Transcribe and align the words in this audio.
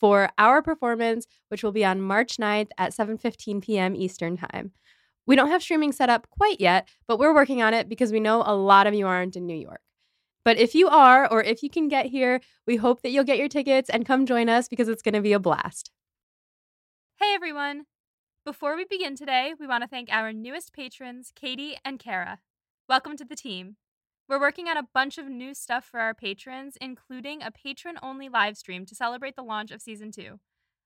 for 0.00 0.30
our 0.38 0.62
performance, 0.62 1.26
which 1.48 1.62
will 1.62 1.72
be 1.72 1.84
on 1.84 2.00
March 2.00 2.38
9th 2.38 2.70
at 2.78 2.92
7:15 2.92 3.62
p.m. 3.62 3.94
Eastern 3.94 4.36
Time. 4.36 4.72
We 5.26 5.36
don't 5.36 5.50
have 5.50 5.62
streaming 5.62 5.92
set 5.92 6.10
up 6.10 6.28
quite 6.30 6.60
yet, 6.60 6.88
but 7.06 7.18
we're 7.18 7.34
working 7.34 7.62
on 7.62 7.74
it 7.74 7.88
because 7.88 8.10
we 8.10 8.18
know 8.18 8.42
a 8.44 8.56
lot 8.56 8.86
of 8.86 8.94
you 8.94 9.06
aren't 9.06 9.36
in 9.36 9.46
New 9.46 9.54
York. 9.54 9.82
But 10.44 10.56
if 10.56 10.74
you 10.74 10.88
are, 10.88 11.30
or 11.30 11.42
if 11.42 11.62
you 11.62 11.68
can 11.68 11.88
get 11.88 12.06
here, 12.06 12.40
we 12.66 12.76
hope 12.76 13.02
that 13.02 13.10
you'll 13.10 13.24
get 13.24 13.38
your 13.38 13.48
tickets 13.48 13.90
and 13.90 14.06
come 14.06 14.24
join 14.24 14.48
us 14.48 14.68
because 14.68 14.88
it's 14.88 15.02
going 15.02 15.14
to 15.14 15.20
be 15.20 15.34
a 15.34 15.38
blast. 15.38 15.90
Hey 17.20 17.34
everyone! 17.34 17.84
Before 18.46 18.74
we 18.74 18.86
begin 18.86 19.14
today, 19.14 19.52
we 19.60 19.66
want 19.66 19.82
to 19.82 19.88
thank 19.88 20.08
our 20.10 20.32
newest 20.32 20.72
patrons, 20.72 21.30
Katie 21.36 21.76
and 21.84 21.98
Kara. 21.98 22.38
Welcome 22.88 23.16
to 23.18 23.24
the 23.24 23.36
team. 23.36 23.76
We're 24.30 24.38
working 24.38 24.68
on 24.68 24.76
a 24.76 24.86
bunch 24.94 25.18
of 25.18 25.26
new 25.26 25.54
stuff 25.54 25.84
for 25.84 25.98
our 25.98 26.14
patrons, 26.14 26.78
including 26.80 27.42
a 27.42 27.50
patron 27.50 27.96
only 28.00 28.28
live 28.28 28.56
stream 28.56 28.86
to 28.86 28.94
celebrate 28.94 29.34
the 29.34 29.42
launch 29.42 29.72
of 29.72 29.82
season 29.82 30.12
2. 30.12 30.38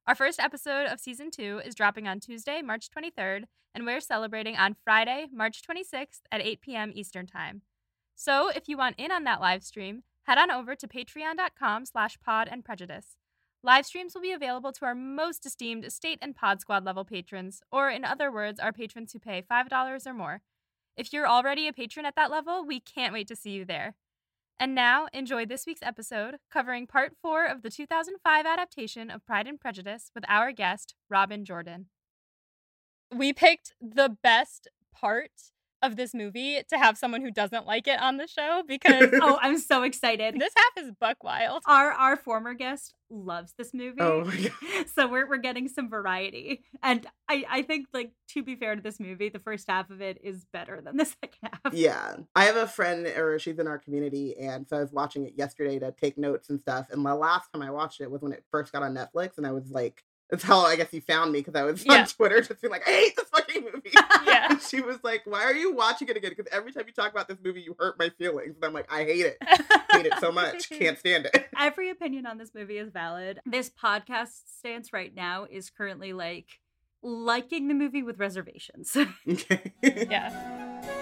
Our 0.06 0.14
first 0.14 0.40
episode 0.40 0.86
of 0.86 0.98
season 0.98 1.30
2 1.30 1.60
is 1.62 1.74
dropping 1.74 2.08
on 2.08 2.20
Tuesday, 2.20 2.62
March 2.62 2.88
23rd, 2.90 3.44
and 3.74 3.84
we're 3.84 4.00
celebrating 4.00 4.56
on 4.56 4.77
Friday, 4.82 5.27
March 5.30 5.60
26th 5.60 6.20
at 6.32 6.41
8 6.41 6.62
p.m. 6.62 6.92
Eastern 6.94 7.27
Time. 7.27 7.60
So, 8.14 8.48
if 8.48 8.66
you 8.66 8.78
want 8.78 8.98
in 8.98 9.12
on 9.12 9.24
that 9.24 9.42
live 9.42 9.62
stream, 9.62 10.04
head 10.22 10.38
on 10.38 10.50
over 10.50 10.74
to 10.74 10.88
patreon.com 10.88 11.84
slash 11.84 12.16
pod 12.24 12.48
and 12.50 12.64
prejudice. 12.64 13.16
Live 13.62 13.84
streams 13.84 14.14
will 14.14 14.22
be 14.22 14.32
available 14.32 14.72
to 14.72 14.86
our 14.86 14.94
most 14.94 15.44
esteemed 15.44 15.92
state 15.92 16.19
and 16.22 16.34
pod 16.34 16.62
squad 16.62 16.82
level 16.82 17.04
patrons, 17.04 17.60
or 17.70 17.91
in 17.91 18.06
other 18.06 18.32
words, 18.32 18.58
our 18.58 18.72
patrons 18.72 19.12
who 19.12 19.19
pay 19.19 19.42
$5 19.42 20.06
or 20.06 20.14
more. 20.14 20.41
If 20.97 21.12
you're 21.12 21.27
already 21.27 21.67
a 21.67 21.73
patron 21.73 22.06
at 22.06 22.17
that 22.17 22.31
level, 22.31 22.64
we 22.64 22.81
can't 22.81 23.12
wait 23.12 23.27
to 23.28 23.37
see 23.37 23.50
you 23.50 23.64
there. 23.64 23.95
And 24.61 24.75
now, 24.75 25.09
enjoy 25.12 25.47
this 25.47 25.67
week's 25.67 25.83
episode 25.83 26.37
covering 26.53 26.87
part 26.87 27.14
four 27.20 27.45
of 27.45 27.62
the 27.62 27.70
2005 27.70 28.47
adaptation 28.47 29.11
of 29.11 29.27
Pride 29.27 29.48
and 29.48 29.61
Prejudice 29.61 30.12
with 30.15 30.25
our 30.28 30.53
guest, 30.53 30.95
Robyn 31.11 31.45
Jordan. 31.45 31.87
We 33.12 33.33
picked 33.33 33.72
the 33.81 34.17
best 34.22 34.69
part 34.95 35.33
of 35.84 35.96
this 35.96 36.14
movie 36.14 36.62
to 36.68 36.78
have 36.78 36.96
someone 36.96 37.20
who 37.20 37.30
doesn't 37.30 37.66
like 37.66 37.86
it 37.86 38.00
on 38.00 38.16
the 38.16 38.27
show 38.27 38.62
because 38.66 39.10
oh, 39.22 39.38
I'm 39.40 39.58
so 39.58 39.82
excited. 39.84 40.34
This 40.38 40.52
half 40.56 40.84
is 40.84 40.92
buck 40.98 41.22
wild. 41.22 41.62
Our 41.66 41.92
our 41.92 42.16
former 42.16 42.54
guest 42.54 42.94
loves 43.10 43.54
this 43.58 43.72
movie. 43.74 44.00
Oh 44.00 44.30
so 44.94 45.06
we're 45.06 45.28
we're 45.28 45.36
getting 45.38 45.68
some 45.68 45.88
variety. 45.88 46.64
And 46.82 47.06
I 47.28 47.44
I 47.48 47.62
think 47.62 47.86
like 47.92 48.12
to 48.30 48.42
be 48.42 48.56
fair 48.56 48.76
to 48.76 48.82
this 48.82 48.98
movie, 48.98 49.28
the 49.28 49.38
first 49.38 49.66
half 49.68 49.91
of 49.91 50.00
it 50.00 50.18
is 50.22 50.46
better 50.52 50.80
than 50.80 50.96
the 50.96 51.04
second 51.04 51.38
half. 51.42 51.74
Yeah. 51.74 52.16
I 52.34 52.44
have 52.44 52.56
a 52.56 52.66
friend 52.66 53.06
or 53.06 53.38
she's 53.38 53.58
in 53.58 53.66
our 53.66 53.78
community 53.78 54.36
and 54.38 54.69
so 54.69 54.78
I 54.78 54.80
was 54.80 54.92
watching 54.92 55.26
it 55.26 55.34
yesterday 55.36 55.78
to 55.78 55.92
take 55.92 56.19
notes 56.19 56.50
and 56.50 56.60
stuff. 56.60 56.86
And 56.91 57.04
the 57.04 57.14
last 57.14 57.50
time 57.52 57.62
I 57.62 57.70
watched 57.70 58.00
it 58.00 58.10
was 58.10 58.22
when 58.22 58.32
it 58.32 58.44
first 58.50 58.72
got 58.72 58.82
on 58.82 58.94
Netflix 58.94 59.36
and 59.36 59.46
I 59.46 59.52
was 59.52 59.70
like 59.70 60.02
that's 60.34 60.44
how 60.44 60.60
I 60.60 60.77
guess 60.77 60.92
you 60.92 61.00
found 61.00 61.32
me 61.32 61.40
because 61.40 61.54
I 61.54 61.62
was 61.62 61.84
Yeah. 61.84 62.00
on 62.00 62.06
Twitter 62.06 62.40
just 62.40 62.60
being 62.60 62.70
like, 62.72 62.86
I 62.86 62.90
hate 62.90 63.16
this 63.16 63.27
fucking 63.28 63.64
movie. 63.64 63.90
Yeah. 64.27 64.46
And 64.50 64.60
she 64.60 64.80
was 64.80 64.98
like, 65.02 65.22
Why 65.26 65.42
are 65.44 65.54
you 65.54 65.74
watching 65.74 66.08
it 66.08 66.16
again? 66.16 66.32
Because 66.36 66.50
every 66.52 66.72
time 66.72 66.84
you 66.86 66.92
talk 66.92 67.12
about 67.12 67.28
this 67.28 67.38
movie, 67.44 67.60
you 67.60 67.76
hurt 67.78 67.98
my 67.98 68.09
feelings. 68.10 68.56
And 68.56 68.64
I'm 68.64 68.72
like, 68.72 68.91
I 68.92 69.04
hate 69.04 69.26
it. 69.26 69.36
hate 69.92 70.06
it 70.06 70.14
so 70.19 70.32
much. 70.32 70.69
Can't 70.70 70.98
stand 70.98 71.26
it. 71.26 71.48
Every 71.59 71.91
opinion 71.91 72.26
on 72.26 72.38
this 72.38 72.53
movie 72.54 72.78
is 72.78 72.91
valid. 72.91 73.38
This 73.44 73.70
podcast 73.70 74.31
stance 74.47 74.92
right 74.92 75.14
now 75.14 75.47
is 75.50 75.70
currently 75.70 76.12
like 76.12 76.47
liking 77.03 77.69
the 77.69 77.75
movie 77.75 78.03
with 78.03 78.19
reservations. 78.19 78.97
Okay. 79.28 79.72
Yeah. 79.82 81.00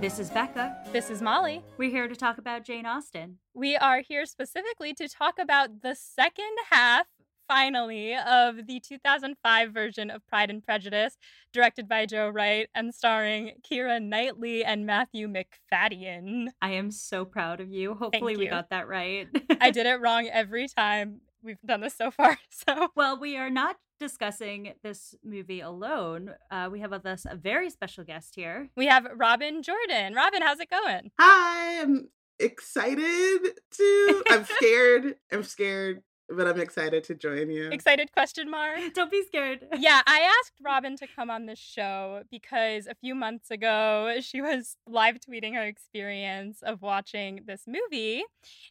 This 0.00 0.18
is 0.18 0.28
Becca. 0.28 0.76
This 0.92 1.08
is 1.08 1.22
Molly. 1.22 1.62
We're 1.78 1.90
here 1.90 2.06
to 2.06 2.14
talk 2.14 2.36
about 2.36 2.64
Jane 2.64 2.84
Austen. 2.84 3.38
We 3.54 3.76
are 3.76 4.02
here 4.02 4.26
specifically 4.26 4.92
to 4.92 5.08
talk 5.08 5.38
about 5.38 5.80
the 5.80 5.94
second 5.94 6.54
half, 6.70 7.06
finally, 7.48 8.14
of 8.14 8.66
the 8.66 8.78
2005 8.78 9.72
version 9.72 10.10
of 10.10 10.26
Pride 10.26 10.50
and 10.50 10.62
Prejudice, 10.62 11.16
directed 11.50 11.88
by 11.88 12.04
Joe 12.04 12.28
Wright 12.28 12.68
and 12.74 12.94
starring 12.94 13.52
Keira 13.68 14.00
Knightley 14.02 14.62
and 14.62 14.84
Matthew 14.84 15.28
Macfadyen. 15.28 16.48
I 16.60 16.72
am 16.72 16.90
so 16.90 17.24
proud 17.24 17.60
of 17.60 17.70
you. 17.70 17.94
Hopefully 17.94 18.36
we 18.36 18.48
got 18.48 18.68
that 18.70 18.88
right. 18.88 19.28
I 19.62 19.70
did 19.72 19.86
it 19.86 20.00
wrong 20.00 20.28
every 20.30 20.68
time 20.68 21.22
we've 21.46 21.62
done 21.64 21.80
this 21.80 21.94
so 21.96 22.10
far. 22.10 22.36
So 22.50 22.88
Well, 22.96 23.18
we 23.18 23.36
are 23.36 23.48
not 23.50 23.76
discussing 24.00 24.72
this 24.82 25.14
movie 25.24 25.60
alone. 25.60 26.34
Uh, 26.50 26.68
we 26.70 26.80
have 26.80 26.90
with 26.90 27.06
us 27.06 27.24
a 27.28 27.36
very 27.36 27.70
special 27.70 28.04
guest 28.04 28.34
here. 28.34 28.68
we 28.76 28.86
have 28.86 29.06
Robyn 29.16 29.62
Jordan. 29.62 30.12
Robyn, 30.14 30.42
how's 30.42 30.60
it 30.60 30.68
going? 30.68 31.10
Hi, 31.18 31.80
I'm 31.80 32.08
excited 32.38 33.40
to. 33.72 34.22
I'm 34.28 34.44
scared. 34.56 35.14
I'm 35.32 35.42
scared, 35.44 36.02
but 36.28 36.46
I'm 36.46 36.60
excited 36.60 37.04
to 37.04 37.14
join 37.14 37.50
you. 37.50 37.68
Excited 37.70 38.12
question 38.12 38.50
mark? 38.50 38.78
Don't 38.94 39.10
be 39.10 39.22
scared. 39.26 39.66
yeah, 39.78 40.02
I 40.06 40.20
asked 40.40 40.54
Robyn 40.64 40.96
to 40.96 41.06
come 41.06 41.30
on 41.30 41.46
this 41.46 41.58
show 41.58 42.22
because 42.30 42.86
a 42.86 42.94
few 42.94 43.14
months 43.14 43.50
ago 43.50 44.16
she 44.20 44.40
was 44.40 44.76
live 44.86 45.18
tweeting 45.20 45.54
her 45.54 45.62
experience 45.62 46.58
of 46.62 46.82
watching 46.82 47.40
this 47.46 47.62
movie. 47.66 48.24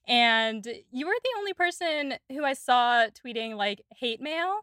And 0.08 0.66
you 0.92 1.08
were 1.08 1.16
the 1.24 1.30
only 1.38 1.54
person 1.54 2.16
who 2.30 2.44
I 2.44 2.54
saw 2.54 3.08
tweeting 3.08 3.56
like 3.56 3.82
hate 3.96 4.22
mail 4.22 4.62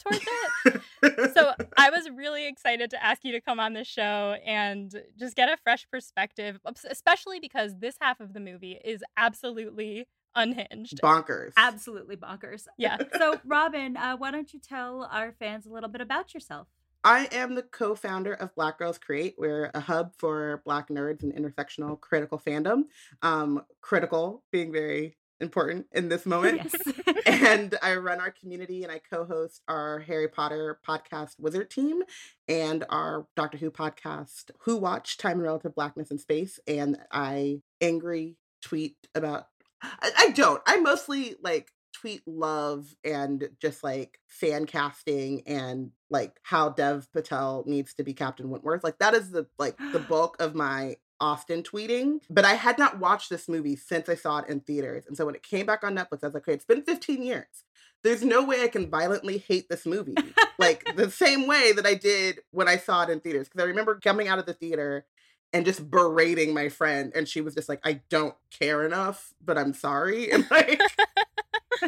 towards 0.00 0.24
it. 0.66 1.32
so 1.34 1.52
I 1.76 1.90
was 1.90 2.08
really 2.10 2.46
excited 2.48 2.90
to 2.90 3.04
ask 3.04 3.24
you 3.24 3.32
to 3.32 3.40
come 3.40 3.60
on 3.60 3.74
this 3.74 3.88
show 3.88 4.36
and 4.44 4.94
just 5.18 5.36
get 5.36 5.48
a 5.48 5.56
fresh 5.62 5.86
perspective, 5.90 6.58
especially 6.88 7.40
because 7.40 7.78
this 7.78 7.96
half 8.00 8.20
of 8.20 8.32
the 8.32 8.40
movie 8.40 8.78
is 8.84 9.02
absolutely 9.16 10.06
unhinged. 10.34 11.00
bonkers. 11.02 11.52
Absolutely 11.56 12.16
bonkers. 12.16 12.66
Yeah. 12.78 12.98
So, 13.20 13.38
Robyn, 13.44 13.96
uh, 13.96 14.16
why 14.16 14.30
don't 14.30 14.52
you 14.54 14.60
tell 14.60 15.08
our 15.12 15.32
fans 15.32 15.66
a 15.66 15.70
little 15.70 15.90
bit 15.90 16.00
about 16.00 16.32
yourself? 16.32 16.68
I 17.04 17.28
am 17.32 17.54
the 17.54 17.62
co-founder 17.62 18.34
of 18.34 18.54
Black 18.54 18.78
Girls 18.78 18.98
Create. 18.98 19.34
We're 19.36 19.70
a 19.74 19.80
hub 19.80 20.12
for 20.16 20.62
Black 20.64 20.88
nerds 20.88 21.22
and 21.22 21.34
intersectional 21.34 22.00
critical 22.00 22.38
fandom. 22.38 22.84
Um, 23.20 23.64
critical 23.80 24.42
being 24.50 24.72
very 24.72 25.16
important 25.40 25.86
in 25.92 26.08
this 26.08 26.26
moment. 26.26 26.56
Yes. 26.56 27.16
and 27.26 27.76
I 27.82 27.94
run 27.96 28.20
our 28.20 28.30
community 28.30 28.82
and 28.82 28.92
I 28.92 28.98
co-host 28.98 29.62
our 29.68 30.00
Harry 30.00 30.28
Potter 30.28 30.78
podcast 30.86 31.38
Wizard 31.38 31.70
Team 31.70 32.02
and 32.48 32.84
our 32.88 33.26
Doctor 33.36 33.58
Who 33.58 33.70
podcast 33.70 34.50
Who 34.60 34.76
Watch 34.76 35.16
Time 35.16 35.32
and 35.32 35.42
Relative 35.42 35.74
Blackness 35.74 36.10
in 36.10 36.18
Space. 36.18 36.60
And 36.66 36.98
I 37.10 37.62
angry 37.80 38.36
tweet 38.62 38.96
about 39.14 39.46
I, 39.82 40.10
I 40.18 40.30
don't. 40.30 40.62
I 40.66 40.78
mostly 40.78 41.36
like 41.42 41.72
tweet 41.92 42.22
love 42.26 42.94
and 43.04 43.48
just 43.60 43.82
like 43.84 44.18
fan 44.26 44.66
casting 44.66 45.42
and 45.46 45.90
like 46.08 46.38
how 46.42 46.70
Dev 46.70 47.08
Patel 47.12 47.64
needs 47.66 47.94
to 47.94 48.04
be 48.04 48.14
Captain 48.14 48.48
Wentworth. 48.48 48.84
Like 48.84 48.98
that 48.98 49.14
is 49.14 49.30
the 49.30 49.46
like 49.58 49.76
the 49.92 49.98
bulk 50.08 50.36
of 50.40 50.54
my 50.54 50.96
Austen 51.20 51.62
tweeting. 51.62 52.20
But 52.30 52.44
I 52.44 52.54
had 52.54 52.78
not 52.78 52.98
watched 52.98 53.30
this 53.30 53.48
movie 53.48 53.76
since 53.76 54.08
I 54.08 54.14
saw 54.14 54.38
it 54.38 54.48
in 54.48 54.60
theaters. 54.60 55.04
And 55.06 55.16
so 55.16 55.26
when 55.26 55.34
it 55.34 55.42
came 55.42 55.66
back 55.66 55.84
on 55.84 55.94
Netflix, 55.94 56.22
I 56.22 56.26
was 56.26 56.34
like, 56.34 56.44
okay, 56.44 56.54
it's 56.54 56.64
been 56.64 56.82
15 56.82 57.22
years. 57.22 57.64
There's 58.02 58.24
no 58.24 58.42
way 58.42 58.62
I 58.62 58.68
can 58.68 58.88
violently 58.88 59.36
hate 59.36 59.68
this 59.68 59.84
movie. 59.84 60.14
like 60.58 60.96
the 60.96 61.10
same 61.10 61.46
way 61.46 61.72
that 61.72 61.84
I 61.84 61.94
did 61.94 62.40
when 62.50 62.68
I 62.68 62.78
saw 62.78 63.02
it 63.02 63.10
in 63.10 63.20
theaters. 63.20 63.48
Because 63.48 63.62
I 63.62 63.68
remember 63.68 64.00
coming 64.02 64.28
out 64.28 64.38
of 64.38 64.46
the 64.46 64.54
theater 64.54 65.04
and 65.52 65.64
just 65.64 65.90
berating 65.90 66.54
my 66.54 66.68
friend. 66.68 67.12
And 67.14 67.28
she 67.28 67.40
was 67.40 67.54
just 67.54 67.68
like, 67.68 67.80
I 67.84 68.02
don't 68.08 68.34
care 68.50 68.84
enough, 68.84 69.32
but 69.44 69.58
I'm 69.58 69.74
sorry. 69.74 70.30
And 70.30 70.46
like 70.50 70.80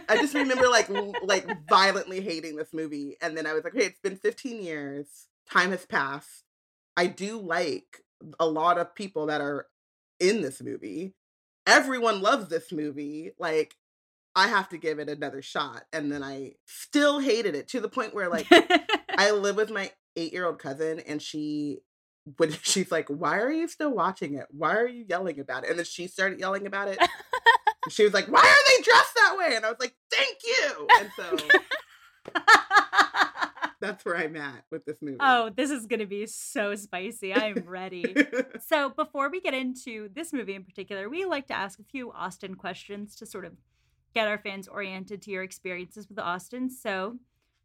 I 0.09 0.17
just 0.17 0.35
remember 0.35 0.69
like 0.69 0.89
like 1.23 1.69
violently 1.69 2.21
hating 2.21 2.57
this 2.57 2.73
movie. 2.73 3.17
And 3.21 3.37
then 3.37 3.47
I 3.47 3.53
was 3.53 3.65
like, 3.65 3.75
okay, 3.75 3.87
it's 3.87 4.01
been 4.01 4.17
15 4.17 4.63
years. 4.63 5.07
Time 5.51 5.71
has 5.71 5.85
passed. 5.85 6.45
I 6.97 7.07
do 7.07 7.39
like 7.39 8.03
a 8.39 8.47
lot 8.47 8.79
of 8.79 8.95
people 8.95 9.27
that 9.27 9.41
are 9.41 9.67
in 10.21 10.41
this 10.41 10.63
movie. 10.63 11.15
Everyone 11.67 12.23
loves 12.23 12.49
this 12.49 12.73
movie. 12.73 13.33
Like, 13.39 13.75
I 14.35 14.49
have 14.49 14.69
to 14.71 14.79
give 14.79 14.99
it 14.99 15.09
another 15.09 15.43
shot. 15.43 15.85
And 15.93 16.11
then 16.11 16.23
I 16.23 16.55
still 16.67 17.19
hated 17.19 17.55
it 17.55 17.69
to 17.69 17.81
the 17.81 17.89
point 17.89 18.15
where 18.15 18.29
like 18.29 18.47
I 19.17 19.31
live 19.35 19.57
with 19.57 19.71
my 19.71 19.91
eight 20.17 20.33
year 20.33 20.47
old 20.47 20.59
cousin 20.59 21.01
and 21.01 21.21
she 21.21 21.81
when 22.37 22.53
she's 22.63 22.91
like, 22.91 23.09
Why 23.09 23.39
are 23.39 23.53
you 23.53 23.69
still 23.69 23.93
watching 23.93 24.35
it? 24.35 24.47
Why 24.51 24.77
are 24.77 24.89
you 24.89 25.05
yelling 25.09 25.41
about 25.41 25.65
it? 25.65 25.71
And 25.71 25.79
then 25.79 25.87
she 25.87 26.07
started 26.07 26.39
yelling 26.41 26.67
about 26.67 26.89
it 26.89 26.99
she 27.89 28.05
was 28.05 28.15
like, 28.15 28.27
"Why 28.27 28.41
are 28.41 28.77
they 28.79 28.83
dressed 28.83 29.15
that 29.17 29.37
way?" 29.37 29.57
And 29.57 29.65
I 29.65 29.71
was 29.71 29.81
like, 29.81 29.95
"Thank 30.11 30.39
you." 30.45 30.89
And 31.01 31.11
so 31.17 31.37
that's 33.81 34.05
where 34.05 34.17
I'm 34.17 34.37
at 34.37 34.65
with 34.71 34.85
this 34.85 34.99
movie. 35.03 35.17
oh, 35.21 35.51
this 35.51 35.71
is 35.71 35.87
going 35.87 36.01
to 36.01 36.07
be 36.07 36.27
so 36.27 36.75
spicy. 36.75 37.33
I 37.33 37.47
am 37.47 37.65
ready. 37.67 38.15
so, 38.67 38.91
before 38.91 39.31
we 39.31 39.41
get 39.41 39.55
into 39.55 40.09
this 40.15 40.33
movie 40.33 40.55
in 40.55 40.65
particular, 40.65 41.09
we 41.09 41.25
like 41.25 41.49
to 41.49 41.55
ask 41.55 41.79
a 41.79 41.85
few 41.85 42.13
Austen 42.13 42.55
questions 42.55 43.17
to 43.17 43.27
sort 43.27 43.45
of 43.45 43.55
get 44.15 44.29
our 44.29 44.39
fans 44.39 44.69
oriented 44.69 45.23
to 45.23 45.31
your 45.31 45.43
experiences 45.43 46.09
with 46.09 46.19
Austen. 46.19 46.71
So, 46.71 47.19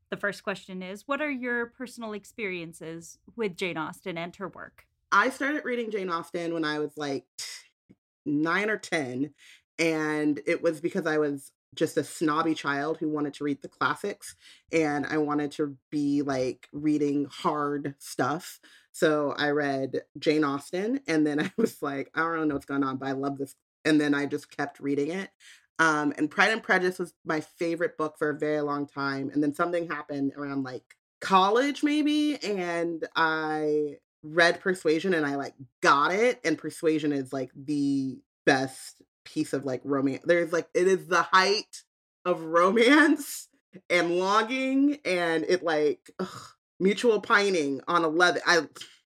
the 0.09 0.17
first 0.17 0.43
question 0.43 0.81
is 0.81 1.07
What 1.07 1.21
are 1.21 1.31
your 1.31 1.67
personal 1.67 2.13
experiences 2.13 3.17
with 3.35 3.57
Jane 3.57 3.77
Austen 3.77 4.17
and 4.17 4.35
her 4.37 4.49
work? 4.49 4.85
I 5.11 5.29
started 5.29 5.65
reading 5.65 5.91
Jane 5.91 6.09
Austen 6.09 6.53
when 6.53 6.65
I 6.65 6.79
was 6.79 6.97
like 6.97 7.25
nine 8.25 8.69
or 8.69 8.77
10. 8.77 9.33
And 9.79 10.41
it 10.47 10.63
was 10.63 10.81
because 10.81 11.05
I 11.05 11.19
was 11.19 11.51
just 11.75 11.97
a 11.97 12.03
snobby 12.03 12.55
child 12.55 12.97
who 12.97 13.09
wanted 13.09 13.33
to 13.35 13.43
read 13.43 13.61
the 13.61 13.67
classics 13.67 14.35
and 14.71 15.05
I 15.05 15.17
wanted 15.17 15.51
to 15.53 15.77
be 15.91 16.23
like 16.23 16.67
reading 16.73 17.27
hard 17.29 17.93
stuff. 17.99 18.59
So 18.91 19.35
I 19.37 19.49
read 19.49 20.01
Jane 20.17 20.43
Austen 20.43 21.01
and 21.07 21.27
then 21.27 21.39
I 21.41 21.51
was 21.57 21.81
like, 21.81 22.09
I 22.15 22.21
don't 22.21 22.47
know 22.47 22.55
what's 22.55 22.65
going 22.65 22.83
on, 22.83 22.97
but 22.97 23.09
I 23.09 23.11
love 23.11 23.37
this. 23.37 23.55
And 23.85 24.01
then 24.01 24.13
I 24.13 24.25
just 24.25 24.55
kept 24.55 24.79
reading 24.79 25.11
it. 25.11 25.29
Um, 25.79 26.13
and 26.17 26.29
Pride 26.29 26.51
and 26.51 26.63
Prejudice 26.63 26.99
was 26.99 27.13
my 27.23 27.41
favorite 27.41 27.97
book 27.97 28.17
for 28.17 28.29
a 28.29 28.37
very 28.37 28.61
long 28.61 28.87
time. 28.87 29.29
And 29.31 29.43
then 29.43 29.53
something 29.53 29.87
happened 29.87 30.33
around 30.35 30.63
like 30.63 30.95
college, 31.21 31.83
maybe, 31.83 32.37
and 32.43 33.05
I 33.15 33.97
read 34.23 34.59
Persuasion 34.59 35.13
and 35.13 35.25
I 35.25 35.35
like 35.35 35.53
got 35.81 36.13
it. 36.13 36.39
And 36.43 36.57
Persuasion 36.57 37.11
is 37.11 37.31
like 37.31 37.51
the 37.55 38.17
best 38.45 39.01
piece 39.23 39.53
of 39.53 39.65
like 39.65 39.81
romance. 39.83 40.23
There's 40.25 40.51
like 40.51 40.67
it 40.73 40.87
is 40.87 41.07
the 41.07 41.21
height 41.21 41.83
of 42.25 42.41
romance 42.41 43.47
and 43.89 44.17
longing, 44.17 44.97
and 45.05 45.45
it 45.47 45.63
like 45.63 46.09
ugh, 46.19 46.41
mutual 46.79 47.21
pining 47.21 47.81
on 47.87 48.03
a 48.03 48.07
leather. 48.07 48.41
I 48.45 48.67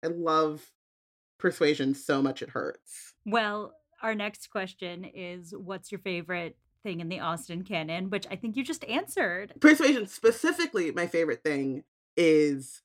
I 0.05 0.09
love 0.09 0.69
Persuasion 1.39 1.95
so 1.95 2.21
much 2.21 2.43
it 2.43 2.51
hurts. 2.51 3.15
Well, 3.25 3.75
our 4.03 4.15
next 4.15 4.51
question 4.51 5.05
is 5.05 5.55
What's 5.57 5.91
your 5.93 6.01
favorite 6.01 6.57
thing 6.83 7.01
in 7.01 7.09
the 7.09 7.21
Austen 7.21 7.65
canon? 7.65 8.11
Which 8.11 8.27
I 8.31 8.37
think 8.37 8.57
you 8.57 8.65
just 8.65 8.85
answered. 8.85 9.53
Persuasion 9.61 10.07
specifically, 10.07 10.91
my 10.93 11.07
favorite 11.07 11.43
thing 11.43 11.85
is 12.17 12.83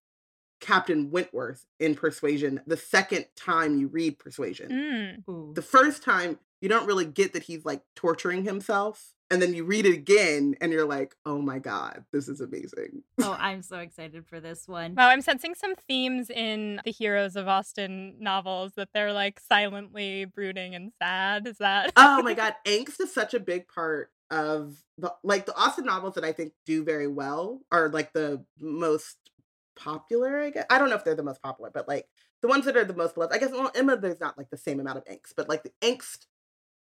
Captain 0.60 1.12
Wentworth 1.12 1.65
in 1.80 1.95
Persuasion. 1.95 2.62
The 2.65 2.77
second 2.77 3.25
time 3.36 3.77
you 3.77 3.88
read 3.88 4.18
Persuasion, 4.19 5.24
Mm. 5.27 5.56
The 5.56 5.62
first 5.62 6.04
time 6.04 6.39
you 6.62 6.69
don't 6.69 6.88
really 6.88 7.06
get 7.06 7.33
that 7.33 7.44
he's 7.44 7.65
like 7.65 7.81
torturing 7.95 8.45
himself, 8.45 9.12
and 9.34 9.42
then 9.42 9.56
you 9.56 9.64
read 9.64 9.88
it 9.88 9.94
again 9.94 10.56
and 10.62 10.72
you're 10.72 10.86
like, 10.86 11.16
oh 11.26 11.42
my 11.42 11.58
god, 11.58 12.06
this 12.14 12.28
is 12.28 12.40
amazing. 12.40 13.02
oh, 13.20 13.36
I'm 13.40 13.64
so 13.64 13.80
excited 13.80 14.28
for 14.28 14.40
this 14.40 14.68
one. 14.68 14.94
Wow, 14.94 15.08
I'm 15.08 15.22
sensing 15.22 15.56
some 15.56 15.74
themes 15.76 16.30
in 16.30 16.80
the 16.86 16.92
heroes 16.92 17.36
of 17.36 17.48
Austen 17.48 18.14
novels 18.20 18.74
that 18.76 18.90
they're 18.94 19.12
like 19.12 19.40
silently 19.40 20.26
brooding 20.26 20.76
and 20.76 20.92
sad. 21.02 21.48
Is 21.48 21.58
that? 21.58 21.94
oh 21.96 22.22
my 22.22 22.34
god, 22.36 22.54
angst 22.66 23.02
is 23.02 23.12
such 23.12 23.34
a 23.34 23.40
big 23.40 23.68
part 23.68 24.12
of 24.30 24.78
the 25.00 25.12
like 25.24 25.48
the 25.48 25.56
Austen 25.58 25.86
novels 25.86 26.14
that 26.14 26.24
I 26.24 26.32
think 26.32 26.54
do 26.68 26.84
very 26.84 27.08
well 27.08 27.62
are 27.72 27.90
like 27.90 28.14
the 28.14 28.46
most 28.60 29.18
popular, 29.76 30.42
I 30.42 30.52
guess. 30.52 30.66
I 30.70 30.78
don't 30.78 30.92
know 30.92 30.96
if 30.96 31.04
they're 31.04 31.16
the 31.16 31.24
most 31.24 31.42
popular, 31.42 31.72
but 31.74 31.88
like 31.88 32.08
the 32.44 32.48
ones 32.48 32.66
that 32.66 32.78
are 32.78 32.86
the 32.86 32.94
most 32.94 33.16
beloved. 33.16 33.34
I 33.34 33.40
guess 33.40 33.52
well, 33.52 33.72
Emma, 33.74 33.98
there's 33.98 34.20
not 34.20 34.38
like 34.38 34.52
the 34.52 34.58
same 34.58 34.80
amount 34.80 35.00
of 35.00 35.06
angst, 35.06 35.34
but 35.36 35.50
like 35.50 35.64
the 35.64 35.72
angst 35.82 36.28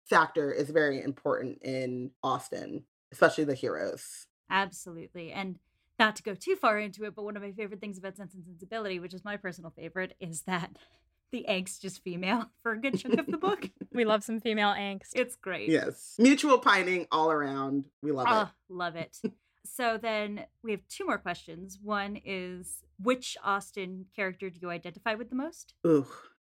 factor 0.09 0.51
is 0.51 0.69
very 0.69 1.01
important 1.01 1.59
in 1.61 2.11
Austen, 2.23 2.83
especially 3.11 3.43
the 3.43 3.55
heroes. 3.55 4.27
Absolutely. 4.49 5.31
And 5.31 5.59
not 5.99 6.15
to 6.17 6.23
go 6.23 6.35
too 6.35 6.55
far 6.55 6.79
into 6.79 7.03
it, 7.05 7.15
but 7.15 7.23
one 7.23 7.37
of 7.37 7.43
my 7.43 7.51
favorite 7.51 7.79
things 7.79 7.97
about 7.97 8.17
Sense 8.17 8.33
and 8.33 8.43
Sensibility, 8.45 8.99
which 8.99 9.13
is 9.13 9.23
my 9.23 9.37
personal 9.37 9.71
favorite, 9.71 10.15
is 10.19 10.41
that 10.43 10.77
the 11.31 11.45
angst 11.49 11.83
is 11.85 11.97
female 11.97 12.49
for 12.63 12.73
a 12.73 12.81
good 12.81 12.99
chunk 12.99 13.19
of 13.19 13.27
the 13.27 13.37
book. 13.37 13.69
we 13.93 14.05
love 14.05 14.23
some 14.23 14.39
female 14.39 14.69
angst. 14.73 15.11
It's 15.15 15.35
great. 15.35 15.69
Yes. 15.69 16.15
Mutual 16.19 16.59
pining 16.59 17.07
all 17.11 17.31
around. 17.31 17.85
We 18.01 18.11
love 18.11 18.27
Oh, 18.29 18.49
love 18.69 18.95
it. 18.95 19.17
so 19.65 19.97
then 20.01 20.45
we 20.63 20.71
have 20.71 20.81
two 20.89 21.05
more 21.05 21.17
questions. 21.17 21.79
One 21.81 22.19
is 22.23 22.83
which 23.01 23.37
Austen 23.43 24.05
character 24.15 24.49
do 24.49 24.59
you 24.61 24.69
identify 24.69 25.15
with 25.15 25.29
the 25.29 25.35
most? 25.35 25.73
Ooh. 25.87 26.05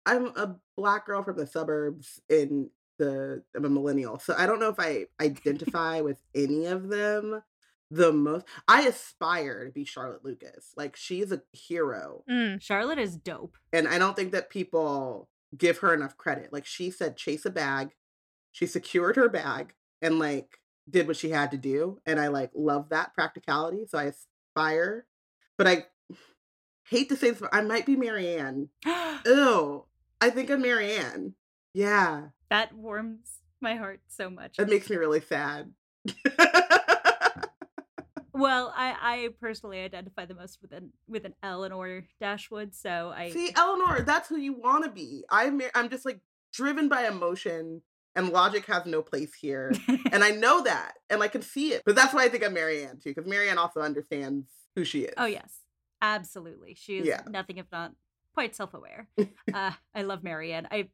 I'm 0.06 0.26
a 0.36 0.56
black 0.76 1.06
girl 1.06 1.22
from 1.22 1.36
the 1.38 1.46
suburbs 1.46 2.20
in 2.28 2.68
the 2.98 3.42
I'm 3.54 3.64
a 3.64 3.68
millennial. 3.68 4.18
So 4.18 4.34
I 4.36 4.46
don't 4.46 4.60
know 4.60 4.68
if 4.68 4.78
I 4.78 5.06
identify 5.20 6.00
with 6.00 6.22
any 6.34 6.66
of 6.66 6.88
them 6.88 7.42
the 7.90 8.12
most. 8.12 8.46
I 8.66 8.82
aspire 8.82 9.66
to 9.66 9.70
be 9.70 9.84
Charlotte 9.84 10.24
Lucas. 10.24 10.72
Like 10.76 10.96
she's 10.96 11.32
a 11.32 11.42
hero. 11.52 12.24
Mm. 12.30 12.60
Charlotte 12.60 12.98
is 12.98 13.16
dope. 13.16 13.56
And 13.72 13.88
I 13.88 13.98
don't 13.98 14.16
think 14.16 14.32
that 14.32 14.50
people 14.50 15.28
give 15.56 15.78
her 15.78 15.94
enough 15.94 16.16
credit. 16.16 16.52
Like 16.52 16.66
she 16.66 16.90
said 16.90 17.16
chase 17.16 17.44
a 17.44 17.50
bag. 17.50 17.90
She 18.52 18.66
secured 18.66 19.16
her 19.16 19.28
bag 19.28 19.74
and 20.00 20.18
like 20.18 20.58
did 20.88 21.06
what 21.06 21.16
she 21.16 21.30
had 21.30 21.50
to 21.52 21.56
do. 21.56 22.00
And 22.06 22.20
I 22.20 22.28
like 22.28 22.50
love 22.54 22.90
that 22.90 23.14
practicality. 23.14 23.86
So 23.88 23.98
I 23.98 24.12
aspire. 24.56 25.06
But 25.56 25.68
I 25.68 25.86
hate 26.88 27.08
to 27.08 27.16
say 27.16 27.30
this, 27.30 27.40
but 27.40 27.54
I 27.54 27.60
might 27.60 27.86
be 27.86 27.96
Marianne. 27.96 28.68
Ew. 29.26 29.84
I 30.20 30.30
think 30.30 30.50
I'm 30.50 30.62
Marianne. 30.62 31.34
Yeah. 31.74 32.28
that 32.50 32.72
warms 32.72 33.40
my 33.60 33.74
heart 33.74 34.00
so 34.08 34.30
much. 34.30 34.56
It 34.58 34.68
makes 34.68 34.88
me 34.88 34.96
really 34.96 35.20
sad. 35.20 35.72
Well, 38.36 38.72
I, 38.76 38.96
I 39.00 39.28
personally 39.40 39.78
identify 39.78 40.26
the 40.26 40.34
most 40.34 40.58
with 40.60 40.72
an 40.72 40.92
with 41.06 41.24
an 41.24 41.34
Elinor 41.42 42.04
Dashwood, 42.20 42.74
so 42.74 43.12
I 43.14 43.30
See, 43.30 43.50
Elinor, 43.56 44.02
that's 44.02 44.28
who 44.28 44.36
you 44.36 44.52
want 44.52 44.84
to 44.84 44.90
be. 44.90 45.24
I'm 45.30 45.62
I'm 45.74 45.88
just 45.88 46.04
like 46.04 46.20
driven 46.52 46.88
by 46.88 47.06
emotion 47.06 47.80
and 48.16 48.30
logic 48.30 48.66
has 48.66 48.86
no 48.86 49.02
place 49.02 49.34
here. 49.34 49.72
and 50.10 50.24
I 50.24 50.30
know 50.32 50.62
that 50.64 50.94
and 51.08 51.22
I 51.22 51.28
can 51.28 51.42
see 51.42 51.72
it. 51.74 51.82
But 51.86 51.94
that's 51.94 52.12
why 52.12 52.24
I 52.24 52.28
think 52.28 52.44
I'm 52.44 52.54
Marianne 52.54 52.98
too, 52.98 53.10
because 53.14 53.26
Marianne 53.26 53.56
also 53.58 53.80
understands 53.80 54.48
who 54.74 54.84
she 54.84 55.02
is. 55.02 55.14
Oh 55.16 55.26
yes, 55.26 55.60
absolutely. 56.02 56.74
She 56.74 56.98
is 56.98 57.06
Yeah. 57.06 57.22
nothing 57.28 57.58
if 57.58 57.66
not 57.70 57.92
quite 58.34 58.56
self-aware. 58.56 59.06
uh, 59.54 59.70
I 59.94 60.02
love 60.02 60.24
Marianne. 60.24 60.66
I 60.72 60.88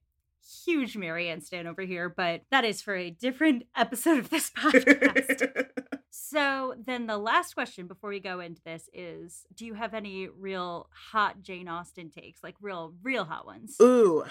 huge 0.65 0.97
Marianne 0.97 1.41
stan 1.41 1.67
over 1.67 1.83
here, 1.83 2.09
but 2.09 2.43
that 2.51 2.65
is 2.65 2.83
for 2.83 2.95
a 2.95 3.11
different 3.11 3.65
episode 3.77 4.19
of 4.19 4.31
this 4.31 4.51
podcast. 4.51 5.67
so 6.11 6.75
then 6.79 7.07
the 7.07 7.19
last 7.19 7.55
question 7.55 7.87
before 7.87 8.11
we 8.11 8.21
go 8.21 8.41
into 8.41 8.63
this 8.65 8.89
is 8.93 9.45
do 9.55 9.65
you 9.65 9.75
have 9.75 9.95
any 9.95 10.29
real 10.29 10.89
hot 11.13 11.43
Jane 11.43 11.69
Austen 11.69 12.11
takes? 12.11 12.43
Like 12.43 12.57
real 12.61 12.95
real 13.03 13.25
hot 13.25 13.47
ones? 13.47 13.77
Ooh, 13.81 14.25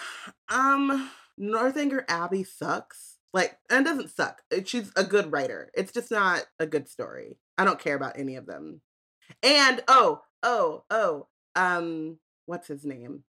um, 0.49 1.09
Northanger 1.37 2.05
Abbey 2.07 2.43
sucks. 2.43 3.17
Like, 3.31 3.59
and 3.69 3.85
doesn't 3.85 4.09
suck. 4.09 4.41
She's 4.65 4.91
a 4.95 5.03
good 5.03 5.31
writer. 5.31 5.69
It's 5.75 5.91
just 5.91 6.09
not 6.09 6.47
a 6.59 6.65
good 6.65 6.89
story. 6.89 7.37
I 7.59 7.65
don't 7.65 7.79
care 7.79 7.95
about 7.95 8.17
any 8.17 8.35
of 8.35 8.47
them. 8.47 8.81
And 9.43 9.83
oh, 9.87 10.21
oh, 10.41 10.83
oh, 10.89 11.27
um, 11.55 12.17
what's 12.47 12.67
his 12.67 12.85
name? 12.85 13.23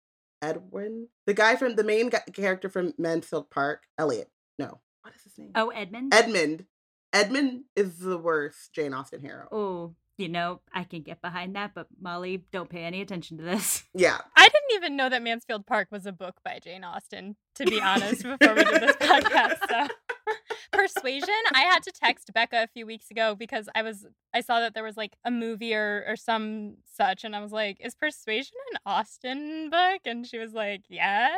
Edwin, 0.42 1.08
the 1.26 1.34
guy 1.34 1.56
from 1.56 1.74
the 1.76 1.84
main 1.84 2.08
guy, 2.08 2.22
character 2.32 2.68
from 2.68 2.94
Mansfield 2.98 3.50
Park, 3.50 3.84
Elliot. 3.98 4.30
No, 4.58 4.80
what 5.02 5.14
is 5.14 5.22
his 5.22 5.38
name? 5.38 5.52
Oh, 5.54 5.68
Edmund? 5.70 6.14
Edmund. 6.14 6.66
Edmund 7.12 7.64
is 7.74 7.98
the 7.98 8.18
worst 8.18 8.72
Jane 8.74 8.92
Austen 8.92 9.20
hero. 9.20 9.48
oh, 9.50 9.94
you 10.18 10.28
know, 10.28 10.60
I 10.74 10.84
can 10.84 11.02
get 11.02 11.22
behind 11.22 11.54
that, 11.56 11.72
but 11.74 11.86
Molly, 12.00 12.42
don't 12.52 12.68
pay 12.68 12.82
any 12.82 13.00
attention 13.00 13.38
to 13.38 13.44
this. 13.44 13.84
Yeah, 13.94 14.18
I 14.36 14.44
didn't 14.44 14.76
even 14.76 14.96
know 14.96 15.08
that 15.08 15.22
Mansfield 15.22 15.66
Park 15.66 15.88
was 15.90 16.06
a 16.06 16.12
book 16.12 16.36
by 16.44 16.60
Jane 16.62 16.84
Austen, 16.84 17.36
to 17.56 17.64
be 17.64 17.80
honest, 17.80 18.22
before 18.22 18.54
we 18.54 18.62
did 18.62 18.82
this 18.82 18.96
podcast. 19.00 19.56
So. 19.68 19.88
Persuasion, 20.72 21.34
I 21.52 21.62
had 21.62 21.82
to 21.84 21.90
text 21.90 22.32
Becca 22.32 22.62
a 22.62 22.66
few 22.68 22.86
weeks 22.86 23.10
ago 23.10 23.34
because 23.34 23.68
I 23.74 23.82
was 23.82 24.06
I 24.32 24.40
saw 24.40 24.60
that 24.60 24.74
there 24.74 24.84
was 24.84 24.96
like 24.96 25.16
a 25.24 25.30
movie 25.30 25.74
or 25.74 26.04
or 26.06 26.16
some 26.16 26.76
such 26.84 27.24
and 27.24 27.34
I 27.34 27.40
was 27.40 27.50
like, 27.50 27.78
"Is 27.80 27.94
Persuasion 27.94 28.56
an 28.72 28.78
Austen 28.86 29.70
book?" 29.70 30.02
And 30.04 30.26
she 30.26 30.38
was 30.38 30.52
like, 30.52 30.82
"Yes." 30.88 31.32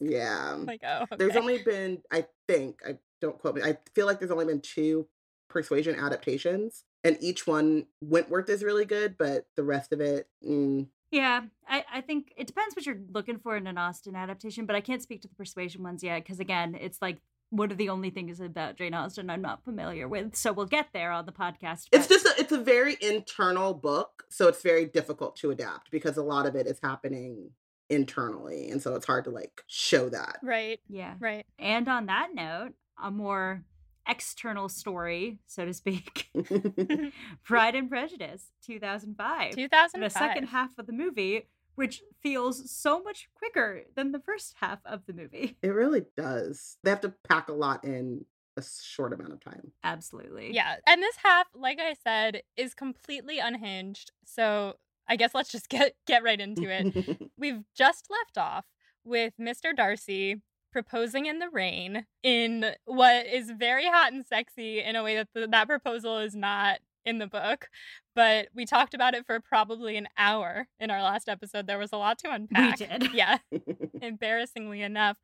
yeah. 0.00 0.52
I'm 0.52 0.66
like, 0.66 0.82
"Oh, 0.84 1.06
There's 1.16 1.36
only 1.36 1.62
been, 1.62 2.02
I 2.12 2.26
think, 2.48 2.80
I 2.86 2.96
don't 3.20 3.38
quote 3.38 3.54
me. 3.54 3.62
I 3.62 3.78
feel 3.94 4.06
like 4.06 4.18
there's 4.18 4.30
only 4.30 4.44
been 4.44 4.60
two 4.60 5.08
Persuasion 5.48 5.98
adaptations, 5.98 6.84
and 7.04 7.16
each 7.20 7.46
one 7.46 7.86
Wentworth 8.00 8.48
is 8.48 8.62
really 8.62 8.84
good, 8.84 9.16
but 9.18 9.46
the 9.56 9.62
rest 9.62 9.92
of 9.92 10.00
it, 10.00 10.28
mm, 10.46 10.86
Yeah, 11.10 11.42
I, 11.68 11.84
I 11.92 12.00
think 12.00 12.32
it 12.36 12.46
depends 12.46 12.74
what 12.74 12.86
you're 12.86 12.98
looking 13.12 13.38
for 13.38 13.56
in 13.56 13.66
an 13.66 13.78
Austen 13.78 14.16
adaptation, 14.16 14.66
but 14.66 14.76
I 14.76 14.80
can't 14.80 15.02
speak 15.02 15.22
to 15.22 15.28
the 15.28 15.34
persuasion 15.34 15.82
ones 15.82 16.02
yet 16.02 16.22
because 16.22 16.40
again, 16.40 16.76
it's 16.78 17.00
like 17.00 17.18
one 17.50 17.70
of 17.70 17.78
the 17.78 17.88
only 17.88 18.10
things 18.10 18.40
about 18.40 18.76
Jane 18.76 18.94
Austen 18.94 19.30
I'm 19.30 19.42
not 19.42 19.64
familiar 19.64 20.08
with. 20.08 20.34
So 20.34 20.52
we'll 20.52 20.66
get 20.66 20.88
there 20.92 21.12
on 21.12 21.26
the 21.26 21.32
podcast. 21.32 21.86
it's 21.92 22.08
just 22.08 22.26
a, 22.26 22.34
it's 22.38 22.52
a 22.52 22.58
very 22.58 22.96
internal 23.00 23.74
book, 23.74 24.24
so 24.30 24.48
it's 24.48 24.62
very 24.62 24.84
difficult 24.86 25.36
to 25.36 25.50
adapt 25.50 25.90
because 25.90 26.16
a 26.16 26.22
lot 26.22 26.46
of 26.46 26.56
it 26.56 26.66
is 26.66 26.78
happening 26.82 27.50
internally, 27.88 28.68
and 28.70 28.82
so 28.82 28.94
it's 28.94 29.06
hard 29.06 29.24
to 29.24 29.30
like 29.30 29.62
show 29.66 30.08
that. 30.08 30.38
Right, 30.42 30.80
yeah. 30.88 31.14
right. 31.20 31.46
And 31.58 31.88
on 31.88 32.06
that 32.06 32.30
note, 32.34 32.72
a 33.02 33.10
more 33.10 33.62
external 34.08 34.68
story, 34.68 35.38
so 35.46 35.64
to 35.64 35.74
speak. 35.74 36.28
Pride 37.44 37.74
and 37.74 37.88
Prejudice, 37.88 38.50
2005. 38.64 39.54
2005. 39.54 40.00
The 40.00 40.18
second 40.18 40.46
half 40.48 40.78
of 40.78 40.86
the 40.86 40.92
movie, 40.92 41.48
which 41.74 42.02
feels 42.22 42.70
so 42.70 43.02
much 43.02 43.28
quicker 43.34 43.82
than 43.94 44.12
the 44.12 44.20
first 44.20 44.54
half 44.60 44.78
of 44.84 45.06
the 45.06 45.12
movie. 45.12 45.56
it 45.62 45.68
really 45.68 46.04
does. 46.16 46.78
They 46.82 46.90
have 46.90 47.00
to 47.02 47.14
pack 47.28 47.48
a 47.48 47.52
lot 47.52 47.84
in 47.84 48.24
a 48.56 48.62
short 48.62 49.12
amount 49.12 49.32
of 49.32 49.40
time. 49.40 49.72
Absolutely. 49.84 50.54
Yeah. 50.54 50.76
And 50.86 51.02
this 51.02 51.16
half, 51.22 51.46
like 51.54 51.78
I 51.78 51.94
said, 51.94 52.42
is 52.56 52.74
completely 52.74 53.38
unhinged. 53.38 54.12
So 54.24 54.76
I 55.08 55.16
guess 55.16 55.34
let's 55.34 55.52
just 55.52 55.68
get 55.70 55.94
get 56.06 56.22
right 56.22 56.40
into 56.40 56.68
it. 56.68 57.30
We've 57.38 57.62
just 57.74 58.06
left 58.10 58.38
off 58.38 58.64
with 59.04 59.34
Mr. 59.40 59.76
Darcy 59.76 60.40
proposing 60.76 61.24
in 61.24 61.38
the 61.38 61.48
rain 61.48 62.04
in 62.22 62.66
what 62.84 63.24
is 63.24 63.50
very 63.50 63.86
hot 63.86 64.12
and 64.12 64.26
sexy 64.26 64.82
in 64.82 64.94
a 64.94 65.02
way 65.02 65.16
that 65.16 65.28
the, 65.32 65.46
that 65.46 65.66
proposal 65.66 66.18
is 66.18 66.34
not 66.36 66.80
in 67.02 67.16
the 67.16 67.26
book. 67.26 67.70
But 68.14 68.48
we 68.54 68.66
talked 68.66 68.92
about 68.92 69.14
it 69.14 69.24
for 69.24 69.40
probably 69.40 69.96
an 69.96 70.06
hour 70.18 70.68
in 70.78 70.90
our 70.90 71.02
last 71.02 71.30
episode. 71.30 71.66
There 71.66 71.78
was 71.78 71.94
a 71.94 71.96
lot 71.96 72.18
to 72.18 72.30
unpack. 72.30 72.78
We 72.78 72.86
did. 72.86 73.14
Yeah, 73.14 73.38
embarrassingly 74.02 74.82
enough. 74.82 75.16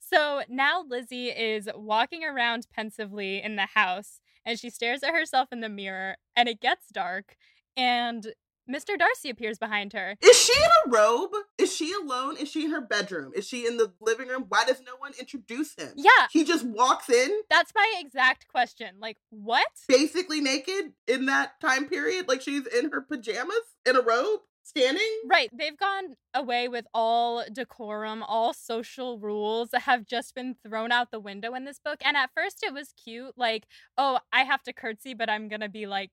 So 0.00 0.42
now 0.48 0.82
Lizzie 0.84 1.28
is 1.28 1.68
walking 1.76 2.24
around 2.24 2.66
pensively 2.74 3.40
in 3.40 3.54
the 3.54 3.68
house 3.74 4.18
and 4.44 4.58
she 4.58 4.70
stares 4.70 5.04
at 5.04 5.14
herself 5.14 5.50
in 5.52 5.60
the 5.60 5.68
mirror 5.68 6.16
and 6.34 6.48
it 6.48 6.60
gets 6.60 6.88
dark 6.92 7.36
and 7.76 8.34
Mr. 8.70 8.98
Darcy 8.98 9.30
appears 9.30 9.58
behind 9.58 9.92
her. 9.92 10.16
Is 10.22 10.36
she 10.36 10.52
in 10.52 10.70
a 10.86 10.90
robe? 10.90 11.30
Is 11.58 11.74
she 11.74 11.92
alone? 11.92 12.36
Is 12.36 12.50
she 12.50 12.64
in 12.64 12.70
her 12.70 12.80
bedroom? 12.80 13.32
Is 13.34 13.46
she 13.46 13.66
in 13.66 13.76
the 13.76 13.92
living 14.00 14.28
room? 14.28 14.46
Why 14.48 14.64
does 14.64 14.80
no 14.84 14.92
one 14.98 15.12
introduce 15.18 15.74
him? 15.74 15.92
Yeah, 15.96 16.26
He 16.30 16.44
just 16.44 16.64
walks 16.64 17.08
in 17.08 17.30
that's 17.48 17.72
my 17.74 17.94
exact 17.98 18.48
question. 18.48 18.96
Like, 19.00 19.18
what? 19.30 19.66
basically 19.88 20.40
naked 20.40 20.92
in 21.06 21.26
that 21.26 21.60
time 21.60 21.88
period. 21.88 22.28
Like 22.28 22.40
she's 22.42 22.66
in 22.66 22.90
her 22.90 23.00
pajamas 23.00 23.56
in 23.86 23.96
a 23.96 24.00
robe, 24.00 24.40
standing. 24.62 25.02
Right, 25.28 25.50
they've 25.56 25.76
gone 25.78 26.16
away 26.34 26.68
with 26.68 26.86
all 26.92 27.44
decorum, 27.52 28.22
all 28.22 28.52
social 28.52 29.18
rules 29.18 29.70
have 29.72 30.06
just 30.06 30.34
been 30.34 30.56
thrown 30.66 30.90
out 30.92 31.10
the 31.10 31.20
window 31.20 31.54
in 31.54 31.64
this 31.64 31.78
book. 31.78 32.00
And 32.04 32.16
at 32.16 32.30
first 32.34 32.62
it 32.62 32.74
was 32.74 32.92
cute, 33.02 33.34
like, 33.36 33.66
oh, 33.96 34.18
I 34.32 34.42
have 34.42 34.62
to 34.64 34.72
curtsy, 34.72 35.14
but 35.14 35.30
I'm 35.30 35.48
gonna 35.48 35.68
be 35.68 35.86
like 35.86 36.10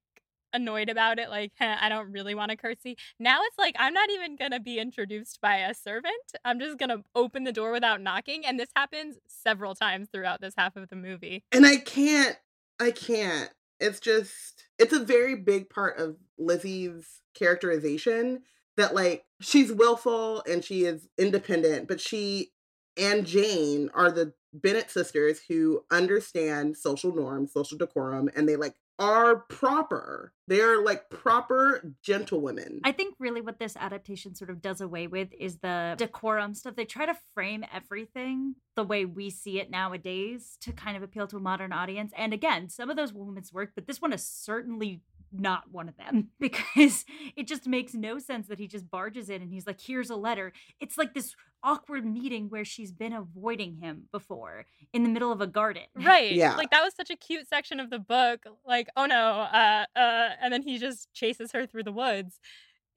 annoyed 0.53 0.89
about 0.89 1.19
it, 1.19 1.29
like, 1.29 1.51
"Heh, 1.55 1.77
I 1.79 1.89
don't 1.89 2.11
really 2.11 2.35
want 2.35 2.51
to 2.51 2.57
curtsy. 2.57 2.95
Now 3.19 3.41
it's 3.43 3.57
like, 3.57 3.75
I'm 3.79 3.93
not 3.93 4.09
even 4.09 4.35
gonna 4.35 4.59
be 4.59 4.79
introduced 4.79 5.41
by 5.41 5.57
a 5.57 5.73
servant. 5.73 6.13
I'm 6.45 6.59
just 6.59 6.77
gonna 6.77 7.03
open 7.15 7.43
the 7.43 7.51
door 7.51 7.71
without 7.71 8.01
knocking. 8.01 8.45
And 8.45 8.59
this 8.59 8.69
happens 8.75 9.17
several 9.27 9.75
times 9.75 10.09
throughout 10.11 10.41
this 10.41 10.53
half 10.57 10.75
of 10.75 10.89
the 10.89 10.95
movie. 10.95 11.43
And 11.51 11.65
I 11.65 11.77
can't, 11.77 12.37
I 12.79 12.91
can't. 12.91 13.49
It's 13.79 13.99
just, 13.99 14.63
it's 14.79 14.93
a 14.93 15.03
very 15.03 15.35
big 15.35 15.69
part 15.69 15.97
of 15.97 16.17
Lizzie's 16.37 17.21
characterization 17.33 18.43
that, 18.77 18.95
like, 18.95 19.25
she's 19.41 19.71
willful 19.71 20.43
and 20.49 20.63
she 20.63 20.85
is 20.85 21.07
independent, 21.17 21.87
but 21.87 21.99
she 21.99 22.51
and 22.97 23.25
Jane 23.25 23.89
are 23.93 24.11
the 24.11 24.33
Bennet 24.53 24.91
sisters 24.91 25.41
who 25.47 25.83
understand 25.91 26.77
social 26.77 27.13
norms, 27.13 27.51
social 27.51 27.77
decorum, 27.77 28.29
and 28.35 28.47
they, 28.47 28.55
like, 28.55 28.75
are 28.99 29.37
proper. 29.37 30.33
They're 30.47 30.81
like 30.81 31.09
proper 31.09 31.93
gentlewomen. 32.03 32.81
I 32.83 32.91
think 32.91 33.15
really 33.19 33.41
what 33.41 33.59
this 33.59 33.75
adaptation 33.77 34.35
sort 34.35 34.49
of 34.49 34.61
does 34.61 34.81
away 34.81 35.07
with 35.07 35.29
is 35.37 35.57
the 35.57 35.95
decorum 35.97 36.53
stuff. 36.53 36.75
They 36.75 36.85
try 36.85 37.05
to 37.05 37.15
frame 37.33 37.65
everything 37.73 38.55
the 38.75 38.83
way 38.83 39.05
we 39.05 39.29
see 39.29 39.59
it 39.59 39.69
nowadays 39.69 40.57
to 40.61 40.73
kind 40.73 40.97
of 40.97 41.03
appeal 41.03 41.27
to 41.27 41.37
a 41.37 41.39
modern 41.39 41.71
audience. 41.71 42.11
And 42.15 42.33
again, 42.33 42.69
some 42.69 42.89
of 42.89 42.97
those 42.97 43.13
women's 43.13 43.53
work, 43.53 43.71
but 43.75 43.87
this 43.87 44.01
one 44.01 44.13
is 44.13 44.25
certainly 44.27 45.01
not 45.33 45.63
one 45.71 45.89
of 45.89 45.97
them 45.97 46.29
because 46.39 47.05
it 47.35 47.47
just 47.47 47.67
makes 47.67 47.93
no 47.93 48.19
sense 48.19 48.47
that 48.47 48.59
he 48.59 48.67
just 48.67 48.89
barges 48.89 49.29
in 49.29 49.41
and 49.41 49.51
he's 49.51 49.67
like, 49.67 49.81
here's 49.81 50.09
a 50.09 50.15
letter. 50.15 50.53
It's 50.79 50.97
like 50.97 51.13
this 51.13 51.35
awkward 51.63 52.05
meeting 52.05 52.49
where 52.49 52.65
she's 52.65 52.91
been 52.91 53.13
avoiding 53.13 53.77
him 53.77 54.03
before 54.11 54.65
in 54.93 55.03
the 55.03 55.09
middle 55.09 55.31
of 55.31 55.41
a 55.41 55.47
garden. 55.47 55.83
Right. 56.03 56.33
Yeah. 56.33 56.55
Like 56.55 56.69
that 56.71 56.83
was 56.83 56.93
such 56.95 57.09
a 57.09 57.15
cute 57.15 57.47
section 57.47 57.79
of 57.79 57.89
the 57.89 57.99
book. 57.99 58.43
Like, 58.65 58.89
oh 58.97 59.05
no, 59.05 59.15
uh, 59.15 59.85
uh, 59.95 60.29
and 60.41 60.53
then 60.53 60.61
he 60.61 60.77
just 60.77 61.11
chases 61.13 61.53
her 61.53 61.65
through 61.65 61.83
the 61.83 61.91
woods. 61.93 62.39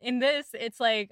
In 0.01 0.19
this, 0.19 0.49
it's 0.53 0.81
like, 0.81 1.11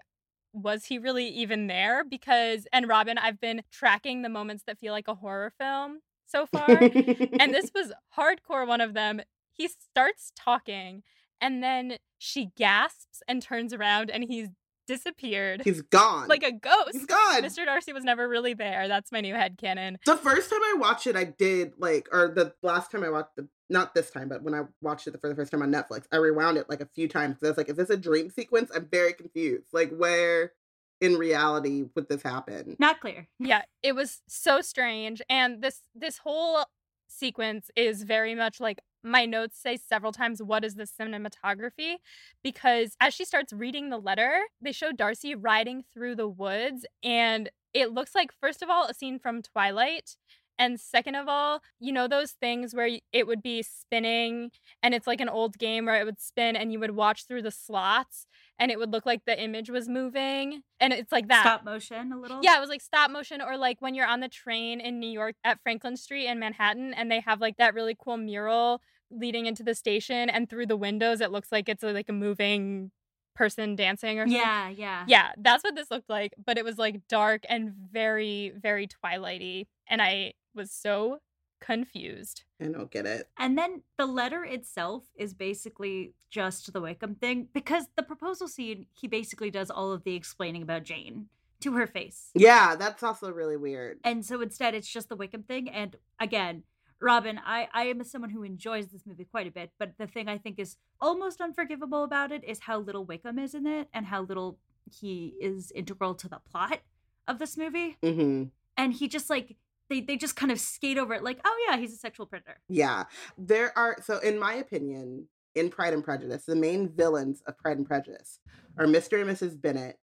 was 0.52 0.86
he 0.86 0.98
really 0.98 1.28
even 1.28 1.68
there? 1.68 2.04
Because, 2.04 2.66
and 2.72 2.88
Robyn, 2.88 3.18
I've 3.18 3.40
been 3.40 3.62
tracking 3.72 4.22
the 4.22 4.28
moments 4.28 4.64
that 4.66 4.78
feel 4.78 4.92
like 4.92 5.08
a 5.08 5.14
horror 5.14 5.52
film 5.58 6.00
so 6.26 6.46
far. 6.46 6.68
and 6.68 7.54
this 7.54 7.70
was 7.74 7.92
hardcore 8.18 8.66
one 8.66 8.80
of 8.80 8.94
them. 8.94 9.20
He 9.54 9.68
starts 9.68 10.32
talking 10.38 11.02
and 11.40 11.62
then 11.62 11.98
she 12.18 12.50
gasps 12.56 13.22
and 13.28 13.42
turns 13.42 13.72
around 13.72 14.10
and 14.10 14.24
he's 14.24 14.48
disappeared 14.86 15.62
He's 15.64 15.80
gone. 15.80 16.28
like 16.28 16.42
a 16.42 16.52
ghost. 16.52 16.92
He's 16.92 17.06
gone. 17.06 17.42
Mr. 17.42 17.64
Darcy 17.64 17.92
was 17.92 18.04
never 18.04 18.28
really 18.28 18.52
there. 18.54 18.86
That's 18.86 19.10
my 19.10 19.20
new 19.22 19.34
head 19.34 19.56
headcanon. 19.56 19.96
The 20.04 20.16
first 20.16 20.50
time 20.50 20.60
I 20.62 20.74
watched 20.78 21.06
it, 21.06 21.16
I 21.16 21.24
did 21.24 21.72
like, 21.78 22.08
or 22.12 22.28
the 22.28 22.54
last 22.62 22.90
time 22.90 23.02
I 23.02 23.08
watched 23.08 23.36
the, 23.36 23.48
not 23.70 23.94
this 23.94 24.10
time, 24.10 24.28
but 24.28 24.42
when 24.42 24.54
I 24.54 24.62
watched 24.82 25.06
it 25.06 25.18
for 25.20 25.28
the 25.28 25.34
first 25.34 25.50
time 25.50 25.62
on 25.62 25.72
Netflix, 25.72 26.04
I 26.12 26.16
rewound 26.16 26.58
it 26.58 26.68
like 26.68 26.82
a 26.82 26.88
few 26.94 27.08
times 27.08 27.36
because 27.36 27.46
I 27.46 27.50
was 27.52 27.56
like, 27.56 27.68
is 27.70 27.76
this 27.76 27.90
a 27.90 27.96
dream 27.96 28.28
sequence? 28.28 28.70
I'm 28.74 28.86
very 28.90 29.14
confused. 29.14 29.68
Like, 29.72 29.90
where 29.96 30.52
in 31.00 31.16
reality 31.16 31.84
would 31.94 32.08
this 32.08 32.22
happen? 32.22 32.76
Not 32.78 33.00
clear. 33.00 33.26
yeah 33.38 33.62
it 33.82 33.94
was 33.94 34.22
so 34.28 34.60
strange 34.60 35.20
and 35.28 35.60
this 35.62 35.80
this 35.94 36.18
whole 36.18 36.64
sequence 37.08 37.70
is 37.76 38.04
very 38.04 38.34
much 38.34 38.60
like 38.60 38.78
my 39.04 39.26
notes 39.26 39.58
say 39.60 39.76
several 39.76 40.12
times 40.12 40.42
what 40.42 40.64
is 40.64 40.74
the 40.74 40.84
cinematography 40.84 41.96
because 42.42 42.96
as 43.00 43.14
she 43.14 43.24
starts 43.24 43.52
reading 43.52 43.90
the 43.90 43.98
letter 43.98 44.40
they 44.60 44.72
show 44.72 44.90
darcy 44.92 45.34
riding 45.34 45.84
through 45.92 46.14
the 46.16 46.28
woods 46.28 46.86
and 47.02 47.50
it 47.72 47.92
looks 47.92 48.14
like 48.14 48.30
first 48.32 48.62
of 48.62 48.70
all 48.70 48.86
a 48.86 48.94
scene 48.94 49.18
from 49.18 49.42
twilight 49.42 50.16
and 50.56 50.78
second 50.78 51.16
of 51.16 51.28
all 51.28 51.60
you 51.80 51.92
know 51.92 52.06
those 52.08 52.32
things 52.32 52.74
where 52.74 52.98
it 53.12 53.26
would 53.26 53.42
be 53.42 53.62
spinning 53.62 54.50
and 54.82 54.94
it's 54.94 55.06
like 55.06 55.20
an 55.20 55.28
old 55.28 55.58
game 55.58 55.84
where 55.84 56.00
it 56.00 56.04
would 56.04 56.20
spin 56.20 56.54
and 56.56 56.72
you 56.72 56.78
would 56.78 56.92
watch 56.92 57.26
through 57.26 57.42
the 57.42 57.50
slots 57.50 58.26
and 58.58 58.70
it 58.70 58.78
would 58.78 58.92
look 58.92 59.04
like 59.04 59.24
the 59.26 59.42
image 59.42 59.68
was 59.68 59.88
moving 59.88 60.62
and 60.78 60.92
it's 60.92 61.10
like 61.10 61.26
that 61.26 61.42
Stop 61.42 61.64
motion 61.64 62.12
a 62.12 62.16
little. 62.18 62.40
yeah, 62.42 62.56
it 62.56 62.60
was 62.60 62.68
like 62.68 62.82
stop 62.82 63.10
motion, 63.10 63.40
or 63.40 63.56
like 63.56 63.80
when 63.80 63.94
you're 63.94 64.06
on 64.06 64.20
the 64.20 64.28
train 64.28 64.80
in 64.80 65.00
New 65.00 65.10
York 65.10 65.34
at 65.42 65.60
Franklin 65.62 65.96
Street 65.96 66.26
in 66.26 66.38
Manhattan, 66.38 66.92
and 66.92 67.10
they 67.10 67.20
have 67.20 67.40
like 67.40 67.56
that 67.56 67.74
really 67.74 67.96
cool 67.98 68.16
mural 68.16 68.80
leading 69.14 69.46
into 69.46 69.62
the 69.62 69.74
station, 69.74 70.28
and 70.28 70.48
through 70.48 70.66
the 70.66 70.76
windows, 70.76 71.20
it 71.20 71.30
looks 71.30 71.52
like 71.52 71.68
it's 71.68 71.82
a, 71.82 71.92
like 71.92 72.08
a 72.08 72.12
moving 72.12 72.90
person 73.34 73.76
dancing 73.76 74.18
or 74.18 74.24
something. 74.24 74.40
Yeah, 74.40 74.68
yeah. 74.68 75.04
Yeah, 75.06 75.32
that's 75.38 75.64
what 75.64 75.74
this 75.74 75.90
looked 75.90 76.08
like, 76.08 76.34
but 76.44 76.58
it 76.58 76.64
was 76.64 76.78
like 76.78 77.06
dark 77.08 77.44
and 77.48 77.72
very, 77.92 78.52
very 78.56 78.86
twilighty, 78.86 79.66
and 79.88 80.00
I 80.00 80.34
was 80.54 80.70
so 80.70 81.18
confused. 81.60 82.44
I 82.60 82.66
don't 82.66 82.90
get 82.90 83.06
it. 83.06 83.28
And 83.38 83.56
then 83.56 83.82
the 83.96 84.06
letter 84.06 84.44
itself 84.44 85.04
is 85.16 85.34
basically 85.34 86.12
just 86.30 86.72
the 86.72 86.80
Wickham 86.80 87.14
thing 87.14 87.48
because 87.54 87.86
the 87.96 88.02
proposal 88.02 88.48
scene, 88.48 88.86
he 88.92 89.08
basically 89.08 89.50
does 89.50 89.70
all 89.70 89.92
of 89.92 90.04
the 90.04 90.14
explaining 90.14 90.62
about 90.62 90.84
Jane 90.84 91.26
to 91.60 91.72
her 91.72 91.86
face. 91.86 92.30
Yeah, 92.34 92.76
that's 92.76 93.02
also 93.02 93.30
really 93.30 93.56
weird. 93.56 93.98
And 94.04 94.24
so 94.24 94.42
instead, 94.42 94.74
it's 94.74 94.88
just 94.88 95.08
the 95.08 95.16
Wickham 95.16 95.42
thing. 95.42 95.70
And 95.70 95.96
again, 96.20 96.64
Robyn, 97.04 97.38
I, 97.44 97.68
I 97.74 97.84
am 97.84 98.02
someone 98.02 98.30
who 98.30 98.42
enjoys 98.42 98.86
this 98.86 99.02
movie 99.06 99.26
quite 99.26 99.46
a 99.46 99.50
bit, 99.50 99.70
but 99.78 99.92
the 99.98 100.06
thing 100.06 100.26
I 100.26 100.38
think 100.38 100.58
is 100.58 100.76
almost 101.02 101.38
unforgivable 101.38 102.02
about 102.02 102.32
it 102.32 102.42
is 102.42 102.60
how 102.60 102.78
little 102.78 103.04
Wickham 103.04 103.38
is 103.38 103.54
in 103.54 103.66
it 103.66 103.88
and 103.92 104.06
how 104.06 104.22
little 104.22 104.58
he 104.90 105.34
is 105.38 105.70
integral 105.72 106.14
to 106.14 106.28
the 106.28 106.40
plot 106.50 106.80
of 107.28 107.38
this 107.38 107.58
movie. 107.58 107.98
hmm 108.02 108.44
And 108.78 108.94
he 108.94 109.06
just 109.06 109.28
like, 109.28 109.56
they, 109.90 110.00
they 110.00 110.16
just 110.16 110.34
kind 110.34 110.50
of 110.50 110.58
skate 110.58 110.96
over 110.96 111.12
it 111.12 111.22
like, 111.22 111.40
oh 111.44 111.66
yeah, 111.68 111.76
he's 111.76 111.92
a 111.92 111.98
sexual 111.98 112.24
predator. 112.24 112.58
Yeah, 112.70 113.04
there 113.36 113.76
are. 113.76 113.98
So, 114.02 114.18
in 114.18 114.38
my 114.38 114.54
opinion, 114.54 115.28
in 115.54 115.68
Pride 115.68 115.92
and 115.92 116.02
Prejudice, 116.02 116.46
the 116.46 116.56
main 116.56 116.88
villains 116.88 117.42
of 117.46 117.58
Pride 117.58 117.76
and 117.76 117.86
Prejudice 117.86 118.40
are 118.78 118.86
Mr. 118.86 119.20
and 119.20 119.30
Mrs. 119.30 119.60
Bennet 119.60 119.98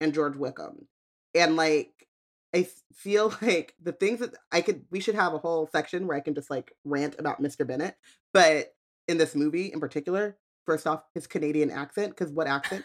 and 0.00 0.12
George 0.12 0.36
Wickham. 0.36 0.88
And 1.36 1.54
like, 1.54 2.08
I 2.54 2.68
feel 2.94 3.34
like 3.42 3.74
the 3.82 3.92
things 3.92 4.20
that 4.20 4.34
I 4.50 4.60
could, 4.60 4.84
we 4.90 5.00
should 5.00 5.14
have 5.14 5.34
a 5.34 5.38
whole 5.38 5.68
section 5.72 6.06
where 6.06 6.16
I 6.16 6.20
can 6.20 6.34
just 6.34 6.50
like 6.50 6.72
rant 6.84 7.16
about 7.18 7.42
Mr. 7.42 7.66
Bennet. 7.66 7.96
But 8.32 8.74
in 9.08 9.18
this 9.18 9.34
movie 9.34 9.72
in 9.72 9.80
particular, 9.80 10.36
first 10.66 10.86
off, 10.86 11.02
his 11.14 11.26
Canadian 11.26 11.70
accent, 11.70 12.10
because 12.10 12.32
what 12.32 12.46
accent? 12.46 12.84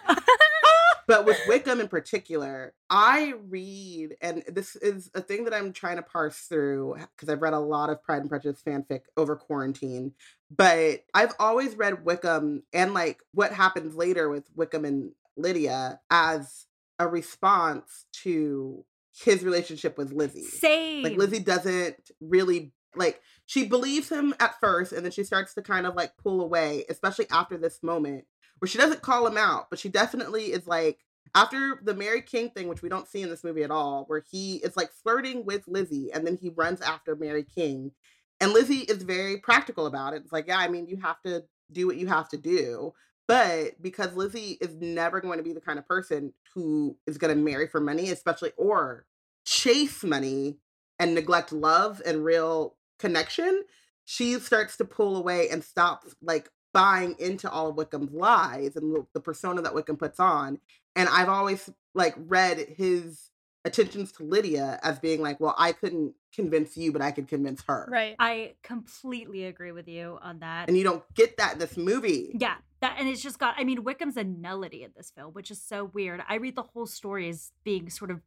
but 1.07 1.25
with 1.25 1.39
Wickham 1.47 1.79
in 1.79 1.87
particular, 1.87 2.73
I 2.89 3.33
read, 3.47 4.15
and 4.21 4.43
this 4.47 4.75
is 4.75 5.11
a 5.13 5.21
thing 5.21 5.45
that 5.45 5.53
I'm 5.53 5.73
trying 5.73 5.97
to 5.97 6.01
parse 6.01 6.37
through 6.39 6.97
because 7.15 7.29
I've 7.29 7.41
read 7.41 7.53
a 7.53 7.59
lot 7.59 7.89
of 7.89 8.01
Pride 8.01 8.21
and 8.21 8.29
Prejudice 8.29 8.61
fanfic 8.65 9.01
over 9.15 9.35
quarantine. 9.35 10.13
But 10.55 11.03
I've 11.13 11.33
always 11.39 11.75
read 11.75 12.03
Wickham 12.03 12.63
and 12.73 12.93
like 12.93 13.21
what 13.33 13.53
happens 13.53 13.95
later 13.95 14.29
with 14.29 14.49
Wickham 14.55 14.85
and 14.85 15.11
Lydia 15.37 15.99
as 16.09 16.65
a 16.99 17.07
response 17.07 18.05
to 18.23 18.83
his 19.23 19.43
relationship 19.43 19.97
with 19.97 20.11
Lizzie. 20.11 20.43
Same. 20.43 21.03
Like 21.03 21.17
Lizzie 21.17 21.39
doesn't 21.39 22.11
really 22.21 22.73
like 22.95 23.21
she 23.45 23.65
believes 23.65 24.09
him 24.09 24.33
at 24.39 24.59
first 24.59 24.91
and 24.91 25.03
then 25.03 25.11
she 25.11 25.23
starts 25.23 25.53
to 25.53 25.61
kind 25.61 25.85
of 25.85 25.95
like 25.95 26.17
pull 26.17 26.41
away, 26.41 26.85
especially 26.89 27.27
after 27.31 27.57
this 27.57 27.81
moment 27.81 28.25
where 28.59 28.69
she 28.69 28.77
doesn't 28.77 29.01
call 29.01 29.27
him 29.27 29.37
out, 29.37 29.69
but 29.69 29.79
she 29.79 29.89
definitely 29.89 30.45
is 30.45 30.67
like 30.67 30.99
after 31.35 31.79
the 31.83 31.93
Mary 31.93 32.21
King 32.21 32.49
thing, 32.49 32.67
which 32.67 32.81
we 32.81 32.89
don't 32.89 33.07
see 33.07 33.21
in 33.21 33.29
this 33.29 33.43
movie 33.43 33.63
at 33.63 33.71
all, 33.71 34.05
where 34.07 34.23
he 34.31 34.55
is 34.57 34.75
like 34.75 34.91
flirting 34.91 35.45
with 35.45 35.67
Lizzie 35.67 36.11
and 36.11 36.25
then 36.25 36.37
he 36.37 36.49
runs 36.49 36.81
after 36.81 37.15
Mary 37.15 37.43
King. 37.43 37.91
And 38.39 38.53
Lizzie 38.53 38.81
is 38.81 39.03
very 39.03 39.37
practical 39.37 39.87
about 39.87 40.13
it. 40.13 40.21
It's 40.23 40.31
like, 40.31 40.47
yeah, 40.47 40.59
I 40.59 40.67
mean, 40.67 40.87
you 40.87 40.97
have 40.97 41.21
to 41.23 41.43
do 41.71 41.87
what 41.87 41.97
you 41.97 42.07
have 42.07 42.29
to 42.29 42.37
do. 42.37 42.93
But 43.27 43.81
because 43.81 44.15
Lizzie 44.15 44.57
is 44.61 44.75
never 44.75 45.19
going 45.19 45.37
to 45.37 45.43
be 45.43 45.53
the 45.53 45.61
kind 45.61 45.77
of 45.77 45.87
person 45.87 46.33
who 46.53 46.95
is 47.05 47.17
going 47.17 47.35
to 47.35 47.41
marry 47.41 47.67
for 47.67 47.81
money, 47.81 48.09
especially 48.09 48.51
or 48.57 49.05
chase 49.45 50.03
money 50.03 50.57
and 50.97 51.13
neglect 51.13 51.51
love 51.51 52.01
and 52.05 52.23
real 52.23 52.75
connection, 52.99 53.63
she 54.05 54.39
starts 54.39 54.77
to 54.77 54.85
pull 54.85 55.17
away 55.17 55.49
and 55.49 55.63
stops 55.63 56.15
like 56.21 56.49
buying 56.73 57.15
into 57.19 57.49
all 57.49 57.69
of 57.69 57.75
Wickham's 57.75 58.13
lies 58.13 58.75
and 58.75 58.95
the, 58.95 59.05
the 59.13 59.19
persona 59.19 59.61
that 59.61 59.75
Wickham 59.75 59.97
puts 59.97 60.19
on. 60.19 60.59
And 60.95 61.09
I've 61.09 61.29
always 61.29 61.69
like 61.93 62.15
read 62.17 62.59
his 62.77 63.29
attentions 63.67 64.11
to 64.13 64.23
Lydia 64.23 64.79
as 64.81 64.99
being 64.99 65.21
like, 65.21 65.39
well, 65.39 65.55
I 65.57 65.71
couldn't 65.71 66.13
convince 66.33 66.77
you, 66.77 66.91
but 66.91 67.01
I 67.01 67.11
could 67.11 67.27
convince 67.27 67.63
her. 67.67 67.87
Right. 67.91 68.15
I 68.19 68.53
completely 68.63 69.45
agree 69.45 69.71
with 69.71 69.87
you 69.87 70.17
on 70.21 70.39
that. 70.39 70.67
And 70.67 70.77
you 70.77 70.83
don't 70.83 71.03
get 71.13 71.37
that 71.37 71.53
in 71.53 71.59
this 71.59 71.77
movie. 71.77 72.35
Yeah, 72.39 72.55
that 72.81 72.95
and 72.99 73.07
it's 73.07 73.21
just 73.21 73.39
got. 73.39 73.55
I 73.57 73.63
mean, 73.63 73.83
Wickham's 73.83 74.17
a 74.17 74.23
nullity 74.23 74.83
in 74.83 74.91
this 74.95 75.11
film, 75.11 75.33
which 75.33 75.51
is 75.51 75.61
so 75.61 75.85
weird. 75.85 76.23
I 76.27 76.35
read 76.35 76.55
the 76.55 76.63
whole 76.63 76.87
story 76.87 77.29
as 77.29 77.51
being 77.63 77.89
sort 77.89 78.11
of 78.11 78.21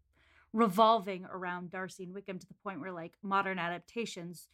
revolving 0.52 1.24
around 1.26 1.70
Darcy 1.70 2.04
and 2.04 2.14
Wickham 2.14 2.38
to 2.38 2.46
the 2.46 2.54
point 2.62 2.80
where 2.80 2.92
like 2.92 3.12
modern 3.22 3.58
adaptations 3.58 4.48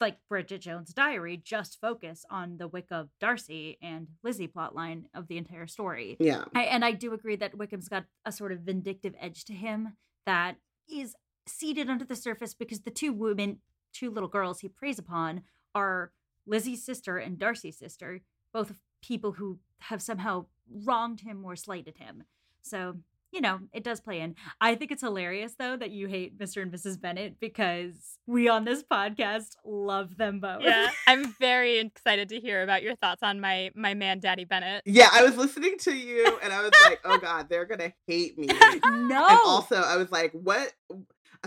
like 0.00 0.16
Bridget 0.28 0.60
Jones' 0.60 0.92
Diary 0.94 1.36
just 1.36 1.80
focus 1.80 2.24
on 2.30 2.58
the 2.58 2.68
Wickham 2.68 3.10
Darcy 3.20 3.78
and 3.82 4.08
Lizzie 4.22 4.48
plotline 4.48 5.04
of 5.14 5.28
the 5.28 5.38
entire 5.38 5.66
story. 5.66 6.16
Yeah. 6.20 6.44
I, 6.54 6.64
and 6.64 6.84
I 6.84 6.92
do 6.92 7.12
agree 7.12 7.36
that 7.36 7.56
Wickham's 7.56 7.88
got 7.88 8.04
a 8.24 8.32
sort 8.32 8.52
of 8.52 8.60
vindictive 8.60 9.14
edge 9.20 9.44
to 9.46 9.54
him 9.54 9.96
that 10.26 10.56
is 10.90 11.14
seated 11.46 11.88
under 11.88 12.04
the 12.04 12.16
surface 12.16 12.54
because 12.54 12.80
the 12.80 12.90
two 12.90 13.12
women, 13.12 13.58
two 13.92 14.10
little 14.10 14.28
girls 14.28 14.60
he 14.60 14.68
preys 14.68 14.98
upon 14.98 15.42
are 15.74 16.12
Lizzie's 16.46 16.84
sister 16.84 17.18
and 17.18 17.38
Darcy's 17.38 17.78
sister, 17.78 18.20
both 18.52 18.74
people 19.02 19.32
who 19.32 19.58
have 19.80 20.02
somehow 20.02 20.46
wronged 20.70 21.20
him 21.20 21.44
or 21.44 21.56
slighted 21.56 21.98
him. 21.98 22.24
So 22.62 22.96
you 23.32 23.40
know, 23.40 23.60
it 23.72 23.84
does 23.84 24.00
play 24.00 24.20
in. 24.20 24.34
I 24.60 24.74
think 24.74 24.90
it's 24.90 25.02
hilarious 25.02 25.54
though 25.58 25.76
that 25.76 25.90
you 25.90 26.08
hate 26.08 26.38
Mr. 26.38 26.62
and 26.62 26.72
Mrs. 26.72 27.00
Bennet 27.00 27.36
because 27.40 28.18
we 28.26 28.48
on 28.48 28.64
this 28.64 28.82
podcast 28.82 29.56
love 29.64 30.16
them 30.16 30.40
both. 30.40 30.62
Yeah, 30.62 30.90
I'm 31.06 31.32
very 31.34 31.78
excited 31.78 32.28
to 32.30 32.40
hear 32.40 32.62
about 32.62 32.82
your 32.82 32.96
thoughts 32.96 33.22
on 33.22 33.40
my 33.40 33.70
my 33.74 33.94
man, 33.94 34.20
Daddy 34.20 34.44
Bennet. 34.44 34.82
Yeah, 34.86 35.08
I 35.12 35.22
was 35.22 35.36
listening 35.36 35.76
to 35.80 35.94
you 35.94 36.38
and 36.42 36.52
I 36.52 36.62
was 36.62 36.72
like, 36.84 37.00
oh 37.04 37.18
God, 37.18 37.48
they're 37.48 37.66
going 37.66 37.80
to 37.80 37.92
hate 38.06 38.38
me. 38.38 38.46
no. 38.84 39.26
And 39.28 39.38
also, 39.44 39.76
I 39.76 39.96
was 39.96 40.10
like, 40.10 40.32
what? 40.32 40.72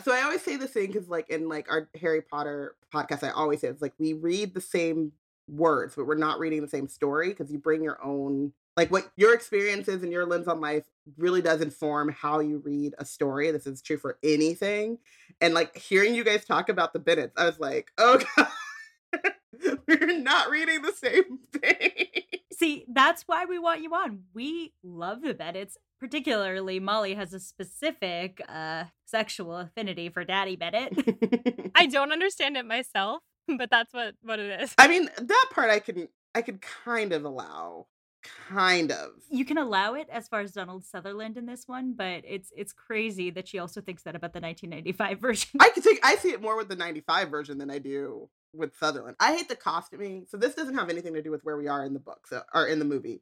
So 0.04 0.14
I 0.14 0.22
always 0.22 0.42
say 0.42 0.56
the 0.56 0.68
thing 0.68 0.88
because, 0.88 1.10
like, 1.10 1.30
in 1.30 1.50
like 1.50 1.70
our 1.70 1.90
Harry 2.00 2.22
Potter 2.22 2.76
podcast, 2.94 3.24
I 3.24 3.32
always 3.32 3.62
say 3.62 3.68
it's 3.68 3.82
like 3.82 3.94
we 4.00 4.14
read 4.14 4.54
the 4.54 4.62
same 4.62 5.12
words, 5.48 5.96
but 5.96 6.06
we're 6.06 6.16
not 6.16 6.40
reading 6.40 6.62
the 6.62 6.68
same 6.68 6.88
story 6.88 7.30
because 7.30 7.52
you 7.52 7.58
bring 7.60 7.84
your 7.84 8.04
own 8.04 8.54
like 8.78 8.92
what 8.92 9.12
your 9.16 9.34
experiences 9.34 10.04
and 10.04 10.12
your 10.12 10.26
lens 10.26 10.48
on 10.48 10.62
life 10.62 10.84
really 11.18 11.42
does 11.42 11.62
inform 11.62 12.10
how 12.10 12.40
you 12.40 12.62
read 12.64 12.94
a 12.98 13.06
story. 13.06 13.52
This 13.52 13.68
is 13.68 13.82
true 13.82 13.98
for 13.98 14.18
anything. 14.24 14.98
And 15.40 15.54
like 15.54 15.76
hearing 15.78 16.16
you 16.16 16.24
guys 16.24 16.46
talk 16.46 16.70
about 16.70 16.94
the 16.94 17.00
Bennets, 17.00 17.34
I 17.38 17.46
was 17.46 17.60
like, 17.60 17.92
oh 17.98 18.20
God, 18.38 18.48
we're 19.88 20.20
not 20.20 20.50
reading 20.50 20.82
the 20.82 20.94
same 20.94 21.40
thing. 21.54 22.08
See, 22.54 22.86
that's 22.88 23.24
why 23.24 23.46
we 23.46 23.60
want 23.60 23.82
you 23.82 23.94
on. 23.94 24.24
We 24.34 24.74
love 24.84 25.22
the 25.22 25.34
Bennets. 25.34 25.78
Particularly, 26.00 26.80
Molly 26.80 27.14
has 27.14 27.32
a 27.32 27.40
specific 27.40 28.42
uh, 28.50 28.86
sexual 29.06 29.58
affinity 29.58 30.10
for 30.10 30.24
Daddy 30.24 30.56
Bennet. 30.56 31.72
I 31.76 31.86
don't 31.86 32.12
understand 32.12 32.58
it 32.58 32.66
myself, 32.66 33.22
but 33.48 33.70
that's 33.70 33.94
what 33.94 34.16
what 34.24 34.40
it 34.40 34.62
is. 34.62 34.74
I 34.80 34.88
mean, 34.88 35.10
that 35.16 35.46
part 35.52 35.70
I 35.70 35.78
can 35.78 36.08
I 36.34 36.42
could 36.42 36.60
kind 36.62 37.14
of 37.14 37.24
allow 37.24 37.86
kind 38.50 38.92
of. 38.92 39.12
You 39.30 39.46
can 39.46 39.58
allow 39.58 39.94
it 39.94 40.08
as 40.12 40.28
far 40.28 40.42
as 40.42 40.52
Donald 40.52 40.86
Sutherland 40.86 41.38
in 41.38 41.46
this 41.46 41.68
one, 41.68 41.94
but 41.94 42.24
it's 42.28 42.52
it's 42.56 42.74
crazy 42.74 43.30
that 43.32 43.48
she 43.48 43.60
also 43.60 43.82
thinks 43.82 44.04
that 44.04 44.16
about 44.16 44.34
the 44.34 44.42
1995 44.42 45.20
version. 45.22 45.50
I 45.60 45.70
can 45.70 45.84
think 45.84 46.00
I 46.04 46.16
see 46.16 46.32
it 46.32 46.42
more 46.42 46.58
with 46.58 46.70
the 46.70 46.76
95 46.76 47.30
version 47.30 47.58
than 47.58 47.70
I 47.70 47.80
do 47.80 48.30
with 48.54 48.76
Sutherland. 48.78 49.16
I 49.20 49.36
hate 49.36 49.50
the 49.50 49.56
costuming. 49.56 50.26
So 50.30 50.38
this 50.38 50.56
doesn't 50.56 50.76
have 50.76 50.90
anything 50.90 51.14
to 51.14 51.22
do 51.22 51.32
with 51.32 51.44
where 51.44 51.58
we 51.58 51.68
are 51.68 51.86
in 51.86 51.94
the 51.94 52.00
book 52.00 52.28
so, 52.28 52.42
or 52.54 52.68
in 52.68 52.80
the 52.80 52.86
movie. 52.86 53.22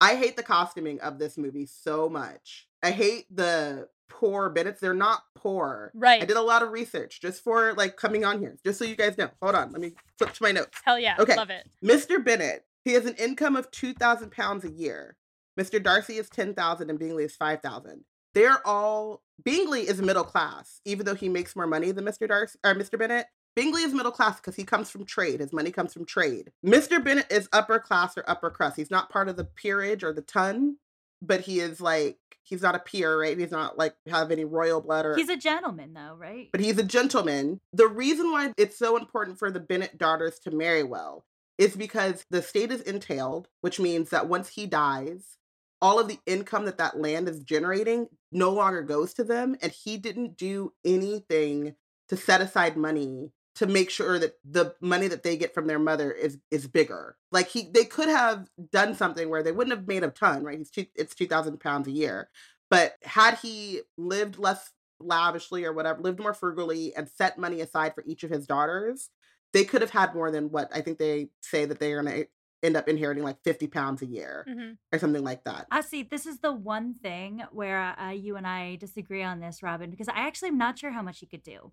I 0.00 0.16
hate 0.16 0.36
the 0.36 0.42
costuming 0.42 1.00
of 1.00 1.18
this 1.18 1.38
movie 1.38 1.66
so 1.66 2.08
much. 2.08 2.68
I 2.82 2.90
hate 2.90 3.34
the 3.34 3.88
poor 4.08 4.50
Bennets. 4.50 4.80
They're 4.80 4.94
not 4.94 5.22
poor. 5.34 5.90
Right. 5.94 6.22
I 6.22 6.26
did 6.26 6.36
a 6.36 6.42
lot 6.42 6.62
of 6.62 6.70
research 6.70 7.20
just 7.20 7.42
for 7.42 7.72
like 7.74 7.96
coming 7.96 8.24
on 8.24 8.40
here, 8.40 8.58
just 8.64 8.78
so 8.78 8.84
you 8.84 8.96
guys 8.96 9.16
know. 9.16 9.30
Hold 9.40 9.54
on, 9.54 9.72
let 9.72 9.80
me 9.80 9.92
flip 10.18 10.32
to 10.34 10.42
my 10.42 10.52
notes. 10.52 10.78
Hell 10.84 10.98
yeah. 10.98 11.16
Okay. 11.18 11.36
Love 11.36 11.50
it. 11.50 11.68
Mr. 11.82 12.22
Bennet 12.22 12.64
he 12.86 12.92
has 12.92 13.04
an 13.04 13.16
income 13.16 13.56
of 13.56 13.68
two 13.72 13.92
thousand 13.92 14.30
pounds 14.30 14.64
a 14.64 14.70
year. 14.70 15.16
Mr. 15.60 15.82
Darcy 15.82 16.18
is 16.18 16.30
ten 16.30 16.54
thousand, 16.54 16.88
and 16.88 16.98
Bingley 17.00 17.24
is 17.24 17.34
five 17.34 17.60
thousand. 17.60 18.04
They're 18.32 18.64
all 18.66 19.22
Bingley 19.44 19.88
is 19.88 20.00
middle 20.00 20.24
class, 20.24 20.80
even 20.84 21.04
though 21.04 21.16
he 21.16 21.28
makes 21.28 21.56
more 21.56 21.66
money 21.66 21.90
than 21.90 22.04
Mr. 22.04 22.28
Darcy 22.28 22.58
or 22.64 22.74
Mr. 22.74 22.96
Bennet. 22.96 23.26
Bingley 23.56 23.82
is 23.82 23.92
middle 23.92 24.12
class 24.12 24.36
because 24.36 24.54
he 24.54 24.64
comes 24.64 24.88
from 24.88 25.04
trade. 25.04 25.40
His 25.40 25.52
money 25.52 25.72
comes 25.72 25.94
from 25.94 26.04
trade. 26.04 26.52
Mr. 26.64 27.02
Bennet 27.02 27.26
is 27.28 27.48
upper 27.52 27.80
class 27.80 28.16
or 28.16 28.22
upper 28.28 28.50
crust. 28.50 28.76
He's 28.76 28.90
not 28.90 29.10
part 29.10 29.28
of 29.28 29.36
the 29.36 29.46
peerage 29.46 30.04
or 30.04 30.12
the 30.12 30.22
ton, 30.22 30.76
but 31.20 31.40
he 31.40 31.58
is 31.58 31.80
like 31.80 32.18
he's 32.44 32.62
not 32.62 32.76
a 32.76 32.78
peer, 32.78 33.20
right? 33.20 33.36
He's 33.36 33.50
not 33.50 33.76
like 33.76 33.96
have 34.06 34.30
any 34.30 34.44
royal 34.44 34.80
blood 34.80 35.06
or 35.06 35.16
He's 35.16 35.28
a 35.28 35.36
gentleman 35.36 35.92
though, 35.92 36.14
right? 36.16 36.50
but 36.52 36.60
he's 36.60 36.78
a 36.78 36.84
gentleman. 36.84 37.58
The 37.72 37.88
reason 37.88 38.30
why 38.30 38.52
it's 38.56 38.78
so 38.78 38.96
important 38.96 39.40
for 39.40 39.50
the 39.50 39.58
Bennet 39.58 39.98
daughters 39.98 40.38
to 40.40 40.52
marry 40.52 40.84
well 40.84 41.24
is 41.58 41.76
because 41.76 42.24
the 42.30 42.42
state 42.42 42.70
is 42.70 42.80
entailed, 42.82 43.48
which 43.60 43.80
means 43.80 44.10
that 44.10 44.28
once 44.28 44.48
he 44.48 44.66
dies, 44.66 45.38
all 45.80 45.98
of 45.98 46.08
the 46.08 46.18
income 46.26 46.64
that 46.64 46.78
that 46.78 46.98
land 46.98 47.28
is 47.28 47.44
generating 47.44 48.08
no 48.32 48.50
longer 48.50 48.82
goes 48.82 49.14
to 49.14 49.24
them. 49.24 49.56
And 49.62 49.72
he 49.72 49.96
didn't 49.96 50.36
do 50.36 50.72
anything 50.84 51.74
to 52.08 52.16
set 52.16 52.40
aside 52.40 52.76
money 52.76 53.32
to 53.56 53.66
make 53.66 53.88
sure 53.88 54.18
that 54.18 54.34
the 54.44 54.74
money 54.80 55.08
that 55.08 55.22
they 55.22 55.36
get 55.36 55.54
from 55.54 55.66
their 55.66 55.78
mother 55.78 56.12
is 56.12 56.38
is 56.50 56.66
bigger. 56.66 57.16
Like 57.32 57.48
he, 57.48 57.70
they 57.72 57.84
could 57.84 58.08
have 58.08 58.48
done 58.70 58.94
something 58.94 59.30
where 59.30 59.42
they 59.42 59.52
wouldn't 59.52 59.76
have 59.76 59.88
made 59.88 60.04
a 60.04 60.08
ton, 60.08 60.44
right? 60.44 60.58
He's 60.58 60.70
two, 60.70 60.86
it's 60.94 61.14
two 61.14 61.26
thousand 61.26 61.58
pounds 61.58 61.88
a 61.88 61.90
year, 61.90 62.28
but 62.70 62.96
had 63.02 63.38
he 63.38 63.80
lived 63.96 64.38
less 64.38 64.70
lavishly 65.00 65.64
or 65.64 65.72
whatever, 65.72 66.02
lived 66.02 66.20
more 66.20 66.34
frugally, 66.34 66.94
and 66.94 67.08
set 67.08 67.38
money 67.38 67.60
aside 67.60 67.94
for 67.94 68.04
each 68.06 68.24
of 68.24 68.30
his 68.30 68.46
daughters, 68.46 69.08
they 69.52 69.64
could 69.64 69.80
have 69.80 69.90
had 69.90 70.14
more 70.14 70.30
than 70.30 70.50
what 70.50 70.68
I 70.74 70.80
think 70.80 70.98
they 70.98 71.28
say 71.40 71.64
that 71.64 71.78
they're 71.80 72.02
going 72.02 72.14
to 72.22 72.28
end 72.62 72.76
up 72.76 72.88
inheriting 72.88 73.22
like 73.22 73.42
50 73.44 73.66
pounds 73.68 74.02
a 74.02 74.06
year 74.06 74.44
hmm 74.48 74.72
or 74.92 74.98
something 74.98 75.22
like 75.22 75.44
that. 75.44 75.66
I 75.70 75.80
see. 75.82 76.02
This 76.02 76.26
is 76.26 76.38
the 76.40 76.52
one 76.52 76.94
thing 76.94 77.42
where 77.52 77.94
uh, 77.98 78.10
you 78.10 78.36
and 78.36 78.46
I 78.46 78.76
disagree 78.76 79.22
on 79.22 79.40
this, 79.40 79.62
Robyn, 79.62 79.90
because 79.90 80.08
I 80.08 80.26
actually 80.26 80.48
am 80.48 80.58
not 80.58 80.78
sure 80.78 80.90
how 80.92 81.02
much 81.02 81.20
you 81.22 81.28
could 81.28 81.42
do. 81.42 81.72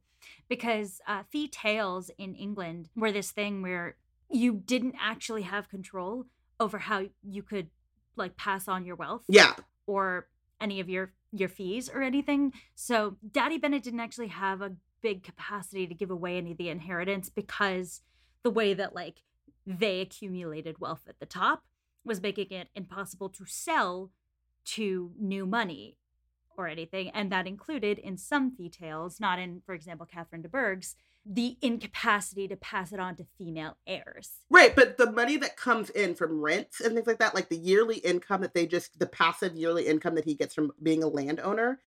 Because 0.49 0.99
uh, 1.07 1.23
fee 1.29 1.47
tails 1.47 2.11
in 2.17 2.35
England 2.35 2.89
were 2.95 3.11
this 3.11 3.31
thing 3.31 3.61
where 3.61 3.95
you 4.29 4.53
didn't 4.65 4.95
actually 5.01 5.43
have 5.43 5.69
control 5.69 6.25
over 6.59 6.79
how 6.79 7.03
you 7.23 7.43
could 7.43 7.69
like 8.15 8.35
pass 8.37 8.67
on 8.67 8.85
your 8.85 8.95
wealth 8.95 9.23
Yeah. 9.27 9.53
or 9.87 10.27
any 10.61 10.79
of 10.79 10.89
your 10.89 11.13
your 11.31 11.49
fees 11.49 11.89
or 11.89 12.01
anything. 12.01 12.53
So 12.75 13.17
Daddy 13.31 13.57
Bennet 13.57 13.83
didn't 13.83 13.99
actually 13.99 14.27
have 14.27 14.61
a 14.61 14.73
big 15.03 15.21
capacity 15.21 15.85
to 15.85 15.93
give 15.93 16.09
away 16.09 16.37
any 16.37 16.51
of 16.51 16.57
the 16.57 16.69
inheritance 16.69 17.29
because 17.29 18.01
the 18.41 18.49
way 18.49 18.73
that 18.73 18.95
like 18.95 19.21
they 19.67 20.01
accumulated 20.01 20.79
wealth 20.79 21.03
at 21.07 21.19
the 21.19 21.25
top 21.25 21.63
was 22.03 22.21
making 22.21 22.51
it 22.51 22.69
impossible 22.75 23.29
to 23.29 23.45
sell 23.45 24.09
to 24.65 25.11
new 25.19 25.45
money 25.45 25.97
or 26.57 26.67
anything. 26.67 27.09
And 27.09 27.31
that 27.31 27.47
included 27.47 27.99
in 27.99 28.17
some 28.17 28.51
fee 28.51 28.69
tails, 28.69 29.19
not 29.19 29.39
in, 29.39 29.61
for 29.65 29.73
example, 29.73 30.05
Catherine 30.05 30.41
de 30.41 30.49
Bourgh's, 30.49 30.95
the 31.25 31.57
incapacity 31.61 32.47
to 32.49 32.55
pass 32.57 32.91
it 32.91 32.99
on 32.99 33.15
to 33.15 33.25
female 33.37 33.77
heirs. 33.87 34.31
Right, 34.49 34.75
but 34.75 34.97
the 34.97 35.11
money 35.11 35.37
that 35.37 35.55
comes 35.55 35.89
in 35.89 36.15
from 36.15 36.41
rents 36.41 36.81
and 36.81 36.93
things 36.93 37.07
like 37.07 37.19
that, 37.19 37.33
like 37.33 37.49
the 37.49 37.57
yearly 37.57 37.97
income 37.97 38.41
that 38.41 38.53
they 38.53 38.65
just 38.65 38.99
the 38.99 39.05
passive 39.05 39.55
yearly 39.55 39.87
income 39.87 40.15
that 40.15 40.25
he 40.25 40.35
gets 40.35 40.53
from 40.53 40.71
being 40.81 41.01
a 41.01 41.07
landowner, 41.07 41.79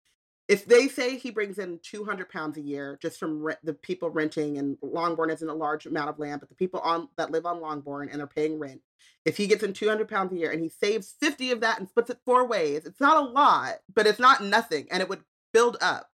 if 0.49 0.65
they 0.65 0.87
say 0.89 1.17
he 1.17 1.31
brings 1.31 1.59
in 1.59 1.81
200 1.83 2.29
pounds 2.29 2.57
a 2.57 2.61
year 2.61 2.99
just 3.03 3.19
from 3.19 3.49
the 3.63 3.75
people 3.75 4.11
renting 4.11 4.59
and 4.59 4.79
longbourn 4.83 5.31
isn't 5.31 5.49
a 5.49 5.55
large 5.55 5.87
amount 5.87 6.09
of 6.09 6.19
land 6.19 6.41
but 6.41 6.49
the 6.49 6.55
people 6.55 6.81
on 6.81 7.09
that 7.17 7.31
live 7.31 7.47
on 7.47 7.61
longbourn 7.61 8.09
and 8.09 8.21
they're 8.21 8.27
paying 8.27 8.59
rent 8.59 8.81
if 9.25 9.37
he 9.37 9.47
gets 9.47 9.63
in 9.63 9.73
200 9.73 10.09
pounds 10.09 10.33
a 10.33 10.37
year 10.37 10.51
and 10.51 10.63
he 10.63 10.69
saves 10.69 11.15
50 11.21 11.51
of 11.53 11.61
that 11.61 11.79
and 11.79 11.89
splits 11.89 12.11
it 12.11 12.19
four 12.25 12.47
ways 12.47 12.85
it's 12.85 13.01
not 13.01 13.17
a 13.17 13.29
lot 13.29 13.75
but 13.95 14.07
it's 14.07 14.21
not 14.21 14.43
nothing 14.43 14.87
and 14.91 15.03
it 15.03 15.09
would 15.09 15.23
build 15.53 15.77
up 15.81 16.11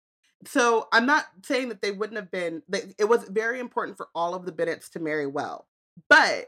so 0.46 0.88
I'm 0.92 1.06
not 1.06 1.26
saying 1.44 1.70
that 1.70 1.82
they 1.82 1.92
wouldn't 1.92 2.18
have 2.18 2.32
been. 2.32 2.64
It 2.98 3.08
was 3.08 3.24
very 3.26 3.60
important 3.60 3.98
for 3.98 4.10
all 4.16 4.34
of 4.34 4.46
the 4.46 4.52
Bennets 4.52 4.90
to 4.92 5.00
marry 5.00 5.28
well, 5.28 5.68
but 6.10 6.48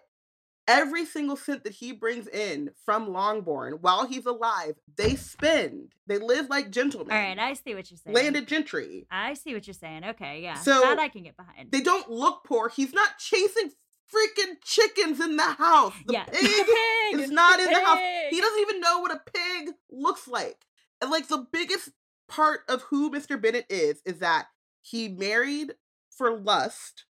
every 0.67 1.06
single 1.06 1.36
cent 1.36 1.63
that 1.63 1.73
he 1.73 1.91
brings 1.91 2.28
in 2.28 2.71
from 2.86 3.12
Longbourn 3.12 3.80
while 3.82 4.06
he's 4.08 4.26
alive, 4.26 4.76
they 4.97 5.15
spend. 5.15 5.93
They 6.08 6.17
live 6.17 6.49
like 6.49 6.71
gentlemen. 6.71 7.13
All 7.15 7.21
right, 7.21 7.38
I 7.38 7.54
see 7.54 7.76
what 7.76 7.89
you're 7.91 7.97
saying. 7.97 8.15
landed 8.15 8.47
gentry. 8.47 9.06
I 9.12 9.34
see 9.34 9.54
what 9.54 9.67
you're 9.67 9.73
saying. 9.73 10.04
Okay, 10.06 10.41
yeah. 10.41 10.56
So- 10.56 10.82
that 10.82 10.99
I 10.99 11.10
can 11.10 11.23
get 11.23 11.38
behind. 11.38 11.71
They 11.71 11.82
don't 11.82 12.10
look 12.10 12.43
poor. 12.45 12.69
He's 12.69 12.93
not 12.93 13.17
chasing 13.19 13.71
freaking 14.13 14.56
chickens 14.63 15.19
in 15.19 15.38
the 15.38 15.43
house. 15.43 15.93
The 16.06 16.13
Yeah. 16.13 16.23
Pig 16.32 16.41
pig 16.41 17.19
is 17.19 17.32
not 17.32 17.60
in 17.60 17.65
the 17.71 17.80
house. 17.80 17.99
He 18.30 18.39
doesn't 18.39 18.60
even 18.60 18.80
know 18.80 18.99
what 18.99 19.12
a 19.12 19.21
pig 19.34 19.73
looks 19.91 20.28
like. 20.28 20.65
And 21.02 21.10
like 21.10 21.28
the 21.28 21.45
biggest 21.52 21.89
part 22.28 22.62
of 22.69 22.84
who 22.84 23.10
Mr. 23.12 23.41
Bennet 23.41 23.65
is 23.69 24.02
is 24.06 24.19
that 24.19 24.47
he 24.82 25.08
married 25.10 25.73
for 26.15 26.38
lust, 26.38 27.06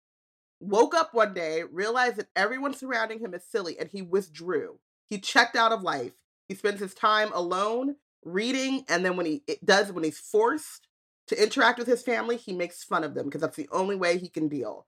woke 0.63 0.95
up 0.95 1.13
one 1.13 1.33
day, 1.33 1.63
realized 1.63 2.17
that 2.17 2.29
everyone 2.35 2.73
surrounding 2.73 3.19
him 3.19 3.33
is 3.33 3.43
silly, 3.45 3.77
and 3.79 3.89
he 3.89 4.01
withdrew. 4.01 4.79
He 5.09 5.19
checked 5.19 5.55
out 5.55 5.71
of 5.71 5.81
life. 5.81 6.13
He 6.47 6.55
spends 6.55 6.79
his 6.79 6.93
time 6.93 7.31
alone 7.33 7.95
reading, 8.23 8.85
and 8.89 9.05
then 9.05 9.17
when 9.17 9.25
he 9.25 9.43
does, 9.63 9.91
when 9.91 10.03
he's 10.03 10.19
forced 10.19 10.87
to 11.27 11.41
interact 11.41 11.79
with 11.79 11.87
his 11.87 12.01
family, 12.03 12.37
he 12.37 12.53
makes 12.53 12.83
fun 12.83 13.03
of 13.03 13.13
them 13.13 13.25
because 13.25 13.41
that's 13.41 13.57
the 13.57 13.69
only 13.71 13.95
way 13.95 14.17
he 14.17 14.29
can 14.29 14.47
deal. 14.47 14.87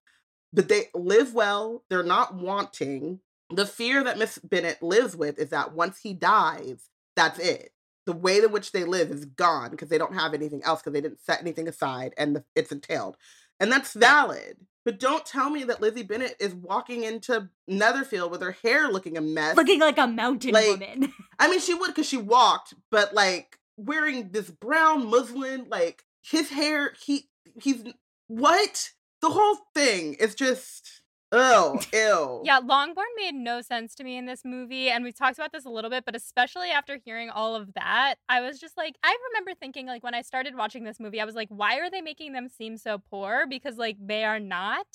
But 0.54 0.70
they 0.70 0.86
live 0.94 1.34
well, 1.34 1.84
they're 1.90 2.04
not 2.04 2.36
wanting. 2.36 3.20
The 3.54 3.66
fear 3.66 4.04
that 4.04 4.18
Miss 4.18 4.38
Bennet 4.40 4.82
lives 4.82 5.16
with 5.16 5.38
is 5.38 5.50
that 5.50 5.74
once 5.74 6.00
he 6.02 6.14
dies, 6.14 6.90
that's 7.16 7.40
it. 7.40 7.72
The 8.06 8.14
way 8.14 8.38
in 8.38 8.52
which 8.52 8.72
they 8.72 8.84
live 8.84 9.12
is 9.12 9.26
gone 9.26 9.72
because 9.72 9.90
they 9.90 9.98
don't 9.98 10.14
have 10.14 10.34
anything 10.34 10.64
else 10.64 10.82
because 10.82 10.94
they 10.94 11.02
didn't 11.02 11.22
set 11.22 11.42
anything 11.42 11.68
aside 11.68 12.14
and 12.18 12.36
the, 12.36 12.44
it's 12.56 12.72
entailed. 12.72 13.18
And 13.60 13.72
that's 13.72 13.94
valid. 13.94 14.58
But 14.84 15.00
don't 15.00 15.26
tell 15.26 15.50
me 15.50 15.64
that 15.64 15.82
Lizzie 15.82 16.04
Bennet 16.04 16.36
is 16.40 16.54
walking 16.54 17.04
into 17.04 17.50
Netherfield 17.68 18.30
with 18.32 18.42
her 18.42 18.56
hair 18.64 18.90
looking 18.90 19.18
a 19.18 19.22
mess. 19.22 19.56
Looking 19.58 19.80
like 19.80 19.98
a 19.98 20.06
mountain 20.08 20.52
Like- 20.52 20.68
woman. 20.68 21.12
I 21.40 21.50
mean, 21.50 21.60
she 21.60 21.74
would 21.74 21.88
because 21.88 22.08
she 22.08 22.18
walked, 22.18 22.74
but 22.92 23.14
like 23.14 23.58
wearing 23.78 24.30
this 24.32 24.50
brown 24.52 25.10
muslin, 25.10 25.66
like 25.70 26.04
his 26.22 26.50
hair, 26.50 26.94
he 27.04 27.28
he's 27.62 27.84
what? 28.28 28.92
The 29.22 29.30
whole 29.30 29.58
thing 29.74 30.14
is 30.16 30.36
just 30.36 31.02
oh 31.36 31.80
ew. 31.94 32.42
Yeah, 32.44 32.60
Longbourn 32.60 33.06
made 33.18 33.36
no 33.36 33.62
sense 33.62 33.96
to 33.96 34.04
me 34.04 34.18
in 34.18 34.26
this 34.26 34.44
movie. 34.44 34.90
And 34.90 35.04
we've 35.04 35.16
talked 35.16 35.38
about 35.38 35.52
this 35.52 35.66
a 35.66 35.70
little 35.70 35.90
bit, 35.90 36.06
but 36.06 36.16
especially 36.16 36.70
after 36.70 37.00
hearing 37.04 37.30
all 37.30 37.56
of 37.56 37.74
that, 37.74 38.16
I 38.30 38.42
was 38.42 38.60
just 38.60 38.78
like, 38.78 38.96
I 39.04 39.16
remember 39.32 39.58
thinking, 39.60 39.88
like, 39.88 40.04
when 40.04 40.16
I 40.16 40.22
started 40.22 40.56
watching 40.56 40.84
this 40.84 41.00
movie, 41.00 41.22
I 41.22 41.26
was 41.26 41.36
like, 41.36 41.50
why 41.50 41.80
are 41.80 41.90
they 41.90 42.02
making 42.02 42.34
them 42.34 42.48
seem 42.50 42.78
so 42.78 43.02
poor? 43.10 43.46
Because, 43.50 43.78
like, 43.78 43.98
they 44.00 44.24
are 44.24 44.40
not. 44.40 44.88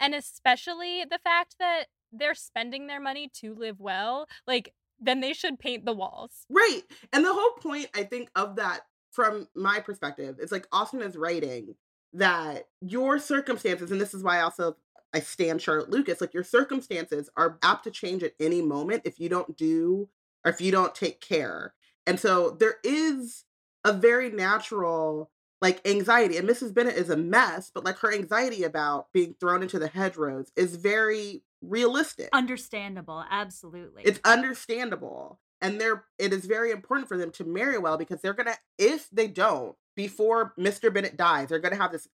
And 0.00 0.14
especially 0.14 1.04
the 1.04 1.18
fact 1.18 1.56
that 1.58 1.86
they're 2.12 2.34
spending 2.34 2.86
their 2.86 3.00
money 3.00 3.30
to 3.40 3.54
live 3.54 3.80
well. 3.80 4.26
Like, 4.46 4.72
then 5.00 5.20
they 5.20 5.32
should 5.32 5.58
paint 5.58 5.84
the 5.84 5.92
walls. 5.92 6.46
Right. 6.50 6.82
And 7.12 7.24
the 7.24 7.32
whole 7.32 7.52
point, 7.60 7.88
I 7.94 8.04
think, 8.04 8.30
of 8.34 8.56
that 8.56 8.80
from 9.10 9.48
my 9.54 9.80
perspective 9.80 10.36
is 10.40 10.52
like 10.52 10.66
Austen 10.72 11.02
is 11.02 11.16
writing 11.16 11.74
that 12.14 12.68
your 12.80 13.18
circumstances, 13.18 13.90
and 13.90 14.00
this 14.00 14.14
is 14.14 14.22
why 14.22 14.38
I 14.38 14.42
also 14.42 14.76
I 15.14 15.20
stand 15.20 15.62
Charlotte 15.62 15.90
Lucas, 15.90 16.20
like 16.20 16.34
your 16.34 16.44
circumstances 16.44 17.30
are 17.36 17.58
apt 17.62 17.84
to 17.84 17.90
change 17.90 18.22
at 18.22 18.34
any 18.38 18.62
moment 18.62 19.02
if 19.04 19.18
you 19.18 19.28
don't 19.28 19.56
do 19.56 20.08
or 20.44 20.50
if 20.50 20.60
you 20.60 20.70
don't 20.70 20.94
take 20.94 21.20
care. 21.20 21.74
And 22.06 22.20
so 22.20 22.50
there 22.50 22.76
is 22.84 23.44
a 23.84 23.92
very 23.92 24.30
natural 24.30 25.30
like 25.60 25.86
anxiety. 25.86 26.36
And 26.36 26.48
Mrs. 26.48 26.72
Bennet 26.72 26.96
is 26.96 27.10
a 27.10 27.16
mess, 27.16 27.70
but 27.74 27.84
like 27.84 27.98
her 27.98 28.12
anxiety 28.12 28.62
about 28.62 29.12
being 29.12 29.34
thrown 29.40 29.62
into 29.62 29.78
the 29.78 29.88
hedgerows 29.88 30.52
is 30.56 30.76
very 30.76 31.42
realistic 31.60 32.28
Understandable, 32.32 33.24
absolutely. 33.28 34.02
it's 34.04 34.20
understandable 34.24 35.40
and 35.60 35.80
they're 35.80 36.04
it 36.18 36.32
is 36.32 36.46
very 36.46 36.70
important 36.70 37.08
for 37.08 37.16
them 37.16 37.30
to 37.32 37.44
marry 37.44 37.78
well 37.78 37.96
because 37.96 38.20
they're 38.20 38.32
gonna 38.32 38.54
if 38.78 39.08
they 39.10 39.26
don't 39.26 39.74
before 39.96 40.54
mr 40.58 40.92
bennet 40.92 41.16
dies 41.16 41.48
they're 41.48 41.58
gonna 41.58 41.76
have 41.76 41.90
this 41.92 42.06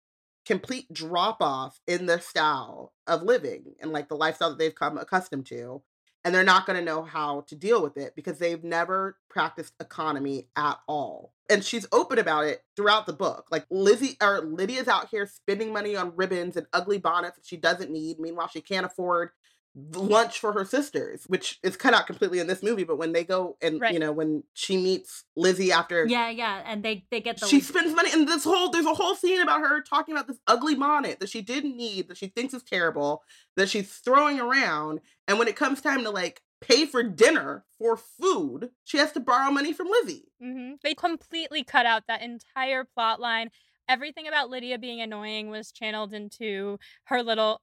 complete 0.47 0.93
drop 0.93 1.39
off 1.41 1.81
in 1.87 2.07
the 2.07 2.19
style 2.19 2.93
of 3.07 3.23
living 3.23 3.75
and 3.81 3.93
like 3.93 4.09
the 4.09 4.17
lifestyle 4.17 4.51
that 4.51 4.59
they've 4.59 4.75
come 4.75 4.99
accustomed 4.99 5.47
to 5.47 5.83
and 6.25 6.35
they're 6.35 6.45
not 6.45 6.67
going 6.67 6.79
to 6.79 6.85
know 6.85 7.03
how 7.03 7.43
to 7.49 7.57
deal 7.57 7.83
with 7.83 7.97
it 7.97 8.15
because 8.15 8.39
they've 8.39 8.63
never 8.63 9.17
practiced 9.29 9.75
economy 9.81 10.49
at 10.57 10.79
all. 10.87 11.33
And 11.51 11.65
she's 11.65 11.87
open 11.91 12.19
about 12.19 12.47
it 12.47 12.63
throughout 12.77 13.07
the 13.07 13.13
book. 13.13 13.47
Like 13.51 13.67
lizzie 13.71 14.17
or 14.23 14.41
lydia's 14.41 14.89
out 14.89 15.09
here 15.11 15.27
spending 15.27 15.73
money 15.73 15.97
on 15.97 16.15
ribbons 16.15 16.57
and 16.57 16.67
ugly 16.73 16.99
bonnets 16.99 17.37
that 17.37 17.47
she 17.47 17.57
doesn't 17.57 17.91
need 17.91 18.19
meanwhile 18.21 18.49
she 18.49 18.61
can't 18.61 18.87
afford 18.87 19.31
lunch 19.75 20.39
for 20.39 20.53
her 20.53 20.65
sisters, 20.65 21.25
which 21.29 21.59
is 21.63 21.77
cut 21.77 21.95
out 21.95 22.07
completely 22.07 22.39
in 22.39 22.47
this 22.47 22.63
movie. 22.63 22.85
But 22.85 22.99
when 22.99 23.13
they 23.13 23.25
go 23.25 23.57
and 23.63 23.81
Right. 23.81 23.93
you 23.93 23.99
know 23.99 24.13
when 24.13 24.45
she 24.53 24.77
meets 24.77 25.25
Lizzie 25.37 25.73
after 25.73 26.07
yeah, 26.07 26.29
yeah, 26.31 26.63
and 26.67 26.83
they 26.83 27.07
they 27.11 27.21
get 27.21 27.39
the 27.41 27.47
she 27.47 27.61
spends 27.61 27.95
money, 27.95 28.11
and 28.13 28.29
this 28.29 28.45
whole 28.45 28.71
there's 28.71 28.87
a 28.87 28.95
whole 28.95 29.15
scene 29.15 29.41
about 29.41 29.61
her 29.61 29.81
talking 29.83 30.15
about 30.15 30.27
this 30.27 30.39
ugly 30.47 30.75
bonnet 30.75 31.21
that 31.21 31.31
she 31.31 31.41
didn't 31.43 31.77
need, 31.77 32.09
that 32.09 32.19
she 32.19 32.29
thinks 32.29 32.53
is 32.55 32.63
terrible, 32.63 33.23
that 33.57 33.71
she's 33.71 33.93
throwing 33.93 34.39
around, 34.41 35.01
and 35.27 35.39
when 35.39 35.49
it 35.49 35.57
comes 35.57 35.81
time 35.81 36.03
to 36.05 36.11
like 36.11 36.43
pay 36.61 36.87
for 36.87 37.03
dinner 37.03 37.65
for 37.79 37.97
food, 37.97 38.71
she 38.85 38.97
has 38.99 39.11
to 39.13 39.21
borrow 39.21 39.51
money 39.51 39.73
from 39.73 39.89
Lizzie. 39.89 40.25
hmm 40.41 40.73
They 40.85 40.95
completely 40.95 41.65
cut 41.65 41.87
out 41.87 42.05
that 42.09 42.23
entire 42.23 42.85
plot 42.85 43.21
line. 43.21 43.51
Everything 43.89 44.29
about 44.29 44.49
Lydia 44.49 44.79
being 44.79 45.01
annoying 45.01 45.51
was 45.51 45.73
channeled 45.73 46.15
into 46.15 46.79
her 47.05 47.23
little. 47.23 47.61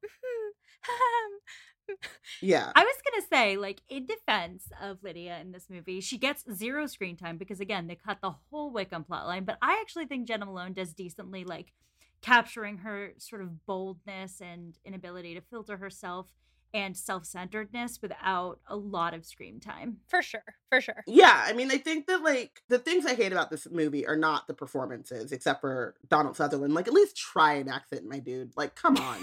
Yeah, 2.42 2.72
I 2.76 2.84
was 2.84 2.96
gonna 3.10 3.26
say, 3.30 3.58
like, 3.58 3.82
in 3.90 4.06
defense 4.06 4.70
of 4.82 5.04
Lydia 5.04 5.40
in 5.40 5.52
this 5.52 5.70
movie, 5.70 6.02
she 6.02 6.18
gets 6.18 6.44
zero 6.54 6.88
screen 6.88 7.16
time 7.16 7.38
because 7.38 7.60
again, 7.60 7.88
they 7.88 7.96
cut 7.96 8.20
the 8.22 8.36
whole 8.50 8.72
Wickham 8.72 9.06
plotline. 9.10 9.46
But 9.46 9.58
I 9.62 9.80
actually 9.82 10.06
think 10.06 10.28
Jena 10.28 10.46
Malone 10.46 10.74
does 10.74 10.94
decently, 10.94 11.44
like, 11.44 11.74
capturing 12.22 12.80
her 12.80 13.14
sort 13.18 13.42
of 13.42 13.66
boldness 13.66 14.42
and 14.42 14.78
inability 14.84 15.36
to 15.36 15.42
filter 15.42 15.78
herself 15.78 16.28
and 16.74 16.96
self-centeredness 16.96 18.00
without 18.02 18.60
a 18.68 18.76
lot 18.76 19.14
of 19.14 19.26
screen 19.26 19.60
time. 19.60 19.98
for 20.08 20.22
sure, 20.22 20.44
for 20.70 20.82
sure. 20.82 21.04
Yeah, 21.08 21.44
I 21.46 21.54
mean, 21.54 21.72
I 21.72 21.78
think 21.78 22.08
that 22.08 22.22
like 22.22 22.62
the 22.70 22.78
things 22.80 23.06
I 23.06 23.16
hate 23.16 23.32
about 23.32 23.50
this 23.50 23.68
movie 23.72 24.06
are 24.06 24.16
not 24.16 24.48
the 24.48 24.54
performances, 24.54 25.32
except 25.32 25.62
for 25.62 25.96
Donald 26.08 26.36
Sutherland. 26.36 26.74
Like, 26.74 26.88
at 26.88 26.94
least 26.94 27.18
try 27.18 27.54
an 27.54 27.70
accent, 27.70 28.06
my 28.08 28.20
dude. 28.20 28.52
Like, 28.56 28.76
come 28.76 28.98
on, 28.98 29.18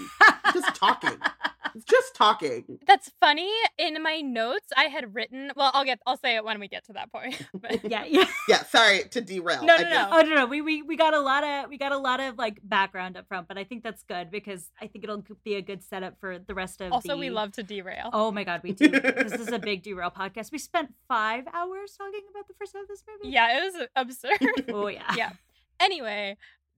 just 0.53 0.75
talking. 0.75 1.17
It's 1.75 1.85
just 1.89 2.15
talking. 2.15 2.79
That's 2.87 3.11
funny. 3.19 3.51
In 3.77 4.01
my 4.01 4.21
notes, 4.21 4.67
I 4.75 4.85
had 4.85 5.13
written. 5.15 5.51
Well, 5.55 5.71
I'll 5.73 5.85
get. 5.85 5.99
I'll 6.05 6.17
say 6.17 6.35
it 6.35 6.43
when 6.43 6.59
we 6.59 6.67
get 6.67 6.85
to 6.85 6.93
that 6.93 7.11
point. 7.11 7.41
But 7.59 7.83
yeah, 7.89 8.05
yeah. 8.05 8.25
Yeah, 8.47 8.63
sorry 8.65 9.03
to 9.11 9.21
derail. 9.21 9.63
No, 9.63 9.77
no, 9.77 9.81
just- 9.81 9.89
no. 9.89 10.09
Oh 10.11 10.21
no, 10.21 10.35
no, 10.35 10.45
we, 10.45 10.61
we 10.61 10.81
we 10.81 10.95
got 10.95 11.13
a 11.13 11.19
lot 11.19 11.43
of 11.43 11.69
we 11.69 11.77
got 11.77 11.91
a 11.91 11.97
lot 11.97 12.19
of 12.19 12.37
like 12.37 12.59
background 12.63 13.17
up 13.17 13.27
front, 13.27 13.47
but 13.47 13.57
I 13.57 13.63
think 13.63 13.83
that's 13.83 14.03
good 14.03 14.29
because 14.29 14.69
I 14.81 14.87
think 14.87 15.03
it'll 15.03 15.23
be 15.43 15.55
a 15.55 15.61
good 15.61 15.83
setup 15.83 16.19
for 16.19 16.39
the 16.39 16.53
rest 16.53 16.81
of. 16.81 16.91
also, 16.91 17.09
the... 17.09 17.17
we 17.17 17.29
love 17.29 17.51
to 17.53 17.63
derail. 17.63 18.09
Oh 18.13 18.31
my 18.31 18.43
god, 18.43 18.61
we 18.63 18.73
do. 18.73 18.89
this 18.89 19.33
is 19.33 19.51
a 19.51 19.59
big 19.59 19.81
derail 19.83 20.11
podcast. 20.11 20.51
We 20.51 20.59
spent 20.59 20.93
five 21.07 21.45
hours 21.53 21.95
talking 21.97 22.21
about 22.29 22.47
the 22.47 22.53
first 22.59 22.73
half 22.73 22.83
of 22.83 22.87
this 22.87 23.03
movie. 23.07 23.33
Yeah, 23.33 23.57
it 23.57 23.73
was 23.73 23.87
absurd. 23.95 24.71
Oh 24.73 24.87
yeah. 24.87 25.13
Yeah. 25.15 25.31
anyway, 25.79 26.37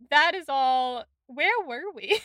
that 0.10 0.36
is 0.36 0.46
all. 0.48 1.06
Where 1.28 1.64
were 1.68 1.92
we? 1.94 2.20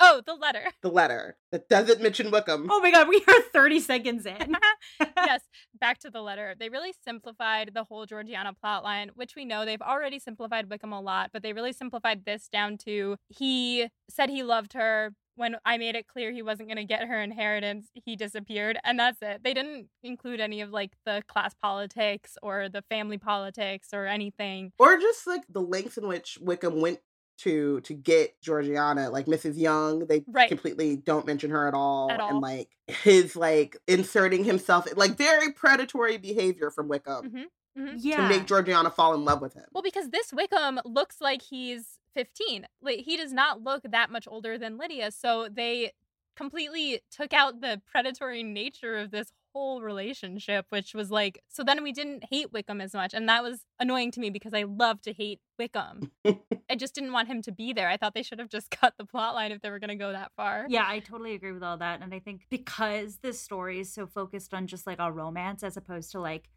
Oh, 0.00 0.22
the 0.26 0.34
letter. 0.34 0.72
the 0.82 0.90
letter 0.90 1.36
that 1.52 1.68
doesn't 1.68 2.00
mention 2.00 2.30
Wickham. 2.30 2.68
Oh 2.70 2.80
my 2.80 2.90
god, 2.90 3.08
we 3.08 3.22
are 3.26 3.42
thirty 3.52 3.80
seconds 3.80 4.26
in. 4.26 4.56
yes, 5.16 5.42
back 5.78 5.98
to 6.00 6.10
the 6.10 6.22
letter. 6.22 6.54
They 6.58 6.68
really 6.68 6.94
simplified 7.04 7.72
the 7.74 7.84
whole 7.84 8.06
Georgiana 8.06 8.52
plotline, 8.64 9.10
which 9.14 9.36
we 9.36 9.44
know 9.44 9.64
they've 9.64 9.80
already 9.80 10.18
simplified 10.18 10.70
Wickham 10.70 10.92
a 10.92 11.00
lot, 11.00 11.30
but 11.32 11.42
they 11.42 11.52
really 11.52 11.72
simplified 11.72 12.24
this 12.24 12.48
down 12.48 12.78
to 12.78 13.16
he 13.28 13.88
said 14.08 14.30
he 14.30 14.42
loved 14.42 14.72
her. 14.72 15.12
When 15.36 15.56
I 15.64 15.78
made 15.78 15.94
it 15.94 16.06
clear 16.06 16.32
he 16.32 16.42
wasn't 16.42 16.68
going 16.68 16.76
to 16.76 16.84
get 16.84 17.08
her 17.08 17.22
inheritance, 17.22 17.86
he 17.94 18.14
disappeared, 18.14 18.78
and 18.84 18.98
that's 18.98 19.22
it. 19.22 19.42
They 19.42 19.54
didn't 19.54 19.86
include 20.02 20.38
any 20.38 20.60
of 20.60 20.70
like 20.70 20.92
the 21.06 21.22
class 21.28 21.54
politics 21.62 22.36
or 22.42 22.68
the 22.68 22.82
family 22.90 23.16
politics 23.16 23.88
or 23.94 24.06
anything. 24.06 24.72
Or 24.78 24.98
just 24.98 25.26
like 25.26 25.42
the 25.48 25.62
lengths 25.62 25.96
in 25.96 26.06
which 26.06 26.36
Wickham 26.42 26.80
went 26.82 26.98
to 27.40 27.80
to 27.82 27.94
get 27.94 28.40
Georgiana, 28.40 29.10
like 29.10 29.26
Mrs. 29.26 29.58
Younge, 29.58 30.06
they 30.08 30.24
Right. 30.26 30.48
completely 30.48 30.96
don't 30.96 31.26
mention 31.26 31.50
her 31.50 31.66
at 31.66 31.74
all. 31.74 32.10
At 32.10 32.20
all. 32.20 32.30
And 32.30 32.40
like 32.40 32.68
his 32.86 33.36
like 33.36 33.76
inserting 33.86 34.44
himself 34.44 34.86
like 34.96 35.16
very 35.16 35.52
predatory 35.52 36.16
behavior 36.18 36.70
from 36.70 36.88
Wickham 36.88 37.30
hmm 37.30 37.42
hmm 37.80 37.94
yeah. 37.98 38.16
to 38.16 38.28
make 38.28 38.46
Georgiana 38.46 38.90
fall 38.90 39.14
in 39.14 39.24
love 39.24 39.40
with 39.40 39.54
him. 39.54 39.64
Well, 39.72 39.82
because 39.82 40.10
this 40.10 40.32
Wickham 40.32 40.80
looks 40.84 41.20
like 41.20 41.42
he's 41.42 41.98
15. 42.14 42.66
Like 42.82 43.00
he 43.00 43.16
does 43.16 43.32
not 43.32 43.62
look 43.62 43.82
that 43.84 44.10
much 44.10 44.26
older 44.28 44.58
than 44.58 44.78
Lydia, 44.78 45.10
so 45.10 45.48
they 45.50 45.92
completely 46.36 47.00
took 47.10 47.32
out 47.32 47.60
the 47.60 47.80
predatory 47.90 48.42
nature 48.42 48.96
of 48.96 49.10
this 49.10 49.32
whole 49.52 49.82
relationship, 49.82 50.66
which 50.70 50.94
was 50.94 51.10
like, 51.10 51.42
so 51.48 51.62
then 51.62 51.82
we 51.82 51.92
didn't 51.92 52.24
hate 52.30 52.52
Wickham 52.52 52.80
as 52.80 52.94
much. 52.94 53.14
And 53.14 53.28
that 53.28 53.42
was 53.42 53.64
annoying 53.78 54.10
to 54.12 54.20
me 54.20 54.30
because 54.30 54.54
I 54.54 54.64
love 54.64 55.00
to 55.02 55.12
hate 55.12 55.40
Wickham. 55.58 56.10
I 56.70 56.76
just 56.76 56.94
didn't 56.94 57.12
want 57.12 57.28
him 57.28 57.42
to 57.42 57.52
be 57.52 57.72
there. 57.72 57.88
I 57.88 57.96
thought 57.96 58.14
they 58.14 58.22
should 58.22 58.38
have 58.38 58.48
just 58.48 58.70
cut 58.80 58.94
the 58.98 59.04
plot 59.04 59.34
line 59.34 59.52
if 59.52 59.60
they 59.60 59.70
were 59.70 59.78
going 59.78 59.88
to 59.88 59.96
go 59.96 60.12
that 60.12 60.32
far. 60.36 60.66
Yeah, 60.68 60.84
I 60.86 61.00
totally 61.00 61.34
agree 61.34 61.52
with 61.52 61.62
all 61.62 61.78
that. 61.78 62.00
And 62.02 62.14
I 62.14 62.18
think 62.18 62.42
because 62.50 63.18
this 63.22 63.40
story 63.40 63.80
is 63.80 63.92
so 63.92 64.06
focused 64.06 64.54
on 64.54 64.66
just 64.66 64.86
like 64.86 64.98
a 64.98 65.10
romance 65.10 65.62
as 65.62 65.76
opposed 65.76 66.12
to 66.12 66.20
like 66.20 66.48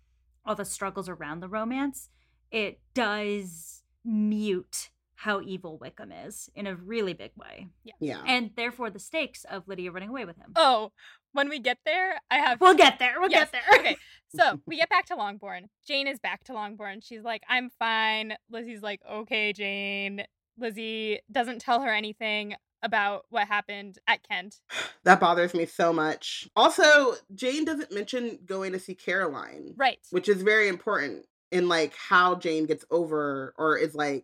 all 0.46 0.56
the 0.56 0.66
struggles 0.66 1.10
around 1.10 1.40
the 1.40 1.48
romance, 1.48 2.10
it 2.52 2.80
does 2.94 3.84
mute 4.06 4.90
how 5.16 5.40
evil 5.42 5.78
Wickham 5.78 6.12
is 6.12 6.50
in 6.54 6.68
a 6.68 6.76
really 6.76 7.14
big 7.14 7.32
way. 7.38 7.70
Yeah. 7.84 7.94
Yeah. 8.00 8.22
And 8.26 8.52
therefore 8.58 8.90
the 8.90 9.00
stakes 9.00 9.46
of 9.46 9.68
Lydia 9.68 9.90
running 9.90 10.10
away 10.10 10.26
with 10.26 10.36
him. 10.36 10.52
Oh, 10.58 10.92
when 11.34 11.50
we 11.50 11.60
get 11.60 11.78
there, 11.86 12.16
I 12.32 12.38
have. 12.38 12.62
We'll 12.62 12.76
get 12.76 13.00
there. 13.00 13.16
We'll 13.20 13.30
Yes, 13.30 13.50
get 13.52 13.62
there. 13.70 13.80
okay. 13.80 13.98
So 14.36 14.60
we 14.68 14.78
get 14.78 14.90
back 14.90 15.06
to 15.08 15.16
Longbourn. 15.16 15.70
Jane 15.86 16.08
is 16.08 16.20
back 16.20 16.44
to 16.46 16.54
Longbourn. 16.54 17.02
She's 17.02 17.24
like, 17.24 17.44
I'm 17.50 17.70
fine. 17.78 18.36
Lizzie's 18.50 18.82
like, 18.82 19.02
okay, 19.10 19.54
Jane. 19.54 20.24
Lizzie 20.58 21.20
doesn't 21.32 21.60
tell 21.62 21.82
her 21.82 21.92
anything 21.94 22.54
about 22.84 23.26
what 23.30 23.48
happened 23.48 23.98
at 24.08 24.24
Kent. 24.28 24.60
That 25.06 25.20
bothers 25.20 25.54
me 25.54 25.66
so 25.66 25.92
much. 25.92 26.48
Also, 26.56 27.16
Jane 27.36 27.66
doesn't 27.66 27.92
mention 27.94 28.40
going 28.46 28.72
to 28.72 28.80
see 28.80 28.96
Caroline, 28.96 29.74
Right. 29.76 30.00
which 30.12 30.30
is 30.30 30.42
very 30.42 30.70
important 30.70 31.26
in 31.52 31.68
like 31.68 31.94
how 31.96 32.36
Jane 32.36 32.66
gets 32.68 32.86
over 32.90 33.54
or 33.58 33.76
is 33.78 33.94
like 33.94 34.24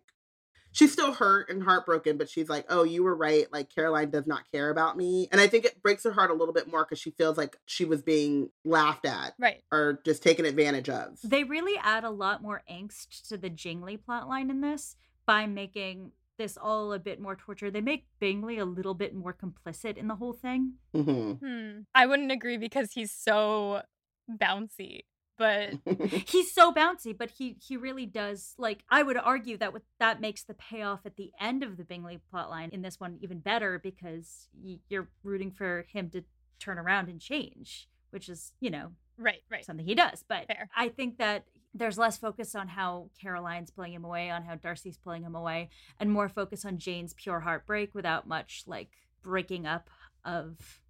she's 0.72 0.92
still 0.92 1.14
hurt 1.14 1.50
and 1.50 1.64
heartbroken, 1.64 2.18
but 2.18 2.30
she's 2.30 2.50
like, 2.50 2.66
"Oh, 2.70 2.84
you 2.84 3.04
were 3.04 3.16
right. 3.16 3.52
Like 3.52 3.70
Caroline 3.74 4.10
does 4.10 4.28
not 4.28 4.50
care 4.52 4.70
about 4.70 4.98
me." 4.98 5.28
And 5.32 5.40
I 5.42 5.48
think 5.48 5.66
it 5.66 5.82
breaks 5.82 6.04
her 6.04 6.12
heart 6.12 6.32
a 6.32 6.34
little 6.34 6.54
bit 6.54 6.68
more 6.68 6.86
cuz 6.86 7.00
she 7.00 7.12
feels 7.12 7.38
like 7.38 7.58
she 7.66 7.86
was 7.86 8.02
being 8.02 8.50
laughed 8.64 9.06
at 9.06 9.34
Right. 9.40 9.64
or 9.72 10.00
just 10.06 10.24
taken 10.24 10.46
advantage 10.46 10.90
of. 10.90 11.20
They 11.24 11.44
really 11.44 11.78
add 11.82 12.04
a 12.04 12.10
lot 12.10 12.42
more 12.42 12.64
angst 12.70 13.28
to 13.30 13.38
the 13.38 13.50
Jingly 13.50 13.98
plotline 13.98 14.50
in 14.50 14.62
this 14.62 14.96
by 15.26 15.46
making 15.46 16.12
this 16.38 16.58
all 16.58 16.94
a 16.94 17.00
bit 17.00 17.20
more 17.20 17.36
torture. 17.36 17.70
They 17.70 17.82
make 17.82 18.06
Bingley 18.20 18.58
a 18.58 18.66
little 18.66 18.94
bit 18.94 19.14
more 19.14 19.34
complicit 19.34 19.98
in 19.98 20.08
the 20.08 20.16
whole 20.16 20.34
thing. 20.34 20.76
hmm 20.94 21.34
Hmm. 21.34 21.80
I 21.94 22.06
wouldn't 22.06 22.32
agree 22.32 22.58
because 22.58 22.94
he's 22.94 23.12
so 23.12 23.82
bouncy. 24.30 25.02
But 25.40 25.76
He's 26.28 26.54
so 26.54 26.72
bouncy, 26.74 27.18
but 27.18 27.32
he 27.32 27.56
he 27.66 27.78
really 27.78 28.06
does 28.06 28.54
like 28.58 28.84
I 28.90 29.02
would 29.02 29.18
argue 29.18 29.58
that 29.58 29.74
with 29.74 29.84
that 29.98 30.20
makes 30.22 30.44
the 30.44 30.54
payoff 30.54 31.06
at 31.06 31.16
the 31.16 31.32
end 31.40 31.64
of 31.64 31.78
the 31.78 31.86
Bingley 31.86 32.20
plotline 32.32 32.70
in 32.72 32.82
this 32.82 33.00
one 33.00 33.18
even 33.22 33.40
better 33.40 33.80
because 33.80 34.50
y- 34.62 34.80
you're 34.90 35.08
rooting 35.24 35.52
for 35.52 35.86
him 35.92 36.10
to 36.10 36.24
turn 36.60 36.78
around 36.78 37.08
and 37.10 37.20
change, 37.22 37.88
which 38.12 38.28
is, 38.30 38.52
you 38.60 38.70
know, 38.70 38.92
right, 39.18 39.42
right. 39.50 39.66
something 39.66 39.86
he 39.86 39.96
does. 39.96 40.24
But 40.28 40.48
Fair. 40.48 40.70
I 40.76 40.90
think 40.90 41.18
that 41.20 41.46
there's 41.74 41.98
less 41.98 42.18
focus 42.18 42.54
on 42.54 42.68
how 42.68 43.10
Caroline's 43.22 43.72
pulling 43.72 43.94
him 43.94 44.04
away, 44.04 44.30
on 44.30 44.44
how 44.44 44.56
Darcy's 44.56 44.98
pulling 44.98 45.24
him 45.24 45.36
away, 45.36 45.70
and 46.00 46.12
more 46.12 46.28
focus 46.28 46.66
on 46.66 46.80
Jane's 46.80 47.14
pure 47.14 47.40
heartbreak 47.40 47.96
without 47.96 48.28
much 48.28 48.64
like 48.68 48.90
breaking 49.24 49.66
up 49.66 49.90
of 50.26 50.82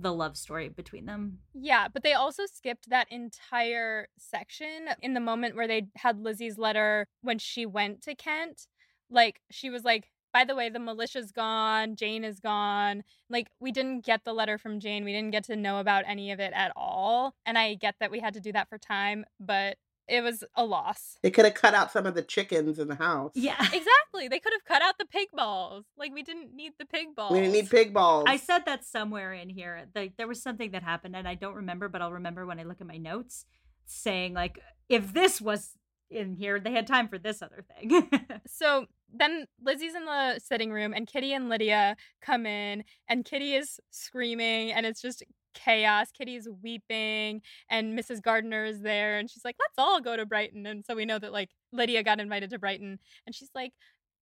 the 0.00 0.12
love 0.12 0.36
story 0.36 0.68
between 0.68 1.06
them. 1.06 1.38
Yeah, 1.54 1.88
but 1.88 2.02
they 2.02 2.12
also 2.12 2.44
skipped 2.46 2.90
that 2.90 3.10
entire 3.10 4.08
section 4.18 4.88
in 5.02 5.14
the 5.14 5.20
moment 5.20 5.56
where 5.56 5.68
they 5.68 5.88
had 5.96 6.20
Lizzie's 6.20 6.58
letter 6.58 7.06
when 7.22 7.38
she 7.38 7.66
went 7.66 8.02
to 8.02 8.14
Kent. 8.14 8.66
Like, 9.10 9.40
she 9.50 9.70
was 9.70 9.84
like, 9.84 10.10
by 10.32 10.44
the 10.44 10.54
way, 10.54 10.68
the 10.68 10.78
militia's 10.78 11.32
gone, 11.32 11.96
Jane 11.96 12.22
is 12.22 12.38
gone. 12.38 13.02
Like, 13.30 13.48
we 13.60 13.72
didn't 13.72 14.04
get 14.04 14.24
the 14.24 14.34
letter 14.34 14.58
from 14.58 14.78
Jane. 14.78 15.04
We 15.04 15.12
didn't 15.12 15.30
get 15.30 15.44
to 15.44 15.56
know 15.56 15.80
about 15.80 16.04
any 16.06 16.32
of 16.32 16.40
it 16.40 16.52
at 16.54 16.72
all. 16.76 17.34
And 17.46 17.56
I 17.56 17.74
get 17.74 17.94
that 18.00 18.10
we 18.10 18.20
had 18.20 18.34
to 18.34 18.40
do 18.40 18.52
that 18.52 18.68
for 18.68 18.78
time, 18.78 19.24
but 19.40 19.78
it 20.08 20.22
was 20.22 20.44
a 20.54 20.64
loss. 20.64 21.18
They 21.22 21.30
could 21.30 21.44
have 21.44 21.54
cut 21.54 21.74
out 21.74 21.92
some 21.92 22.06
of 22.06 22.14
the 22.14 22.22
chickens 22.22 22.78
in 22.78 22.88
the 22.88 22.94
house. 22.94 23.32
Yeah. 23.34 23.56
Exactly. 23.78 24.28
They 24.28 24.40
could 24.40 24.52
have 24.54 24.64
cut 24.64 24.82
out 24.82 24.98
the 24.98 25.04
pig 25.04 25.28
balls. 25.32 25.84
Like, 25.96 26.12
we 26.12 26.22
didn't 26.22 26.54
need 26.54 26.72
the 26.78 26.86
pig 26.86 27.14
balls. 27.14 27.32
We 27.32 27.40
didn't 27.40 27.52
need 27.52 27.70
pig 27.70 27.92
balls. 27.92 28.24
I 28.26 28.36
said 28.36 28.64
that 28.66 28.84
somewhere 28.84 29.32
in 29.32 29.48
here. 29.48 29.86
Like 29.94 30.16
there 30.16 30.26
was 30.26 30.42
something 30.42 30.72
that 30.72 30.82
happened 30.82 31.14
and 31.14 31.28
I 31.28 31.34
don't 31.34 31.54
remember, 31.54 31.88
but 31.88 32.02
I'll 32.02 32.12
remember 32.12 32.46
when 32.46 32.58
I 32.58 32.64
look 32.64 32.80
at 32.80 32.86
my 32.86 32.96
notes 32.96 33.44
saying 33.86 34.34
like 34.34 34.60
if 34.88 35.12
this 35.12 35.40
was 35.40 35.74
in 36.10 36.34
here, 36.34 36.58
they 36.58 36.72
had 36.72 36.86
time 36.86 37.08
for 37.08 37.18
this 37.18 37.42
other 37.42 37.64
thing. 37.74 38.10
So 38.50 38.86
then 39.12 39.46
Lizzie's 39.62 39.94
in 39.94 40.06
the 40.06 40.40
sitting 40.42 40.72
room, 40.72 40.92
and 40.94 41.06
Kitty 41.06 41.32
and 41.32 41.48
Lydia 41.48 41.96
come 42.22 42.46
in, 42.46 42.84
and 43.08 43.24
Kitty 43.24 43.54
is 43.54 43.78
screaming, 43.90 44.72
and 44.72 44.86
it's 44.86 45.02
just 45.02 45.22
chaos. 45.54 46.10
Kitty's 46.10 46.48
weeping, 46.62 47.42
and 47.70 47.98
Mrs. 47.98 48.22
Gardiner 48.22 48.64
is 48.64 48.80
there, 48.80 49.18
and 49.18 49.30
she's 49.30 49.44
like, 49.44 49.56
"Let's 49.58 49.78
all 49.78 50.00
go 50.00 50.16
to 50.16 50.26
Brighton." 50.26 50.66
And 50.66 50.84
so 50.84 50.94
we 50.94 51.04
know 51.04 51.18
that 51.18 51.32
like 51.32 51.50
Lydia 51.72 52.02
got 52.02 52.20
invited 52.20 52.50
to 52.50 52.58
Brighton, 52.58 52.98
and 53.26 53.34
she's 53.34 53.50
like 53.54 53.72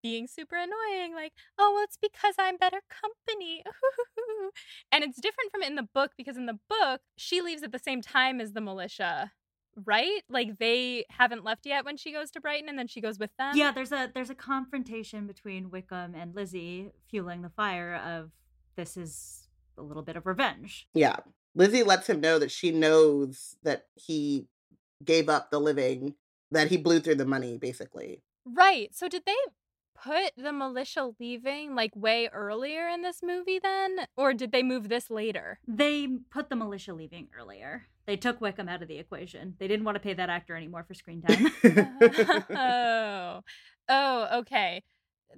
being 0.03 0.27
super 0.27 0.57
annoying, 0.57 1.15
like, 1.15 1.33
"Oh, 1.59 1.73
well, 1.75 1.85
it's 1.85 1.99
because 2.01 2.35
I'm 2.39 2.57
better 2.57 2.81
company." 2.89 3.63
and 4.93 5.05
it's 5.05 5.21
different 5.21 5.51
from 5.53 5.63
in 5.63 5.77
the 5.77 5.89
book 5.95 6.13
because 6.17 6.37
in 6.37 6.47
the 6.47 6.59
book 6.69 7.01
she 7.17 7.41
leaves 7.41 7.63
at 7.63 7.73
the 7.73 7.79
same 7.79 8.03
time 8.03 8.41
as 8.41 8.53
the 8.53 8.61
militia. 8.61 9.33
Right? 9.85 10.23
Like 10.29 10.59
they 10.59 11.05
haven't 11.11 11.45
left 11.45 11.67
yet 11.67 11.85
when 11.85 11.97
she 11.97 12.13
goes 12.13 12.31
to 12.33 12.41
Brighton 12.41 12.69
and 12.69 12.79
then 12.79 12.87
she 12.87 13.01
goes 13.01 13.19
with 13.19 13.31
them. 13.39 13.57
yeah, 13.57 13.73
there's 13.73 13.93
a 13.93 14.11
there's 14.15 14.31
a 14.31 14.35
confrontation 14.35 15.27
between 15.27 15.71
Wickham 15.71 16.15
and 16.15 16.35
Lizzie 16.35 16.93
fueling 17.11 17.43
the 17.43 17.51
fire 17.51 17.95
of 17.95 18.31
this 18.77 18.97
is 18.97 19.49
a 19.79 19.83
little 19.83 20.03
bit 20.03 20.17
of 20.17 20.27
revenge. 20.27 20.89
Yeah. 20.95 21.17
Lizzie 21.55 21.83
lets 21.83 22.09
him 22.09 22.21
know 22.21 22.39
that 22.39 22.51
she 22.51 22.71
knows 22.71 23.57
that 23.63 23.87
he 23.95 24.47
gave 25.05 25.29
up 25.29 25.51
the 25.51 25.59
living, 25.59 26.15
that 26.51 26.69
he 26.69 26.77
blew 26.77 27.01
through 27.01 27.15
the 27.17 27.27
money, 27.27 27.57
basically. 27.59 28.23
Right. 28.45 28.95
So 28.95 29.09
did 29.09 29.25
they 29.27 29.37
put 30.03 30.33
the 30.37 30.53
militia 30.53 31.11
leaving 31.19 31.75
like 31.75 31.95
way 31.95 32.29
earlier 32.33 32.89
in 32.89 33.03
this 33.03 33.21
movie 33.23 33.59
then? 33.59 34.07
Or 34.17 34.35
did 34.35 34.53
they 34.53 34.63
move 34.63 34.89
this 34.89 35.11
later? 35.11 35.59
They 35.67 36.09
put 36.31 36.49
the 36.49 36.57
militia 36.57 36.95
leaving 36.95 37.29
earlier. 37.39 37.87
They 38.07 38.17
took 38.17 38.41
Wickham 38.41 38.69
out 38.69 38.83
of 38.83 38.89
the 38.89 38.99
equation. 38.99 39.57
They 39.59 39.67
didn't 39.67 39.85
want 39.85 39.97
to 39.97 40.01
pay 40.01 40.15
that 40.15 40.31
actor 40.31 40.57
anymore 40.57 40.85
for 40.87 40.95
screen 40.95 41.23
time. 41.23 41.53
oh. 42.51 43.41
Oh, 43.89 44.39
okay. 44.41 44.83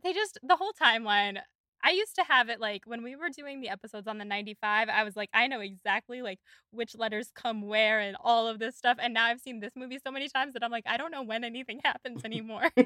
They 0.03 0.12
just 0.12 0.38
the 0.42 0.57
whole 0.57 0.73
timeline 0.73 1.38
I 1.83 1.90
used 1.90 2.16
to 2.16 2.25
have 2.25 2.49
it 2.49 2.61
like 2.61 2.83
when 2.87 3.03
we 3.03 3.14
were 3.16 3.29
doing 3.31 3.61
the 3.61 3.68
episodes 3.68 4.09
on 4.09 4.18
the 4.18 4.25
95, 4.25 4.88
I 4.88 5.05
was 5.05 5.16
like, 5.16 5.31
I 5.33 5.47
know 5.47 5.61
exactly 5.61 6.23
like 6.23 6.40
which 6.71 6.97
letters 6.97 7.31
come 7.35 7.62
where 7.62 8.01
and 8.01 8.16
all 8.21 8.49
of 8.49 8.59
this 8.59 8.77
stuff. 8.77 8.99
And 9.01 9.14
now 9.14 9.27
I've 9.27 9.40
seen 9.40 9.61
this 9.61 9.73
movie 9.77 9.99
so 10.05 10.11
many 10.11 10.29
times 10.29 10.55
that 10.55 10.64
I'm 10.64 10.71
like, 10.71 10.85
I 10.87 10.97
don't 10.97 11.12
know 11.12 11.23
when 11.23 11.44
anything 11.44 11.81
happens 11.85 12.25
anymore. 12.25 12.71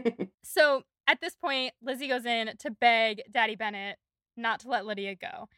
So 0.45 0.83
at 1.07 1.21
this 1.21 1.35
point, 1.35 1.73
Lizzie 1.83 2.09
goes 2.09 2.27
in 2.27 2.53
to 2.59 2.71
beg 2.71 3.23
Daddy 3.31 3.57
Bennet 3.57 3.97
not 4.37 4.61
to 4.61 4.69
let 4.69 4.87
Lydia 4.87 5.15
go. 5.15 5.49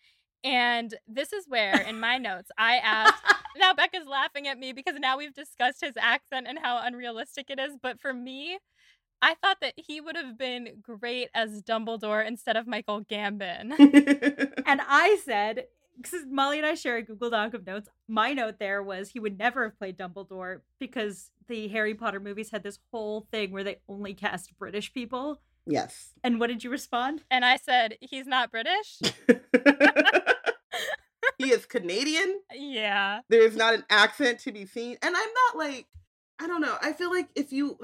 And 0.42 0.94
this 1.09 1.33
is 1.33 1.46
where, 1.48 1.80
in 1.80 1.98
my 1.98 2.18
notes, 2.18 2.50
I 2.59 2.76
asked. 2.76 3.22
now 3.57 3.72
Becca's 3.72 4.07
laughing 4.07 4.46
at 4.46 4.59
me 4.59 4.72
because 4.72 4.96
now 4.98 5.16
we've 5.16 5.33
discussed 5.33 5.80
his 5.80 5.96
accent 5.96 6.46
and 6.48 6.59
how 6.59 6.80
unrealistic 6.85 7.46
it 7.48 7.59
is. 7.59 7.76
But 7.80 7.98
for 7.98 8.12
me, 8.12 8.59
I 9.22 9.35
thought 9.37 9.59
that 9.62 9.72
he 9.76 10.02
would 10.02 10.16
have 10.16 10.37
been 10.37 10.83
great 10.83 11.30
as 11.35 11.62
Dumbledore 11.62 12.26
instead 12.26 12.59
of 12.59 12.66
Michael 12.66 13.02
Gambon. 13.04 13.72
And 14.66 14.80
I 14.87 15.18
said, 15.24 15.66
because 15.96 16.22
Molly 16.28 16.59
and 16.59 16.66
I 16.66 16.74
share 16.74 16.96
a 16.96 17.02
Google 17.02 17.30
Doc 17.30 17.54
of 17.54 17.66
notes, 17.66 17.88
my 18.09 18.33
note 18.33 18.59
there 18.59 18.83
was 18.83 19.11
he 19.11 19.20
would 19.20 19.38
never 19.38 19.64
have 19.64 19.78
played 19.78 19.96
Dumbledore 19.96 20.61
because 20.78 21.30
the 21.48 21.68
Harry 21.68 21.94
Potter 21.94 22.20
movies 22.20 22.50
had 22.50 22.62
this 22.62 22.78
whole 22.90 23.26
thing 23.30 23.52
where 23.52 23.64
they 23.64 23.78
only 23.88 24.14
cast 24.14 24.57
British 24.59 24.92
people. 24.92 25.40
yes. 25.66 26.11
And 26.22 26.40
what 26.40 26.48
did 26.48 26.64
you 26.64 26.70
respond? 26.70 27.22
and 27.30 27.44
I 27.44 27.57
said, 27.57 27.96
he's 28.00 28.26
not 28.26 28.50
British? 28.50 29.00
he 31.38 31.52
is 31.52 31.66
Canadian. 31.66 32.40
yeah. 32.54 33.20
There's 33.28 33.57
not 33.57 33.74
an 33.74 33.85
accent 33.90 34.40
to 34.40 34.52
be 34.52 34.66
seen. 34.66 34.96
And 35.02 35.16
I'm 35.16 35.28
not 35.48 35.57
like, 35.57 35.87
I 36.40 36.46
don't 36.46 36.61
know. 36.61 36.76
I 36.83 36.92
feel 36.92 37.11
like 37.11 37.28
if 37.35 37.52
you 37.52 37.78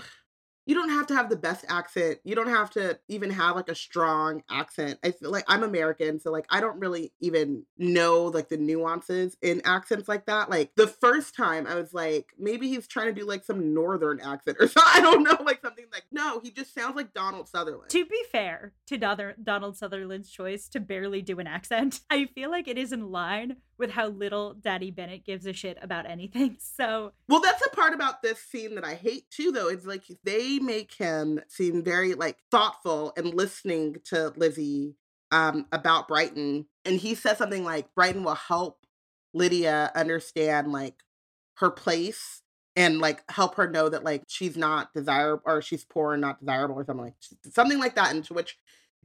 you 0.66 0.74
don't 0.74 0.90
have 0.90 1.06
to 1.08 1.14
have 1.14 1.28
the 1.30 1.36
best 1.36 1.64
accent. 1.68 2.18
You 2.24 2.34
don't 2.34 2.48
have 2.48 2.70
to 2.70 2.98
even 3.08 3.30
have 3.30 3.56
like 3.56 3.68
a 3.68 3.74
strong 3.74 4.42
accent. 4.50 4.98
I 5.02 5.10
feel 5.10 5.30
like 5.30 5.44
I'm 5.48 5.62
American, 5.62 6.20
so 6.20 6.30
like 6.30 6.46
I 6.50 6.60
don't 6.60 6.78
really 6.78 7.12
even 7.20 7.64
know 7.78 8.24
like 8.24 8.48
the 8.48 8.56
nuances 8.56 9.36
in 9.42 9.62
accents 9.64 10.08
like 10.08 10.26
that. 10.26 10.50
Like 10.50 10.72
the 10.76 10.86
first 10.86 11.34
time 11.34 11.66
I 11.66 11.74
was 11.74 11.92
like, 11.92 12.26
maybe 12.38 12.68
he's 12.68 12.86
trying 12.86 13.12
to 13.12 13.20
do 13.20 13.26
like 13.26 13.44
some 13.44 13.74
northern 13.74 14.20
accent 14.20 14.58
or 14.60 14.68
something. 14.68 14.92
I 14.94 15.00
don't 15.00 15.22
know, 15.22 15.38
like 15.44 15.60
something 15.62 15.86
like 15.92 16.04
no, 16.12 16.40
he 16.40 16.50
just 16.50 16.74
sounds 16.74 16.96
like 16.96 17.14
Donald 17.14 17.48
Sutherland. 17.48 17.90
To 17.90 18.04
be 18.04 18.22
fair 18.30 18.72
to 18.86 19.34
Donald 19.42 19.76
Sutherland's 19.76 20.30
choice 20.30 20.68
to 20.68 20.80
barely 20.80 21.22
do 21.22 21.40
an 21.40 21.46
accent, 21.46 22.00
I 22.10 22.26
feel 22.26 22.50
like 22.50 22.68
it 22.68 22.78
is 22.78 22.92
in 22.92 23.10
line 23.10 23.56
with 23.80 23.90
how 23.90 24.08
little 24.08 24.54
Daddy 24.54 24.90
Bennet 24.90 25.24
gives 25.24 25.46
a 25.46 25.52
shit 25.52 25.78
about 25.82 26.08
anything. 26.08 26.58
So 26.76 27.12
Well, 27.28 27.40
that's 27.40 27.62
the 27.62 27.70
part 27.70 27.94
about 27.94 28.22
this 28.22 28.38
scene 28.38 28.74
that 28.76 28.84
I 28.84 28.94
hate 28.94 29.24
too, 29.30 29.50
though. 29.50 29.68
It's 29.68 29.86
like 29.86 30.04
they 30.24 30.58
make 30.58 30.92
him 30.94 31.40
seem 31.48 31.82
very 31.82 32.14
like 32.14 32.38
thoughtful 32.50 33.12
and 33.16 33.34
listening 33.34 33.96
to 34.06 34.32
Lizzie 34.36 34.94
um 35.30 35.66
about 35.72 36.08
Brighton. 36.08 36.66
And 36.84 37.00
he 37.00 37.14
says 37.14 37.38
something 37.38 37.64
like 37.64 37.94
Brighton 37.94 38.24
will 38.24 38.34
help 38.34 38.78
Lydia 39.34 39.90
understand 39.94 40.72
like 40.72 41.02
her 41.56 41.70
place 41.70 42.42
and 42.76 42.98
like 42.98 43.22
help 43.30 43.56
her 43.56 43.68
know 43.68 43.88
that 43.88 44.04
like 44.04 44.22
she's 44.26 44.56
not 44.56 44.92
desirable 44.94 45.42
or 45.44 45.62
she's 45.62 45.84
poor 45.84 46.12
and 46.12 46.20
not 46.20 46.40
desirable 46.40 46.76
or 46.76 46.84
something 46.84 47.04
like 47.04 47.14
something 47.52 47.78
like 47.78 47.94
that 47.96 48.14
into 48.14 48.32
which 48.32 48.56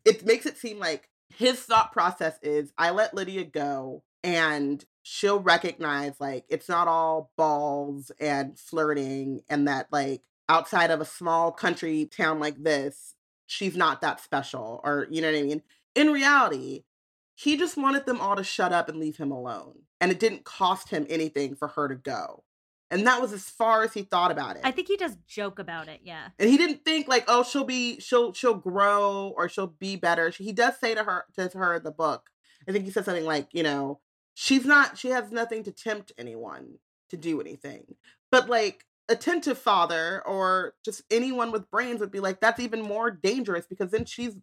it 0.05 0.25
makes 0.25 0.45
it 0.45 0.57
seem 0.57 0.79
like 0.79 1.09
his 1.29 1.59
thought 1.59 1.91
process 1.91 2.37
is 2.41 2.71
I 2.77 2.91
let 2.91 3.13
Lydia 3.13 3.43
go 3.43 4.03
and 4.25 4.83
she'll 5.03 5.39
recognize 5.39 6.19
like 6.19 6.45
it's 6.49 6.67
not 6.67 6.87
all 6.87 7.31
balls 7.37 8.11
and 8.19 8.57
flirting 8.57 9.41
and 9.47 9.67
that 9.67 9.87
like 9.91 10.23
outside 10.49 10.89
of 10.89 10.99
a 10.99 11.05
small 11.05 11.51
country 11.51 12.05
town 12.05 12.39
like 12.39 12.63
this 12.63 13.13
she's 13.45 13.77
not 13.77 14.01
that 14.01 14.19
special 14.19 14.81
or 14.83 15.07
you 15.11 15.21
know 15.21 15.31
what 15.31 15.37
I 15.37 15.43
mean 15.43 15.61
in 15.93 16.11
reality 16.11 16.83
he 17.35 17.55
just 17.55 17.77
wanted 17.77 18.07
them 18.07 18.19
all 18.19 18.35
to 18.35 18.43
shut 18.43 18.73
up 18.73 18.89
and 18.89 18.99
leave 18.99 19.17
him 19.17 19.31
alone 19.31 19.83
and 20.01 20.11
it 20.11 20.19
didn't 20.19 20.43
cost 20.43 20.89
him 20.89 21.05
anything 21.07 21.55
for 21.55 21.67
her 21.69 21.87
to 21.87 21.95
go 21.95 22.43
and 22.89 23.05
that 23.05 23.21
was 23.21 23.31
as 23.31 23.43
far 23.43 23.83
as 23.83 23.93
he 23.93 24.03
thought 24.03 24.31
about 24.31 24.57
it. 24.57 24.61
I 24.63 24.69
think 24.69 24.87
he 24.87 24.95
does 24.95 25.17
joke 25.27 25.57
about 25.57 25.87
it, 25.87 26.01
yeah. 26.03 26.27
And 26.37 26.47
he 26.47 26.55
didn't 26.55 26.85
think 26.85 27.07
like, 27.07 27.25
oh, 27.27 27.43
she'll 27.43 27.63
be 27.63 27.99
she'll 27.99 28.31
she'll 28.31 28.53
grow 28.53 29.33
or 29.35 29.49
she'll 29.49 29.75
be 29.79 29.95
better. 29.95 30.29
He 30.29 30.53
does 30.53 30.77
say 30.79 30.93
to 30.93 31.03
her 31.03 31.25
to 31.35 31.49
her 31.57 31.75
in 31.75 31.83
the 31.83 31.91
book. 31.91 32.29
I 32.69 32.71
think 32.71 32.85
he 32.85 32.91
said 32.91 33.05
something 33.05 33.25
like, 33.25 33.49
you 33.53 33.63
know, 33.63 33.99
she's 34.35 34.65
not 34.65 34.99
she 34.99 35.07
has 35.07 35.31
nothing 35.31 35.63
to 35.63 35.71
tempt 35.71 36.11
anyone 36.17 36.75
to 37.09 37.17
do 37.17 37.41
anything. 37.41 37.95
But 38.31 38.47
like 38.47 38.85
attentive 39.09 39.57
father 39.57 40.21
or 40.27 40.75
just 40.83 41.01
anyone 41.09 41.51
with 41.51 41.71
brains 41.71 41.99
would 41.99 42.11
be 42.11 42.19
like, 42.19 42.39
that's 42.39 42.59
even 42.59 42.81
more 42.81 43.09
dangerous 43.09 43.65
because 43.65 43.89
then 43.89 44.05
she's 44.05 44.35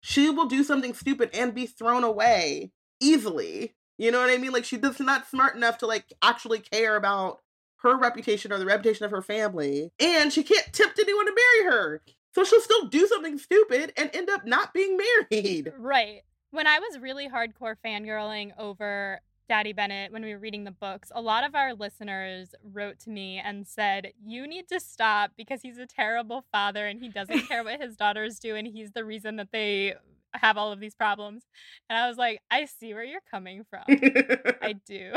she 0.00 0.30
will 0.30 0.46
do 0.46 0.64
something 0.64 0.94
stupid 0.94 1.30
and 1.32 1.54
be 1.54 1.66
thrown 1.66 2.02
away 2.02 2.72
easily 3.00 3.76
you 3.98 4.12
know 4.12 4.20
what 4.20 4.30
I 4.30 4.38
mean? 4.38 4.52
Like 4.52 4.64
she's 4.64 4.80
just 4.80 5.00
not 5.00 5.28
smart 5.28 5.56
enough 5.56 5.78
to 5.78 5.86
like 5.86 6.12
actually 6.22 6.60
care 6.60 6.96
about 6.96 7.40
her 7.82 7.98
reputation 7.98 8.52
or 8.52 8.58
the 8.58 8.64
reputation 8.64 9.04
of 9.04 9.10
her 9.10 9.22
family. 9.22 9.90
And 9.98 10.32
she 10.32 10.44
can't 10.44 10.72
tempt 10.72 10.98
anyone 10.98 11.26
to 11.26 11.34
marry 11.34 11.72
her. 11.72 12.02
So 12.34 12.44
she'll 12.44 12.60
still 12.60 12.86
do 12.86 13.06
something 13.08 13.38
stupid 13.38 13.92
and 13.96 14.10
end 14.14 14.30
up 14.30 14.46
not 14.46 14.72
being 14.72 14.96
married. 15.30 15.72
Right. 15.76 16.22
When 16.50 16.66
I 16.66 16.78
was 16.78 16.98
really 16.98 17.28
hardcore 17.28 17.74
fangirling 17.84 18.52
over 18.58 19.20
Daddy 19.48 19.72
Bennet 19.72 20.12
when 20.12 20.22
we 20.22 20.32
were 20.32 20.38
reading 20.38 20.64
the 20.64 20.70
books, 20.70 21.10
a 21.14 21.20
lot 21.20 21.44
of 21.44 21.54
our 21.54 21.74
listeners 21.74 22.54
wrote 22.62 22.98
to 23.00 23.10
me 23.10 23.40
and 23.42 23.66
said, 23.66 24.12
You 24.24 24.46
need 24.46 24.68
to 24.68 24.80
stop 24.80 25.32
because 25.36 25.62
he's 25.62 25.78
a 25.78 25.86
terrible 25.86 26.44
father 26.52 26.86
and 26.86 27.00
he 27.00 27.08
doesn't 27.08 27.48
care 27.48 27.64
what 27.64 27.80
his 27.80 27.96
daughters 27.96 28.38
do 28.38 28.54
and 28.54 28.66
he's 28.66 28.92
the 28.92 29.04
reason 29.04 29.36
that 29.36 29.48
they 29.52 29.94
have 30.34 30.56
all 30.56 30.72
of 30.72 30.80
these 30.80 30.94
problems. 30.94 31.44
And 31.88 31.98
I 31.98 32.08
was 32.08 32.16
like, 32.16 32.40
I 32.50 32.66
see 32.66 32.94
where 32.94 33.04
you're 33.04 33.20
coming 33.30 33.64
from. 33.70 33.84
I 33.88 34.74
do. 34.86 35.12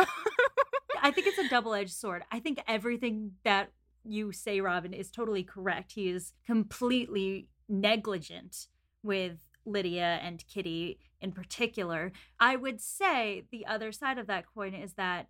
I 1.01 1.11
think 1.11 1.27
it's 1.27 1.39
a 1.39 1.49
double 1.49 1.73
edged 1.73 1.93
sword. 1.93 2.23
I 2.31 2.39
think 2.39 2.61
everything 2.67 3.33
that 3.43 3.71
you 4.03 4.31
say, 4.31 4.61
Robyn, 4.61 4.93
is 4.93 5.11
totally 5.11 5.43
correct. 5.43 5.93
He 5.93 6.09
is 6.09 6.33
completely 6.45 7.47
negligent 7.67 8.67
with 9.03 9.37
Lydia 9.65 10.19
and 10.23 10.43
Kitty 10.47 10.99
in 11.21 11.31
particular. 11.31 12.11
I 12.39 12.55
would 12.55 12.81
say 12.81 13.43
the 13.51 13.65
other 13.65 13.91
side 13.91 14.17
of 14.17 14.27
that 14.27 14.45
coin 14.53 14.73
is 14.73 14.93
that 14.93 15.27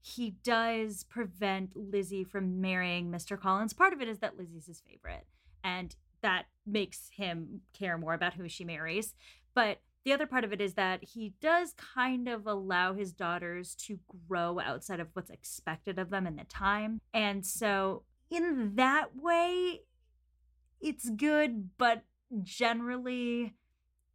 he 0.00 0.36
does 0.44 1.04
prevent 1.04 1.76
Lizzie 1.76 2.24
from 2.24 2.60
marrying 2.60 3.10
Mr. 3.10 3.38
Collins. 3.38 3.72
Part 3.72 3.92
of 3.92 4.00
it 4.00 4.08
is 4.08 4.18
that 4.18 4.36
Lizzie's 4.36 4.66
his 4.66 4.80
favorite. 4.80 5.26
And 5.64 5.94
that 6.22 6.46
makes 6.64 7.10
him 7.12 7.62
care 7.72 7.98
more 7.98 8.14
about 8.14 8.34
who 8.34 8.48
she 8.48 8.64
marries. 8.64 9.14
But 9.54 9.80
the 10.04 10.12
other 10.12 10.26
part 10.26 10.44
of 10.44 10.52
it 10.52 10.60
is 10.60 10.74
that 10.74 11.02
he 11.02 11.34
does 11.40 11.74
kind 11.76 12.28
of 12.28 12.46
allow 12.46 12.94
his 12.94 13.12
daughters 13.12 13.74
to 13.86 13.98
grow 14.28 14.60
outside 14.60 15.00
of 15.00 15.08
what's 15.14 15.30
expected 15.30 15.98
of 15.98 16.10
them 16.10 16.26
in 16.26 16.36
the 16.36 16.44
time. 16.44 17.00
And 17.12 17.44
so, 17.44 18.04
in 18.30 18.76
that 18.76 19.16
way, 19.16 19.82
it's 20.80 21.10
good, 21.10 21.70
but 21.78 22.04
generally, 22.44 23.54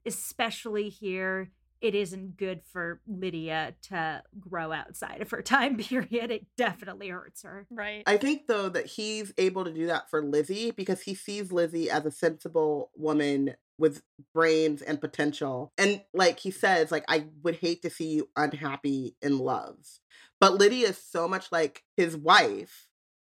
especially 0.06 0.90
here, 0.90 1.52
it 1.82 1.96
isn't 1.96 2.38
good 2.38 2.62
for 2.72 3.02
Lydia 3.08 3.74
to 3.90 4.22
grow 4.40 4.72
outside 4.72 5.22
of 5.22 5.32
her 5.32 5.42
time 5.42 5.78
period. 5.78 6.32
It 6.32 6.46
definitely 6.56 7.10
hurts 7.10 7.42
her. 7.42 7.66
Right. 7.72 8.04
I 8.06 8.18
think 8.18 8.48
though 8.48 8.70
that 8.70 8.86
he's 8.86 9.34
able 9.38 9.66
to 9.66 9.74
do 9.74 9.88
that 9.88 10.10
for 10.10 10.22
Lizzie 10.22 10.72
because 10.72 11.02
he 11.02 11.16
sees 11.16 11.52
Lizzie 11.52 11.90
as 11.90 12.06
a 12.06 12.12
sensible 12.12 12.92
woman 12.96 13.56
with 13.80 14.04
brains 14.34 14.84
and 14.84 15.02
potential. 15.02 15.74
And 15.78 16.04
like 16.14 16.40
he 16.40 16.52
says, 16.52 16.92
like 16.92 17.06
I 17.10 17.26
would 17.42 17.56
hate 17.56 17.82
to 17.82 17.90
see 17.90 18.10
you 18.10 18.30
unhappy 18.36 19.16
in 19.22 19.40
love. 19.40 19.78
But 20.40 20.56
Lydia 20.56 20.90
is 20.90 20.98
so 21.04 21.28
much 21.28 21.52
like 21.52 21.84
his 21.98 22.16
wife 22.16 22.88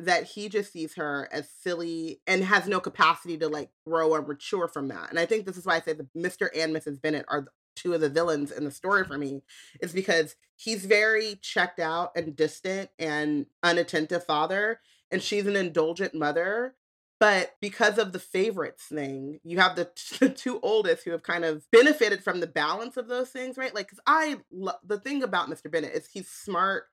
that 0.04 0.24
he 0.24 0.48
just 0.48 0.72
sees 0.72 0.94
her 0.94 1.28
as 1.32 1.48
silly 1.48 2.20
and 2.26 2.44
has 2.44 2.66
no 2.66 2.80
capacity 2.80 3.38
to 3.38 3.48
like 3.48 3.70
grow 3.86 4.10
or 4.10 4.22
mature 4.22 4.68
from 4.68 4.88
that. 4.88 5.10
And 5.10 5.18
I 5.18 5.26
think 5.26 5.46
this 5.46 5.56
is 5.56 5.66
why 5.66 5.76
I 5.76 5.80
say 5.80 5.92
the 5.92 6.08
Mr. 6.16 6.48
and 6.54 6.74
Mrs. 6.74 7.00
Bennet 7.00 7.24
are 7.28 7.46
two 7.74 7.94
of 7.94 8.00
the 8.00 8.08
villains 8.08 8.50
in 8.50 8.64
the 8.64 8.70
story 8.70 9.04
for 9.04 9.18
me 9.18 9.42
is 9.80 9.92
because 9.92 10.36
he's 10.56 10.84
very 10.84 11.38
checked 11.40 11.80
out 11.80 12.12
and 12.16 12.36
distant 12.36 12.90
and 12.98 13.46
unattentive 13.62 14.24
father 14.24 14.80
and 15.10 15.22
she's 15.22 15.46
an 15.46 15.56
indulgent 15.56 16.14
mother 16.14 16.74
but 17.18 17.52
because 17.60 17.98
of 17.98 18.12
the 18.12 18.18
favorites 18.18 18.84
thing 18.84 19.40
you 19.44 19.58
have 19.58 19.76
the, 19.76 19.88
t- 19.94 20.28
two 20.34 20.60
oldest 20.62 21.04
who 21.04 21.12
have 21.12 21.22
kind 21.22 21.44
of 21.44 21.64
benefited 21.70 22.22
from 22.22 22.40
the 22.40 22.46
balance 22.46 22.96
of 22.96 23.08
those 23.08 23.30
things 23.30 23.56
right 23.56 23.74
like 23.74 23.86
because 23.86 24.00
i 24.06 24.38
lo- 24.50 24.72
the 24.84 24.98
thing 24.98 25.22
about 25.22 25.48
mr 25.48 25.70
bennet 25.70 25.92
is 25.94 26.08
he's 26.12 26.28
smart 26.28 26.84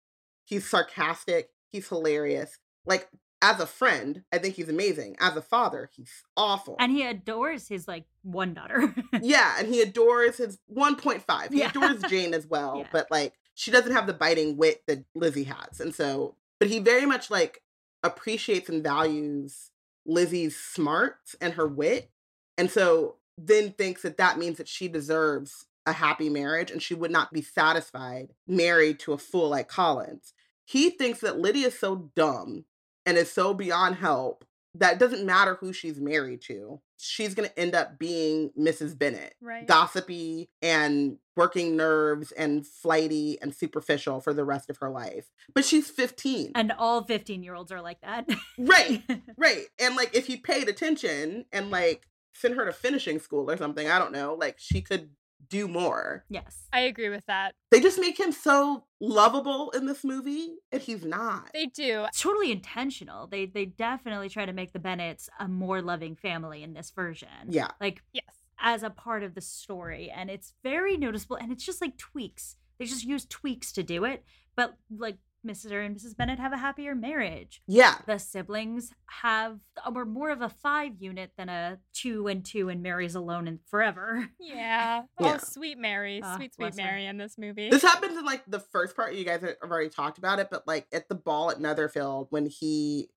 he's 0.45 0.67
sarcastic 0.67 1.49
he's 1.71 1.87
hilarious 1.89 2.57
like 2.85 3.09
as 3.41 3.59
a 3.59 3.65
friend, 3.65 4.23
I 4.33 4.37
think 4.37 4.55
he's 4.55 4.69
amazing. 4.69 5.15
As 5.19 5.35
a 5.37 5.41
father, 5.41 5.89
he's 5.95 6.23
awful. 6.35 6.75
And 6.79 6.91
he 6.91 7.03
adores 7.03 7.67
his 7.67 7.87
like 7.87 8.05
one 8.23 8.53
daughter. 8.53 8.93
yeah, 9.21 9.55
and 9.57 9.67
he 9.67 9.81
adores 9.81 10.37
his 10.37 10.59
1.5. 10.73 11.51
He 11.51 11.59
yeah. 11.59 11.69
adores 11.69 12.01
Jane 12.03 12.33
as 12.33 12.45
well, 12.49 12.79
yeah. 12.79 12.87
but 12.91 13.09
like 13.09 13.33
she 13.55 13.71
doesn't 13.71 13.93
have 13.93 14.07
the 14.07 14.13
biting 14.13 14.57
wit 14.57 14.83
that 14.87 15.05
Lizzie 15.15 15.45
has. 15.45 15.79
And 15.79 15.93
so, 15.95 16.35
but 16.59 16.69
he 16.69 16.79
very 16.79 17.05
much 17.05 17.31
like 17.31 17.61
appreciates 18.03 18.69
and 18.69 18.83
values 18.83 19.71
Lizzie's 20.05 20.57
smarts 20.57 21.35
and 21.39 21.53
her 21.53 21.67
wit. 21.67 22.09
And 22.57 22.69
so 22.69 23.15
then 23.37 23.71
thinks 23.71 24.01
that 24.01 24.17
that 24.17 24.37
means 24.37 24.57
that 24.57 24.67
she 24.67 24.87
deserves 24.87 25.65
a 25.85 25.93
happy 25.93 26.29
marriage 26.29 26.71
and 26.71 26.81
she 26.81 26.93
would 26.93 27.11
not 27.11 27.31
be 27.31 27.41
satisfied 27.41 28.29
married 28.47 28.99
to 28.99 29.13
a 29.13 29.17
fool 29.17 29.49
like 29.49 29.69
Collins. 29.69 30.33
He 30.65 30.89
thinks 30.89 31.21
that 31.21 31.39
Lydia's 31.39 31.79
so 31.79 32.11
dumb 32.15 32.65
and 33.09 33.17
is 33.17 33.31
so 33.31 33.55
beyond 33.55 33.95
help 33.95 34.45
that 34.75 34.99
doesn't 34.99 35.25
matter 35.25 35.55
who 35.55 35.73
she's 35.73 35.99
married 35.99 36.41
to. 36.41 36.79
She's 36.99 37.33
going 37.33 37.49
to 37.49 37.59
end 37.59 37.73
up 37.73 37.97
being 37.97 38.51
Mrs. 38.57 38.97
Bennet. 38.97 39.33
Right. 39.41 39.65
Gossipy 39.65 40.49
and 40.61 41.17
working 41.35 41.75
nerves 41.75 42.31
and 42.33 42.67
flighty 42.67 43.39
and 43.41 43.55
superficial 43.55 44.21
for 44.21 44.31
the 44.31 44.43
rest 44.43 44.69
of 44.69 44.77
her 44.77 44.91
life. 44.91 45.31
But 45.55 45.65
she's 45.65 45.89
15. 45.89 46.51
And 46.53 46.71
all 46.77 47.03
15 47.03 47.41
year 47.41 47.55
olds 47.55 47.71
are 47.71 47.81
like 47.81 48.01
that. 48.01 48.29
right. 48.59 49.01
Right. 49.37 49.63
And 49.79 49.95
like 49.95 50.13
if 50.13 50.27
he 50.27 50.37
paid 50.37 50.69
attention 50.69 51.45
and 51.51 51.71
like 51.71 52.07
sent 52.33 52.55
her 52.55 52.65
to 52.65 52.73
finishing 52.73 53.17
school 53.19 53.49
or 53.49 53.57
something, 53.57 53.89
I 53.89 53.97
don't 53.97 54.11
know, 54.11 54.35
like 54.39 54.57
she 54.59 54.81
could 54.81 55.09
do 55.47 55.67
more. 55.67 56.25
Yes. 56.29 56.67
I 56.73 56.81
agree 56.81 57.09
with 57.09 57.25
that. 57.27 57.55
They 57.71 57.79
just 57.79 57.99
make 57.99 58.19
him 58.19 58.31
so 58.31 58.85
lovable 58.99 59.71
in 59.71 59.85
this 59.85 60.03
movie 60.03 60.55
and 60.71 60.81
he's 60.81 61.05
not. 61.05 61.49
They 61.53 61.67
do. 61.67 62.05
It's 62.07 62.21
totally 62.21 62.51
intentional. 62.51 63.27
They 63.27 63.45
they 63.45 63.65
definitely 63.65 64.29
try 64.29 64.45
to 64.45 64.53
make 64.53 64.73
the 64.73 64.79
Bennets 64.79 65.29
a 65.39 65.47
more 65.47 65.81
loving 65.81 66.15
family 66.15 66.63
in 66.63 66.73
this 66.73 66.91
version. 66.91 67.29
Yeah. 67.47 67.69
Like 67.79 68.03
yes. 68.13 68.25
As 68.61 68.83
a 68.83 68.89
part 68.89 69.23
of 69.23 69.35
the 69.35 69.41
story 69.41 70.11
and 70.13 70.29
it's 70.29 70.53
very 70.63 70.97
noticeable 70.97 71.37
and 71.37 71.51
it's 71.51 71.65
just 71.65 71.81
like 71.81 71.97
tweaks. 71.97 72.55
They 72.77 72.85
just 72.85 73.05
use 73.05 73.25
tweaks 73.25 73.71
to 73.73 73.83
do 73.83 74.05
it, 74.05 74.23
but 74.55 74.75
like 74.95 75.17
Mr. 75.47 75.85
and 75.85 75.95
Mrs. 75.95 76.17
Bennet 76.17 76.39
have 76.39 76.51
a 76.53 76.57
happier 76.57 76.95
marriage. 76.95 77.61
Yeah. 77.67 77.95
The 78.05 78.17
siblings 78.17 78.91
have 79.21 79.59
were 79.91 80.05
more 80.05 80.31
of 80.31 80.41
a 80.41 80.49
five 80.49 80.93
unit 80.99 81.31
than 81.37 81.49
a 81.49 81.79
two 81.93 82.27
and 82.27 82.43
two 82.45 82.69
and 82.69 82.81
Mary's 82.83 83.15
alone 83.15 83.47
and 83.47 83.59
forever. 83.69 84.27
Yeah. 84.39 85.03
yeah. 85.19 85.33
Oh, 85.35 85.37
sweet 85.37 85.77
Mary. 85.77 86.21
Uh, 86.21 86.35
sweet, 86.35 86.55
sweet 86.55 86.75
Mary 86.75 87.03
her. 87.03 87.09
in 87.09 87.17
this 87.17 87.37
movie. 87.37 87.69
This 87.69 87.83
happens 87.83 88.17
in 88.17 88.25
like 88.25 88.43
the 88.47 88.59
first 88.59 88.95
part. 88.95 89.13
You 89.13 89.23
guys 89.23 89.41
have 89.41 89.55
already 89.63 89.89
talked 89.89 90.17
about 90.17 90.39
it, 90.39 90.47
but 90.49 90.67
like 90.67 90.87
at 90.91 91.07
the 91.07 91.15
ball 91.15 91.51
at 91.51 91.59
Netherfield 91.59 92.27
when 92.31 92.47
he 92.47 93.09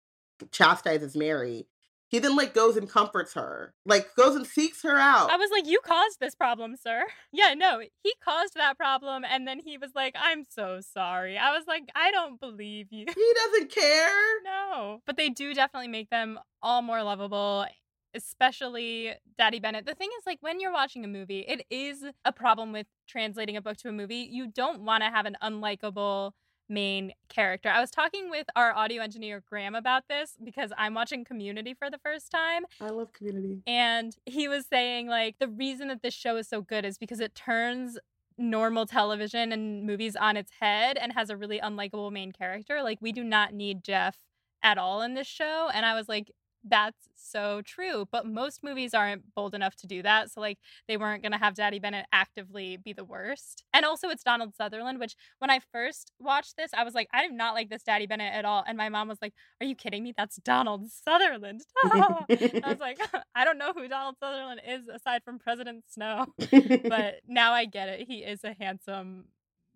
chastises 0.52 1.16
Mary, 1.16 1.68
he 2.12 2.20
then 2.20 2.36
like 2.36 2.54
goes 2.54 2.78
and 2.78 2.90
comforts 2.90 3.34
her, 3.34 3.74
like 3.86 4.14
goes 4.16 4.36
and 4.36 4.46
seeks 4.46 4.84
her 4.84 4.98
out. 4.98 5.32
I 5.32 5.38
was 5.38 5.50
like, 5.52 5.66
"You 5.66 5.80
caused 5.84 6.20
this 6.20 6.36
problem, 6.36 6.76
sir." 6.76 7.06
Yeah, 7.34 7.54
no, 7.54 7.80
he 8.04 8.14
caused 8.24 8.56
that 8.56 8.78
problem, 8.78 9.24
and 9.24 9.48
then 9.48 9.60
he 9.60 9.78
was 9.78 9.92
like, 9.96 10.14
"I'm 10.18 10.44
so 10.44 10.82
sorry." 10.82 11.38
I 11.38 11.52
was 11.58 11.66
like, 11.68 11.90
"I 11.96 12.12
don't 12.12 12.40
believe 12.40 12.88
you." 12.92 13.06
He 13.08 13.34
doesn't 13.36 13.72
care. 13.72 14.10
No, 14.44 15.02
but 15.06 15.18
they 15.18 15.30
do 15.30 15.54
definitely 15.54 15.88
make 15.88 16.10
them 16.10 16.40
all 16.62 16.82
more 16.82 17.02
lovable. 17.04 17.66
Especially 18.14 19.14
Daddy 19.38 19.60
Bennet. 19.60 19.86
The 19.86 19.96
thing 19.96 20.10
is, 20.20 20.26
like, 20.26 20.40
when 20.42 20.60
you're 20.60 20.74
watching 20.74 21.06
a 21.06 21.08
movie, 21.08 21.40
it 21.48 21.66
is 21.70 22.04
a 22.26 22.34
problem 22.34 22.74
with 22.74 22.88
translating 23.08 23.56
a 23.56 23.62
book 23.62 23.78
to 23.78 23.90
a 23.90 23.94
movie. 23.94 24.28
You 24.30 24.48
don't 24.48 24.82
want 24.82 25.04
to 25.04 25.10
have 25.10 25.26
an 25.26 25.38
unlikable 25.42 26.34
main 26.72 27.12
character. 27.30 27.70
I 27.70 27.80
was 27.82 27.92
talking 27.92 28.30
with 28.30 28.48
our 28.56 28.74
audio 28.74 29.04
engineer 29.04 29.44
Graham 29.48 29.76
about 29.76 30.08
this 30.08 30.36
because 30.44 30.72
I'm 30.78 30.94
watching 30.94 31.24
Community 31.26 31.74
for 31.74 31.90
the 31.90 31.98
first 32.00 32.32
time 32.32 32.64
I 32.80 32.88
love 32.90 33.12
community. 33.14 33.60
and 33.68 34.16
he 34.26 34.48
was 34.48 34.66
saying 34.68 35.08
like 35.08 35.36
the 35.40 35.48
reason 35.48 35.90
that 35.90 36.02
this 36.02 36.14
show 36.14 36.38
is 36.38 36.48
so 36.48 36.62
good 36.62 36.86
is 36.86 36.98
because 36.98 37.20
it 37.20 37.36
turns 37.36 38.00
normal 38.38 38.86
television 38.86 39.52
and 39.52 39.86
movies 39.86 40.16
on 40.16 40.38
its 40.38 40.52
head 40.60 40.98
and 40.98 41.12
has 41.14 41.30
a 41.30 41.38
really 41.38 41.60
unlikable 41.60 42.12
main 42.12 42.32
character. 42.32 42.82
Like 42.82 42.98
we 43.02 43.12
do 43.12 43.24
not 43.24 43.54
need 43.54 43.84
Jeff 43.84 44.18
at 44.64 44.78
all 44.78 45.02
in 45.02 45.14
this 45.14 45.28
show 45.28 45.70
and 45.74 45.86
I 45.86 45.94
was 45.96 46.08
like 46.08 46.32
that's 46.64 47.10
so 47.16 47.62
true. 47.64 48.08
But 48.12 48.26
most 48.26 48.64
movies 48.64 48.94
aren't 48.94 49.34
bold 49.36 49.56
enough 49.56 49.76
to 49.78 49.88
do 49.88 50.02
that. 50.04 50.32
So, 50.32 50.42
like, 50.42 50.60
they 50.88 50.98
weren't 50.98 51.24
going 51.24 51.32
to 51.32 51.38
have 51.38 51.56
Daddy 51.56 51.80
Bennet 51.80 52.06
actively 52.12 52.78
be 52.78 52.94
the 52.94 53.04
worst. 53.04 53.64
And 53.74 53.86
also, 53.86 54.10
it's 54.10 54.24
Donald 54.24 54.56
Sutherland, 54.56 55.00
which 55.00 55.16
when 55.40 55.50
I 55.50 55.60
first 55.72 56.12
watched 56.20 56.58
this, 56.58 56.72
I 56.76 56.84
was 56.84 56.94
like, 56.94 57.08
I 57.14 57.28
do 57.28 57.34
not 57.34 57.54
like 57.54 57.70
this 57.70 57.84
Daddy 57.84 58.08
Bennet 58.08 58.34
at 58.34 58.46
all. 58.46 58.64
And 58.68 58.78
my 58.78 58.90
mom 58.90 59.08
was 59.08 59.20
like, 59.22 59.34
Are 59.60 59.66
you 59.66 59.76
kidding 59.76 60.04
me? 60.04 60.14
That's 60.16 60.38
Donald 60.38 60.90
Sutherland. 60.92 61.62
I 61.84 62.62
was 62.66 62.80
like, 62.80 63.00
I 63.36 63.46
don't 63.46 63.58
know 63.58 63.74
who 63.74 63.88
Donald 63.88 64.16
Sutherland 64.20 64.62
is 64.68 64.88
aside 64.88 65.24
from 65.24 65.40
President 65.40 65.84
Snow. 65.90 66.28
But 66.92 67.22
now 67.28 67.54
I 67.54 67.66
get 67.66 67.90
it. 67.90 68.08
He 68.08 68.20
is 68.20 68.44
a 68.44 68.56
handsome 68.60 69.26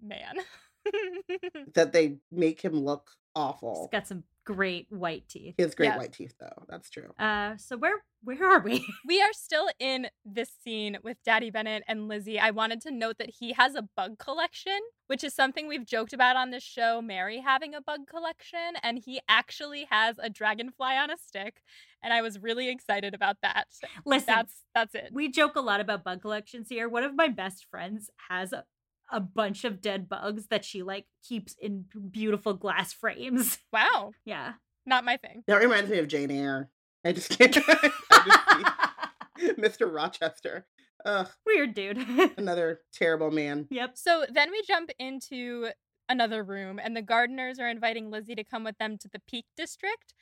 man. 0.02 0.36
that 1.74 1.94
they 1.94 2.18
make 2.32 2.62
him 2.62 2.74
look 2.74 3.10
He's 3.36 3.42
awful. 3.42 3.90
got 3.92 4.08
some 4.08 4.24
great 4.46 4.88
white 4.90 5.28
teeth. 5.28 5.56
He 5.58 5.64
has 5.64 5.76
great 5.76 5.88
Yeah. 5.88 5.98
white 5.98 6.14
teeth, 6.14 6.36
though. 6.40 6.66
That's 6.70 6.90
true. 6.90 7.12
Uh, 7.20 7.58
so 7.58 7.76
where 7.78 8.04
where 8.24 8.44
are 8.44 8.60
we? 8.60 8.84
We 9.08 9.22
are 9.22 9.34
still 9.34 9.70
in 9.80 10.08
this 10.24 10.50
scene 10.64 10.98
with 11.04 11.18
Daddy 11.24 11.52
Bennet 11.52 11.84
and 11.88 12.08
Lizzie. 12.08 12.40
I 12.40 12.50
wanted 12.52 12.82
to 12.82 12.92
note 12.92 13.18
that 13.20 13.30
he 13.40 13.54
has 13.54 13.76
a 13.76 13.88
bug 13.96 14.18
collection, 14.18 14.80
which 15.08 15.24
is 15.24 15.36
something 15.36 15.68
we've 15.68 15.86
joked 15.86 16.12
about 16.14 16.36
on 16.36 16.50
this 16.50 16.64
show, 16.64 17.02
Mary 17.04 17.40
having 17.42 17.76
a 17.76 17.82
bug 17.82 18.08
collection, 18.10 18.78
and 18.82 18.98
he 19.06 19.20
actually 19.30 19.86
has 19.92 20.16
a 20.20 20.30
dragonfly 20.30 20.96
on 20.96 21.12
a 21.12 21.18
stick, 21.18 21.62
and 22.02 22.14
I 22.14 22.22
was 22.24 22.40
really 22.40 22.70
excited 22.70 23.14
about 23.14 23.38
that. 23.44 23.68
Listen, 24.06 24.26
That's 24.36 24.54
that's 24.74 24.96
it. 24.96 25.10
we 25.14 25.30
joke 25.30 25.56
a 25.56 25.62
lot 25.62 25.80
about 25.80 26.04
bug 26.04 26.22
collections 26.22 26.68
here. 26.70 26.90
One 26.90 27.04
of 27.04 27.16
my 27.16 27.28
best 27.28 27.66
friends 27.70 28.10
has 28.30 28.54
a, 28.54 28.64
a 29.12 29.20
bunch 29.20 29.64
of 29.64 29.82
dead 29.82 30.10
bugs 30.10 30.48
that 30.48 30.66
she 30.66 30.82
like 30.84 31.06
keeps 31.28 31.56
in 31.62 31.86
beautiful 32.12 32.54
glass 32.54 32.94
frames. 32.94 33.58
Wow, 33.74 34.12
Yeah. 34.26 34.54
not 34.86 35.04
my 35.06 35.18
thing. 35.18 35.44
That 35.48 35.58
reminds 35.62 35.90
me 35.92 36.00
of 36.00 36.08
Jane 36.08 36.32
Eyre. 36.32 36.70
I 37.06 37.12
just 37.12 37.38
can't. 37.38 37.56
I 37.68 37.92
just 39.40 39.58
Mr. 39.60 39.94
Rochester. 39.94 40.66
Ugh, 41.06 41.28
Weird 41.46 41.74
dude. 41.76 41.98
another 42.38 42.82
terrible 42.94 43.30
man. 43.32 43.68
yep. 43.70 43.92
So 43.96 44.26
then 44.34 44.50
we 44.50 44.62
jump 44.68 44.90
into 44.98 45.70
another 46.10 46.44
room, 46.44 46.80
and 46.84 46.96
the 46.98 47.02
Gardiners 47.04 47.60
are 47.60 47.70
inviting 47.70 48.10
Lizzie 48.10 48.34
to 48.36 48.44
come 48.44 48.64
with 48.64 48.78
them 48.80 48.98
to 49.00 49.08
the 49.12 49.22
Peak 49.30 49.46
District, 49.56 50.14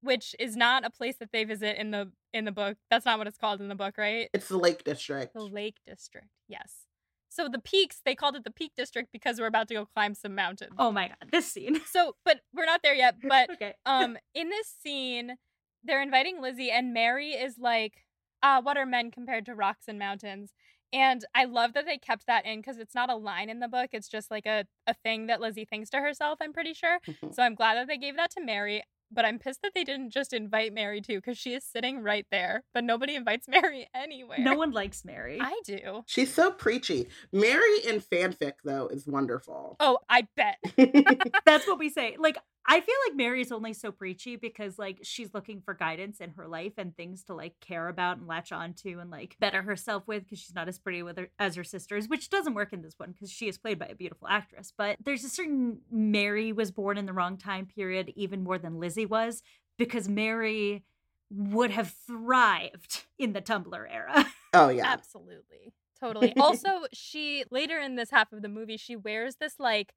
which 0.00 0.36
is 0.38 0.56
not 0.56 0.84
a 0.86 0.90
place 0.90 1.16
that 1.18 1.32
they 1.32 1.42
visit 1.44 1.76
in 1.80 1.90
the 1.90 2.12
in 2.32 2.44
the 2.44 2.52
book. 2.52 2.76
That's 2.90 3.04
not 3.04 3.18
what 3.18 3.26
it's 3.26 3.38
called 3.38 3.60
in 3.60 3.68
the 3.68 3.74
book, 3.74 3.96
right? 3.98 4.28
It's 4.32 4.48
the 4.48 4.58
Lake 4.58 4.84
District. 4.84 5.34
The 5.34 5.42
Lake 5.42 5.78
District, 5.86 6.28
yes. 6.46 6.84
So 7.28 7.48
the 7.48 7.58
peaks, 7.58 8.00
they 8.04 8.14
called 8.14 8.36
it 8.36 8.44
the 8.44 8.50
Peak 8.50 8.72
District 8.76 9.10
because 9.12 9.38
we're 9.38 9.46
about 9.46 9.68
to 9.68 9.74
go 9.74 9.86
climb 9.86 10.14
some 10.14 10.34
mountains. 10.34 10.74
Oh 10.78 10.90
my 10.90 11.08
god, 11.08 11.30
this 11.30 11.50
scene. 11.50 11.80
So, 11.86 12.16
but 12.24 12.40
we're 12.54 12.66
not 12.66 12.80
there 12.82 12.94
yet. 12.94 13.16
But 13.22 13.50
okay. 13.52 13.74
um, 13.86 14.16
in 14.34 14.48
this 14.48 14.72
scene, 14.82 15.36
they're 15.84 16.02
inviting 16.02 16.40
Lizzie, 16.40 16.70
and 16.70 16.92
Mary 16.92 17.30
is 17.30 17.56
like, 17.58 18.04
"Ah, 18.42 18.60
what 18.62 18.76
are 18.76 18.86
men 18.86 19.10
compared 19.10 19.46
to 19.46 19.54
rocks 19.54 19.84
and 19.88 19.98
mountains?" 19.98 20.52
And 20.92 21.24
I 21.34 21.44
love 21.44 21.74
that 21.74 21.84
they 21.84 21.98
kept 21.98 22.26
that 22.26 22.46
in 22.46 22.60
because 22.60 22.78
it's 22.78 22.94
not 22.94 23.10
a 23.10 23.16
line 23.16 23.50
in 23.50 23.60
the 23.60 23.68
book. 23.68 23.90
It's 23.92 24.08
just 24.08 24.30
like 24.30 24.46
a, 24.46 24.64
a 24.86 24.94
thing 24.94 25.26
that 25.26 25.40
Lizzie 25.40 25.66
thinks 25.66 25.90
to 25.90 25.98
herself, 25.98 26.38
I'm 26.40 26.52
pretty 26.52 26.74
sure. 26.74 26.98
So 27.32 27.42
I'm 27.42 27.54
glad 27.54 27.74
that 27.74 27.88
they 27.88 27.98
gave 27.98 28.16
that 28.16 28.30
to 28.32 28.40
Mary. 28.42 28.82
But 29.10 29.24
I'm 29.24 29.38
pissed 29.38 29.62
that 29.62 29.72
they 29.74 29.84
didn't 29.84 30.10
just 30.10 30.32
invite 30.32 30.72
Mary 30.72 31.00
too, 31.00 31.16
because 31.16 31.38
she 31.38 31.54
is 31.54 31.64
sitting 31.64 32.02
right 32.02 32.26
there. 32.30 32.64
But 32.74 32.84
nobody 32.84 33.14
invites 33.16 33.48
Mary 33.48 33.88
anywhere. 33.94 34.38
No 34.38 34.54
one 34.54 34.72
likes 34.72 35.04
Mary. 35.04 35.38
I 35.40 35.60
do. 35.64 36.02
She's 36.06 36.32
so 36.32 36.50
preachy. 36.50 37.08
Mary 37.32 37.78
in 37.86 38.00
fanfic, 38.00 38.54
though, 38.64 38.88
is 38.88 39.06
wonderful. 39.06 39.76
Oh, 39.80 39.98
I 40.08 40.26
bet. 40.36 40.58
That's 41.44 41.66
what 41.66 41.78
we 41.78 41.88
say. 41.90 42.16
Like, 42.18 42.38
I 42.70 42.80
feel 42.82 42.94
like 43.08 43.16
Mary 43.16 43.40
is 43.40 43.50
only 43.50 43.72
so 43.72 43.90
preachy 43.90 44.36
because, 44.36 44.78
like, 44.78 44.98
she's 45.02 45.32
looking 45.32 45.62
for 45.62 45.72
guidance 45.72 46.20
in 46.20 46.32
her 46.32 46.46
life 46.46 46.74
and 46.76 46.94
things 46.94 47.22
to, 47.24 47.34
like, 47.34 47.58
care 47.60 47.88
about 47.88 48.18
and 48.18 48.26
latch 48.26 48.52
on 48.52 48.74
to 48.74 48.98
and, 48.98 49.10
like, 49.10 49.36
better 49.40 49.62
herself 49.62 50.06
with 50.06 50.24
because 50.24 50.38
she's 50.38 50.54
not 50.54 50.68
as 50.68 50.78
pretty 50.78 51.02
with 51.02 51.16
her 51.16 51.30
as 51.38 51.54
her 51.54 51.64
sisters, 51.64 52.08
which 52.08 52.28
doesn't 52.28 52.52
work 52.52 52.74
in 52.74 52.82
this 52.82 52.98
one 52.98 53.12
because 53.12 53.32
she 53.32 53.48
is 53.48 53.56
played 53.56 53.78
by 53.78 53.86
a 53.86 53.94
beautiful 53.94 54.28
actress. 54.28 54.70
But 54.76 54.98
there's 55.02 55.24
a 55.24 55.30
certain 55.30 55.78
Mary 55.90 56.52
was 56.52 56.70
born 56.70 56.98
in 56.98 57.06
the 57.06 57.14
wrong 57.14 57.38
time 57.38 57.64
period, 57.64 58.12
even 58.16 58.44
more 58.44 58.58
than 58.58 58.78
Lizzie 58.78 59.06
was, 59.06 59.42
because 59.78 60.06
Mary 60.06 60.84
would 61.30 61.70
have 61.70 61.94
thrived 62.06 63.04
in 63.18 63.32
the 63.32 63.40
Tumblr 63.40 63.86
era. 63.90 64.26
oh, 64.52 64.68
yeah. 64.68 64.92
Absolutely. 64.92 65.72
Totally. 65.98 66.34
also, 66.36 66.82
she 66.92 67.44
later 67.50 67.78
in 67.78 67.96
this 67.96 68.10
half 68.10 68.32
of 68.32 68.42
the 68.42 68.48
movie, 68.48 68.76
she 68.76 68.94
wears 68.94 69.36
this 69.36 69.54
like 69.58 69.94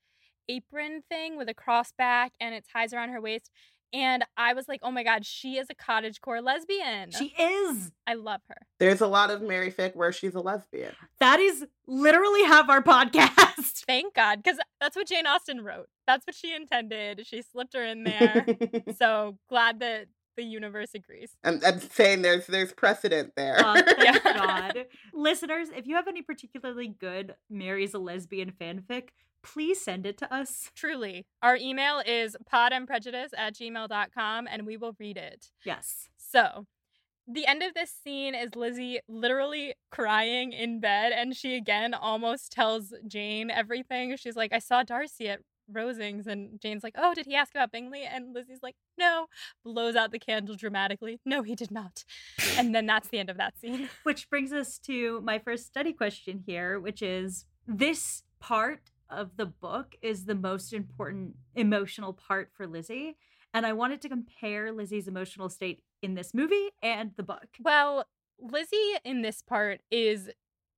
apron 0.50 1.04
thing 1.10 1.38
with 1.38 1.50
a 1.50 1.54
cross 1.54 1.92
back 1.92 2.34
and 2.39 2.54
it 2.56 2.66
ties 2.72 2.94
around 2.94 3.10
her 3.10 3.22
waist. 3.22 3.50
And 3.94 4.24
I 4.38 4.54
was 4.54 4.70
like, 4.70 4.80
oh 4.84 4.92
my 4.92 5.04
God, 5.04 5.26
she 5.26 5.58
is 5.58 5.68
a 5.70 5.76
cottagecore 5.76 6.42
lesbian. 6.42 7.12
she 7.12 7.34
is. 7.38 7.92
I 8.08 8.14
love 8.14 8.39
her. 8.48 8.68
There's 8.80 9.02
a 9.02 9.08
lot 9.08 9.30
of 9.32 9.42
Mary 9.42 9.70
fic 9.72 9.96
where 9.96 10.14
she's 10.14 10.34
a 10.34 10.39
lesbian. 10.39 10.94
That 11.20 11.39
is 11.39 11.66
literally 11.88 12.44
half 12.44 12.70
our 12.70 12.82
podcast. 12.84 13.84
Thank 13.86 14.14
God, 14.14 14.42
because 14.44 14.60
that's 14.80 14.96
what 14.96 15.08
Jane 15.08 15.28
Austen 15.28 15.62
wrote. 15.62 15.88
That's 16.08 16.26
what 16.26 16.36
she 16.36 16.56
intended. 16.56 17.28
She 17.28 17.42
slipped 17.42 17.74
her 17.74 17.84
in 17.84 18.06
there. 18.06 18.46
so 18.98 19.38
glad 19.50 19.80
that 19.82 20.08
the 20.38 20.44
universe 20.44 20.92
agrees. 20.96 21.36
I'm, 21.44 21.60
I'm 21.66 21.80
saying 21.80 22.22
there's 22.22 22.48
there's 22.48 22.72
precedent 22.72 23.34
there. 23.36 23.58
Oh, 23.60 23.82
thank 23.82 24.24
God. 24.24 24.86
Listeners, 25.14 25.68
if 25.76 25.86
you 25.86 25.96
have 25.96 26.08
any 26.08 26.22
particularly 26.22 26.88
good 26.88 27.36
Mary's 27.50 27.94
a 27.94 28.00
lesbian 28.00 28.52
fanfic, 28.52 29.10
please 29.44 29.82
send 29.82 30.06
it 30.06 30.18
to 30.20 30.34
us. 30.34 30.72
Truly. 30.76 31.26
Our 31.42 31.56
email 31.56 32.02
is 32.06 32.36
podandprejudice 32.52 33.30
at 33.38 33.56
gmail.com 33.56 34.48
and 34.48 34.66
we 34.66 34.78
will 34.78 34.96
read 35.00 35.18
it. 35.18 35.48
Yes. 35.66 36.10
So, 36.18 36.68
the 37.28 37.46
end 37.46 37.64
of 37.64 37.74
this 37.74 37.94
scene 38.04 38.36
is 38.36 38.56
Lizzie 38.56 39.00
literally 39.08 39.76
crying 39.89 40.52
in 40.52 40.80
bed, 40.80 41.12
and 41.14 41.36
she 41.36 41.56
again 41.56 41.94
almost 41.94 42.52
tells 42.52 42.94
Jane 43.08 43.50
everything. 43.52 44.16
She's 44.18 44.36
like, 44.36 44.52
I 44.52 44.60
saw 44.60 44.84
Darcy 44.84 45.30
at 45.30 45.42
Rosings, 45.72 46.28
and 46.28 46.60
Jane's 46.60 46.84
like, 46.84 46.96
Oh, 46.98 47.14
did 47.14 47.26
he 47.26 47.36
ask 47.36 47.54
about 47.54 47.72
Bingley? 47.72 48.04
And 48.04 48.34
Lizzie's 48.34 48.62
like, 48.62 48.76
No, 48.98 49.28
blows 49.64 49.96
out 49.96 50.12
the 50.12 50.20
candle 50.20 50.56
dramatically. 50.56 51.20
No, 51.26 51.44
he 51.44 51.56
did 51.56 51.72
not. 51.72 52.04
And 52.58 52.74
then 52.76 52.86
that's 52.86 53.08
the 53.08 53.20
end 53.20 53.30
of 53.30 53.38
that 53.38 53.58
scene. 53.60 53.89
Which 54.04 54.30
brings 54.30 54.52
us 54.52 54.78
to 54.80 55.22
my 55.22 55.39
first 55.39 55.68
study 55.68 55.94
question 55.94 56.44
here, 56.46 56.80
which 56.80 57.02
is 57.02 57.46
this 57.68 58.24
part 58.39 58.91
of 59.12 59.38
the 59.38 59.45
book 59.45 59.95
is 60.01 60.26
the 60.26 60.36
most 60.36 60.74
important 60.74 61.36
emotional 61.55 62.14
part 62.14 62.51
for 62.53 62.66
Lizzie. 62.66 63.18
And 63.53 63.66
I 63.66 63.74
wanted 63.74 64.01
to 64.01 64.09
compare 64.09 64.72
Lizzie's 64.72 65.07
emotional 65.07 65.49
state 65.49 65.84
in 66.01 66.16
this 66.16 66.34
movie 66.34 66.70
and 66.82 67.12
the 67.18 67.24
book. 67.24 67.47
Well, 67.59 68.05
Lizzie 68.39 68.95
in 69.03 69.22
this 69.22 69.41
part 69.41 69.82
is 69.91 70.30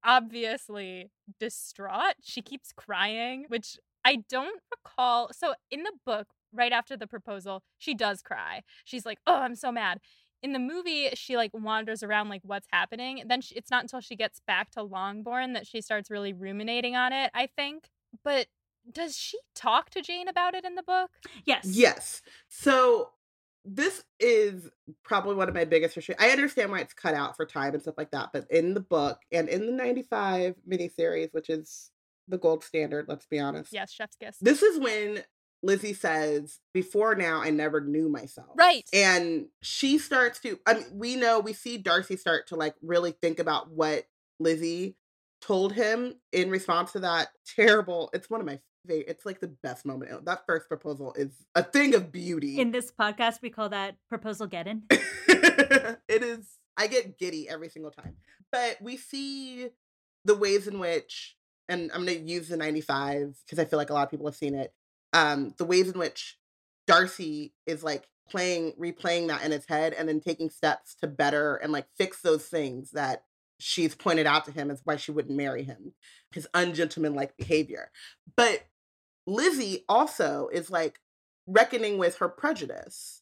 obviously 0.03 1.11
distraught. 1.39 2.15
She 2.21 2.41
keeps 2.41 2.73
crying, 2.73 3.45
which 3.47 3.77
I 4.03 4.23
don't 4.29 4.59
recall. 4.71 5.29
So 5.31 5.53
in 5.71 5.83
the 5.83 5.93
book, 6.05 6.27
right 6.51 6.71
after 6.71 6.97
the 6.97 7.07
proposal, 7.07 7.63
she 7.77 7.93
does 7.93 8.21
cry. 8.21 8.61
She's 8.83 9.05
like, 9.05 9.19
"Oh, 9.25 9.35
I'm 9.41 9.55
so 9.55 9.71
mad." 9.71 9.99
In 10.41 10.51
the 10.51 10.59
movie, 10.59 11.09
she 11.13 11.37
like 11.37 11.51
wanders 11.53 12.03
around 12.03 12.27
like 12.27 12.41
what's 12.43 12.67
happening. 12.71 13.23
Then 13.27 13.39
she, 13.39 13.55
it's 13.55 13.71
not 13.71 13.83
until 13.83 14.01
she 14.01 14.15
gets 14.17 14.41
back 14.45 14.71
to 14.71 14.83
Longbourn 14.83 15.53
that 15.53 15.65
she 15.65 15.79
starts 15.79 16.11
really 16.11 16.33
ruminating 16.33 16.95
on 16.97 17.13
it, 17.13 17.31
I 17.33 17.47
think. 17.47 17.89
But 18.23 18.47
does 18.91 19.17
she 19.17 19.37
talk 19.55 19.89
to 19.91 20.01
Jane 20.01 20.27
about 20.27 20.55
it 20.55 20.65
in 20.65 20.75
the 20.75 20.83
book? 20.83 21.11
Yes. 21.45 21.65
Yes. 21.65 22.21
So 22.49 23.09
this 23.65 24.03
is 24.19 24.69
probably 25.03 25.35
one 25.35 25.47
of 25.47 25.55
my 25.55 25.65
biggest 25.65 25.97
issues. 25.97 26.15
I 26.19 26.29
understand 26.29 26.71
why 26.71 26.79
it's 26.79 26.93
cut 26.93 27.13
out 27.13 27.35
for 27.37 27.45
time 27.45 27.73
and 27.73 27.81
stuff 27.81 27.95
like 27.97 28.11
that, 28.11 28.29
but 28.33 28.45
in 28.49 28.73
the 28.73 28.81
book 28.81 29.19
and 29.31 29.47
in 29.47 29.65
the 29.65 29.71
95 29.71 30.55
miniseries, 30.69 31.33
which 31.33 31.49
is 31.49 31.91
the 32.27 32.37
gold 32.37 32.63
standard, 32.63 33.05
let's 33.07 33.25
be 33.25 33.39
honest. 33.39 33.71
Yes, 33.71 33.91
chef's 33.91 34.15
kiss. 34.15 34.37
This 34.41 34.61
is 34.61 34.79
when 34.79 35.23
Lizzie 35.61 35.93
says, 35.93 36.59
Before 36.73 37.15
now, 37.15 37.41
I 37.41 37.49
never 37.49 37.79
knew 37.79 38.09
myself. 38.09 38.49
Right. 38.55 38.87
And 38.93 39.47
she 39.61 39.97
starts 39.97 40.39
to, 40.41 40.59
I 40.65 40.75
mean, 40.75 40.85
we 40.93 41.15
know, 41.15 41.39
we 41.39 41.53
see 41.53 41.77
Darcy 41.77 42.17
start 42.17 42.47
to 42.47 42.55
like 42.55 42.75
really 42.81 43.11
think 43.11 43.39
about 43.39 43.71
what 43.71 44.05
Lizzie 44.39 44.97
told 45.43 45.73
him 45.73 46.15
in 46.31 46.49
response 46.49 46.93
to 46.93 46.99
that 46.99 47.29
terrible, 47.55 48.09
it's 48.13 48.29
one 48.29 48.39
of 48.39 48.45
my 48.45 48.59
favorite, 48.87 49.07
it's 49.09 49.25
like 49.25 49.39
the 49.39 49.53
best 49.61 49.85
moment. 49.85 50.25
That 50.25 50.45
first 50.47 50.67
proposal 50.67 51.13
is 51.13 51.31
a 51.55 51.63
thing 51.63 51.95
of 51.95 52.11
beauty. 52.11 52.59
In 52.59 52.71
this 52.71 52.91
podcast, 52.91 53.41
we 53.41 53.49
call 53.49 53.69
that 53.69 53.95
Proposalgeddon. 54.11 54.83
it 54.89 56.23
is 56.23 56.57
I 56.77 56.87
get 56.87 57.19
giddy 57.19 57.47
every 57.47 57.69
single 57.69 57.91
time. 57.91 58.15
But 58.51 58.77
we 58.81 58.97
see 58.97 59.69
the 60.25 60.35
ways 60.35 60.67
in 60.67 60.79
which 60.79 61.35
and 61.69 61.91
I'm 61.93 62.05
going 62.05 62.25
to 62.25 62.31
use 62.31 62.49
the 62.49 62.57
95 62.57 63.37
because 63.45 63.59
I 63.59 63.65
feel 63.65 63.77
like 63.77 63.89
a 63.89 63.93
lot 63.93 64.03
of 64.03 64.11
people 64.11 64.27
have 64.27 64.35
seen 64.35 64.55
it. 64.55 64.73
um 65.11 65.53
the 65.57 65.65
ways 65.65 65.89
in 65.89 65.99
which 65.99 66.37
Darcy 66.87 67.53
is 67.65 67.83
like 67.83 68.07
playing 68.29 68.73
replaying 68.79 69.27
that 69.27 69.43
in 69.43 69.51
his 69.51 69.65
head 69.67 69.93
and 69.93 70.07
then 70.07 70.21
taking 70.21 70.49
steps 70.49 70.95
to 71.01 71.07
better 71.07 71.55
and 71.57 71.71
like 71.71 71.87
fix 71.97 72.21
those 72.21 72.45
things 72.45 72.91
that 72.91 73.23
she's 73.63 73.95
pointed 73.95 74.27
out 74.27 74.45
to 74.45 74.51
him 74.51 74.69
as 74.69 74.81
why 74.83 74.97
she 74.97 75.11
wouldn't 75.11 75.37
marry 75.37 75.63
him 75.63 75.93
his 76.31 76.47
ungentlemanlike 76.53 77.37
behavior. 77.37 77.89
But 78.35 78.63
lizzie 79.25 79.85
also 79.87 80.49
is 80.51 80.69
like 80.69 80.99
reckoning 81.47 81.97
with 81.97 82.17
her 82.17 82.27
prejudice 82.27 83.21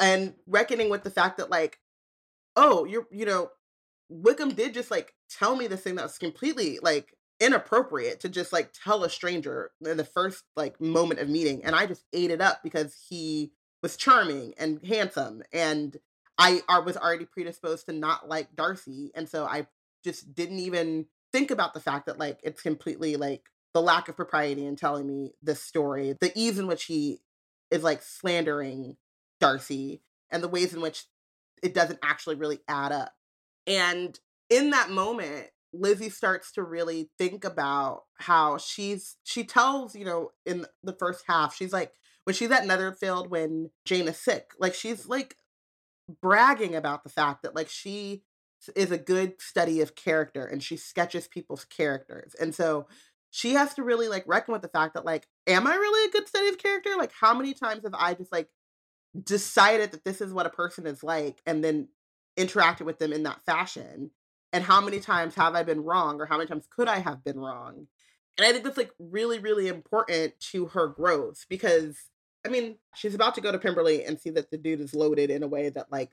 and 0.00 0.34
reckoning 0.46 0.90
with 0.90 1.04
the 1.04 1.10
fact 1.10 1.38
that 1.38 1.50
like 1.50 1.78
oh 2.56 2.84
you're 2.84 3.06
you 3.12 3.24
know 3.24 3.48
wickham 4.08 4.50
did 4.50 4.74
just 4.74 4.90
like 4.90 5.14
tell 5.30 5.54
me 5.54 5.68
this 5.68 5.82
thing 5.82 5.94
that 5.94 6.02
was 6.02 6.18
completely 6.18 6.78
like 6.82 7.14
inappropriate 7.40 8.18
to 8.18 8.28
just 8.28 8.52
like 8.52 8.72
tell 8.72 9.04
a 9.04 9.10
stranger 9.10 9.70
in 9.86 9.96
the 9.96 10.04
first 10.04 10.42
like 10.56 10.80
moment 10.80 11.20
of 11.20 11.28
meeting 11.28 11.64
and 11.64 11.76
i 11.76 11.86
just 11.86 12.04
ate 12.12 12.32
it 12.32 12.40
up 12.40 12.60
because 12.64 12.96
he 13.08 13.52
was 13.80 13.96
charming 13.96 14.52
and 14.58 14.84
handsome 14.84 15.40
and 15.52 15.98
I 16.38 16.62
was 16.78 16.96
already 16.96 17.24
predisposed 17.26 17.86
to 17.86 17.92
not 17.92 18.28
like 18.28 18.54
Darcy 18.54 19.10
and 19.14 19.28
so 19.28 19.44
I 19.44 19.66
just 20.04 20.34
didn't 20.34 20.60
even 20.60 21.06
think 21.32 21.50
about 21.50 21.74
the 21.74 21.80
fact 21.80 22.06
that 22.06 22.18
like 22.18 22.38
it's 22.42 22.62
completely 22.62 23.16
like 23.16 23.42
the 23.74 23.82
lack 23.82 24.08
of 24.08 24.16
propriety 24.16 24.64
in 24.64 24.76
telling 24.76 25.06
me 25.06 25.32
this 25.42 25.62
story 25.62 26.16
the 26.20 26.32
ease 26.34 26.58
in 26.58 26.66
which 26.66 26.84
he 26.84 27.20
is 27.70 27.82
like 27.82 28.02
slandering 28.02 28.96
Darcy 29.40 30.02
and 30.30 30.42
the 30.42 30.48
ways 30.48 30.74
in 30.74 30.80
which 30.80 31.04
it 31.62 31.74
doesn't 31.74 31.98
actually 32.02 32.36
really 32.36 32.60
add 32.68 32.92
up. 32.92 33.12
And 33.66 34.18
in 34.48 34.70
that 34.70 34.90
moment 34.90 35.48
Lizzie 35.72 36.08
starts 36.08 36.52
to 36.52 36.62
really 36.62 37.10
think 37.18 37.44
about 37.44 38.04
how 38.18 38.56
she's 38.58 39.16
she 39.24 39.44
tells, 39.44 39.94
you 39.94 40.04
know, 40.04 40.30
in 40.46 40.64
the 40.82 40.94
first 40.94 41.24
half, 41.26 41.54
she's 41.54 41.72
like 41.72 41.92
when 42.24 42.34
she's 42.34 42.50
at 42.50 42.66
Netherfield 42.66 43.30
when 43.30 43.70
Jane 43.84 44.08
is 44.08 44.18
sick, 44.18 44.52
like 44.58 44.74
she's 44.74 45.06
like 45.06 45.36
bragging 46.20 46.74
about 46.74 47.04
the 47.04 47.10
fact 47.10 47.42
that 47.42 47.54
like 47.54 47.68
she 47.68 48.22
is 48.74 48.90
a 48.90 48.98
good 48.98 49.40
study 49.40 49.80
of 49.80 49.94
character 49.94 50.44
and 50.44 50.62
she 50.62 50.76
sketches 50.76 51.28
people's 51.28 51.64
characters. 51.64 52.34
And 52.40 52.54
so 52.54 52.86
she 53.30 53.54
has 53.54 53.74
to 53.74 53.82
really 53.82 54.08
like 54.08 54.24
reckon 54.26 54.52
with 54.52 54.62
the 54.62 54.68
fact 54.68 54.94
that 54.94 55.04
like 55.04 55.26
am 55.46 55.66
I 55.66 55.74
really 55.74 56.08
a 56.08 56.12
good 56.12 56.28
study 56.28 56.48
of 56.48 56.58
character? 56.58 56.90
Like 56.96 57.12
how 57.18 57.34
many 57.34 57.54
times 57.54 57.84
have 57.84 57.94
I 57.94 58.14
just 58.14 58.32
like 58.32 58.48
decided 59.22 59.92
that 59.92 60.04
this 60.04 60.20
is 60.20 60.32
what 60.32 60.46
a 60.46 60.50
person 60.50 60.86
is 60.86 61.02
like 61.02 61.40
and 61.46 61.62
then 61.62 61.88
interacted 62.38 62.82
with 62.82 62.98
them 62.98 63.12
in 63.12 63.24
that 63.24 63.42
fashion? 63.44 64.10
And 64.52 64.64
how 64.64 64.80
many 64.80 64.98
times 64.98 65.34
have 65.34 65.54
I 65.54 65.62
been 65.62 65.84
wrong 65.84 66.20
or 66.20 66.26
how 66.26 66.38
many 66.38 66.48
times 66.48 66.66
could 66.74 66.88
I 66.88 67.00
have 67.00 67.22
been 67.22 67.38
wrong? 67.38 67.86
And 68.38 68.46
I 68.46 68.52
think 68.52 68.64
that's 68.64 68.78
like 68.78 68.92
really, 68.98 69.38
really 69.38 69.68
important 69.68 70.38
to 70.52 70.66
her 70.68 70.88
growth 70.88 71.44
because 71.48 71.96
I 72.48 72.50
mean, 72.50 72.76
she's 72.94 73.14
about 73.14 73.34
to 73.34 73.40
go 73.42 73.52
to 73.52 73.58
Pemberley 73.58 74.04
and 74.04 74.18
see 74.18 74.30
that 74.30 74.50
the 74.50 74.56
dude 74.56 74.80
is 74.80 74.94
loaded 74.94 75.30
in 75.30 75.42
a 75.42 75.46
way 75.46 75.68
that 75.68 75.92
like 75.92 76.10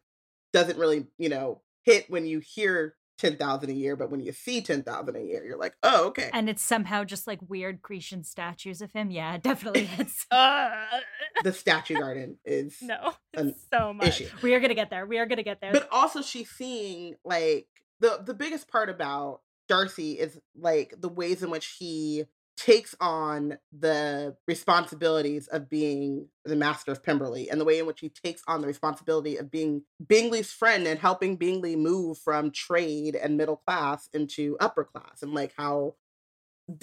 doesn't 0.52 0.78
really, 0.78 1.08
you 1.18 1.30
know, 1.30 1.62
hit 1.84 2.10
when 2.10 2.26
you 2.26 2.40
hear 2.40 2.96
10,000 3.20 3.70
a 3.70 3.74
year, 3.74 3.96
but 3.96 4.12
when 4.12 4.20
you 4.20 4.34
see 4.34 4.62
10,000 4.62 5.16
a 5.16 5.20
year, 5.22 5.46
you're 5.46 5.58
like, 5.58 5.76
oh, 5.82 6.08
okay. 6.08 6.30
And 6.34 6.50
it's 6.50 6.62
somehow 6.62 7.06
just 7.06 7.28
like 7.28 7.40
weird 7.48 7.82
Grecian 7.82 8.26
statues 8.26 8.82
of 8.82 8.92
him. 8.92 9.12
Yeah, 9.12 9.38
definitely. 9.42 9.90
It's 9.98 10.26
uh, 10.30 10.86
the 11.44 11.54
statue 11.54 11.98
garden 11.98 12.38
is 12.46 12.78
no, 12.82 13.14
It's 13.32 13.66
so 13.72 13.94
much. 13.94 14.22
Issue. 14.22 14.28
We 14.42 14.54
are 14.56 14.60
going 14.60 14.70
to 14.70 14.76
get 14.76 14.90
there. 14.90 15.06
We 15.06 15.20
are 15.20 15.26
going 15.26 15.38
to 15.38 15.44
get 15.44 15.62
there. 15.62 15.72
But 15.72 15.88
also, 15.90 16.22
she's 16.22 16.50
seeing 16.50 17.16
like 17.24 17.68
the, 18.02 18.20
the 18.26 18.34
biggest 18.34 18.70
part 18.70 18.90
about 18.90 19.40
Darcy 19.70 20.14
is 20.14 20.38
like 20.58 20.94
the 21.00 21.10
ways 21.10 21.42
in 21.42 21.50
which 21.50 21.78
he 21.80 22.26
takes 22.58 22.96
on 23.02 23.58
the 23.78 24.36
responsibilities 24.48 25.48
of 25.48 25.70
being 25.70 26.28
the 26.46 26.56
master 26.56 26.92
of 26.92 27.04
Pemberley 27.04 27.50
and 27.50 27.60
the 27.60 27.66
way 27.66 27.80
in 27.80 27.86
which 27.86 28.00
he 28.00 28.10
takes 28.10 28.42
on 28.48 28.62
the 28.62 28.68
responsibility 28.68 29.38
of 29.38 29.52
being 29.52 29.84
Bingley's 30.06 30.52
friend 30.52 30.88
and 30.88 31.00
helping 31.00 31.36
Bingley 31.36 31.76
move 31.76 32.18
from 32.18 32.52
trade 32.52 33.16
and 33.16 33.38
middle 33.38 33.58
class 33.58 34.10
into 34.14 34.56
upper 34.60 34.84
class 34.84 35.22
and 35.22 35.34
like 35.34 35.54
how 35.58 35.96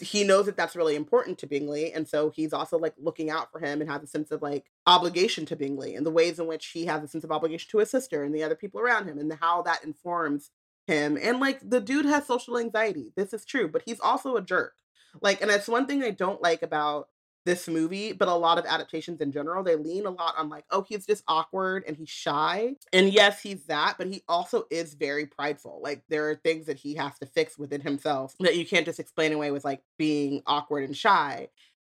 he 0.00 0.22
knows 0.22 0.46
that 0.46 0.56
that's 0.56 0.76
really 0.76 0.94
important 0.94 1.38
to 1.38 1.46
Bingley 1.46 1.92
and 1.92 2.06
so 2.06 2.30
he's 2.30 2.52
also 2.52 2.78
like 2.78 2.94
looking 2.98 3.30
out 3.30 3.50
for 3.50 3.58
him 3.58 3.80
and 3.80 3.90
has 3.90 4.02
a 4.02 4.06
sense 4.06 4.30
of 4.30 4.42
like 4.42 4.66
obligation 4.86 5.44
to 5.46 5.56
Bingley 5.56 5.96
and 5.96 6.06
the 6.06 6.10
ways 6.10 6.38
in 6.38 6.46
which 6.46 6.66
he 6.68 6.86
has 6.86 7.02
a 7.02 7.08
sense 7.08 7.24
of 7.24 7.32
obligation 7.32 7.68
to 7.72 7.78
his 7.78 7.90
sister 7.90 8.22
and 8.22 8.34
the 8.34 8.44
other 8.44 8.54
people 8.54 8.80
around 8.80 9.08
him 9.08 9.18
and 9.18 9.32
how 9.40 9.62
that 9.62 9.82
informs 9.82 10.50
him 10.86 11.18
and 11.20 11.40
like 11.40 11.58
the 11.68 11.80
dude 11.80 12.04
has 12.04 12.26
social 12.26 12.58
anxiety 12.58 13.12
this 13.16 13.32
is 13.32 13.44
true 13.44 13.68
but 13.68 13.82
he's 13.84 14.00
also 14.00 14.36
a 14.36 14.42
jerk 14.42 14.74
like, 15.20 15.40
and 15.40 15.50
that's 15.50 15.68
one 15.68 15.86
thing 15.86 16.02
I 16.02 16.10
don't 16.10 16.42
like 16.42 16.62
about 16.62 17.08
this 17.44 17.66
movie, 17.66 18.12
but 18.12 18.28
a 18.28 18.34
lot 18.34 18.58
of 18.58 18.66
adaptations 18.66 19.20
in 19.20 19.32
general, 19.32 19.64
they 19.64 19.76
lean 19.76 20.06
a 20.06 20.10
lot 20.10 20.34
on 20.36 20.48
like, 20.48 20.64
oh, 20.70 20.84
he's 20.88 21.06
just 21.06 21.24
awkward 21.26 21.84
and 21.86 21.96
he's 21.96 22.08
shy. 22.08 22.74
And 22.92 23.12
yes, 23.12 23.42
he's 23.42 23.64
that, 23.64 23.96
but 23.98 24.06
he 24.06 24.22
also 24.28 24.64
is 24.70 24.94
very 24.94 25.26
prideful. 25.26 25.80
Like 25.82 26.04
there 26.08 26.30
are 26.30 26.36
things 26.36 26.66
that 26.66 26.78
he 26.78 26.94
has 26.94 27.18
to 27.18 27.26
fix 27.26 27.58
within 27.58 27.80
himself 27.80 28.34
that 28.40 28.56
you 28.56 28.64
can't 28.64 28.86
just 28.86 29.00
explain 29.00 29.32
away 29.32 29.50
with 29.50 29.64
like 29.64 29.82
being 29.98 30.42
awkward 30.46 30.84
and 30.84 30.96
shy. 30.96 31.48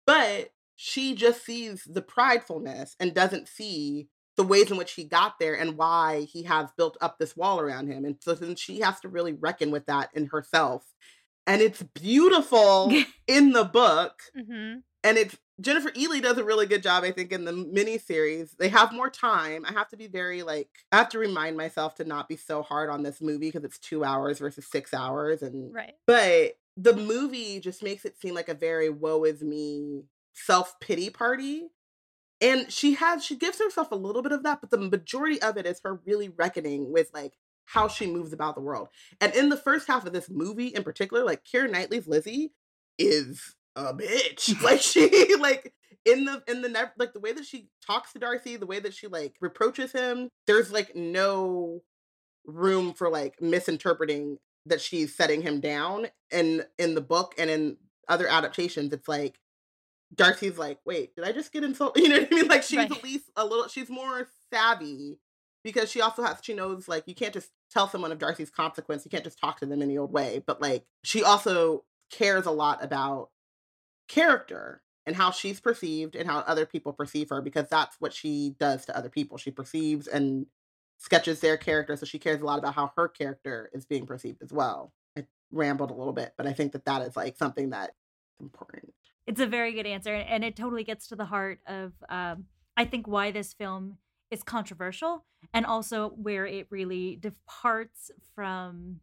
But 0.06 0.52
she 0.76 1.16
just 1.16 1.46
sees 1.46 1.84
the 1.86 2.02
pridefulness 2.02 2.96
and 3.00 3.14
doesn't 3.14 3.48
see 3.48 4.10
the 4.36 4.44
ways 4.44 4.70
in 4.70 4.78
which 4.78 4.94
he 4.94 5.04
got 5.04 5.40
there 5.40 5.56
and 5.58 5.78
why 5.78 6.28
he 6.32 6.44
has 6.44 6.70
built 6.78 6.98
up 7.02 7.18
this 7.18 7.36
wall 7.36 7.60
around 7.60 7.88
him. 7.88 8.06
And 8.06 8.18
so 8.20 8.36
then 8.36 8.56
she 8.56 8.82
has 8.82 9.00
to 9.00 9.10
really 9.10 9.34
reckon 9.34 9.72
with 9.72 9.88
that 9.88 10.10
in 10.14 10.28
herself 10.28 10.86
and 11.48 11.62
it's 11.62 11.82
beautiful 11.82 12.94
in 13.28 13.54
the 13.54 13.64
book. 13.64 14.22
Mm-hmm. 14.38 14.80
And 15.04 15.18
it's 15.18 15.38
Jennifer 15.60 15.90
Ehle 15.92 16.22
does 16.22 16.38
a 16.38 16.44
really 16.44 16.68
good 16.68 16.84
job, 16.84 17.04
I 17.04 17.12
think, 17.12 17.32
in 17.32 17.46
the 17.46 17.52
miniseries. 17.52 18.52
They 18.60 18.70
have 18.70 18.94
more 18.94 19.10
time. 19.10 19.66
I 19.66 19.72
have 19.72 19.88
to 19.90 19.98
be 19.98 20.08
very 20.08 20.44
like 20.44 20.70
I 20.92 20.98
have 20.98 21.10
to 21.10 21.20
remind 21.20 21.58
myself 21.58 21.96
to 21.96 22.04
not 22.04 22.28
be 22.28 22.36
so 22.36 22.62
hard 22.62 22.90
on 22.90 23.02
this 23.02 23.22
movie 23.22 23.48
because 23.48 23.64
it's 23.64 23.80
two 23.80 24.04
hours 24.04 24.40
versus 24.40 24.68
six 24.70 24.94
hours, 24.94 25.42
and 25.42 25.74
right. 25.74 25.94
But 26.06 26.58
the 26.76 26.94
movie 26.94 27.60
just 27.60 27.82
makes 27.82 28.06
it 28.06 28.20
seem 28.20 28.36
like 28.36 28.50
a 28.50 28.54
very 28.54 28.90
woe 28.90 29.24
is 29.24 29.42
me 29.42 30.04
self 30.34 30.80
pity 30.80 31.10
party. 31.10 31.70
And 32.40 32.72
she 32.72 32.94
has 32.96 33.26
she 33.26 33.36
gives 33.36 33.58
herself 33.58 33.92
a 33.92 33.96
little 33.96 34.22
bit 34.22 34.32
of 34.32 34.44
that, 34.44 34.62
but 34.62 34.70
the 34.70 34.78
majority 34.78 35.42
of 35.42 35.58
it 35.58 35.66
is 35.66 35.82
her 35.84 36.00
really 36.06 36.30
reckoning 36.30 36.92
with 36.92 37.10
like 37.14 37.34
how 37.68 37.88
she 37.88 38.08
moves 38.08 38.34
about 38.34 38.56
the 38.56 38.62
world. 38.62 38.88
And 39.22 39.34
in 39.36 39.50
the 39.50 39.58
first 39.58 39.88
half 39.88 40.06
of 40.06 40.14
this 40.14 40.30
movie 40.30 40.68
in 40.68 40.84
particular, 40.84 41.24
like 41.24 41.44
Keira 41.44 41.70
Knightley's 41.70 42.08
Lizzie 42.08 42.54
is 42.98 43.56
a 43.76 43.94
bitch. 43.94 44.62
like 44.64 44.82
she 44.82 45.36
like 45.36 45.74
in 46.06 46.26
the 46.26 46.42
in 46.48 46.62
the 46.62 46.92
like 46.98 47.14
the 47.14 47.20
way 47.20 47.34
that 47.34 47.46
she 47.46 47.70
talks 47.86 48.14
to 48.14 48.20
Darcy, 48.20 48.56
the 48.56 48.66
way 48.66 48.80
that 48.80 48.94
she 48.94 49.08
like 49.08 49.36
reproaches 49.42 49.92
him, 49.92 50.30
there's 50.48 50.72
like 50.72 50.96
no 50.96 51.82
room 52.46 52.94
for 52.94 53.10
like 53.10 53.42
misinterpreting 53.42 54.38
that 54.66 54.82
she's 54.82 55.16
setting 55.16 55.42
him 55.42 55.60
down 55.60 56.08
and 56.32 56.66
in 56.78 56.96
the 56.96 57.02
book 57.02 57.34
and 57.38 57.50
in 57.50 57.78
other 58.08 58.28
adaptations 58.28 58.94
it's 58.94 59.08
like 59.08 59.40
Darcy's 60.16 60.58
like, 60.58 60.80
wait, 60.86 61.14
did 61.16 61.26
I 61.26 61.34
just 61.34 61.52
get 61.52 61.66
insulted? 61.66 62.02
You 62.04 62.10
know 62.10 62.20
what 62.20 62.30
I 62.32 62.36
mean? 62.36 62.48
Like 62.48 62.64
she's 62.64 62.78
right. 62.78 62.92
at 62.92 63.04
least 63.04 63.26
a 63.36 63.46
little 63.46 63.68
she's 63.68 63.90
more 63.90 64.28
savvy 64.54 65.20
because 65.68 65.92
she 65.92 66.00
also 66.00 66.24
has 66.24 66.38
she 66.42 66.54
knows 66.54 66.88
like 66.88 67.04
you 67.08 67.14
can't 67.14 67.34
just 67.34 67.52
tell 67.70 67.90
someone 67.90 68.14
of 68.14 68.20
Darcy's 68.20 68.50
consequence. 68.50 69.04
You 69.04 69.12
can't 69.12 69.26
just 69.26 69.38
talk 69.38 69.60
to 69.60 69.66
them 69.66 69.82
any 69.82 69.98
old 69.98 70.14
way. 70.14 70.42
But 70.48 70.62
like 70.62 70.86
she 71.04 71.24
also 71.24 71.84
cares 72.10 72.46
a 72.46 72.52
lot 72.52 72.82
about 72.82 73.32
character 74.08 74.82
and 75.06 75.14
how 75.14 75.30
she's 75.30 75.60
perceived 75.60 76.16
and 76.16 76.26
how 76.26 76.40
other 76.40 76.66
people 76.66 76.94
perceive 76.94 77.28
her 77.32 77.42
because 77.42 77.68
that's 77.68 77.98
what 78.00 78.14
she 78.14 78.56
does 78.62 78.86
to 78.86 78.96
other 78.96 79.10
people. 79.10 79.38
She 79.38 79.52
perceives 79.52 80.08
and 80.08 80.46
sketches 81.00 81.42
their 81.42 81.58
character, 81.58 81.98
so 81.98 82.06
she 82.06 82.18
cares 82.18 82.40
a 82.40 82.46
lot 82.46 82.60
about 82.60 82.74
how 82.74 82.94
her 82.96 83.10
character 83.10 83.70
is 83.74 83.86
being 83.86 84.06
perceived 84.06 84.42
as 84.42 84.54
well. 84.54 84.94
I 85.18 85.26
rambled 85.52 85.92
a 85.92 85.96
little 85.96 86.14
bit, 86.14 86.32
but 86.38 86.48
I 86.48 86.54
think 86.54 86.72
that 86.72 86.86
that 86.86 87.02
is 87.02 87.18
like 87.18 87.36
something 87.36 87.72
that's 87.72 87.92
important. 88.40 88.94
It's 89.26 89.42
a 89.42 89.48
very 89.48 89.74
good 89.74 89.86
answer, 89.86 90.16
and 90.16 90.46
it 90.46 90.56
totally 90.56 90.86
gets 90.86 91.08
to 91.08 91.18
the 91.18 91.26
heart 91.26 91.60
of 91.68 91.92
um, 92.08 92.46
I 92.78 92.86
think 92.86 93.06
why 93.06 93.32
this 93.32 93.52
film 93.52 93.98
is 94.30 94.44
controversial 94.44 95.26
and 95.54 95.66
also 95.66 96.10
where 96.10 96.46
it 96.46 96.68
really 96.70 97.16
departs 97.16 98.12
from 98.36 99.00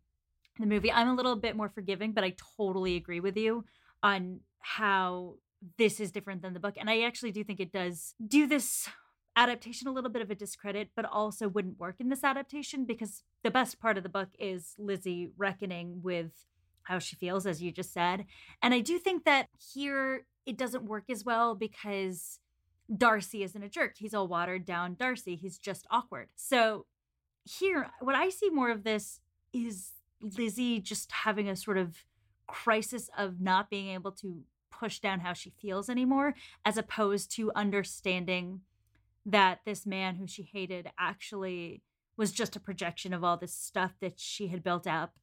the 0.58 0.66
movie. 0.66 0.92
I'm 0.92 1.08
a 1.08 1.14
little 1.14 1.36
bit 1.36 1.56
more 1.56 1.68
forgiving, 1.68 2.12
but 2.12 2.24
I 2.24 2.34
totally 2.56 2.96
agree 2.96 3.20
with 3.20 3.36
you 3.36 3.64
on 4.02 4.40
how 4.60 5.34
this 5.78 5.98
is 6.00 6.12
different 6.12 6.42
than 6.42 6.52
the 6.52 6.60
book. 6.60 6.74
And 6.78 6.90
I 6.90 7.02
actually 7.02 7.32
do 7.32 7.42
think 7.42 7.60
it 7.60 7.72
does 7.72 8.14
do 8.24 8.46
this 8.46 8.88
adaptation 9.36 9.88
a 9.88 9.92
little 9.92 10.10
bit 10.10 10.22
of 10.22 10.30
a 10.30 10.34
discredit, 10.34 10.90
but 10.94 11.04
also 11.04 11.48
wouldn't 11.48 11.78
work 11.78 11.96
in 11.98 12.08
this 12.08 12.22
adaptation 12.22 12.84
because 12.84 13.22
the 13.42 13.50
best 13.50 13.80
part 13.80 13.96
of 13.96 14.02
the 14.02 14.08
book 14.08 14.28
is 14.38 14.74
Lizzie 14.78 15.30
reckoning 15.36 16.00
with 16.02 16.30
how 16.84 16.98
she 16.98 17.16
feels, 17.16 17.46
as 17.46 17.62
you 17.62 17.72
just 17.72 17.92
said. 17.92 18.26
And 18.62 18.74
I 18.74 18.80
do 18.80 18.98
think 18.98 19.24
that 19.24 19.48
here 19.74 20.26
it 20.46 20.56
doesn't 20.56 20.84
work 20.84 21.04
as 21.10 21.24
well 21.24 21.54
because 21.54 22.38
Darcy 22.94 23.42
isn't 23.42 23.62
a 23.62 23.68
jerk. 23.68 23.96
He's 23.98 24.14
a 24.14 24.24
watered 24.24 24.64
down 24.64 24.94
Darcy. 24.94 25.36
He's 25.36 25.58
just 25.58 25.86
awkward. 25.90 26.28
So 26.34 26.86
here, 27.44 27.90
what 28.00 28.14
I 28.14 28.28
see 28.28 28.50
more 28.50 28.70
of 28.70 28.84
this 28.84 29.20
is 29.52 29.92
Lizzie 30.20 30.80
just 30.80 31.12
having 31.12 31.48
a 31.48 31.56
sort 31.56 31.78
of 31.78 32.04
crisis 32.46 33.08
of 33.16 33.40
not 33.40 33.70
being 33.70 33.88
able 33.88 34.12
to 34.12 34.42
push 34.70 34.98
down 34.98 35.20
how 35.20 35.32
she 35.32 35.50
feels 35.50 35.88
anymore, 35.88 36.34
as 36.64 36.76
opposed 36.76 37.30
to 37.36 37.52
understanding 37.54 38.60
that 39.24 39.60
this 39.64 39.86
man 39.86 40.16
who 40.16 40.26
she 40.26 40.42
hated 40.42 40.90
actually 40.98 41.82
was 42.16 42.32
just 42.32 42.56
a 42.56 42.60
projection 42.60 43.12
of 43.12 43.24
all 43.24 43.36
this 43.36 43.54
stuff 43.54 43.92
that 44.00 44.18
she 44.18 44.48
had 44.48 44.62
built 44.62 44.86
up 44.86 45.14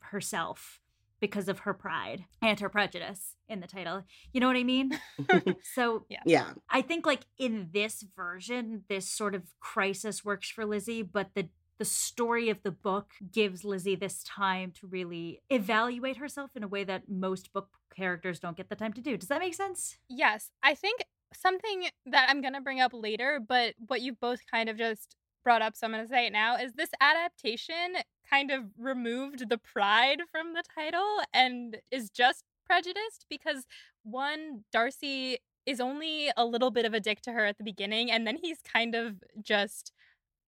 herself 0.00 0.81
because 1.22 1.48
of 1.48 1.60
her 1.60 1.72
pride 1.72 2.24
and 2.42 2.58
her 2.58 2.68
prejudice 2.68 3.36
in 3.48 3.60
the 3.60 3.66
title. 3.68 4.02
You 4.32 4.40
know 4.40 4.48
what 4.48 4.56
I 4.56 4.64
mean? 4.64 4.98
so 5.74 6.04
Yeah. 6.10 6.18
yeah. 6.26 6.50
I 6.68 6.82
think 6.82 7.06
like 7.06 7.22
in 7.38 7.68
this 7.72 8.04
version, 8.14 8.82
this 8.88 9.08
sort 9.08 9.36
of 9.36 9.44
crisis 9.60 10.24
works 10.24 10.50
for 10.50 10.66
Lizzie, 10.66 11.02
but 11.02 11.28
the 11.34 11.48
the 11.78 11.84
story 11.86 12.48
of 12.50 12.62
the 12.62 12.70
book 12.70 13.12
gives 13.32 13.64
Lizzie 13.64 13.96
this 13.96 14.22
time 14.24 14.72
to 14.72 14.86
really 14.86 15.40
evaluate 15.50 16.16
herself 16.16 16.50
in 16.54 16.62
a 16.62 16.68
way 16.68 16.84
that 16.84 17.08
most 17.08 17.52
book 17.52 17.68
characters 17.96 18.38
don't 18.38 18.56
get 18.56 18.68
the 18.68 18.76
time 18.76 18.92
to 18.92 19.00
do. 19.00 19.16
Does 19.16 19.28
that 19.28 19.40
make 19.40 19.54
sense? 19.54 19.96
Yes, 20.08 20.50
I 20.62 20.74
think 20.74 21.04
something 21.34 21.86
that 22.06 22.28
I'm 22.28 22.40
going 22.40 22.54
to 22.54 22.60
bring 22.60 22.80
up 22.80 22.92
later, 22.92 23.40
but 23.46 23.74
what 23.86 24.00
you 24.00 24.12
both 24.12 24.40
kind 24.48 24.68
of 24.68 24.76
just 24.76 25.16
brought 25.42 25.62
up, 25.62 25.76
so 25.76 25.86
I'm 25.86 25.92
going 25.92 26.04
to 26.04 26.08
say 26.08 26.26
it 26.26 26.32
now, 26.32 26.56
is 26.56 26.74
this 26.74 26.90
adaptation 27.00 27.96
kind 28.28 28.50
of 28.50 28.64
removed 28.78 29.48
the 29.48 29.58
pride 29.58 30.22
from 30.30 30.54
the 30.54 30.62
title 30.74 31.18
and 31.32 31.78
is 31.90 32.10
just 32.10 32.44
prejudiced 32.66 33.26
because 33.28 33.66
one, 34.02 34.64
Darcy 34.72 35.38
is 35.66 35.80
only 35.80 36.30
a 36.36 36.44
little 36.44 36.70
bit 36.70 36.84
of 36.84 36.94
a 36.94 37.00
dick 37.00 37.20
to 37.22 37.32
her 37.32 37.44
at 37.44 37.58
the 37.58 37.64
beginning, 37.64 38.10
and 38.10 38.26
then 38.26 38.36
he's 38.40 38.58
kind 38.60 38.94
of 38.94 39.22
just 39.40 39.92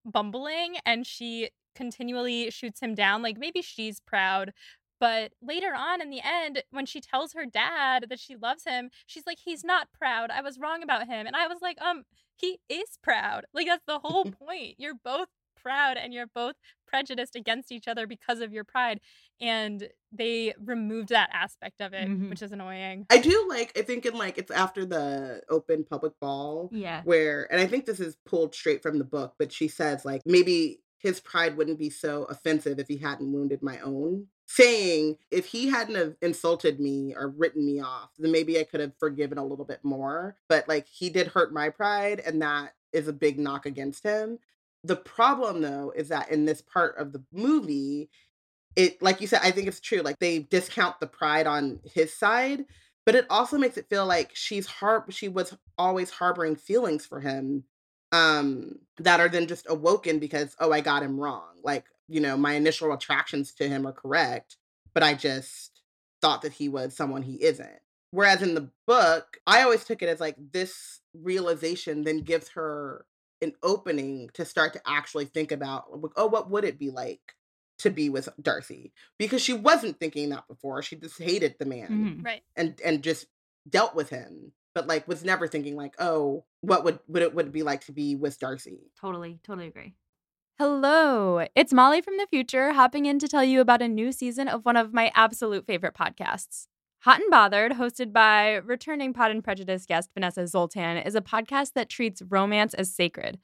bumbling 0.04 0.76
and 0.84 1.06
she 1.06 1.50
continually 1.74 2.50
shoots 2.50 2.80
him 2.80 2.94
down. 2.94 3.22
Like 3.22 3.38
maybe 3.38 3.62
she's 3.62 4.00
proud, 4.00 4.52
but 5.00 5.32
later 5.42 5.74
on 5.76 6.00
in 6.00 6.10
the 6.10 6.20
end, 6.24 6.62
when 6.70 6.86
she 6.86 7.00
tells 7.00 7.32
her 7.32 7.44
dad 7.46 8.06
that 8.08 8.20
she 8.20 8.36
loves 8.36 8.64
him, 8.64 8.90
she's 9.06 9.26
like, 9.26 9.38
he's 9.44 9.64
not 9.64 9.88
proud. 9.92 10.30
I 10.30 10.40
was 10.40 10.58
wrong 10.58 10.82
about 10.82 11.06
him. 11.06 11.26
And 11.26 11.36
I 11.36 11.46
was 11.46 11.58
like, 11.60 11.80
um, 11.80 12.04
he 12.36 12.58
is 12.68 12.98
proud. 13.02 13.44
Like 13.54 13.66
that's 13.66 13.84
the 13.86 13.98
whole 14.00 14.24
point. 14.40 14.74
You're 14.78 14.94
both 15.04 15.28
proud 15.60 15.96
and 15.96 16.12
you're 16.12 16.26
both 16.34 16.56
prejudiced 16.86 17.34
against 17.36 17.72
each 17.72 17.88
other 17.88 18.06
because 18.06 18.40
of 18.40 18.52
your 18.52 18.64
pride. 18.64 19.00
And 19.40 19.88
they 20.12 20.54
removed 20.62 21.08
that 21.08 21.30
aspect 21.32 21.80
of 21.80 21.92
it, 21.94 22.06
Mhm. 22.08 22.28
which 22.30 22.42
is 22.42 22.52
annoying. 22.52 23.06
I 23.10 23.18
do 23.18 23.46
like, 23.48 23.76
I 23.76 23.82
think 23.82 24.04
in 24.06 24.14
like, 24.14 24.36
it's 24.38 24.50
after 24.50 24.84
the 24.84 25.42
open 25.48 25.84
public 25.84 26.12
ball 26.20 26.68
Yeah. 26.70 27.02
where, 27.04 27.50
and 27.50 27.60
I 27.60 27.66
think 27.66 27.86
this 27.86 27.98
is 27.98 28.16
pulled 28.26 28.54
straight 28.54 28.82
from 28.82 28.98
the 28.98 29.04
book, 29.04 29.34
but 29.38 29.52
she 29.52 29.66
says 29.68 30.04
like, 30.04 30.20
maybe 30.26 30.80
his 31.04 31.20
pride 31.20 31.58
wouldn't 31.58 31.78
be 31.78 31.90
so 31.90 32.24
offensive 32.24 32.78
if 32.78 32.88
he 32.88 32.96
hadn't 32.96 33.30
wounded 33.30 33.62
my 33.62 33.78
own. 33.80 34.28
Saying 34.46 35.18
if 35.30 35.44
he 35.44 35.68
hadn't 35.68 35.96
have 35.96 36.16
insulted 36.22 36.80
me 36.80 37.14
or 37.14 37.28
written 37.28 37.64
me 37.64 37.78
off, 37.80 38.08
then 38.18 38.32
maybe 38.32 38.58
I 38.58 38.64
could 38.64 38.80
have 38.80 38.96
forgiven 38.98 39.36
a 39.36 39.44
little 39.44 39.66
bit 39.66 39.80
more. 39.82 40.36
But 40.48 40.66
like 40.66 40.86
he 40.88 41.10
did 41.10 41.26
hurt 41.28 41.52
my 41.52 41.68
pride, 41.68 42.22
and 42.24 42.40
that 42.40 42.72
is 42.94 43.06
a 43.06 43.12
big 43.12 43.38
knock 43.38 43.66
against 43.66 44.02
him. 44.02 44.38
The 44.82 44.96
problem 44.96 45.60
though 45.60 45.92
is 45.94 46.08
that 46.08 46.30
in 46.30 46.46
this 46.46 46.62
part 46.62 46.96
of 46.96 47.12
the 47.12 47.22
movie, 47.32 48.08
it 48.74 49.02
like 49.02 49.20
you 49.20 49.26
said, 49.26 49.40
I 49.42 49.50
think 49.50 49.68
it's 49.68 49.80
true. 49.80 50.00
Like 50.00 50.20
they 50.20 50.38
discount 50.38 51.00
the 51.00 51.06
pride 51.06 51.46
on 51.46 51.80
his 51.84 52.14
side, 52.14 52.64
but 53.04 53.14
it 53.14 53.26
also 53.28 53.58
makes 53.58 53.76
it 53.76 53.90
feel 53.90 54.06
like 54.06 54.30
she's 54.32 54.66
har 54.66 55.04
she 55.10 55.28
was 55.28 55.54
always 55.76 56.08
harboring 56.08 56.56
feelings 56.56 57.04
for 57.04 57.20
him 57.20 57.64
um 58.14 58.78
that 58.98 59.20
are 59.20 59.28
then 59.28 59.46
just 59.46 59.66
awoken 59.68 60.18
because 60.18 60.54
oh 60.60 60.72
I 60.72 60.80
got 60.80 61.02
him 61.02 61.18
wrong. 61.18 61.48
Like, 61.62 61.84
you 62.08 62.20
know, 62.20 62.36
my 62.36 62.54
initial 62.54 62.92
attractions 62.92 63.52
to 63.54 63.68
him 63.68 63.86
are 63.86 63.92
correct, 63.92 64.56
but 64.92 65.02
I 65.02 65.14
just 65.14 65.80
thought 66.22 66.42
that 66.42 66.52
he 66.54 66.68
was 66.68 66.94
someone 66.96 67.22
he 67.22 67.42
isn't. 67.42 67.80
Whereas 68.12 68.42
in 68.42 68.54
the 68.54 68.70
book, 68.86 69.38
I 69.46 69.62
always 69.62 69.84
took 69.84 70.00
it 70.02 70.08
as 70.08 70.20
like 70.20 70.36
this 70.52 71.00
realization 71.12 72.04
then 72.04 72.18
gives 72.20 72.50
her 72.50 73.04
an 73.42 73.52
opening 73.62 74.30
to 74.34 74.44
start 74.44 74.72
to 74.74 74.80
actually 74.86 75.24
think 75.26 75.50
about 75.52 75.90
like, 76.00 76.12
oh 76.16 76.26
what 76.26 76.50
would 76.50 76.64
it 76.64 76.78
be 76.78 76.90
like 76.90 77.34
to 77.78 77.90
be 77.90 78.08
with 78.08 78.28
Darcy 78.40 78.92
because 79.18 79.42
she 79.42 79.52
wasn't 79.52 79.98
thinking 79.98 80.30
that 80.30 80.46
before 80.48 80.80
she 80.82 80.94
just 80.96 81.20
hated 81.20 81.56
the 81.58 81.64
man 81.66 81.90
Mhm. 81.90 82.24
Right. 82.24 82.42
and 82.56 82.80
and 82.84 83.02
just 83.02 83.26
dealt 83.68 83.94
with 83.96 84.10
him 84.10 84.52
but 84.74 84.86
like 84.86 85.06
was 85.08 85.24
never 85.24 85.46
thinking 85.46 85.76
like 85.76 85.94
oh 85.98 86.44
what 86.60 86.84
would 86.84 86.98
would 87.08 87.22
it 87.22 87.34
would 87.34 87.46
it 87.46 87.52
be 87.52 87.62
like 87.62 87.84
to 87.84 87.92
be 87.92 88.16
with 88.16 88.38
Darcy 88.38 88.78
Totally, 89.00 89.38
totally 89.42 89.66
agree. 89.66 89.94
Hello, 90.58 91.44
it's 91.56 91.72
Molly 91.72 92.00
from 92.00 92.16
the 92.16 92.28
future 92.30 92.72
hopping 92.72 93.06
in 93.06 93.18
to 93.18 93.26
tell 93.26 93.42
you 93.42 93.60
about 93.60 93.82
a 93.82 93.88
new 93.88 94.12
season 94.12 94.46
of 94.46 94.64
one 94.64 94.76
of 94.76 94.94
my 94.94 95.10
absolute 95.14 95.66
favorite 95.66 95.94
podcasts. 95.94 96.68
Hot 97.00 97.20
and 97.20 97.30
Bothered, 97.30 97.72
hosted 97.72 98.12
by 98.12 98.54
returning 98.54 99.12
Pod 99.12 99.30
and 99.32 99.42
Prejudice 99.42 99.84
guest 99.84 100.10
Vanessa 100.14 100.46
Zoltan, 100.46 100.98
is 100.98 101.16
a 101.16 101.20
podcast 101.20 101.72
that 101.74 101.88
treats 101.88 102.22
romance 102.22 102.72
as 102.72 102.94
sacred. 102.94 103.38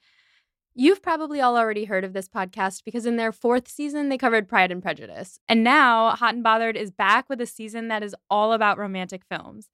You've 0.74 1.03
probably 1.03 1.41
all 1.41 1.59
already 1.59 1.85
heard 1.85 2.05
of 2.05 2.12
this 2.12 2.28
podcast 2.28 2.85
because 2.85 3.07
in 3.07 3.16
their 3.16 3.33
fourth 3.33 3.68
season, 3.68 4.09
they 4.09 4.16
covered 4.16 4.49
Pride 4.49 4.70
and 4.70 4.81
Prejudice. 4.81 5.41
And 5.49 5.64
now, 5.64 6.11
Hot 6.11 6.35
and 6.35 6.45
Bothered 6.45 6.76
is 6.76 6.93
back 6.93 7.28
with 7.28 7.41
a 7.41 7.47
season 7.47 7.89
that 7.89 8.05
is 8.05 8.14
all 8.31 8.53
about 8.53 8.78
romantic 8.78 9.24
films. 9.28 9.68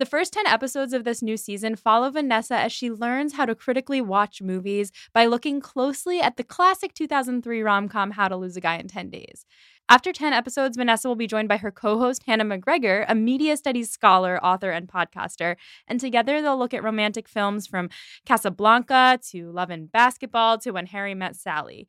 The 0.00 0.06
first 0.06 0.32
10 0.32 0.46
episodes 0.46 0.94
of 0.94 1.04
this 1.04 1.20
new 1.20 1.36
season 1.36 1.76
follow 1.76 2.08
Vanessa 2.08 2.56
as 2.56 2.72
she 2.72 2.90
learns 2.90 3.34
how 3.34 3.44
to 3.44 3.54
critically 3.54 4.00
watch 4.00 4.40
movies 4.40 4.92
by 5.12 5.26
looking 5.26 5.60
closely 5.60 6.22
at 6.22 6.38
the 6.38 6.42
classic 6.42 6.94
2003 6.94 7.60
rom 7.60 7.86
com 7.86 8.12
How 8.12 8.26
to 8.28 8.36
Lose 8.38 8.56
a 8.56 8.62
Guy 8.62 8.78
in 8.78 8.88
10 8.88 9.10
Days. 9.10 9.44
After 9.90 10.10
10 10.10 10.32
episodes, 10.32 10.78
Vanessa 10.78 11.06
will 11.06 11.16
be 11.16 11.26
joined 11.26 11.50
by 11.50 11.58
her 11.58 11.70
co 11.70 11.98
host, 11.98 12.22
Hannah 12.26 12.46
McGregor, 12.46 13.04
a 13.08 13.14
media 13.14 13.58
studies 13.58 13.90
scholar, 13.90 14.42
author, 14.42 14.70
and 14.70 14.88
podcaster. 14.88 15.56
And 15.86 16.00
together 16.00 16.40
they'll 16.40 16.58
look 16.58 16.72
at 16.72 16.82
romantic 16.82 17.28
films 17.28 17.66
from 17.66 17.90
Casablanca 18.24 19.18
to 19.32 19.52
Love 19.52 19.68
and 19.68 19.92
Basketball 19.92 20.56
to 20.60 20.70
When 20.70 20.86
Harry 20.86 21.14
Met 21.14 21.36
Sally. 21.36 21.88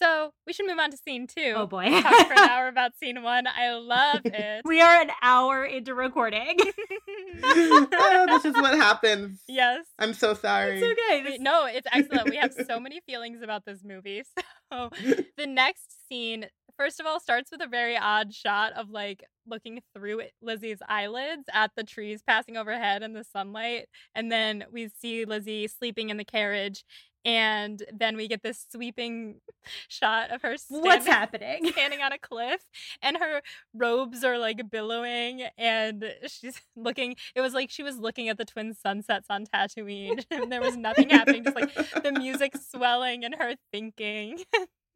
So 0.00 0.30
we 0.46 0.52
should 0.52 0.66
move 0.66 0.78
on 0.78 0.90
to 0.92 0.96
scene 0.96 1.26
two. 1.26 1.54
Oh 1.56 1.66
boy. 1.66 1.90
Talk 1.90 2.26
for 2.28 2.32
an 2.34 2.38
hour 2.50 2.68
about 2.68 2.92
scene 2.98 3.22
one. 3.22 3.46
I 3.46 3.72
love 3.74 4.20
it. 4.24 4.62
we 4.64 4.80
are 4.80 5.00
an 5.00 5.10
hour 5.22 5.64
into 5.64 5.94
recording. 5.94 6.56
oh, 7.42 8.26
this 8.28 8.44
is 8.44 8.54
what 8.54 8.74
happens 8.76 9.40
yes. 9.48 9.84
I'm 9.98 10.14
so 10.14 10.34
sorry 10.34 10.80
it's 10.80 11.00
okay. 11.00 11.22
This- 11.22 11.40
No, 11.40 11.66
it's 11.66 11.86
excellent. 11.92 12.30
We 12.30 12.36
have 12.36 12.52
so 12.66 12.78
many 12.80 13.00
feelings 13.06 13.42
about 13.42 13.64
this 13.64 13.80
movie. 13.84 14.22
So 14.70 14.90
the 15.38 15.46
next 15.46 16.06
scene, 16.10 16.44
first 16.76 17.00
of 17.00 17.06
all, 17.06 17.20
starts 17.20 17.50
with 17.50 17.62
a 17.62 17.66
very 17.66 17.96
odd 17.96 18.34
shot 18.34 18.74
of 18.74 18.90
like 18.90 19.24
looking 19.46 19.80
through 19.96 20.20
Lizzie's 20.42 20.80
eyelids 20.86 21.44
at 21.54 21.70
the 21.74 21.84
trees 21.84 22.20
passing 22.26 22.58
overhead 22.58 23.02
in 23.02 23.14
the 23.14 23.24
sunlight. 23.24 23.86
And 24.14 24.30
then 24.30 24.66
we 24.70 24.90
see 25.00 25.24
Lizzie 25.24 25.68
sleeping 25.68 26.10
in 26.10 26.18
the 26.18 26.24
carriage. 26.24 26.84
And 27.28 27.82
then 27.92 28.16
we 28.16 28.26
get 28.26 28.42
this 28.42 28.64
sweeping 28.72 29.40
shot 29.88 30.30
of 30.30 30.40
her 30.40 30.56
standing, 30.56 30.86
What's 30.86 31.06
happening? 31.06 31.70
standing 31.72 32.00
on 32.00 32.10
a 32.10 32.18
cliff 32.18 32.64
and 33.02 33.18
her 33.18 33.42
robes 33.74 34.24
are 34.24 34.38
like 34.38 34.70
billowing 34.70 35.42
and 35.58 36.10
she's 36.26 36.58
looking 36.76 37.16
it 37.34 37.42
was 37.42 37.52
like 37.52 37.70
she 37.70 37.82
was 37.82 37.98
looking 37.98 38.30
at 38.30 38.38
the 38.38 38.46
twin 38.46 38.72
sunsets 38.72 39.26
on 39.28 39.44
Tatooine 39.44 40.24
and 40.30 40.50
there 40.50 40.62
was 40.62 40.76
nothing 40.76 41.10
happening 41.10 41.44
just 41.44 41.54
like 41.54 41.74
the 42.02 42.12
music 42.12 42.54
swelling 42.56 43.26
and 43.26 43.34
her 43.34 43.56
thinking 43.72 44.38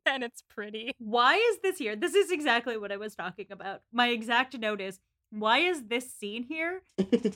and 0.06 0.24
it's 0.24 0.42
pretty 0.48 0.94
Why 0.98 1.34
is 1.34 1.58
this 1.62 1.76
here? 1.76 1.96
This 1.96 2.14
is 2.14 2.30
exactly 2.30 2.78
what 2.78 2.90
I 2.90 2.96
was 2.96 3.14
talking 3.14 3.46
about. 3.50 3.82
My 3.92 4.08
exact 4.08 4.58
note 4.58 4.80
is 4.80 5.00
why 5.28 5.58
is 5.58 5.84
this 5.84 6.10
scene 6.10 6.44
here 6.44 6.82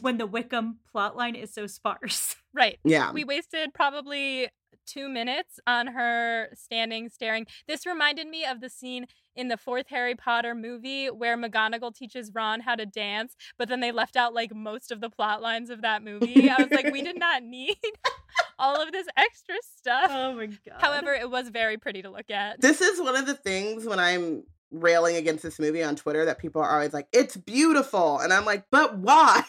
when 0.01 0.17
the 0.17 0.27
Wickham 0.27 0.79
plotline 0.95 1.35
is 1.35 1.53
so 1.53 1.67
sparse? 1.67 2.37
right 2.57 2.79
yeah. 2.85 3.13
we 3.13 3.23
wasted 3.23 3.73
probably 3.75 4.49
two 4.87 5.09
minutes 5.09 5.59
on 5.67 5.87
her 5.89 6.49
standing 6.55 7.09
staring 7.09 7.47
this 7.69 7.87
reminded 7.87 8.27
me 8.27 8.45
of 8.45 8.61
the 8.61 8.69
scene 8.69 9.07
in 9.35 9.49
the 9.49 9.57
fourth 9.57 9.87
harry 9.89 10.15
potter 10.15 10.55
movie 10.55 11.07
where 11.09 11.37
mcgonagall 11.37 11.95
teaches 11.95 12.31
ron 12.35 12.61
how 12.61 12.75
to 12.75 12.87
dance 12.87 13.35
but 13.59 13.69
then 13.69 13.81
they 13.81 13.93
left 13.93 14.17
out 14.17 14.35
like 14.35 14.55
most 14.55 14.91
of 14.91 15.01
the 15.01 15.11
plot 15.11 15.41
lines 15.43 15.71
of 15.71 15.83
that 15.83 16.03
movie 16.03 16.49
i 16.49 16.63
was 16.63 16.73
like 16.73 16.87
we 16.87 17.03
did 17.03 17.17
not 17.19 17.43
need 17.43 17.77
all 18.59 18.81
of 18.81 18.91
this 18.93 19.07
extra 19.17 19.55
stuff 19.77 20.09
Oh 20.11 20.35
my 20.35 20.47
god. 20.47 20.81
however 20.81 21.13
it 21.13 21.31
was 21.31 21.49
very 21.51 21.77
pretty 21.77 22.03
to 22.03 22.11
look 22.11 22.31
at 22.31 22.61
This 22.61 22.81
is 22.81 23.01
one 23.01 23.17
of 23.17 23.27
the 23.27 23.35
things 23.35 23.85
when 23.87 23.99
I'm 23.99 24.45
railing 24.73 25.17
against 25.17 25.43
this 25.43 25.59
movie 25.59 25.83
on 25.83 25.95
Twitter 25.95 26.25
that 26.25 26.39
people 26.39 26.61
are 26.61 26.71
always 26.71 26.93
like, 26.93 27.07
it's 27.13 27.37
beautiful. 27.37 28.19
And 28.19 28.33
I'm 28.33 28.45
like, 28.45 28.65
but 28.73 28.99
why? 28.99 29.43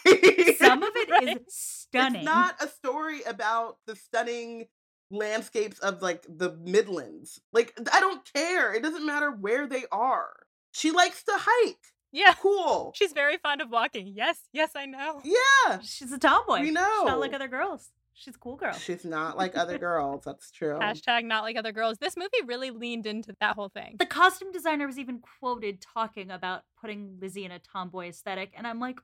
some 0.56 0.82
of 0.82 0.90
it 0.94 1.10
is 1.22 1.28
Right. 1.28 1.40
stunning. 1.48 2.16
It's 2.20 2.24
not 2.24 2.54
a 2.62 2.68
story 2.68 3.22
about 3.22 3.78
the 3.86 3.96
stunning 3.96 4.66
landscapes 5.10 5.78
of 5.80 6.02
like 6.02 6.24
the 6.28 6.52
Midlands. 6.62 7.40
Like, 7.52 7.78
I 7.92 8.00
don't 8.00 8.22
care. 8.34 8.72
It 8.74 8.82
doesn't 8.82 9.06
matter 9.06 9.30
where 9.30 9.66
they 9.66 9.84
are. 9.90 10.30
She 10.72 10.90
likes 10.90 11.22
to 11.24 11.32
hike. 11.34 11.92
yeah 12.12 12.34
Cool. 12.40 12.92
she's 12.94 13.12
very 13.12 13.36
fond 13.38 13.60
of 13.60 13.68
walking 13.70 14.06
yes 14.14 14.38
yes 14.52 14.70
i 14.74 14.86
know 14.86 15.20
Yeah. 15.24 15.80
She's 15.82 16.12
a 16.12 16.18
tomboy. 16.18 16.60
We 16.60 16.66
She's 16.66 16.74
not 16.74 17.20
like 17.20 17.32
other 17.34 17.48
girls. 17.48 17.90
She's 18.14 18.34
a 18.34 18.38
cool 18.38 18.56
girl. 18.56 18.72
She's 18.72 19.04
not 19.04 19.36
like 19.36 19.56
other 19.56 19.78
girls. 19.88 20.24
That's 20.24 20.50
true. 20.50 20.78
hashtag 20.80 21.24
not 21.24 21.42
like 21.44 21.56
other 21.56 21.72
girls 21.72 21.98
this 21.98 22.16
movie 22.16 22.42
really 22.46 22.70
leaned 22.70 23.06
into 23.06 23.34
that 23.40 23.54
whole 23.56 23.68
thing 23.68 23.96
The 23.98 24.06
costume 24.06 24.52
designer 24.52 24.86
was 24.86 24.98
even 24.98 25.20
quoted 25.40 25.80
talking 25.80 26.30
about 26.30 26.62
putting 26.80 27.18
Lizzie 27.20 27.44
in 27.44 27.50
a 27.52 27.58
tomboy 27.58 28.08
aesthetic, 28.08 28.52
and 28.56 28.66
I'm 28.66 28.80
like, 28.80 28.98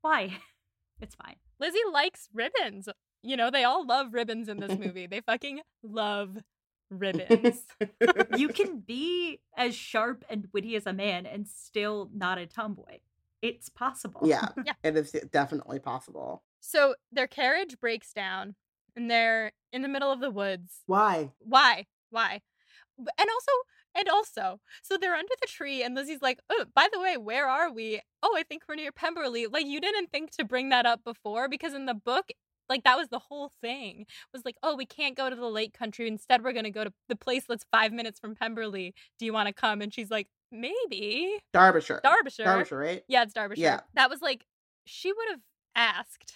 why? 0.00 0.36
It's 1.00 1.14
fine. 1.14 1.36
Lizzie 1.60 1.78
likes 1.92 2.28
ribbons. 2.34 2.88
You 3.22 3.36
know, 3.36 3.50
they 3.50 3.64
all 3.64 3.86
love 3.86 4.14
ribbons 4.14 4.48
in 4.48 4.58
this 4.60 4.78
movie. 4.84 5.06
They 5.06 5.20
fucking 5.20 5.60
love 5.82 6.38
ribbons. 6.90 7.62
You 8.36 8.48
can 8.48 8.80
be 8.86 9.40
as 9.56 9.74
sharp 9.74 10.24
and 10.30 10.46
witty 10.52 10.76
as 10.76 10.86
a 10.86 10.92
man 10.92 11.26
and 11.26 11.46
still 11.48 12.10
not 12.14 12.38
a 12.38 12.46
tomboy. 12.46 12.98
It's 13.42 13.68
possible. 13.68 14.22
Yeah. 14.24 14.48
Yeah. 14.64 14.72
It 14.82 14.96
is 14.96 15.12
definitely 15.32 15.78
possible. 15.80 16.42
so 16.60 16.94
their 17.12 17.26
carriage 17.26 17.78
breaks 17.80 18.12
down 18.12 18.54
and 18.96 19.10
they're 19.10 19.52
in 19.72 19.82
the 19.82 19.88
middle 19.88 20.10
of 20.12 20.20
the 20.20 20.30
woods. 20.30 20.82
Why? 20.86 21.30
Why? 21.40 21.86
Why? 22.10 22.40
And 22.98 23.06
also, 23.30 23.52
and 23.94 24.08
also, 24.08 24.60
so 24.82 24.96
they're 24.96 25.14
under 25.14 25.34
the 25.40 25.46
tree, 25.46 25.82
and 25.84 25.94
Lizzie's 25.94 26.20
like, 26.22 26.40
"Oh, 26.50 26.64
by 26.74 26.88
the 26.92 26.98
way, 27.00 27.16
where 27.16 27.46
are 27.48 27.70
we? 27.72 28.00
Oh, 28.24 28.34
I 28.36 28.42
think 28.42 28.62
we're 28.68 28.74
near 28.74 28.90
Pemberley." 28.90 29.46
Like, 29.46 29.66
you 29.66 29.80
didn't 29.80 30.10
think 30.10 30.32
to 30.32 30.44
bring 30.44 30.70
that 30.70 30.84
up 30.84 31.04
before 31.04 31.48
because 31.48 31.74
in 31.74 31.86
the 31.86 31.94
book, 31.94 32.30
like 32.68 32.84
that 32.84 32.96
was 32.96 33.08
the 33.08 33.18
whole 33.18 33.52
thing. 33.60 34.06
Was 34.32 34.44
like, 34.44 34.56
"Oh, 34.62 34.76
we 34.76 34.86
can't 34.86 35.16
go 35.16 35.30
to 35.30 35.36
the 35.36 35.46
Lake 35.50 35.72
Country. 35.76 36.08
Instead, 36.08 36.42
we're 36.44 36.52
gonna 36.52 36.70
go 36.70 36.84
to 36.84 36.92
the 37.08 37.16
place 37.16 37.44
that's 37.48 37.64
five 37.72 37.92
minutes 37.92 38.20
from 38.20 38.34
Pemberley. 38.34 38.94
Do 39.18 39.24
you 39.26 39.32
want 39.32 39.46
to 39.48 39.52
come?" 39.52 39.80
And 39.82 39.92
she's 39.92 40.10
like, 40.10 40.28
"Maybe 40.52 41.38
Derbyshire. 41.52 42.00
Derbyshire." 42.02 42.44
Derbyshire, 42.44 42.78
right? 42.78 43.04
Yeah, 43.08 43.22
it's 43.22 43.34
Derbyshire. 43.34 43.62
Yeah. 43.62 43.80
That 43.94 44.10
was 44.10 44.20
like, 44.22 44.46
she 44.84 45.12
would 45.12 45.28
have 45.30 45.40
asked 45.74 46.32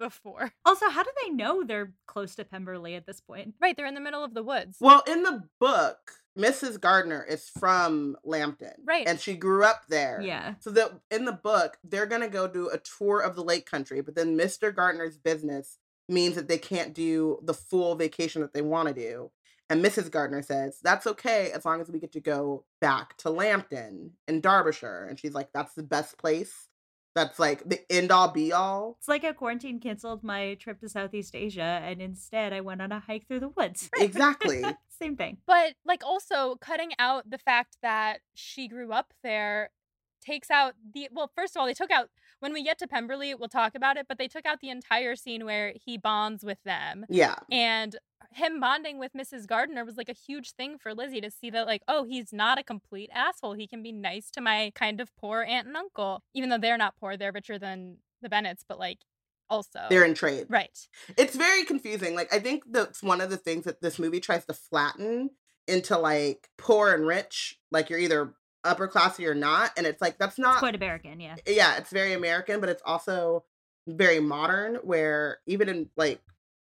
before. 0.00 0.50
Also, 0.64 0.88
how 0.88 1.02
do 1.02 1.10
they 1.24 1.30
know 1.30 1.64
they're 1.64 1.92
close 2.06 2.36
to 2.36 2.44
Pemberley 2.44 2.94
at 2.94 3.04
this 3.04 3.20
point? 3.20 3.54
Right, 3.60 3.76
they're 3.76 3.86
in 3.86 3.94
the 3.94 4.00
middle 4.00 4.22
of 4.22 4.34
the 4.34 4.42
woods. 4.42 4.76
Well, 4.80 5.02
in 5.06 5.22
the 5.24 5.42
book, 5.58 6.12
Mrs. 6.38 6.80
Gardiner 6.80 7.24
is 7.24 7.48
from 7.58 8.16
Lambton. 8.24 8.74
Right. 8.84 9.06
And 9.06 9.18
she 9.18 9.34
grew 9.34 9.64
up 9.64 9.82
there. 9.88 10.20
Yeah. 10.22 10.54
So 10.60 10.70
that 10.70 10.92
in 11.10 11.24
the 11.24 11.32
book, 11.32 11.76
they're 11.82 12.06
gonna 12.06 12.28
go 12.28 12.46
do 12.46 12.68
a 12.68 12.78
tour 12.78 13.20
of 13.20 13.34
the 13.34 13.42
lake 13.42 13.66
country, 13.66 14.00
but 14.00 14.14
then 14.14 14.38
Mr. 14.38 14.74
Gardiner's 14.74 15.18
business 15.18 15.78
means 16.08 16.34
that 16.34 16.48
they 16.48 16.58
can't 16.58 16.94
do 16.94 17.38
the 17.42 17.54
full 17.54 17.94
vacation 17.94 18.42
that 18.42 18.52
they 18.52 18.62
want 18.62 18.88
to 18.88 18.94
do. 18.94 19.30
And 19.70 19.84
Mrs. 19.84 20.10
Gardner 20.10 20.42
says, 20.42 20.78
That's 20.82 21.06
okay 21.06 21.52
as 21.52 21.64
long 21.64 21.80
as 21.80 21.90
we 21.90 22.00
get 22.00 22.12
to 22.12 22.20
go 22.20 22.64
back 22.80 23.16
to 23.18 23.30
Lambton 23.30 24.12
in 24.26 24.40
Derbyshire. 24.40 25.06
And 25.08 25.18
she's 25.18 25.32
like, 25.32 25.50
That's 25.54 25.74
the 25.74 25.84
best 25.84 26.18
place. 26.18 26.66
That's 27.14 27.38
like 27.38 27.68
the 27.68 27.80
end 27.90 28.12
all 28.12 28.28
be 28.28 28.52
all. 28.52 28.96
It's 28.98 29.08
like 29.08 29.24
a 29.24 29.34
quarantine 29.34 29.80
canceled 29.80 30.22
my 30.22 30.54
trip 30.54 30.80
to 30.80 30.88
Southeast 30.88 31.34
Asia, 31.34 31.80
and 31.82 32.00
instead 32.00 32.52
I 32.52 32.60
went 32.60 32.82
on 32.82 32.92
a 32.92 33.00
hike 33.00 33.26
through 33.26 33.40
the 33.40 33.48
woods. 33.48 33.90
Exactly. 33.96 34.62
Same 34.88 35.16
thing. 35.16 35.38
But 35.46 35.74
like 35.84 36.04
also 36.04 36.56
cutting 36.60 36.92
out 36.98 37.28
the 37.28 37.38
fact 37.38 37.78
that 37.82 38.20
she 38.34 38.68
grew 38.68 38.92
up 38.92 39.12
there 39.22 39.70
takes 40.20 40.50
out 40.50 40.74
the 40.94 41.08
well 41.12 41.30
first 41.34 41.56
of 41.56 41.60
all 41.60 41.66
they 41.66 41.74
took 41.74 41.90
out 41.90 42.08
when 42.40 42.52
we 42.52 42.62
get 42.62 42.78
to 42.78 42.86
Pemberley 42.86 43.34
we'll 43.34 43.48
talk 43.48 43.74
about 43.74 43.96
it 43.96 44.06
but 44.08 44.18
they 44.18 44.28
took 44.28 44.46
out 44.46 44.60
the 44.60 44.70
entire 44.70 45.16
scene 45.16 45.44
where 45.44 45.72
he 45.84 45.96
bonds 45.98 46.44
with 46.44 46.62
them 46.64 47.04
Yeah. 47.08 47.36
and 47.50 47.96
him 48.32 48.60
bonding 48.60 48.98
with 48.98 49.12
Mrs. 49.14 49.46
Gardiner 49.46 49.84
was 49.84 49.96
like 49.96 50.08
a 50.08 50.12
huge 50.14 50.52
thing 50.52 50.78
for 50.78 50.94
Lizzie 50.94 51.20
to 51.20 51.30
see 51.30 51.50
that 51.50 51.66
like 51.66 51.82
oh 51.88 52.04
he's 52.04 52.32
not 52.32 52.58
a 52.58 52.62
complete 52.62 53.10
asshole 53.12 53.54
he 53.54 53.66
can 53.66 53.82
be 53.82 53.92
nice 53.92 54.30
to 54.32 54.40
my 54.40 54.72
kind 54.74 55.00
of 55.00 55.14
poor 55.16 55.42
aunt 55.42 55.66
and 55.66 55.76
uncle 55.76 56.22
even 56.34 56.48
though 56.48 56.58
they're 56.58 56.78
not 56.78 56.94
poor 56.98 57.16
they're 57.16 57.32
richer 57.32 57.58
than 57.58 57.96
the 58.22 58.28
Bennets 58.28 58.64
but 58.68 58.78
like 58.78 58.98
also 59.48 59.80
They're 59.88 60.04
in 60.04 60.14
trade. 60.14 60.46
right 60.48 60.78
it's 61.16 61.34
very 61.34 61.64
confusing. 61.64 62.14
Like 62.14 62.32
I 62.32 62.38
think 62.38 62.62
that's 62.70 63.02
one 63.02 63.20
of 63.20 63.30
the 63.30 63.36
things 63.36 63.64
that 63.64 63.80
this 63.82 63.98
movie 63.98 64.20
tries 64.20 64.44
to 64.46 64.54
flatten 64.54 65.30
into 65.66 65.98
like 65.98 66.48
poor 66.56 66.92
and 66.94 67.04
rich. 67.06 67.58
Like 67.72 67.90
you're 67.90 67.98
either 67.98 68.34
upper 68.64 68.88
class 68.88 69.18
or 69.18 69.22
you're 69.22 69.34
not, 69.34 69.72
and 69.76 69.86
it's 69.86 70.00
like 70.00 70.18
that's 70.18 70.32
It's 70.32 70.38
not. 70.38 70.58
quite 70.58 70.74
American, 70.74 71.20
yeah. 71.20 71.36
yeah, 71.46 71.76
it's 71.76 71.90
very 71.90 72.12
American, 72.12 72.60
but 72.60 72.68
it's 72.68 72.82
also 72.84 73.44
very 73.86 74.20
modern. 74.20 74.76
Where 74.76 75.38
even 75.46 75.68
in 75.68 75.88
like 75.96 76.20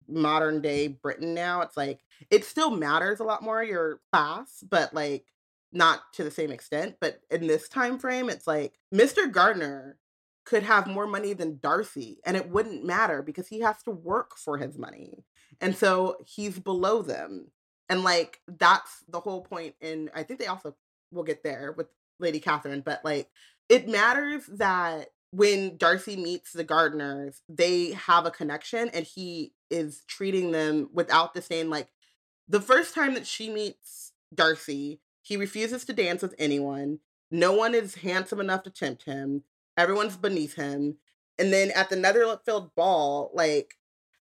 modern 0.07 0.61
day 0.61 0.87
Britain 0.87 1.33
now, 1.33 1.61
it's 1.61 1.77
like 1.77 2.01
it 2.29 2.45
still 2.45 2.71
matters 2.71 3.19
a 3.19 3.23
lot 3.23 3.43
more 3.43 3.63
your 3.63 3.99
class, 4.11 4.63
but 4.69 4.93
like 4.93 5.25
not 5.71 6.01
to 6.13 6.23
the 6.23 6.31
same 6.31 6.51
extent. 6.51 6.95
But 6.99 7.21
in 7.29 7.47
this 7.47 7.67
time 7.67 7.99
frame, 7.99 8.29
it's 8.29 8.47
like 8.47 8.79
Mr. 8.93 9.31
Gardiner 9.31 9.97
could 10.45 10.63
have 10.63 10.87
more 10.87 11.07
money 11.07 11.33
than 11.33 11.59
Darcy, 11.61 12.19
and 12.25 12.37
it 12.37 12.49
wouldn't 12.49 12.85
matter 12.85 13.21
because 13.21 13.47
he 13.49 13.59
has 13.59 13.83
to 13.83 13.91
work 13.91 14.37
for 14.37 14.57
his 14.57 14.77
money. 14.77 15.25
And 15.59 15.75
so 15.75 16.17
he's 16.25 16.59
below 16.59 17.01
them. 17.01 17.51
And 17.89 18.03
like 18.03 18.41
that's 18.47 19.03
the 19.09 19.19
whole 19.19 19.41
point 19.41 19.75
in 19.81 20.09
I 20.13 20.23
think 20.23 20.39
they 20.39 20.47
also 20.47 20.75
will 21.11 21.23
get 21.23 21.43
there 21.43 21.73
with 21.75 21.87
Lady 22.19 22.39
Catherine, 22.39 22.81
but 22.81 23.03
like 23.03 23.29
it 23.69 23.87
matters 23.87 24.45
that 24.47 25.09
when 25.31 25.77
Darcy 25.77 26.15
meets 26.15 26.53
the 26.53 26.63
Gardiners, 26.63 27.41
they 27.49 27.91
have 27.91 28.25
a 28.25 28.31
connection 28.31 28.89
and 28.89 29.05
he 29.05 29.53
is 29.69 30.03
treating 30.07 30.51
them 30.51 30.89
without 30.93 31.33
the 31.33 31.41
same 31.41 31.69
Like 31.69 31.89
the 32.47 32.61
first 32.61 32.95
time 32.95 33.13
that 33.15 33.27
she 33.27 33.49
meets 33.49 34.13
Darcy, 34.33 35.01
he 35.21 35.35
refuses 35.35 35.83
to 35.85 35.93
dance 35.93 36.21
with 36.21 36.35
anyone. 36.39 36.99
No 37.29 37.53
one 37.53 37.75
is 37.75 37.95
handsome 37.95 38.39
enough 38.39 38.63
to 38.63 38.69
tempt 38.69 39.03
him. 39.03 39.43
Everyone's 39.77 40.15
beneath 40.15 40.55
him. 40.55 40.97
And 41.37 41.51
then 41.51 41.71
at 41.71 41.89
the 41.89 41.97
Netherfield 41.97 42.73
ball, 42.73 43.31
like 43.33 43.75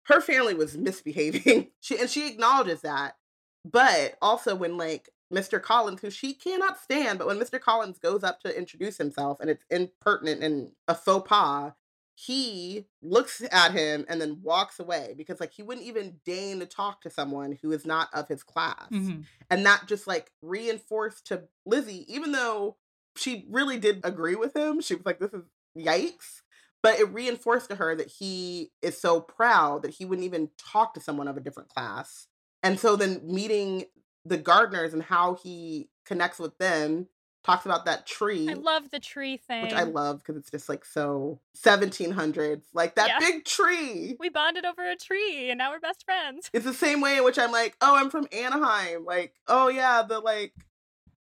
her 0.05 0.21
family 0.21 0.55
was 0.55 0.77
misbehaving. 0.77 1.69
she 1.81 1.99
and 1.99 2.11
she 2.11 2.29
acknowledges 2.29 2.83
that. 2.83 3.17
But 3.65 4.17
also 4.21 4.55
when 4.55 4.77
like 4.77 5.09
Mr. 5.33 5.63
Collins, 5.63 6.01
who 6.01 6.11
she 6.11 6.35
cannot 6.35 6.81
stand, 6.81 7.19
but 7.19 7.27
when 7.27 7.39
Mr. 7.39 7.61
Collins 7.61 7.99
goes 7.99 8.25
up 8.25 8.41
to 8.41 8.57
introduce 8.57 8.99
himself 8.99 9.39
and 9.41 9.49
it's 9.49 9.65
impertinent 9.71 10.43
and 10.43 10.73
a 10.89 10.95
faux 10.95 11.29
pas, 11.29 11.73
he 12.17 12.87
looks 13.01 13.43
at 13.51 13.73
him 13.73 14.05
and 14.09 14.21
then 14.21 14.41
walks 14.43 14.79
away 14.79 15.15
because 15.17 15.41
like 15.41 15.53
he 15.53 15.63
wouldn't 15.63 15.87
even 15.87 16.21
deign 16.25 16.61
to 16.61 16.67
talk 16.67 17.01
to 17.01 17.09
someone 17.11 17.57
who 17.63 17.73
is 17.73 17.87
not 17.87 18.09
of 18.13 18.29
his 18.29 18.43
class. 18.43 18.91
Mhm. 18.91 19.25
And 19.49 19.65
that 19.65 19.87
just 19.87 20.07
like 20.07 20.31
reinforced 20.43 21.27
to 21.29 21.45
Lizzie, 21.65 22.05
even 22.13 22.33
though 22.33 22.77
she 23.17 23.47
really 23.49 23.79
did 23.79 24.01
agree 24.05 24.35
with 24.35 24.55
him, 24.55 24.81
she 24.83 24.95
was 24.95 25.07
like, 25.07 25.19
this 25.19 25.33
is 25.33 25.45
yikes. 25.79 26.43
But 26.83 26.99
it 26.99 27.13
reinforced 27.13 27.69
to 27.71 27.77
her 27.77 27.95
that 27.95 28.09
he 28.09 28.73
is 28.83 29.01
so 29.01 29.21
proud 29.21 29.83
that 29.83 29.93
he 29.93 30.05
wouldn't 30.05 30.25
even 30.25 30.51
talk 30.59 30.95
to 30.95 31.01
someone 31.01 31.29
of 31.29 31.37
a 31.37 31.41
different 31.41 31.69
class. 31.69 32.27
And 32.63 32.79
so 32.79 32.97
then 32.97 33.21
meeting 33.25 33.87
the 34.25 34.39
Gardiners 34.39 34.93
and 34.93 35.03
how 35.03 35.35
he 35.35 35.89
connects 36.05 36.39
with 36.39 36.57
them 36.59 37.09
talks 37.43 37.65
about 37.65 37.87
that 37.87 38.07
tree. 38.07 38.49
I 38.49 38.55
love 38.55 38.91
the 38.91 39.01
tree 39.01 39.39
thing. 39.39 39.63
which 39.63 39.73
I 39.73 39.85
love 39.85 40.19
because 40.19 40.37
it's 40.37 40.51
just 40.51 40.69
like 40.69 40.85
so 40.85 41.41
1700s. 41.57 42.65
Like 42.75 42.97
that 42.97 43.09
Yeah. 43.09 43.19
big 43.19 43.45
tree. 43.45 44.17
We 44.21 44.29
bonded 44.29 44.65
over 44.65 44.89
a 44.89 44.97
tree 44.97 45.51
and 45.51 45.59
now 45.59 45.71
we're 45.71 45.81
best 45.81 46.05
friends. 46.05 46.51
It's 46.53 46.65
the 46.65 46.75
same 46.75 47.01
way 47.01 47.17
in 47.19 47.25
which 47.25 47.39
I'm 47.39 47.53
like, 47.53 47.77
oh, 47.81 47.97
I'm 47.97 48.11
from 48.11 48.29
Anaheim. 48.33 49.05
Like, 49.05 49.35
oh 49.47 49.69
yeah, 49.69 50.03
the 50.03 50.21
like, 50.21 50.53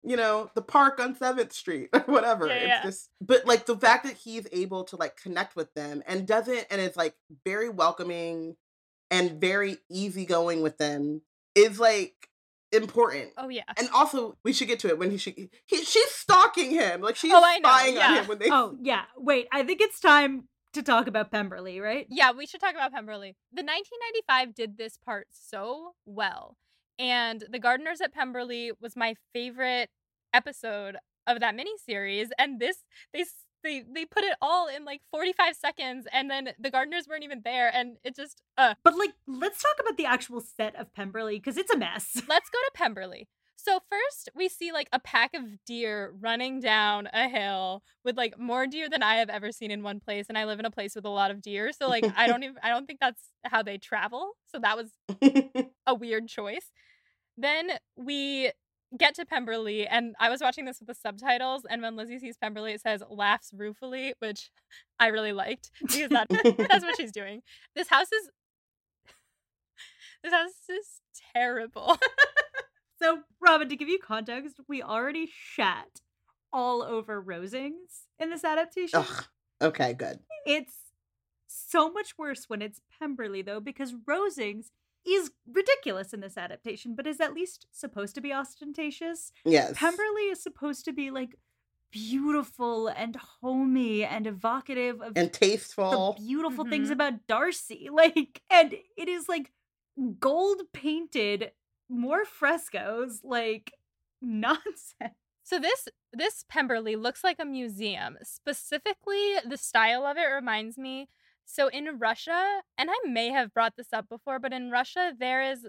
you 0.02 0.16
know, 0.16 0.50
the 0.54 0.62
park 0.62 1.00
on 1.00 1.14
Seventh 1.14 1.52
Street 1.52 1.88
or 1.94 2.00
whatever. 2.00 2.46
Yeah, 2.48 2.54
it's 2.54 2.66
yeah. 2.68 2.82
just, 2.82 3.10
but 3.20 3.46
like 3.46 3.66
the 3.66 3.76
fact 3.76 4.04
that 4.04 4.16
he's 4.16 4.46
able 4.52 4.84
to 4.84 4.96
like 4.96 5.16
connect 5.16 5.56
with 5.56 5.72
them 5.74 6.02
and 6.06 6.26
doesn't, 6.26 6.66
and 6.70 6.80
is 6.80 6.96
like 6.96 7.14
very 7.46 7.68
welcoming 7.70 8.56
and 9.10 9.40
very 9.40 9.78
easygoing 9.90 10.62
with 10.62 10.78
them 10.78 11.22
is 11.54 11.80
like 11.80 12.29
important. 12.72 13.30
Oh 13.36 13.48
yeah. 13.48 13.62
And 13.78 13.88
also, 13.94 14.36
we 14.44 14.52
should 14.52 14.68
get 14.68 14.78
to 14.80 14.88
it 14.88 14.98
when 14.98 15.10
he 15.10 15.16
should. 15.16 15.34
He, 15.36 15.76
she's 15.84 16.10
stalking 16.10 16.70
him, 16.70 17.00
like 17.00 17.16
she's 17.16 17.32
Oh, 17.32 17.42
I 17.44 17.58
know, 17.58 17.68
spying 17.68 17.98
on 17.98 18.14
yeah. 18.14 18.20
him 18.22 18.28
when 18.28 18.38
they. 18.38 18.48
oh, 18.50 18.76
yeah. 18.82 19.02
Wait, 19.16 19.48
I 19.52 19.62
think 19.62 19.80
it's 19.80 20.00
time 20.00 20.48
to 20.72 20.82
talk 20.82 21.06
about 21.08 21.32
Pemberley, 21.32 21.80
right? 21.80 22.06
Yeah, 22.10 22.30
we 22.32 22.46
should 22.46 22.60
talk 22.60 22.74
about 22.74 22.92
Pemberley. 22.92 23.34
The 23.52 23.62
1995 23.62 24.54
did 24.54 24.78
this 24.78 24.96
part 24.98 25.26
so 25.30 25.92
well. 26.06 26.56
And 26.98 27.42
The 27.50 27.58
Gardiners 27.58 28.00
at 28.02 28.12
Pemberley 28.14 28.70
was 28.80 28.94
my 28.94 29.14
favorite 29.32 29.88
episode 30.32 30.96
of 31.26 31.40
that 31.40 31.56
miniseries. 31.56 32.28
And 32.38 32.60
this, 32.60 32.84
they, 33.12 33.20
s- 33.22 33.46
they, 33.62 33.84
they 33.92 34.04
put 34.04 34.24
it 34.24 34.34
all 34.40 34.68
in 34.68 34.84
like 34.84 35.00
45 35.10 35.56
seconds, 35.56 36.06
and 36.12 36.30
then 36.30 36.50
the 36.58 36.70
Gardiners 36.70 37.08
weren't 37.08 37.24
even 37.24 37.42
there, 37.44 37.70
and 37.72 37.96
it 38.04 38.16
just, 38.16 38.42
uh, 38.58 38.74
But 38.82 38.96
like, 38.98 39.12
let's 39.26 39.62
talk 39.62 39.76
about 39.80 39.96
the 39.96 40.06
actual 40.06 40.40
set 40.40 40.74
of 40.76 40.92
Pemberley 40.94 41.36
because 41.36 41.56
it's 41.56 41.72
a 41.72 41.78
mess. 41.78 42.22
let's 42.28 42.50
go 42.50 42.58
to 42.58 42.70
Pemberley. 42.74 43.28
So 43.62 43.80
first 43.90 44.30
we 44.34 44.48
see 44.48 44.72
like 44.72 44.88
a 44.90 44.98
pack 44.98 45.34
of 45.34 45.42
deer 45.66 46.14
running 46.18 46.60
down 46.60 47.08
a 47.12 47.28
hill 47.28 47.82
with 48.04 48.16
like 48.16 48.38
more 48.38 48.66
deer 48.66 48.88
than 48.88 49.02
I 49.02 49.16
have 49.16 49.28
ever 49.28 49.52
seen 49.52 49.70
in 49.70 49.82
one 49.82 50.00
place 50.00 50.26
and 50.30 50.38
I 50.38 50.46
live 50.46 50.58
in 50.60 50.64
a 50.64 50.70
place 50.70 50.94
with 50.94 51.04
a 51.04 51.10
lot 51.10 51.30
of 51.30 51.42
deer 51.42 51.70
so 51.72 51.86
like 51.86 52.06
I 52.16 52.26
don't 52.26 52.42
even 52.42 52.56
I 52.62 52.70
don't 52.70 52.86
think 52.86 53.00
that's 53.00 53.20
how 53.44 53.62
they 53.62 53.76
travel. 53.76 54.32
So 54.46 54.60
that 54.60 54.78
was 54.78 54.90
a 55.86 55.94
weird 55.94 56.28
choice. 56.28 56.70
Then 57.36 57.72
we 57.96 58.50
get 58.96 59.14
to 59.16 59.24
Pemberley, 59.24 59.86
and 59.86 60.14
I 60.18 60.28
was 60.28 60.40
watching 60.40 60.64
this 60.64 60.80
with 60.80 60.88
the 60.88 60.94
subtitles. 60.94 61.62
And 61.68 61.82
when 61.82 61.96
Lizzie 61.96 62.18
sees 62.18 62.36
Pemberley, 62.36 62.72
it 62.72 62.80
says 62.80 63.02
laughs 63.08 63.52
ruefully, 63.54 64.14
which 64.18 64.50
I 65.00 65.08
really 65.08 65.32
liked 65.32 65.70
because 65.80 66.10
that, 66.10 66.28
that's 66.68 66.84
what 66.84 66.96
she's 66.96 67.12
doing. 67.12 67.42
This 67.74 67.88
house 67.88 68.12
is. 68.12 68.30
This 70.22 70.34
house 70.34 70.50
is 70.68 71.00
terrible. 71.34 71.96
So, 73.02 73.20
Robyn, 73.40 73.68
to 73.70 73.76
give 73.76 73.88
you 73.88 73.98
context, 73.98 74.60
we 74.68 74.82
already 74.82 75.26
shat 75.32 76.02
all 76.52 76.82
over 76.82 77.22
Rosings 77.22 78.04
in 78.18 78.28
this 78.30 78.44
adaptation. 78.44 78.98
Ugh. 78.98 79.24
Okay, 79.62 79.94
good. 79.94 80.20
It's 80.46 80.74
so 81.46 81.90
much 81.90 82.18
worse 82.18 82.44
when 82.48 82.60
it's 82.60 82.80
Pemberley, 82.98 83.42
though, 83.42 83.60
because 83.60 83.94
Rosings 84.06 84.66
is 85.06 85.30
ridiculous 85.50 86.12
in 86.12 86.20
this 86.20 86.36
adaptation, 86.36 86.94
but 86.94 87.06
is 87.06 87.20
at 87.20 87.34
least 87.34 87.66
supposed 87.72 88.14
to 88.14 88.20
be 88.20 88.32
ostentatious. 88.32 89.32
Yes. 89.44 89.72
Pemberley 89.76 90.28
is 90.30 90.42
supposed 90.42 90.84
to 90.84 90.92
be 90.92 91.10
like 91.10 91.36
beautiful 91.90 92.88
and 92.88 93.16
homey 93.42 94.04
and 94.04 94.26
evocative 94.26 95.00
of 95.00 95.12
and 95.16 95.28
the 95.28 95.38
tasteful. 95.38 96.14
beautiful 96.18 96.64
things 96.64 96.88
Mhm. 96.88 96.92
about 96.92 97.26
Darcy. 97.26 97.88
Like, 97.92 98.42
and 98.50 98.74
it 98.96 99.08
is 99.08 99.28
like 99.28 99.50
gold 100.18 100.62
painted, 100.72 101.52
more 101.88 102.24
frescoes, 102.24 103.20
like 103.24 103.72
nonsense. 104.20 105.14
So 105.42 105.58
this 105.58 105.88
this 106.12 106.44
Pemberley 106.48 106.94
looks 106.96 107.24
like 107.24 107.38
a 107.40 107.44
museum. 107.44 108.18
Specifically, 108.22 109.34
the 109.44 109.56
style 109.56 110.04
of 110.06 110.16
it 110.16 110.24
reminds 110.26 110.78
me. 110.78 111.08
So 111.52 111.68
in 111.68 111.98
Russia, 111.98 112.62
and 112.78 112.90
I 112.90 113.08
may 113.08 113.30
have 113.30 113.52
brought 113.52 113.76
this 113.76 113.92
up 113.92 114.08
before, 114.08 114.38
but 114.38 114.52
in 114.52 114.70
Russia 114.70 115.12
there 115.18 115.42
is 115.42 115.66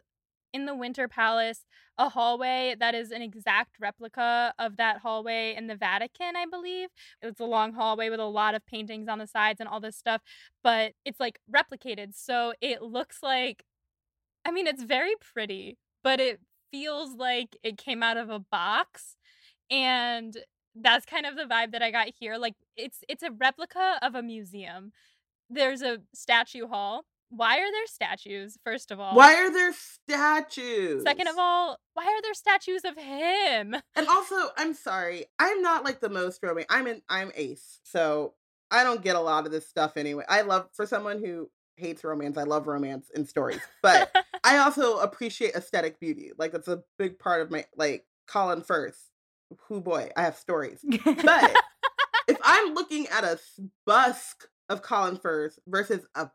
in 0.53 0.65
the 0.65 0.75
Winter 0.75 1.07
Palace 1.07 1.65
a 1.97 2.09
hallway 2.09 2.75
that 2.79 2.93
is 2.93 3.11
an 3.11 3.21
exact 3.21 3.77
replica 3.79 4.53
of 4.59 4.77
that 4.77 4.97
hallway 4.99 5.55
in 5.55 5.67
the 5.67 5.75
Vatican, 5.75 6.35
I 6.35 6.45
believe. 6.45 6.89
It's 7.21 7.39
a 7.39 7.45
long 7.45 7.73
hallway 7.73 8.09
with 8.09 8.19
a 8.19 8.25
lot 8.25 8.55
of 8.55 8.65
paintings 8.65 9.07
on 9.07 9.19
the 9.19 9.27
sides 9.27 9.59
and 9.59 9.69
all 9.69 9.79
this 9.79 9.95
stuff, 9.97 10.21
but 10.63 10.93
it's 11.05 11.19
like 11.19 11.39
replicated. 11.53 12.15
So 12.15 12.53
it 12.61 12.81
looks 12.81 13.19
like 13.23 13.63
I 14.45 14.51
mean, 14.51 14.67
it's 14.67 14.83
very 14.83 15.13
pretty, 15.33 15.77
but 16.03 16.19
it 16.19 16.39
feels 16.71 17.15
like 17.15 17.57
it 17.63 17.77
came 17.77 18.01
out 18.03 18.17
of 18.17 18.29
a 18.29 18.39
box 18.39 19.17
and 19.71 20.37
that's 20.75 21.05
kind 21.05 21.25
of 21.25 21.35
the 21.37 21.43
vibe 21.45 21.71
that 21.73 21.83
I 21.83 21.91
got 21.91 22.09
here. 22.19 22.37
Like 22.37 22.55
it's 22.77 22.99
it's 23.09 23.23
a 23.23 23.31
replica 23.31 23.99
of 24.01 24.15
a 24.15 24.23
museum. 24.23 24.93
There's 25.51 25.81
a 25.81 25.99
statue 26.15 26.67
hall. 26.67 27.03
Why 27.29 27.59
are 27.59 27.71
there 27.71 27.87
statues? 27.87 28.57
First 28.65 28.91
of 28.91 28.99
all, 28.99 29.15
Why 29.15 29.35
are 29.35 29.51
there 29.51 29.73
statues? 29.73 31.03
Second 31.03 31.27
of 31.27 31.35
all, 31.37 31.77
why 31.93 32.03
are 32.03 32.21
there 32.21 32.33
statues 32.33 32.83
of 32.83 32.97
him? 32.97 33.75
and 33.95 34.07
also, 34.07 34.35
I'm 34.57 34.73
sorry, 34.73 35.25
I'm 35.39 35.61
not 35.61 35.85
like 35.85 36.01
the 36.01 36.09
most 36.09 36.41
romantic. 36.43 36.67
I'm 36.69 36.87
in. 36.87 37.01
I'm 37.09 37.31
ace, 37.35 37.79
so 37.83 38.33
I 38.69 38.83
don't 38.83 39.01
get 39.01 39.15
a 39.15 39.21
lot 39.21 39.45
of 39.45 39.51
this 39.51 39.67
stuff 39.67 39.97
anyway. 39.97 40.23
I 40.27 40.41
love 40.41 40.69
for 40.73 40.85
someone 40.85 41.19
who 41.19 41.49
hates 41.75 42.03
romance. 42.03 42.37
I 42.37 42.43
love 42.43 42.67
romance 42.67 43.09
in 43.13 43.25
stories, 43.25 43.61
but 43.81 44.13
I 44.43 44.57
also 44.57 44.97
appreciate 44.97 45.55
aesthetic 45.55 45.99
beauty. 45.99 46.31
Like 46.37 46.51
that's 46.51 46.67
a 46.67 46.83
big 46.97 47.17
part 47.17 47.41
of 47.41 47.51
my 47.51 47.65
like 47.77 48.05
Colin 48.27 48.61
Firth. 48.61 49.09
Who 49.67 49.81
boy, 49.81 50.11
I 50.15 50.23
have 50.23 50.37
stories. 50.37 50.79
But 51.05 51.55
if 52.27 52.37
I'm 52.43 52.73
looking 52.73 53.07
at 53.07 53.23
a 53.23 53.39
busk 53.85 54.47
of 54.71 54.81
Colin 54.81 55.17
Firth 55.17 55.59
versus 55.67 56.05
a 56.15 56.29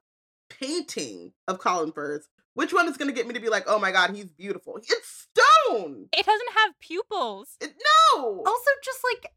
painting 0.51 1.33
of 1.49 1.59
Colin 1.59 1.93
Firth, 1.93 2.29
which 2.55 2.73
one 2.73 2.89
is 2.89 2.97
going 2.97 3.09
to 3.09 3.15
get 3.15 3.27
me 3.27 3.35
to 3.35 3.41
be 3.41 3.49
like, 3.49 3.65
oh 3.67 3.79
my 3.79 3.91
god, 3.91 4.15
he's 4.15 4.31
beautiful? 4.31 4.77
It's 4.77 5.27
stone. 5.33 6.09
it 6.13 6.27
doesn't 6.27 6.53
have 6.57 6.79
pupils. 6.81 7.57
It, 7.61 7.75
no. 8.15 8.43
also, 8.47 8.71
just 8.85 9.01
like 9.13 9.33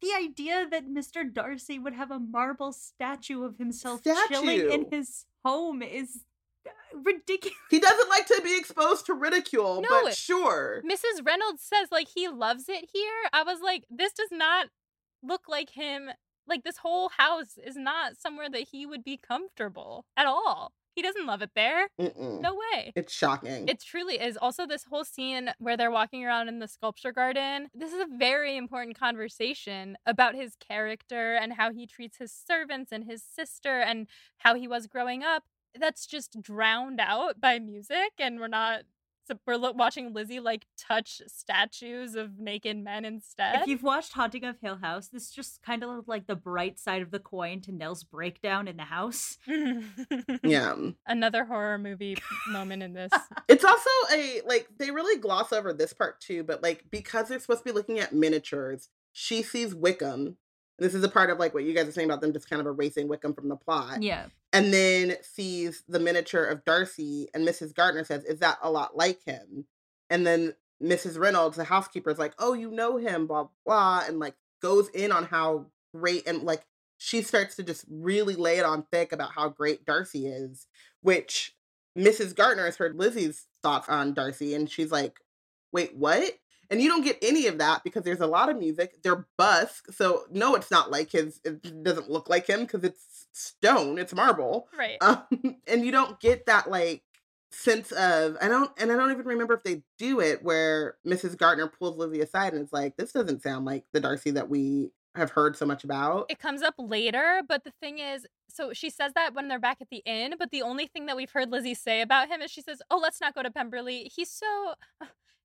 the 0.00 0.12
idea 0.16 0.66
that 0.70 0.86
Mr. 0.86 1.24
Darcy 1.32 1.78
would 1.78 1.94
have 1.94 2.10
a 2.10 2.18
marble 2.18 2.72
statue 2.72 3.44
of 3.44 3.56
himself 3.58 4.02
chilling 4.28 4.70
in 4.70 4.86
his 4.90 5.24
home 5.44 5.82
is 5.82 6.24
uh, 6.66 6.70
ridiculous. 7.02 7.56
He 7.70 7.80
doesn't 7.80 8.08
like 8.10 8.26
to 8.26 8.40
be 8.44 8.56
exposed 8.58 9.06
to 9.06 9.14
ridicule, 9.14 9.80
No, 9.80 10.02
but 10.04 10.14
sure. 10.14 10.82
Mrs. 10.86 11.24
Reynolds 11.24 11.62
says 11.62 11.88
like 11.90 12.08
he 12.14 12.28
loves 12.28 12.68
it 12.68 12.90
here. 12.92 13.30
I 13.32 13.42
was 13.42 13.60
like, 13.62 13.84
this 13.90 14.12
does 14.12 14.30
not 14.30 14.66
look 15.22 15.42
like 15.48 15.70
him. 15.70 16.10
Like 16.46 16.64
this 16.64 16.78
whole 16.78 17.10
house 17.16 17.58
is 17.64 17.76
not 17.76 18.16
somewhere 18.16 18.50
that 18.50 18.68
he 18.70 18.86
would 18.86 19.04
be 19.04 19.16
comfortable 19.16 20.04
at 20.16 20.26
all. 20.26 20.72
He 20.94 21.02
doesn't 21.02 21.26
love 21.26 21.42
it 21.42 21.50
there. 21.56 21.88
Mm-mm. 22.00 22.40
No 22.40 22.54
way. 22.54 22.92
It's 22.94 23.12
shocking. 23.12 23.66
It 23.66 23.82
truly 23.82 24.14
is. 24.20 24.36
Also, 24.36 24.64
this 24.64 24.84
whole 24.84 25.04
scene 25.04 25.50
where 25.58 25.76
they're 25.76 25.90
walking 25.90 26.24
around 26.24 26.46
in 26.46 26.60
the 26.60 26.68
sculpture 26.68 27.10
garden, 27.10 27.68
this 27.74 27.92
is 27.92 28.00
a 28.00 28.16
very 28.16 28.56
important 28.56 28.96
conversation 28.96 29.96
about 30.06 30.36
his 30.36 30.54
character 30.56 31.34
and 31.34 31.54
how 31.54 31.72
he 31.72 31.86
treats 31.86 32.18
his 32.18 32.32
servants 32.32 32.92
and 32.92 33.04
his 33.04 33.24
sister 33.24 33.80
and 33.80 34.06
how 34.38 34.54
he 34.54 34.68
was 34.68 34.86
growing 34.86 35.24
up. 35.24 35.42
That's 35.76 36.06
just 36.06 36.40
drowned 36.40 37.00
out 37.00 37.40
by 37.40 37.58
music, 37.58 38.12
and 38.20 38.38
we're 38.38 38.46
not. 38.46 38.82
So 39.26 39.38
we're 39.46 39.56
lo- 39.56 39.72
watching 39.72 40.12
Lizzie 40.12 40.40
like 40.40 40.66
touch 40.78 41.22
statues 41.26 42.14
of 42.14 42.38
naked 42.38 42.76
men 42.76 43.04
instead. 43.04 43.62
If 43.62 43.66
you've 43.66 43.82
watched 43.82 44.12
Haunting 44.12 44.44
of 44.44 44.56
Hill 44.60 44.76
House, 44.76 45.08
this 45.08 45.30
just 45.30 45.62
kind 45.62 45.82
of 45.82 45.90
looked 45.90 46.08
like 46.08 46.26
the 46.26 46.36
bright 46.36 46.78
side 46.78 47.00
of 47.02 47.10
the 47.10 47.18
coin 47.18 47.60
to 47.62 47.72
Nell's 47.72 48.04
breakdown 48.04 48.68
in 48.68 48.76
the 48.76 48.84
house. 48.84 49.38
yeah. 50.42 50.74
Another 51.06 51.44
horror 51.44 51.78
movie 51.78 52.16
moment 52.48 52.82
in 52.82 52.92
this. 52.92 53.10
It's 53.46 53.64
also 53.64 53.90
a 54.12 54.40
like 54.46 54.68
they 54.78 54.90
really 54.90 55.20
gloss 55.20 55.52
over 55.52 55.72
this 55.72 55.92
part 55.92 56.20
too, 56.20 56.42
but 56.44 56.62
like 56.62 56.84
because 56.90 57.28
they're 57.28 57.38
supposed 57.38 57.60
to 57.60 57.64
be 57.64 57.72
looking 57.72 58.00
at 58.00 58.12
miniatures, 58.12 58.88
she 59.12 59.42
sees 59.42 59.74
Wickham. 59.74 60.38
This 60.78 60.94
is 60.94 61.04
a 61.04 61.08
part 61.08 61.30
of 61.30 61.38
like 61.38 61.54
what 61.54 61.64
you 61.64 61.74
guys 61.74 61.86
are 61.86 61.92
saying 61.92 62.08
about 62.08 62.20
them 62.20 62.32
just 62.32 62.50
kind 62.50 62.60
of 62.60 62.66
erasing 62.66 63.08
Wickham 63.08 63.34
from 63.34 63.48
the 63.48 63.56
plot. 63.56 64.02
Yeah. 64.02 64.26
And 64.52 64.72
then 64.72 65.16
sees 65.22 65.82
the 65.88 66.00
miniature 66.00 66.44
of 66.44 66.64
Darcy, 66.64 67.28
and 67.34 67.46
Mrs. 67.46 67.74
Gardiner 67.74 68.04
says, 68.04 68.24
Is 68.24 68.40
that 68.40 68.58
a 68.62 68.70
lot 68.70 68.96
like 68.96 69.24
him? 69.24 69.66
And 70.10 70.26
then 70.26 70.54
Mrs. 70.82 71.18
Reynolds, 71.18 71.56
the 71.56 71.64
housekeeper, 71.64 72.10
is 72.10 72.18
like, 72.18 72.34
Oh, 72.38 72.54
you 72.54 72.70
know 72.70 72.96
him, 72.96 73.26
blah, 73.26 73.48
blah, 73.64 74.02
and 74.06 74.18
like 74.18 74.34
goes 74.62 74.88
in 74.90 75.12
on 75.12 75.24
how 75.24 75.66
great 75.94 76.26
and 76.26 76.42
like 76.42 76.64
she 76.98 77.22
starts 77.22 77.56
to 77.56 77.62
just 77.62 77.84
really 77.90 78.34
lay 78.34 78.58
it 78.58 78.64
on 78.64 78.86
thick 78.90 79.12
about 79.12 79.32
how 79.32 79.48
great 79.48 79.84
Darcy 79.84 80.26
is, 80.26 80.66
which 81.02 81.54
Mrs. 81.96 82.34
Gardiner 82.34 82.64
has 82.64 82.76
heard 82.76 82.96
Lizzie's 82.96 83.46
thoughts 83.62 83.88
on 83.88 84.14
Darcy, 84.14 84.54
and 84.54 84.68
she's 84.68 84.90
like, 84.90 85.20
Wait, 85.72 85.96
what? 85.96 86.32
And 86.74 86.82
you 86.82 86.88
don't 86.88 87.04
get 87.04 87.18
any 87.22 87.46
of 87.46 87.58
that 87.58 87.84
because 87.84 88.02
there's 88.02 88.18
a 88.18 88.26
lot 88.26 88.48
of 88.48 88.58
music. 88.58 89.00
They're 89.04 89.28
busk. 89.38 89.92
So, 89.92 90.24
no, 90.32 90.56
it's 90.56 90.72
not 90.72 90.90
like 90.90 91.12
his, 91.12 91.40
it 91.44 91.84
doesn't 91.84 92.10
look 92.10 92.28
like 92.28 92.48
him 92.48 92.62
because 92.62 92.82
it's 92.82 93.28
stone, 93.30 93.96
it's 93.96 94.12
marble. 94.12 94.66
right. 94.76 94.96
Um, 95.00 95.22
and 95.68 95.86
you 95.86 95.92
don't 95.92 96.18
get 96.18 96.46
that 96.46 96.68
like 96.68 97.04
sense 97.52 97.92
of 97.92 98.36
I 98.42 98.48
don't 98.48 98.72
and 98.76 98.90
I 98.90 98.96
don't 98.96 99.12
even 99.12 99.24
remember 99.24 99.54
if 99.54 99.62
they 99.62 99.82
do 99.98 100.18
it 100.18 100.42
where 100.42 100.96
Mrs. 101.06 101.38
Gardiner 101.38 101.68
pulls 101.68 101.96
Lizzie 101.96 102.22
aside 102.22 102.54
and 102.54 102.62
it's 102.62 102.72
like, 102.72 102.96
this 102.96 103.12
doesn't 103.12 103.44
sound 103.44 103.66
like 103.66 103.84
the 103.92 104.00
Darcy 104.00 104.32
that 104.32 104.50
we 104.50 104.90
have 105.14 105.30
heard 105.30 105.56
so 105.56 105.64
much 105.64 105.84
about. 105.84 106.26
It 106.28 106.40
comes 106.40 106.60
up 106.60 106.74
later, 106.76 107.40
but 107.48 107.62
the 107.62 107.72
thing 107.80 108.00
is, 108.00 108.26
so 108.50 108.72
she 108.72 108.90
says 108.90 109.12
that 109.14 109.32
when 109.32 109.46
they're 109.46 109.60
back 109.60 109.78
at 109.80 109.90
the 109.90 110.02
inn, 110.04 110.34
but 110.40 110.50
the 110.50 110.62
only 110.62 110.88
thing 110.88 111.06
that 111.06 111.16
we've 111.16 111.30
heard 111.30 111.52
Lizzie 111.52 111.74
say 111.74 112.00
about 112.00 112.26
him 112.26 112.42
is 112.42 112.50
she 112.50 112.62
says, 112.62 112.82
"Oh, 112.90 112.98
let's 112.98 113.20
not 113.20 113.32
go 113.32 113.44
to 113.44 113.50
Pemberley. 113.52 114.10
He's 114.12 114.32
so 114.32 114.74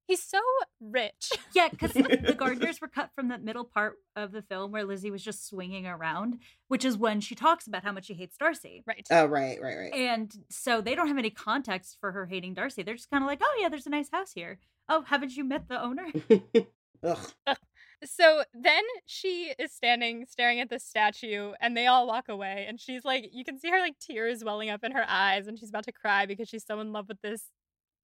he's 0.10 0.24
so 0.24 0.39
rich." 0.82 1.32
Yeah, 1.55 1.70
because 1.70 1.93
the 1.93 2.36
Gardiners 2.38 2.80
were 2.80 2.88
cut 2.88 3.10
from 3.16 3.30
that 3.30 3.43
middle 3.43 3.64
part 3.64 3.95
of 4.16 4.32
the 4.32 4.43
film 4.43 4.72
where 4.72 4.84
Lizzie 4.84 5.10
was 5.10 5.24
just 5.24 5.47
swinging 5.47 5.88
around, 5.88 6.38
which 6.68 6.86
is 6.86 6.95
when 6.95 7.22
she 7.22 7.34
talks 7.34 7.66
about 7.66 7.84
how 7.84 7.91
much 7.91 8.05
she 8.05 8.14
hates 8.14 8.38
Darcy. 8.38 8.84
Right. 8.86 9.07
Oh, 9.10 9.26
right, 9.26 9.60
right, 9.62 9.78
right. 9.78 9.93
And 9.93 10.32
so 10.49 10.80
they 10.80 10.93
don't 10.93 11.07
have 11.07 11.18
any 11.18 11.32
context 11.32 11.97
for 11.99 12.12
her 12.12 12.28
hating 12.28 12.53
Darcy. 12.53 12.84
They're 12.84 12.95
just 12.95 13.10
kind 13.10 13.24
of 13.24 13.28
like, 13.28 13.39
oh, 13.41 13.57
yeah, 13.60 13.70
there's 13.70 13.88
a 13.88 13.89
nice 13.89 14.10
house 14.12 14.32
here. 14.34 14.60
Oh, 14.88 15.03
haven't 15.07 15.36
you 15.36 15.43
met 15.43 15.68
the 15.68 15.82
owner? 15.82 16.07
Ugh. 17.03 17.57
So 18.05 18.43
then 18.53 18.84
she 19.05 19.53
is 19.60 19.74
standing 19.74 20.26
staring 20.30 20.62
at 20.62 20.70
the 20.70 20.80
statue 20.80 21.51
and 21.60 21.76
they 21.76 21.88
all 21.88 22.07
walk 22.07 22.30
away 22.30 22.66
and 22.68 22.80
she's 22.80 23.03
like 23.03 23.30
you 23.34 23.43
can 23.43 23.60
see 23.60 23.70
her 23.70 23.80
like 23.80 23.99
tears 23.99 24.43
welling 24.43 24.70
up 24.70 24.86
in 24.86 24.93
her 24.93 25.03
eyes 25.07 25.47
and 25.47 25.60
she's 25.60 25.70
about 25.70 25.84
to 25.86 25.91
cry 25.91 26.26
because 26.26 26.47
she's 26.47 26.66
so 26.66 26.80
in 26.80 26.93
love 26.93 27.10
with 27.10 27.22
this 27.22 27.43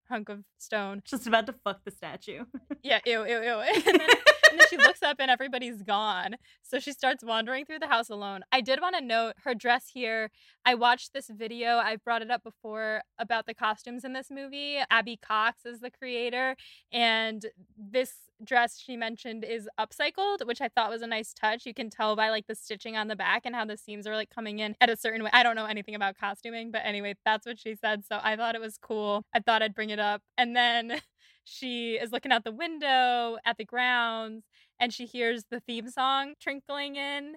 hunk 0.09 0.29
of 0.29 0.43
stone. 0.57 1.01
just 1.05 1.27
about 1.27 1.45
to 1.47 1.53
fuck 1.63 1.83
the 1.83 1.91
statue. 1.91 2.45
Yeah, 2.83 2.99
ew, 3.05 3.25
ew, 3.25 3.41
ew. 3.41 3.63
And 4.55 4.61
then, 4.61 4.67
she 4.69 4.77
looks 4.77 5.03
up 5.03 5.17
and 5.19 5.29
everybody's 5.29 5.81
gone. 5.81 6.35
So 6.61 6.79
she 6.79 6.93
starts 6.93 7.23
wandering 7.23 7.65
through 7.65 7.79
the 7.79 7.87
house 7.87 8.09
alone. 8.09 8.41
I 8.51 8.61
did 8.61 8.79
want 8.81 8.95
to 8.95 9.03
note 9.03 9.33
her 9.43 9.53
dress 9.53 9.89
here. 9.93 10.31
I 10.65 10.75
watched 10.75 11.13
this 11.13 11.27
video, 11.27 11.77
I've 11.77 12.03
brought 12.03 12.21
it 12.21 12.31
up 12.31 12.43
before 12.43 13.01
about 13.19 13.45
the 13.45 13.53
costumes 13.53 14.03
in 14.03 14.13
this 14.13 14.31
movie. 14.31 14.79
Abby 14.89 15.17
Cox 15.17 15.65
is 15.65 15.81
the 15.81 15.91
creator, 15.91 16.55
and 16.91 17.45
this 17.77 18.13
dress 18.43 18.79
she 18.79 18.97
mentioned 18.97 19.43
is 19.43 19.69
upcycled, 19.79 20.45
which 20.45 20.61
I 20.61 20.67
thought 20.67 20.89
was 20.89 21.01
a 21.01 21.07
nice 21.07 21.33
touch. 21.33 21.65
You 21.65 21.73
can 21.73 21.89
tell 21.89 22.15
by 22.15 22.29
like 22.29 22.47
the 22.47 22.55
stitching 22.55 22.97
on 22.97 23.07
the 23.07 23.15
back 23.15 23.43
and 23.45 23.55
how 23.55 23.65
the 23.65 23.77
seams 23.77 24.07
are 24.07 24.15
like 24.15 24.29
coming 24.29 24.59
in 24.59 24.75
at 24.81 24.89
a 24.89 24.97
certain 24.97 25.23
way. 25.23 25.29
I 25.33 25.43
don't 25.43 25.55
know 25.55 25.65
anything 25.65 25.95
about 25.95 26.17
costuming, 26.17 26.71
but 26.71 26.81
anyway, 26.83 27.15
that's 27.25 27.45
what 27.45 27.59
she 27.59 27.75
said. 27.75 28.03
So 28.05 28.19
I 28.21 28.35
thought 28.35 28.55
it 28.55 28.61
was 28.61 28.77
cool. 28.77 29.23
I 29.33 29.39
thought 29.39 29.61
I'd 29.61 29.75
bring 29.75 29.89
it 29.89 29.99
up. 29.99 30.21
And 30.37 30.55
then 30.55 30.99
she 31.45 31.93
is 31.93 32.11
looking 32.11 32.31
out 32.31 32.43
the 32.43 32.51
window 32.51 33.37
at 33.45 33.57
the 33.57 33.65
grounds 33.65 34.43
and 34.79 34.93
she 34.93 35.05
hears 35.05 35.45
the 35.49 35.59
theme 35.61 35.89
song 35.89 36.33
trickling 36.39 36.95
in 36.95 37.35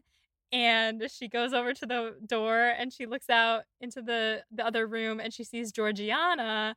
and 0.50 1.04
she 1.10 1.28
goes 1.28 1.52
over 1.52 1.74
to 1.74 1.86
the 1.86 2.16
door 2.26 2.72
and 2.78 2.92
she 2.92 3.06
looks 3.06 3.28
out 3.28 3.64
into 3.80 4.00
the 4.02 4.42
the 4.50 4.66
other 4.66 4.86
room 4.86 5.20
and 5.20 5.32
she 5.32 5.44
sees 5.44 5.70
Georgiana 5.70 6.74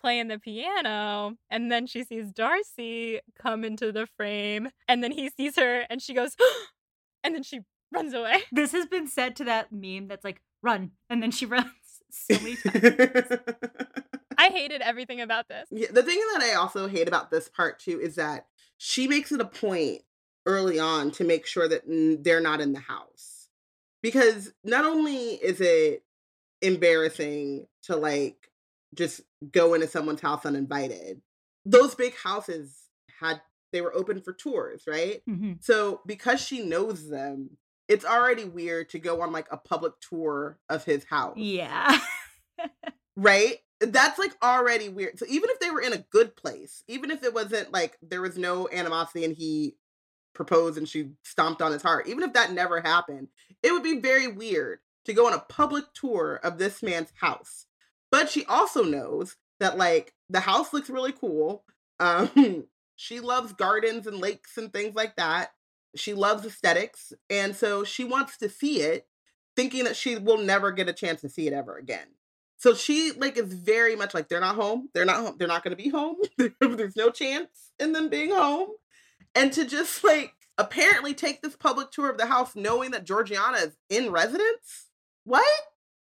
playing 0.00 0.28
the 0.28 0.38
piano 0.38 1.36
and 1.48 1.70
then 1.70 1.86
she 1.86 2.02
sees 2.02 2.32
Darcy 2.32 3.20
come 3.40 3.64
into 3.64 3.92
the 3.92 4.06
frame 4.16 4.68
and 4.88 5.02
then 5.02 5.12
he 5.12 5.30
sees 5.30 5.56
her 5.56 5.86
and 5.88 6.02
she 6.02 6.12
goes 6.12 6.36
and 7.24 7.34
then 7.34 7.42
she 7.42 7.60
runs 7.92 8.14
away. 8.14 8.42
this 8.52 8.72
has 8.72 8.86
been 8.86 9.06
said 9.06 9.36
to 9.36 9.44
that 9.44 9.72
meme 9.72 10.08
that's 10.08 10.24
like, 10.24 10.40
run. 10.62 10.92
And 11.08 11.22
then 11.22 11.30
she 11.30 11.46
runs 11.46 11.70
so 12.10 12.34
many 12.40 12.56
times. 12.56 13.40
I 14.38 14.48
hated 14.48 14.80
everything 14.82 15.20
about 15.20 15.48
this. 15.48 15.68
Yeah, 15.70 15.88
the 15.90 16.02
thing 16.02 16.20
that 16.34 16.42
I 16.42 16.54
also 16.54 16.88
hate 16.88 17.08
about 17.08 17.30
this 17.30 17.48
part 17.48 17.78
too 17.78 18.00
is 18.00 18.16
that 18.16 18.46
she 18.78 19.06
makes 19.08 19.32
it 19.32 19.40
a 19.40 19.44
point 19.44 20.02
early 20.46 20.78
on 20.78 21.10
to 21.12 21.24
make 21.24 21.46
sure 21.46 21.68
that 21.68 21.82
they're 22.22 22.40
not 22.40 22.60
in 22.60 22.72
the 22.72 22.80
house. 22.80 23.48
Because 24.02 24.52
not 24.64 24.84
only 24.84 25.34
is 25.34 25.60
it 25.60 26.04
embarrassing 26.60 27.66
to 27.84 27.96
like 27.96 28.50
just 28.94 29.20
go 29.50 29.74
into 29.74 29.86
someone's 29.86 30.20
house 30.20 30.44
uninvited, 30.44 31.22
those 31.64 31.94
big 31.94 32.16
houses 32.16 32.78
had 33.20 33.40
they 33.72 33.80
were 33.80 33.94
open 33.94 34.20
for 34.20 34.32
tours, 34.32 34.84
right? 34.86 35.22
Mhm. 35.28 35.62
So 35.62 36.00
because 36.06 36.40
she 36.40 36.62
knows 36.62 37.08
them, 37.08 37.56
it's 37.88 38.04
already 38.04 38.44
weird 38.44 38.88
to 38.90 38.98
go 38.98 39.22
on 39.22 39.32
like 39.32 39.46
a 39.50 39.56
public 39.56 39.94
tour 40.00 40.58
of 40.68 40.84
his 40.84 41.04
house 41.04 41.36
Yeah. 41.36 41.98
right? 43.16 43.58
That's 43.82 44.18
like 44.18 44.32
already 44.42 44.88
weird. 44.88 45.18
So 45.18 45.26
even 45.28 45.50
if 45.50 45.58
they 45.58 45.70
were 45.70 45.80
in 45.80 45.92
a 45.92 46.04
good 46.10 46.36
place, 46.36 46.84
even 46.86 47.10
if 47.10 47.24
it 47.24 47.34
wasn't 47.34 47.72
like 47.72 47.98
there 48.00 48.22
was 48.22 48.38
no 48.38 48.68
animosity 48.72 49.24
and 49.24 49.34
he 49.34 49.76
proposed 50.34 50.78
and 50.78 50.88
she 50.88 51.10
stomped 51.24 51.60
on 51.60 51.72
his 51.72 51.82
heart, 51.82 52.06
even 52.06 52.22
if 52.22 52.32
that 52.34 52.52
never 52.52 52.80
happened, 52.80 53.28
it 53.62 53.72
would 53.72 53.82
be 53.82 54.00
very 54.00 54.28
weird 54.28 54.78
to 55.04 55.12
go 55.12 55.26
on 55.26 55.32
a 55.32 55.40
public 55.40 55.84
tour 55.94 56.38
of 56.44 56.58
this 56.58 56.82
man's 56.82 57.12
house. 57.20 57.66
But 58.12 58.30
she 58.30 58.44
also 58.44 58.84
knows 58.84 59.36
that 59.58 59.76
like 59.76 60.14
the 60.30 60.40
house 60.40 60.72
looks 60.72 60.88
really 60.88 61.12
cool. 61.12 61.64
Um 61.98 62.66
she 62.96 63.18
loves 63.18 63.52
gardens 63.52 64.06
and 64.06 64.18
lakes 64.18 64.56
and 64.58 64.72
things 64.72 64.94
like 64.94 65.16
that. 65.16 65.50
She 65.96 66.14
loves 66.14 66.46
aesthetics 66.46 67.12
and 67.28 67.56
so 67.56 67.82
she 67.82 68.04
wants 68.04 68.38
to 68.38 68.48
see 68.48 68.80
it 68.80 69.08
thinking 69.56 69.84
that 69.84 69.96
she 69.96 70.16
will 70.16 70.38
never 70.38 70.70
get 70.70 70.88
a 70.88 70.92
chance 70.92 71.20
to 71.22 71.28
see 71.28 71.48
it 71.48 71.52
ever 71.52 71.76
again. 71.76 72.06
So 72.62 72.74
she 72.74 73.10
like 73.10 73.36
is 73.36 73.52
very 73.52 73.96
much 73.96 74.14
like 74.14 74.28
they're 74.28 74.38
not 74.38 74.54
home. 74.54 74.88
They're 74.94 75.04
not 75.04 75.16
home. 75.16 75.34
They're 75.36 75.48
not 75.48 75.64
going 75.64 75.76
to 75.76 75.82
be 75.82 75.88
home. 75.88 76.14
There's 76.60 76.94
no 76.94 77.10
chance 77.10 77.72
in 77.80 77.90
them 77.90 78.08
being 78.08 78.30
home. 78.30 78.68
And 79.34 79.52
to 79.54 79.64
just 79.64 80.04
like 80.04 80.34
apparently 80.56 81.12
take 81.12 81.42
this 81.42 81.56
public 81.56 81.90
tour 81.90 82.08
of 82.08 82.18
the 82.18 82.26
house 82.26 82.54
knowing 82.54 82.92
that 82.92 83.04
Georgiana 83.04 83.56
is 83.56 83.76
in 83.90 84.12
residence. 84.12 84.90
What? 85.24 85.44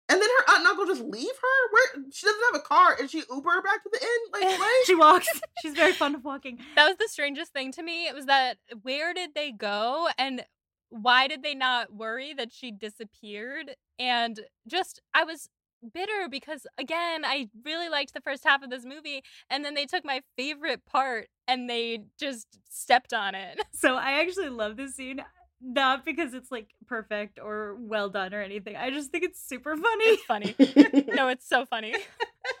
And 0.09 0.19
then 0.19 0.27
her 0.27 0.51
aunt 0.51 0.59
and 0.61 0.67
uncle 0.67 0.87
just 0.87 1.03
leave 1.03 1.27
her? 1.27 1.71
Where 1.71 2.05
she 2.11 2.25
doesn't 2.25 2.43
have 2.51 2.59
a 2.59 2.65
car 2.65 2.97
and 2.99 3.07
she 3.07 3.21
Uber 3.29 3.61
back 3.61 3.83
to 3.83 3.89
the 3.93 4.01
inn? 4.01 4.41
Like 4.41 4.59
what? 4.59 4.87
she 4.87 4.95
walks. 4.95 5.27
She's 5.61 5.75
very 5.75 5.93
fond 5.93 6.15
of 6.15 6.25
walking. 6.25 6.57
That 6.75 6.87
was 6.87 6.97
the 6.97 7.07
strangest 7.07 7.53
thing 7.53 7.71
to 7.73 7.83
me. 7.83 8.07
It 8.07 8.15
was 8.15 8.25
that 8.25 8.57
where 8.81 9.13
did 9.13 9.35
they 9.35 9.51
go 9.51 10.07
and 10.17 10.43
why 10.89 11.27
did 11.27 11.43
they 11.43 11.53
not 11.53 11.93
worry 11.93 12.33
that 12.33 12.51
she 12.51 12.71
disappeared? 12.71 13.75
And 13.99 14.39
just, 14.67 15.01
I 15.13 15.23
was 15.23 15.49
bitter 15.93 16.27
because, 16.29 16.65
again, 16.77 17.23
I 17.25 17.49
really 17.65 17.89
liked 17.89 18.13
the 18.13 18.21
first 18.21 18.43
half 18.43 18.63
of 18.63 18.69
this 18.69 18.85
movie. 18.85 19.23
And 19.49 19.63
then 19.63 19.73
they 19.73 19.85
took 19.85 20.05
my 20.05 20.21
favorite 20.35 20.85
part 20.85 21.27
and 21.47 21.69
they 21.69 22.03
just 22.19 22.59
stepped 22.69 23.13
on 23.13 23.35
it. 23.35 23.59
So 23.73 23.95
I 23.95 24.21
actually 24.21 24.49
love 24.49 24.75
this 24.75 24.95
scene. 24.95 25.21
Not 25.61 26.03
because 26.03 26.33
it's 26.33 26.51
like 26.51 26.69
perfect 26.87 27.39
or 27.39 27.77
well 27.79 28.09
done 28.09 28.33
or 28.33 28.41
anything. 28.41 28.75
I 28.75 28.89
just 28.89 29.11
think 29.11 29.23
it's 29.23 29.39
super 29.39 29.75
funny. 29.75 30.05
It's 30.05 30.23
funny. 30.23 30.55
no, 31.15 31.27
it's 31.29 31.47
so 31.47 31.65
funny. 31.65 31.95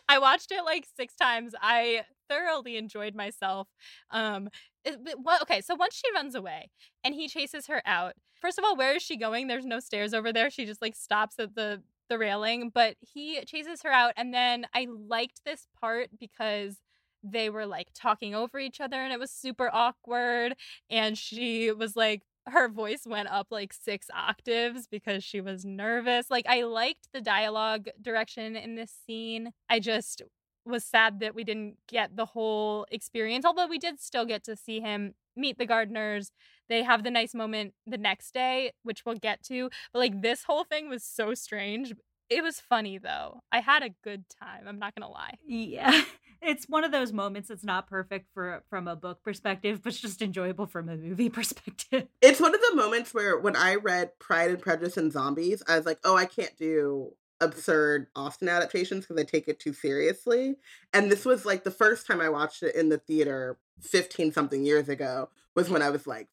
I 0.09 0.19
watched 0.19 0.51
it 0.51 0.63
like 0.63 0.85
six 0.95 1.15
times. 1.15 1.53
I 1.61 2.03
thoroughly 2.29 2.77
enjoyed 2.77 3.15
myself. 3.15 3.67
Um, 4.11 4.49
it, 4.85 5.03
but 5.03 5.15
what, 5.21 5.41
okay, 5.43 5.61
so 5.61 5.75
once 5.75 5.95
she 5.95 6.11
runs 6.13 6.35
away 6.35 6.69
and 7.03 7.15
he 7.15 7.27
chases 7.27 7.67
her 7.67 7.81
out, 7.85 8.13
first 8.41 8.57
of 8.57 8.63
all, 8.63 8.75
where 8.75 8.95
is 8.95 9.03
she 9.03 9.17
going? 9.17 9.47
There's 9.47 9.65
no 9.65 9.79
stairs 9.79 10.13
over 10.13 10.31
there. 10.31 10.49
She 10.49 10.65
just 10.65 10.81
like 10.81 10.95
stops 10.95 11.35
at 11.39 11.55
the 11.55 11.81
the 12.09 12.17
railing, 12.17 12.71
but 12.73 12.95
he 13.01 13.41
chases 13.45 13.81
her 13.83 13.91
out, 13.91 14.13
and 14.17 14.33
then 14.33 14.67
I 14.73 14.87
liked 14.89 15.41
this 15.45 15.67
part 15.79 16.09
because 16.19 16.77
they 17.23 17.49
were 17.49 17.65
like 17.65 17.89
talking 17.93 18.35
over 18.35 18.59
each 18.59 18.79
other 18.79 18.95
and 18.95 19.11
it 19.11 19.19
was 19.19 19.31
super 19.31 19.69
awkward 19.73 20.55
and 20.89 21.17
she 21.17 21.71
was 21.71 21.95
like 21.95 22.21
her 22.47 22.69
voice 22.69 23.01
went 23.05 23.29
up 23.29 23.47
like 23.51 23.73
six 23.73 24.07
octaves 24.15 24.87
because 24.89 25.23
she 25.23 25.41
was 25.41 25.65
nervous. 25.65 26.29
Like, 26.29 26.45
I 26.47 26.63
liked 26.63 27.09
the 27.13 27.21
dialogue 27.21 27.87
direction 28.01 28.55
in 28.55 28.75
this 28.75 28.93
scene. 29.05 29.51
I 29.69 29.79
just 29.79 30.21
was 30.65 30.83
sad 30.83 31.19
that 31.19 31.35
we 31.35 31.43
didn't 31.43 31.77
get 31.87 32.15
the 32.15 32.25
whole 32.25 32.85
experience, 32.91 33.45
although 33.45 33.67
we 33.67 33.77
did 33.77 33.99
still 33.99 34.25
get 34.25 34.43
to 34.45 34.55
see 34.55 34.79
him 34.79 35.13
meet 35.37 35.57
the 35.57 35.67
Gardiners. 35.67 36.31
They 36.69 36.83
have 36.83 37.03
the 37.03 37.11
nice 37.11 37.33
moment 37.33 37.73
the 37.85 37.97
next 37.97 38.33
day, 38.33 38.71
which 38.83 39.05
we'll 39.05 39.15
get 39.15 39.43
to. 39.43 39.69
But 39.93 39.99
like, 39.99 40.21
this 40.21 40.43
whole 40.43 40.63
thing 40.63 40.89
was 40.89 41.03
so 41.03 41.33
strange. 41.33 41.93
It 42.29 42.43
was 42.43 42.59
funny 42.59 42.97
though. 42.97 43.39
I 43.51 43.61
had 43.61 43.83
a 43.83 43.91
good 44.03 44.25
time. 44.41 44.67
I'm 44.67 44.79
not 44.79 44.95
gonna 44.95 45.11
lie. 45.11 45.35
Yeah. 45.45 46.01
It's 46.39 46.65
one 46.65 46.83
of 46.83 46.91
those 46.91 47.11
moments 47.11 47.49
that's 47.49 47.63
not 47.63 47.87
perfect 47.89 48.27
for 48.31 48.61
from 48.69 48.87
a 48.87 48.95
book 48.95 49.23
perspective, 49.23 49.81
but 49.81 49.93
it's 49.93 50.01
just 50.01 50.21
enjoyable 50.21 50.67
from 50.67 50.87
a 50.87 50.95
movie 50.95 51.29
perspective. 51.31 52.07
It's 52.21 52.39
one 52.39 52.53
of 52.53 52.61
the 52.61 52.75
moments 52.75 53.11
where 53.11 53.39
when 53.39 53.55
I 53.55 53.75
read 53.75 54.19
Pride 54.19 54.51
and 54.51 54.61
Prejudice 54.61 54.97
and 54.97 55.11
Zombies, 55.11 55.63
I 55.67 55.77
was 55.77 55.87
like, 55.87 55.97
oh, 56.03 56.15
I 56.15 56.25
can't 56.25 56.55
do 56.55 57.13
absurd 57.39 58.07
Austen 58.15 58.49
adaptations 58.49 59.05
because 59.05 59.21
I 59.21 59.25
take 59.25 59.47
it 59.47 59.59
too 59.59 59.73
seriously. 59.73 60.55
And 60.93 61.11
this 61.11 61.25
was 61.25 61.45
like 61.45 61.63
the 61.63 61.71
first 61.71 62.07
time 62.07 62.21
I 62.21 62.29
watched 62.29 62.63
it 62.63 62.75
in 62.75 62.89
the 62.89 62.97
theater 62.97 63.57
15 63.81 64.31
something 64.31 64.65
years 64.65 64.89
ago 64.89 65.29
was 65.55 65.69
when 65.69 65.81
I 65.81 65.89
was 65.89 66.07
like, 66.07 66.27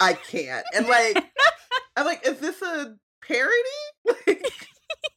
I 0.00 0.14
can't. 0.14 0.66
And 0.74 0.86
like, 0.86 1.22
I'm 1.96 2.06
like, 2.06 2.26
is 2.26 2.38
this 2.38 2.62
a 2.62 2.96
parody? 3.22 3.52
Like, 4.26 4.52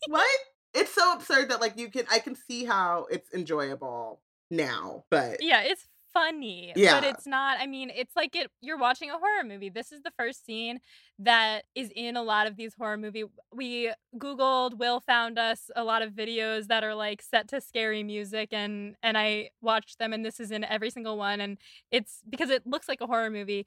what? 0.07 0.39
It's 0.73 0.93
so 0.93 1.13
absurd 1.13 1.49
that 1.49 1.61
like 1.61 1.77
you 1.77 1.89
can 1.89 2.05
I 2.11 2.19
can 2.19 2.35
see 2.35 2.63
how 2.63 3.07
it's 3.11 3.33
enjoyable 3.33 4.21
now, 4.49 5.03
but 5.09 5.37
Yeah, 5.41 5.61
it's 5.63 5.87
funny. 6.19 6.73
Yeah. 6.75 6.99
But 6.99 7.09
it's 7.09 7.27
not 7.27 7.57
I 7.59 7.67
mean, 7.67 7.91
it's 7.93 8.15
like 8.15 8.35
it 8.35 8.51
you're 8.61 8.77
watching 8.77 9.09
a 9.09 9.17
horror 9.17 9.43
movie. 9.43 9.69
This 9.69 9.91
is 9.91 10.01
the 10.01 10.11
first 10.17 10.45
scene 10.45 10.79
that 11.19 11.63
is 11.75 11.91
in 11.95 12.15
a 12.15 12.23
lot 12.23 12.47
of 12.47 12.55
these 12.55 12.73
horror 12.77 12.97
movie. 12.97 13.23
We 13.53 13.93
googled 14.17 14.77
Will 14.77 14.99
found 14.99 15.37
us 15.37 15.69
a 15.75 15.83
lot 15.83 16.01
of 16.01 16.13
videos 16.13 16.67
that 16.67 16.83
are 16.83 16.95
like 16.95 17.21
set 17.21 17.47
to 17.49 17.61
scary 17.61 18.03
music 18.03 18.49
and 18.51 18.95
and 19.03 19.17
I 19.17 19.49
watched 19.61 19.99
them 19.99 20.13
and 20.13 20.25
this 20.25 20.39
is 20.39 20.51
in 20.51 20.63
every 20.63 20.89
single 20.89 21.17
one 21.17 21.41
and 21.41 21.57
it's 21.91 22.21
because 22.29 22.49
it 22.49 22.65
looks 22.65 22.87
like 22.87 23.01
a 23.01 23.07
horror 23.07 23.29
movie. 23.29 23.65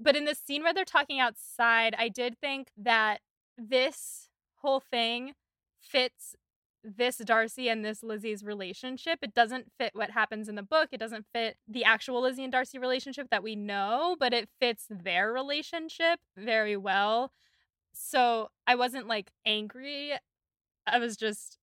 But 0.00 0.16
in 0.16 0.24
this 0.24 0.38
scene 0.38 0.62
where 0.62 0.74
they're 0.74 0.84
talking 0.84 1.20
outside, 1.20 1.94
I 1.96 2.08
did 2.08 2.36
think 2.40 2.68
that 2.76 3.20
this 3.56 4.28
whole 4.56 4.80
thing 4.80 5.34
fits 5.80 6.34
this 6.84 7.16
Darcy 7.18 7.68
and 7.68 7.84
this 7.84 8.02
Lizzie's 8.02 8.44
relationship. 8.44 9.20
It 9.22 9.34
doesn't 9.34 9.72
fit 9.78 9.92
what 9.94 10.10
happens 10.10 10.48
in 10.48 10.54
the 10.54 10.62
book. 10.62 10.90
It 10.92 11.00
doesn't 11.00 11.26
fit 11.32 11.56
the 11.66 11.84
actual 11.84 12.22
Lizzie 12.22 12.44
and 12.44 12.52
Darcy 12.52 12.78
relationship 12.78 13.28
that 13.30 13.42
we 13.42 13.56
know, 13.56 14.16
but 14.20 14.32
it 14.34 14.48
fits 14.60 14.86
their 14.90 15.32
relationship 15.32 16.20
very 16.36 16.76
well. 16.76 17.32
So 17.92 18.50
I 18.66 18.74
wasn't 18.74 19.06
like 19.06 19.30
angry. 19.46 20.12
I 20.86 20.98
was 20.98 21.16
just 21.16 21.58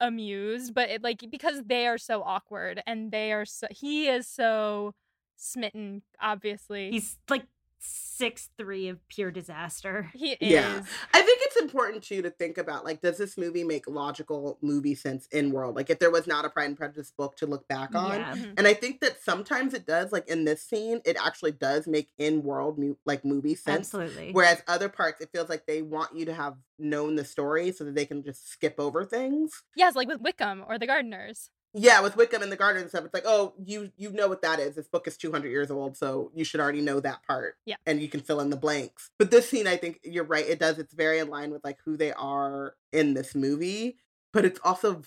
amused, 0.00 0.74
but 0.74 0.88
it 0.88 1.02
like 1.02 1.24
because 1.30 1.62
they 1.66 1.86
are 1.86 1.98
so 1.98 2.22
awkward 2.22 2.82
and 2.86 3.12
they 3.12 3.32
are 3.32 3.44
so 3.44 3.66
he 3.70 4.08
is 4.08 4.26
so 4.26 4.94
smitten, 5.36 6.02
obviously. 6.20 6.90
He's 6.90 7.18
like 7.28 7.44
six 7.84 8.48
three 8.56 8.88
of 8.88 9.06
pure 9.08 9.30
disaster. 9.30 10.10
he 10.14 10.32
is. 10.32 10.38
Yeah. 10.40 10.82
I 11.12 11.22
think 11.22 11.40
it's 11.42 11.56
important 11.56 12.02
too 12.04 12.22
to 12.22 12.30
think 12.30 12.58
about 12.58 12.84
like, 12.84 13.00
does 13.00 13.18
this 13.18 13.36
movie 13.36 13.64
make 13.64 13.86
logical 13.88 14.58
movie 14.62 14.94
sense 14.94 15.26
in 15.32 15.50
world? 15.50 15.74
Like, 15.76 15.90
if 15.90 15.98
there 15.98 16.10
was 16.10 16.26
not 16.26 16.44
a 16.44 16.48
Pride 16.50 16.66
and 16.66 16.76
Prejudice 16.76 17.12
book 17.16 17.36
to 17.38 17.46
look 17.46 17.66
back 17.68 17.94
on, 17.94 18.12
Yeah. 18.20 18.34
Mhm. 18.36 18.54
and 18.56 18.66
I 18.66 18.74
think 18.74 19.00
that 19.00 19.20
sometimes 19.22 19.74
it 19.74 19.86
does. 19.86 20.12
Like 20.12 20.28
in 20.28 20.44
this 20.44 20.62
scene, 20.62 21.00
it 21.04 21.16
actually 21.22 21.52
does 21.52 21.86
make 21.86 22.08
in 22.18 22.42
world 22.42 22.78
mu- 22.78 22.96
like 23.04 23.24
movie 23.24 23.54
sense. 23.56 23.92
Absolutely. 23.94 24.30
Whereas 24.32 24.62
other 24.68 24.88
parts, 24.88 25.20
it 25.20 25.30
feels 25.32 25.48
like 25.48 25.66
they 25.66 25.82
want 25.82 26.16
you 26.16 26.24
to 26.26 26.34
have 26.34 26.56
known 26.78 27.16
the 27.16 27.24
story 27.24 27.72
so 27.72 27.84
that 27.84 27.94
they 27.94 28.06
can 28.06 28.22
just 28.22 28.48
skip 28.48 28.76
over 28.78 29.04
things. 29.04 29.62
Yes, 29.76 29.94
like 29.96 30.08
with 30.08 30.20
Wickham 30.20 30.64
or 30.68 30.78
the 30.78 30.86
Gardiners. 30.86 31.50
Yeah, 31.76 32.00
with 32.00 32.16
Wickham 32.16 32.40
and 32.42 32.52
the 32.52 32.56
Garden 32.56 32.82
and 32.82 32.88
stuff, 32.88 33.04
it's 33.04 33.12
like, 33.12 33.24
oh, 33.26 33.52
you 33.64 33.90
you 33.96 34.10
know 34.10 34.28
what 34.28 34.42
that 34.42 34.60
is. 34.60 34.76
This 34.76 34.86
book 34.86 35.08
is 35.08 35.16
two 35.16 35.32
hundred 35.32 35.50
years 35.50 35.70
old, 35.70 35.96
so 35.96 36.30
you 36.34 36.44
should 36.44 36.60
already 36.60 36.80
know 36.80 37.00
that 37.00 37.26
part. 37.26 37.56
Yeah. 37.66 37.76
and 37.84 38.00
you 38.00 38.08
can 38.08 38.20
fill 38.20 38.40
in 38.40 38.50
the 38.50 38.56
blanks. 38.56 39.10
But 39.18 39.30
this 39.32 39.48
scene, 39.48 39.66
I 39.66 39.76
think 39.76 40.00
you're 40.04 40.24
right. 40.24 40.46
It 40.46 40.60
does. 40.60 40.78
It's 40.78 40.94
very 40.94 41.18
in 41.18 41.28
line 41.28 41.50
with 41.50 41.64
like 41.64 41.78
who 41.84 41.96
they 41.96 42.12
are 42.12 42.76
in 42.92 43.14
this 43.14 43.34
movie. 43.34 43.96
But 44.32 44.44
it's 44.44 44.60
also 44.62 45.02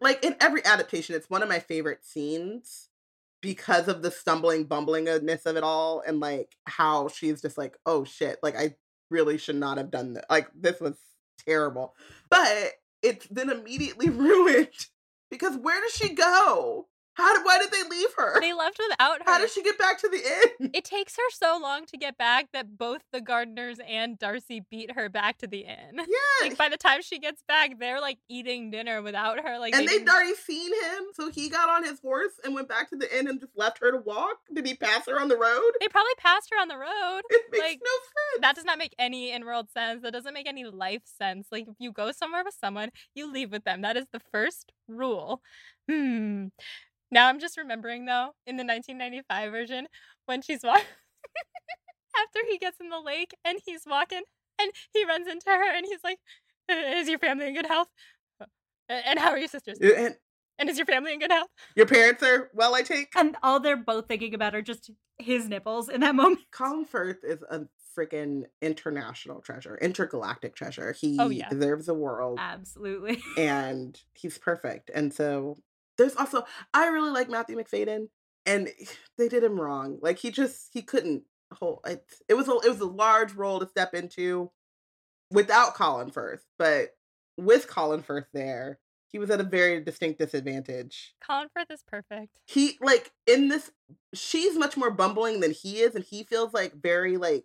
like 0.00 0.24
in 0.24 0.36
every 0.40 0.64
adaptation, 0.64 1.14
it's 1.14 1.30
one 1.30 1.42
of 1.42 1.48
my 1.48 1.58
favorite 1.58 2.04
scenes 2.04 2.88
because 3.40 3.88
of 3.88 4.02
the 4.02 4.10
stumbling, 4.10 4.66
bumblingness 4.66 5.46
of 5.46 5.56
it 5.56 5.64
all, 5.64 6.02
and 6.06 6.20
like 6.20 6.56
how 6.66 7.08
she's 7.08 7.40
just 7.40 7.56
like, 7.56 7.78
oh 7.86 8.04
shit, 8.04 8.38
like 8.42 8.56
I 8.56 8.74
really 9.10 9.38
should 9.38 9.56
not 9.56 9.78
have 9.78 9.90
done 9.90 10.14
that. 10.14 10.26
Like 10.28 10.48
this 10.54 10.80
was 10.80 10.96
terrible. 11.46 11.94
But 12.30 12.72
it's 13.02 13.26
then 13.28 13.50
immediately 13.50 14.08
ruined 14.10 14.68
because 15.32 15.56
where 15.56 15.80
does 15.80 15.94
she 15.94 16.14
go? 16.14 16.88
How 17.22 17.44
why 17.44 17.58
did 17.58 17.70
they 17.70 17.88
leave 17.88 18.08
her? 18.16 18.40
They 18.40 18.52
left 18.52 18.80
without 18.88 19.18
her. 19.18 19.30
How 19.30 19.38
did 19.38 19.50
she 19.50 19.62
get 19.62 19.78
back 19.78 20.00
to 20.00 20.08
the 20.08 20.16
inn? 20.16 20.70
It 20.74 20.84
takes 20.84 21.16
her 21.16 21.30
so 21.32 21.58
long 21.60 21.86
to 21.86 21.96
get 21.96 22.18
back 22.18 22.48
that 22.52 22.76
both 22.76 23.02
the 23.12 23.20
Gardiners 23.20 23.78
and 23.86 24.18
Darcy 24.18 24.64
beat 24.70 24.92
her 24.92 25.08
back 25.08 25.38
to 25.38 25.46
the 25.46 25.60
inn. 25.60 25.96
Yeah. 25.96 26.48
Like 26.48 26.58
by 26.58 26.68
the 26.68 26.76
time 26.76 27.02
she 27.02 27.18
gets 27.18 27.42
back, 27.46 27.78
they're 27.78 28.00
like 28.00 28.18
eating 28.28 28.70
dinner 28.70 29.02
without 29.02 29.40
her. 29.40 29.58
Like 29.58 29.74
and 29.74 29.86
they 29.86 29.98
they'd 29.98 30.08
already 30.08 30.34
seen 30.34 30.72
him, 30.72 31.04
so 31.14 31.30
he 31.30 31.48
got 31.48 31.68
on 31.68 31.84
his 31.84 32.00
horse 32.00 32.32
and 32.44 32.54
went 32.54 32.68
back 32.68 32.90
to 32.90 32.96
the 32.96 33.18
inn 33.18 33.28
and 33.28 33.40
just 33.40 33.52
left 33.56 33.78
her 33.78 33.92
to 33.92 33.98
walk. 33.98 34.38
Did 34.52 34.66
he 34.66 34.74
pass 34.74 35.06
her 35.06 35.20
on 35.20 35.28
the 35.28 35.36
road? 35.36 35.70
they 35.80 35.88
probably 35.88 36.14
passed 36.18 36.48
her 36.52 36.60
on 36.60 36.68
the 36.68 36.78
road. 36.78 37.22
It 37.30 37.42
makes 37.52 37.64
like, 37.64 37.80
no 37.82 37.90
sense. 37.90 38.42
That 38.42 38.56
does 38.56 38.64
not 38.64 38.78
make 38.78 38.94
any 38.98 39.30
in 39.30 39.44
world 39.44 39.68
sense. 39.70 40.02
That 40.02 40.12
doesn't 40.12 40.34
make 40.34 40.48
any 40.48 40.64
life 40.64 41.02
sense. 41.04 41.48
Like 41.52 41.68
if 41.68 41.76
you 41.78 41.92
go 41.92 42.12
somewhere 42.12 42.42
with 42.44 42.56
someone, 42.60 42.90
you 43.14 43.30
leave 43.30 43.52
with 43.52 43.64
them. 43.64 43.82
That 43.82 43.96
is 43.96 44.06
the 44.12 44.20
first 44.32 44.72
rule. 44.88 45.40
Hmm. 45.90 46.46
Now 47.12 47.28
I'm 47.28 47.38
just 47.38 47.56
remembering 47.58 48.06
though, 48.06 48.30
in 48.46 48.56
the 48.56 48.64
1995 48.64 49.52
version, 49.52 49.86
when 50.26 50.42
she's 50.42 50.62
walking 50.64 50.82
after 52.16 52.40
he 52.50 52.58
gets 52.58 52.80
in 52.80 52.88
the 52.88 52.98
lake 53.00 53.34
and 53.44 53.58
he's 53.64 53.82
walking 53.86 54.22
and 54.60 54.72
he 54.92 55.04
runs 55.04 55.28
into 55.28 55.46
her 55.50 55.76
and 55.76 55.86
he's 55.86 56.00
like, 56.02 56.18
"Is 56.68 57.08
your 57.08 57.18
family 57.18 57.48
in 57.48 57.54
good 57.54 57.66
health? 57.66 57.88
Uh, 58.40 58.46
And 58.88 59.18
how 59.18 59.30
are 59.30 59.38
your 59.38 59.48
sisters? 59.48 59.78
and 59.80 60.16
And 60.58 60.70
is 60.70 60.78
your 60.78 60.86
family 60.86 61.12
in 61.12 61.20
good 61.20 61.30
health?" 61.30 61.48
your 61.76 61.86
parents 61.86 62.22
are 62.22 62.50
well, 62.54 62.74
I 62.74 62.82
take. 62.82 63.12
and 63.16 63.36
all 63.42 63.60
they're 63.60 63.76
both 63.76 64.08
thinking 64.08 64.34
about 64.34 64.54
are 64.54 64.62
just 64.62 64.90
his 65.18 65.48
nipples 65.48 65.88
in 65.90 66.00
that 66.00 66.14
moment. 66.22 66.40
Colin 66.50 66.86
Firth 66.86 67.24
is 67.24 67.42
a 67.50 67.60
freaking 67.96 68.44
international 68.62 69.42
treasure, 69.42 69.76
intergalactic 69.82 70.54
treasure. 70.56 70.92
He 70.92 71.18
Oh, 71.18 71.28
yeah. 71.28 71.50
deserves 71.50 71.88
a 71.88 71.94
world. 71.94 72.38
Absolutely. 72.38 73.22
and 73.38 74.00
he's 74.14 74.38
perfect. 74.38 74.90
And 74.94 75.12
so 75.12 75.58
there's 75.98 76.16
also 76.16 76.44
I 76.74 76.88
really 76.88 77.10
like 77.10 77.30
Matthew 77.30 77.56
Macfadyen, 77.56 78.08
and 78.46 78.68
they 79.18 79.28
did 79.28 79.44
him 79.44 79.60
wrong. 79.60 79.98
Like 80.00 80.18
he 80.18 80.30
just 80.30 80.70
he 80.72 80.82
couldn't 80.82 81.24
hold 81.52 81.80
it. 81.86 82.04
It 82.28 82.34
was 82.34 82.48
a 82.48 82.52
it 82.64 82.68
was 82.68 82.80
a 82.80 82.86
large 82.86 83.34
role 83.34 83.60
to 83.60 83.68
step 83.68 83.94
into 83.94 84.50
without 85.30 85.74
Colin 85.74 86.10
Firth, 86.10 86.44
but 86.58 86.96
with 87.36 87.66
Colin 87.66 88.02
Firth 88.02 88.26
there, 88.32 88.78
he 89.06 89.18
was 89.18 89.30
at 89.30 89.40
a 89.40 89.44
very 89.44 89.82
distinct 89.82 90.18
disadvantage. 90.18 91.14
Colin 91.26 91.48
Firth 91.54 91.70
is 91.70 91.82
perfect. 91.86 92.38
He 92.46 92.78
like 92.80 93.12
in 93.26 93.48
this, 93.48 93.70
she's 94.14 94.56
much 94.56 94.76
more 94.76 94.90
bumbling 94.90 95.40
than 95.40 95.52
he 95.52 95.80
is, 95.80 95.94
and 95.94 96.04
he 96.04 96.24
feels 96.24 96.52
like 96.52 96.74
very 96.80 97.16
like 97.16 97.44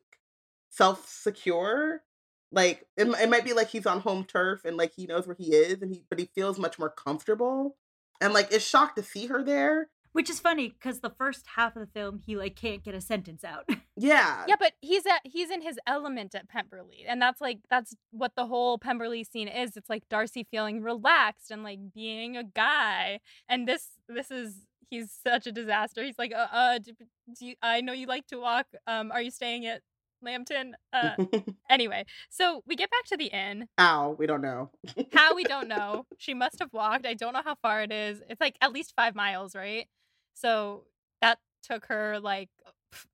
self 0.70 1.08
secure. 1.08 2.04
Like 2.52 2.86
it, 2.96 3.08
it 3.08 3.30
might 3.30 3.44
be 3.44 3.54
like 3.54 3.70
he's 3.70 3.86
on 3.86 4.00
home 4.00 4.24
turf 4.24 4.64
and 4.64 4.78
like 4.78 4.94
he 4.96 5.06
knows 5.06 5.28
where 5.28 5.36
he 5.38 5.54
is, 5.54 5.82
and 5.82 5.92
he 5.92 6.04
but 6.10 6.20
he 6.20 6.30
feels 6.34 6.58
much 6.58 6.80
more 6.80 6.90
comfortable. 6.90 7.76
And 8.20 8.34
like 8.34 8.52
is 8.52 8.66
shocked 8.66 8.98
to 8.98 9.04
see 9.04 9.28
her 9.28 9.44
there. 9.44 9.90
Which 10.14 10.32
is 10.32 10.40
funny 10.40 10.70
because 10.70 11.02
the 11.02 11.12
first 11.12 11.46
half 11.56 11.76
of 11.76 11.82
the 11.82 12.00
film, 12.00 12.22
he 12.26 12.36
like 12.36 12.56
can't 12.56 12.84
get 12.84 12.96
a 12.96 13.02
sentence 13.02 13.44
out. 13.44 13.70
Yeah, 14.00 14.46
Yeah, 14.48 14.58
but 14.60 14.74
he's 14.80 15.08
at 15.08 15.22
he's 15.24 15.50
in 15.50 15.64
his 15.64 15.80
element 15.88 16.36
at 16.36 16.48
Pemberley, 16.48 17.04
and 17.08 17.20
that's 17.20 17.42
like 17.42 17.62
that's 17.68 17.96
what 18.12 18.34
the 18.36 18.46
whole 18.46 18.78
Pemberley 18.78 19.24
scene 19.24 19.48
is. 19.48 19.76
It's 19.76 19.90
like 19.90 20.08
Darcy 20.08 20.46
feeling 20.52 20.84
relaxed 20.84 21.50
and 21.50 21.64
like 21.64 21.80
being 21.96 22.38
a 22.38 22.44
guy, 22.44 23.22
and 23.50 23.68
this 23.68 23.88
this 24.08 24.30
is 24.30 24.68
he's 24.92 25.12
such 25.26 25.48
a 25.48 25.52
disaster. 25.52 26.04
He's 26.04 26.20
like, 26.20 26.32
uh, 26.32 26.48
uh 26.52 26.78
do, 26.78 26.92
do 27.40 27.46
you, 27.48 27.56
I 27.64 27.82
know 27.82 27.94
you 27.94 28.06
like 28.06 28.28
to 28.28 28.38
walk. 28.38 28.68
Um, 28.86 29.12
are 29.12 29.22
you 29.22 29.32
staying 29.32 29.66
at 29.66 29.82
Lambton? 30.22 30.76
Uh, 30.94 31.16
anyway, 31.70 32.06
so 32.30 32.62
we 32.66 32.76
get 32.76 32.90
back 32.92 33.06
to 33.06 33.18
the 33.18 33.26
inn. 33.28 33.68
Ow, 33.80 34.16
we 34.18 34.26
don't 34.26 34.42
know. 34.42 34.72
How 35.14 35.36
we 35.36 35.44
don't 35.44 35.68
know. 35.68 36.06
She 36.20 36.34
must 36.34 36.60
have 36.60 36.74
walked. 36.74 37.06
I 37.06 37.14
don't 37.14 37.34
know 37.34 37.42
how 37.44 37.56
far 37.56 37.84
it 37.84 37.92
is. 37.92 38.22
It's 38.30 38.42
like 38.42 38.58
at 38.62 38.74
least 38.74 38.94
five 38.96 39.16
miles, 39.16 39.56
right? 39.56 39.88
So 40.34 40.84
that 41.22 41.38
took 41.64 41.86
her 41.86 42.20
like 42.20 42.50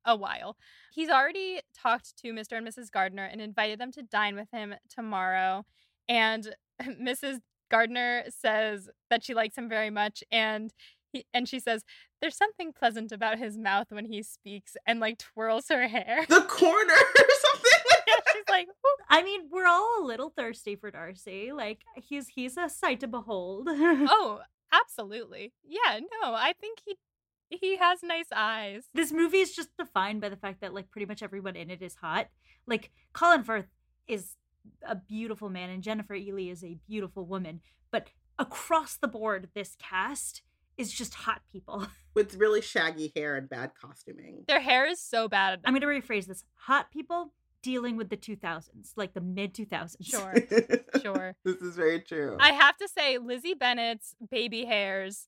a 0.06 0.16
while. 0.16 0.56
He's 0.93 1.10
already 1.10 1.62
talked 1.76 2.18
to 2.20 2.32
Mr. 2.34 2.58
and 2.58 2.68
Mrs. 2.68 2.91
Gardiner 2.91 3.26
and 3.26 3.41
invited 3.41 3.80
them 3.80 3.91
to 3.93 4.04
dine 4.04 4.36
with 4.36 4.49
him 4.51 4.76
tomorrow. 4.89 5.66
And 6.08 6.56
Mrs. 6.82 7.39
Gardiner 7.70 8.26
says 8.30 8.89
that 9.10 9.24
she 9.24 9.34
likes 9.34 9.58
him 9.58 9.68
very 9.68 9.89
much 9.89 10.24
and 10.32 10.72
he, 11.14 11.26
and 11.34 11.47
she 11.47 11.59
says 11.59 11.84
there's 12.22 12.36
something 12.36 12.74
pleasant 12.74 13.11
about 13.11 13.38
his 13.38 13.57
mouth 13.57 13.88
when 13.89 14.05
he 14.05 14.24
speaks 14.24 14.76
and 14.86 14.99
like 14.99 15.20
twirls 15.20 15.70
her 15.70 15.88
hair. 15.88 16.26
The 16.28 16.41
corner 16.41 16.93
or 16.93 17.30
something. 17.41 17.80
yeah, 18.07 18.16
she's 18.34 18.43
like, 18.49 18.68
"Ooh." 18.68 19.03
I 19.09 19.24
mean, 19.24 19.47
we're 19.51 19.68
all 19.68 20.01
a 20.01 20.05
little 20.05 20.34
thirsty 20.36 20.76
for 20.76 20.91
Darcy. 20.91 21.51
Like 21.53 21.82
he's 21.95 22.28
he's 22.28 22.57
a 22.57 22.68
sight 22.68 22.99
to 23.01 23.07
behold. 23.07 23.68
"Oh, 23.70 24.41
absolutely. 24.74 25.53
Yeah, 25.64 25.99
no, 25.99 26.34
I 26.34 26.53
think 26.59 26.80
he 26.86 26.97
he 27.49 27.78
has 27.78 28.01
nice 28.03 28.30
eyes." 28.36 28.86
this 28.93 29.11
movie 29.11 29.39
is 29.39 29.55
just 29.55 29.70
defined 29.78 30.22
by 30.22 30.30
the 30.30 30.36
fact 30.36 30.61
that 30.61 30.74
like 30.74 30.89
pretty 30.89 31.05
much 31.05 31.24
everyone 31.24 31.55
in 31.55 31.70
it 31.70 31.82
is 31.82 31.95
hot. 31.95 32.28
Like 32.66 32.91
Colin 33.14 33.44
Firth 33.44 33.68
is 34.07 34.35
a 34.88 34.95
beautiful 34.95 35.49
man 35.49 35.69
and 35.69 35.84
Jennifer 35.84 36.15
Ehle 36.15 36.52
is 36.52 36.64
a 36.64 36.77
beautiful 36.88 37.26
woman, 37.26 37.61
but 37.91 38.10
across 38.40 38.98
the 38.98 39.07
board 39.07 39.49
this 39.53 39.76
cast 39.77 40.41
is 40.78 40.91
just 40.91 41.14
hot 41.14 41.41
people. 41.52 41.88
With 42.14 42.36
really 42.36 42.62
shaggy 42.62 43.12
hair 43.16 43.36
and 43.36 43.50
bad 43.50 43.72
costuming. 43.80 44.44
Their 44.48 44.60
hair 44.60 44.86
is 44.86 45.00
so 45.00 45.28
bad. 45.28 45.62
I'm 45.66 45.74
going 45.74 45.82
to 45.82 45.88
rephrase 45.88 46.28
this. 46.28 46.44
Hot 46.68 46.91
people 46.91 47.34
dealing 47.64 47.98
with 47.98 48.10
the 48.10 48.18
2000s, 48.18 48.91
like 48.95 49.14
the 49.14 49.22
mid 49.22 49.54
2000s. 49.54 49.95
Sure. 50.02 50.36
Sure. 51.02 51.36
This 51.44 51.56
is 51.58 51.76
very 51.76 52.00
true. 52.00 52.38
I 52.40 52.52
have 52.52 52.78
to 52.78 52.88
say, 52.88 53.18
Lizzie 53.18 53.56
Bennet's 53.56 54.16
baby 54.30 54.64
hairs 54.64 55.28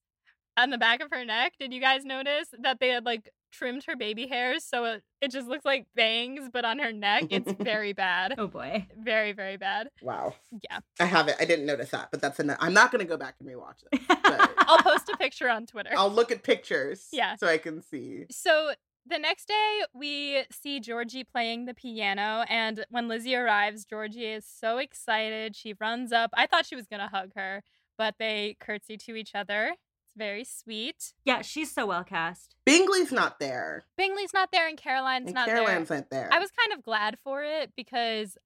on 0.55 0.69
the 0.69 0.77
back 0.77 1.01
of 1.01 1.09
her 1.11 1.25
neck. 1.25 1.53
Did 1.59 1.73
you 1.73 1.81
guys 1.81 2.05
notice 2.05 2.49
that 2.61 2.79
they 2.79 2.89
had 2.89 3.03
like 3.03 3.29
trimmed 3.57 3.83
her 3.87 3.95
baby 3.95 4.27
hairs 4.27 4.65
so 4.65 4.85
it, 4.85 5.03
it 5.21 5.31
just 5.31 5.47
looks 5.47 5.65
like 5.65 5.87
bangs, 5.95 6.49
but 6.51 6.65
on 6.65 6.79
her 6.79 6.91
neck, 6.91 7.25
it's 7.29 7.51
very 7.59 7.93
bad. 7.93 8.35
Oh 8.37 8.47
boy. 8.47 8.87
Very, 8.97 9.31
very 9.31 9.57
bad. 9.57 9.89
Wow. 10.01 10.35
Yeah. 10.51 10.79
I 10.99 11.05
haven't. 11.05 11.37
I 11.39 11.45
didn't 11.45 11.65
notice 11.65 11.89
that, 11.91 12.09
but 12.11 12.21
that's 12.21 12.39
enough. 12.39 12.57
I'm 12.59 12.73
not 12.73 12.91
going 12.91 12.99
to 12.99 13.07
go 13.07 13.17
back 13.17 13.35
and 13.39 13.49
rewatch 13.49 13.83
it. 13.91 14.01
I'll 14.59 14.79
post 14.79 15.09
a 15.09 15.17
picture 15.17 15.49
on 15.49 15.65
Twitter. 15.65 15.91
I'll 15.95 16.11
look 16.11 16.31
at 16.31 16.43
pictures. 16.43 17.07
Yeah. 17.11 17.35
So 17.35 17.47
I 17.47 17.57
can 17.57 17.81
see. 17.81 18.25
So 18.29 18.73
the 19.07 19.19
next 19.19 19.47
day, 19.47 19.81
we 19.93 20.43
see 20.51 20.79
Georgie 20.79 21.23
playing 21.23 21.65
the 21.65 21.73
piano, 21.73 22.43
and 22.49 22.85
when 22.89 23.07
Lizzie 23.07 23.35
arrives, 23.35 23.85
Georgie 23.85 24.25
is 24.25 24.45
so 24.45 24.79
excited. 24.79 25.55
She 25.55 25.75
runs 25.79 26.11
up. 26.11 26.31
I 26.33 26.47
thought 26.47 26.65
she 26.65 26.75
was 26.75 26.87
gonna 26.87 27.09
hug 27.09 27.31
her, 27.35 27.61
but 27.97 28.15
they 28.19 28.57
curtsy 28.59 28.97
to 28.97 29.15
each 29.15 29.35
other. 29.35 29.75
It's 30.15 30.17
very 30.17 30.43
sweet. 30.45 31.13
yeah, 31.25 31.41
she's 31.41 31.71
so 31.71 31.85
well 31.85 32.03
cast. 32.03 32.55
Bingley's 32.65 33.11
not 33.11 33.39
there. 33.39 33.83
Bingley's 33.97 34.33
not 34.33 34.49
there, 34.51 34.67
and 34.67 34.77
Caroline's 34.77 35.25
And 35.27 35.35
not 35.35 35.47
Caroline's 35.47 35.89
there. 35.89 35.97
not 35.97 36.09
there. 36.09 36.29
I 36.31 36.39
was 36.39 36.49
kind 36.51 36.77
of 36.77 36.83
glad 36.83 37.17
for 37.23 37.43
it 37.43 37.71
because 37.75 38.37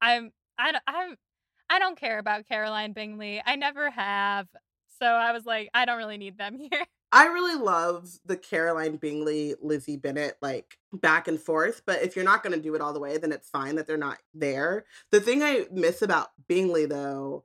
I'm 0.00 0.32
I 0.58 0.72
don't 0.72 0.82
I'm 0.86 1.16
I 1.68 1.78
don't 1.78 1.98
care 1.98 2.18
about 2.18 2.46
Caroline 2.48 2.92
Bingley. 2.94 3.42
I 3.44 3.56
never 3.56 3.90
have. 3.90 4.48
So 4.98 5.06
I 5.06 5.32
was 5.32 5.44
like, 5.46 5.70
I 5.74 5.84
don't 5.84 5.98
really 5.98 6.18
need 6.18 6.38
them 6.38 6.58
here. 6.70 6.86
I 7.12 7.26
really 7.26 7.60
love 7.60 8.08
the 8.24 8.36
Caroline 8.36 8.96
Bingley, 8.96 9.54
Lizzie 9.60 9.96
Bennet, 9.96 10.36
like 10.40 10.78
back 10.92 11.26
and 11.28 11.40
forth. 11.40 11.82
But 11.84 12.02
if 12.02 12.14
you're 12.16 12.24
not 12.24 12.42
going 12.42 12.54
to 12.54 12.62
do 12.62 12.74
it 12.76 12.80
all 12.80 12.92
the 12.92 13.00
way, 13.00 13.18
then 13.18 13.32
it's 13.32 13.48
fine 13.50 13.74
that 13.76 13.86
they're 13.86 13.96
not 13.96 14.18
there. 14.32 14.84
The 15.10 15.20
thing 15.20 15.42
I 15.42 15.66
miss 15.72 16.02
about 16.02 16.28
Bingley, 16.48 16.86
though, 16.86 17.44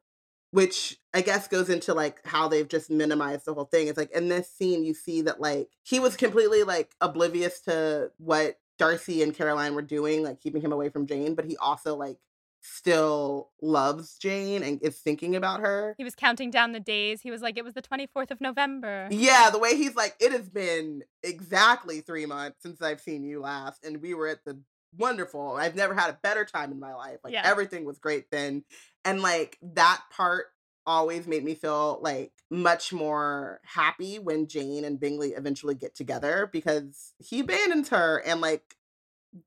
which 0.55 0.97
I 1.13 1.19
guess 1.19 1.49
goes 1.49 1.69
into 1.69 1.93
like 1.93 2.25
how 2.25 2.47
they've 2.47 2.67
just 2.67 2.89
minimized 2.89 3.43
the 3.43 3.53
whole 3.53 3.65
thing, 3.65 3.89
It's 3.89 3.97
like 3.97 4.11
in 4.11 4.29
this 4.29 4.49
scene, 4.49 4.85
you 4.85 4.93
see 4.93 5.21
that 5.23 5.41
like 5.41 5.67
he 5.83 5.99
was 5.99 6.15
completely 6.15 6.63
like 6.63 6.95
oblivious 7.01 7.59
to 7.61 8.11
what 8.19 8.57
Darcy 8.79 9.21
and 9.21 9.35
Caroline 9.35 9.75
were 9.75 9.81
doing, 9.81 10.23
like 10.23 10.39
keeping 10.39 10.61
him 10.61 10.71
away 10.71 10.87
from 10.87 11.07
Jane, 11.07 11.35
but 11.35 11.43
he 11.43 11.57
also 11.57 11.97
like 11.97 12.19
still 12.61 13.49
loves 13.61 14.17
Jane 14.17 14.63
and 14.63 14.81
is 14.81 14.97
thinking 14.97 15.35
about 15.35 15.59
her. 15.59 15.93
He 15.97 16.05
was 16.05 16.15
counting 16.15 16.51
down 16.51 16.71
the 16.71 16.79
days. 16.79 17.19
He 17.19 17.31
was 17.31 17.41
like, 17.41 17.57
it 17.57 17.65
was 17.65 17.73
the 17.73 17.81
24th 17.81 18.31
of 18.31 18.39
November. 18.39 19.09
Yeah, 19.11 19.49
the 19.49 19.59
way 19.59 19.75
he's 19.75 19.97
like, 19.97 20.15
it 20.21 20.31
has 20.31 20.47
been 20.47 21.03
exactly 21.21 21.99
three 21.99 22.25
months 22.25 22.63
since 22.63 22.81
I've 22.81 23.01
seen 23.01 23.25
you 23.25 23.41
last, 23.41 23.83
and 23.83 24.01
we 24.01 24.13
were 24.13 24.27
at 24.27 24.45
the 24.45 24.57
wonderful. 24.97 25.57
I've 25.57 25.75
never 25.75 25.93
had 25.93 26.09
a 26.09 26.17
better 26.23 26.45
time 26.45 26.71
in 26.71 26.79
my 26.79 26.93
life. 26.93 27.19
Like 27.25 27.33
Yeah. 27.33 27.41
everything 27.43 27.83
was 27.83 27.99
great 27.99 28.31
then, 28.31 28.63
and 29.05 29.21
like 29.21 29.57
that 29.61 30.01
part 30.11 30.47
always 30.87 31.25
made 31.25 31.43
me 31.43 31.55
feel 31.55 31.99
like 32.01 32.31
much 32.51 32.93
more 32.93 33.59
happy 33.63 34.19
when 34.19 34.47
Jane 34.47 34.83
and 34.85 34.99
Bingley 34.99 35.29
eventually 35.29 35.75
get 35.75 35.95
together 35.95 36.49
because 36.51 37.13
he 37.19 37.39
abandons 37.39 37.89
her 37.89 38.17
and 38.25 38.41
like 38.41 38.75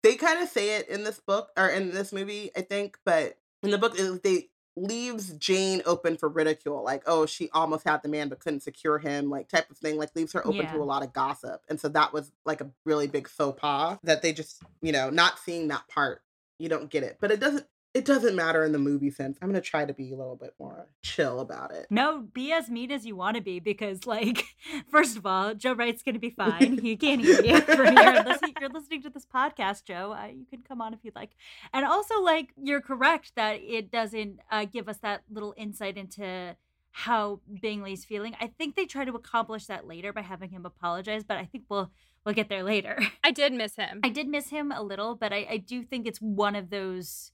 they 0.03 0.17
kind 0.17 0.43
of 0.43 0.49
say 0.49 0.77
it 0.77 0.89
in 0.89 1.05
this 1.05 1.21
book 1.21 1.51
or 1.57 1.69
in 1.69 1.93
this 1.93 2.13
movie, 2.13 2.51
I 2.57 2.63
think, 2.63 2.99
but 3.05 3.39
in 3.63 3.71
the 3.71 3.79
book 3.79 3.97
they 3.97 4.49
leaves 4.77 5.33
Jane 5.33 5.83
open 5.87 6.17
for 6.17 6.29
ridicule, 6.29 6.85
like, 6.85 7.03
oh, 7.07 7.27
she 7.27 7.49
almost 7.51 7.85
had 7.87 8.03
the 8.03 8.09
man 8.09 8.29
but 8.29 8.41
couldn't 8.41 8.63
secure 8.63 8.99
him, 8.99 9.31
like 9.31 9.49
type 9.49 9.71
of 9.71 9.79
thing, 9.79 9.97
like 9.97 10.15
leaves 10.15 10.33
her 10.33 10.47
open 10.47 10.67
Yeah. 10.67 10.73
to 10.73 10.83
a 10.83 10.85
lot 10.85 11.03
of 11.03 11.13
gossip. 11.13 11.63
And 11.69 11.81
so 11.81 11.89
that 11.91 12.13
was 12.13 12.33
like 12.45 12.61
a 12.61 12.71
really 12.85 13.07
big 13.07 13.29
faux 13.29 13.59
pas 13.61 13.99
that 14.05 14.23
they 14.23 14.33
just, 14.33 14.63
you 14.83 14.93
know, 14.93 15.11
not 15.11 15.39
seeing 15.39 15.69
that 15.69 15.89
part, 15.89 16.23
you 16.59 16.69
don't 16.69 16.91
get 16.91 17.03
it. 17.03 17.17
But 17.21 17.31
it 17.31 17.41
doesn't 17.41 17.67
it 17.99 18.05
doesn't 18.05 18.37
matter 18.37 18.65
in 18.65 18.73
the 18.73 18.79
movie 18.79 19.11
sense. 19.11 19.39
I'm 19.43 19.49
gonna 19.49 19.61
try 19.61 19.85
to 19.85 19.93
be 19.93 20.13
a 20.13 20.17
little 20.17 20.37
bit 20.37 20.55
more 20.59 20.87
chill 21.03 21.41
about 21.41 21.73
it. 21.73 21.87
No, 21.91 22.21
be 22.21 22.53
as 22.53 22.71
mean 22.71 22.91
as 22.93 23.05
you 23.05 23.17
want 23.17 23.37
to 23.37 23.43
be 23.43 23.59
because, 23.59 24.07
like, 24.07 24.45
first 24.91 25.17
of 25.17 25.27
all, 25.27 25.55
Joe 25.55 25.73
Wright's 25.73 26.03
going 26.03 26.15
to 26.15 26.21
be 26.21 26.31
fine. 26.31 26.79
He 26.79 26.97
can't 26.97 27.21
hear 27.21 27.43
you 27.43 27.61
from 27.61 27.97
here. 27.97 28.23
Listen, 28.27 28.53
you're 28.61 28.71
listening 28.71 29.03
to 29.03 29.11
this 29.11 29.27
podcast, 29.27 29.85
Joe. 29.85 30.13
Uh, 30.13 30.27
you 30.27 30.47
can 30.49 30.63
come 30.63 30.81
on 30.81 30.95
if 30.95 31.01
you'd 31.03 31.17
like. 31.17 31.31
And 31.73 31.85
also, 31.85 32.21
like, 32.21 32.51
you're 32.57 32.81
correct 32.81 33.33
that 33.37 33.61
it 33.63 33.91
doesn't 33.91 34.41
uh, 34.51 34.65
give 34.65 34.89
us 34.89 34.99
that 34.99 35.23
little 35.31 35.55
insight 35.57 35.97
into 35.97 36.57
how 36.91 37.41
Bingley's 37.61 38.05
feeling. 38.05 38.37
I 38.41 38.47
think 38.47 38.77
they 38.77 38.87
try 38.87 39.05
to 39.05 39.15
accomplish 39.15 39.67
that 39.67 39.87
later 39.87 40.13
by 40.13 40.23
having 40.23 40.51
him 40.51 40.65
apologize, 40.65 41.25
but 41.25 41.37
I 41.37 41.45
think 41.45 41.65
we'll 41.69 41.91
we'll 42.25 42.35
get 42.35 42.49
there 42.49 42.63
later. 42.63 42.99
I 43.25 43.31
did 43.31 43.53
miss 43.53 43.77
him. 43.77 44.01
I 44.03 44.09
did 44.09 44.29
miss 44.29 44.51
him 44.51 44.73
a 44.73 44.83
little, 44.83 45.15
but 45.15 45.33
I, 45.33 45.47
I 45.51 45.57
do 45.59 45.83
think 45.83 46.07
it's 46.07 46.21
one 46.21 46.55
of 46.55 46.71
those 46.71 47.33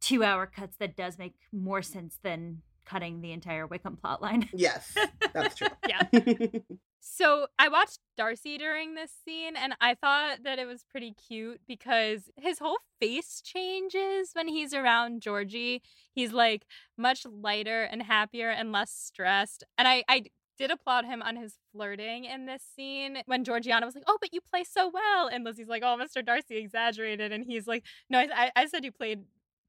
two 0.00 0.24
hour 0.24 0.46
cuts 0.46 0.76
that 0.78 0.96
does 0.96 1.18
make 1.18 1.34
more 1.52 1.82
sense 1.82 2.18
than 2.22 2.62
cutting 2.84 3.20
the 3.20 3.32
entire 3.32 3.66
Wickham 3.66 3.96
plotline. 4.02 4.48
Yes, 4.52 4.94
that's 5.32 5.54
true. 5.54 5.68
Yeah. 5.88 6.02
So 7.02 7.46
I 7.58 7.68
watched 7.68 7.98
Darcy 8.18 8.58
during 8.58 8.94
this 8.94 9.10
scene 9.24 9.56
and 9.56 9.74
I 9.80 9.94
thought 9.94 10.42
that 10.44 10.58
it 10.58 10.66
was 10.66 10.84
pretty 10.90 11.14
cute 11.14 11.62
because 11.66 12.30
his 12.36 12.58
whole 12.58 12.76
face 13.00 13.40
changes 13.42 14.30
when 14.34 14.48
he's 14.48 14.74
around 14.74 15.22
Georgie. 15.22 15.80
He's 16.12 16.32
like 16.32 16.66
much 16.98 17.24
lighter 17.24 17.84
and 17.84 18.02
happier 18.02 18.50
and 18.50 18.70
less 18.70 18.90
stressed. 18.92 19.64
And 19.78 19.88
I, 19.88 20.04
I 20.10 20.24
did 20.58 20.70
applaud 20.70 21.06
him 21.06 21.22
on 21.22 21.36
his 21.36 21.54
flirting 21.72 22.26
in 22.26 22.44
this 22.44 22.62
scene 22.76 23.22
when 23.24 23.44
Georgiana 23.44 23.86
was 23.86 23.94
like, 23.94 24.04
Oh, 24.06 24.18
but 24.20 24.34
you 24.34 24.40
play 24.42 24.62
so 24.64 24.90
well. 24.92 25.26
And 25.26 25.42
Lizzie's 25.42 25.68
like, 25.68 25.82
Oh, 25.82 25.96
Mr. 25.98 26.24
Darcy 26.24 26.58
exaggerated. 26.58 27.32
And 27.32 27.44
he's 27.46 27.66
like, 27.66 27.82
No, 28.10 28.18
I, 28.18 28.28
I- 28.36 28.52
I 28.56 28.66
said 28.66 28.84
you 28.84 28.92
played 28.92 29.20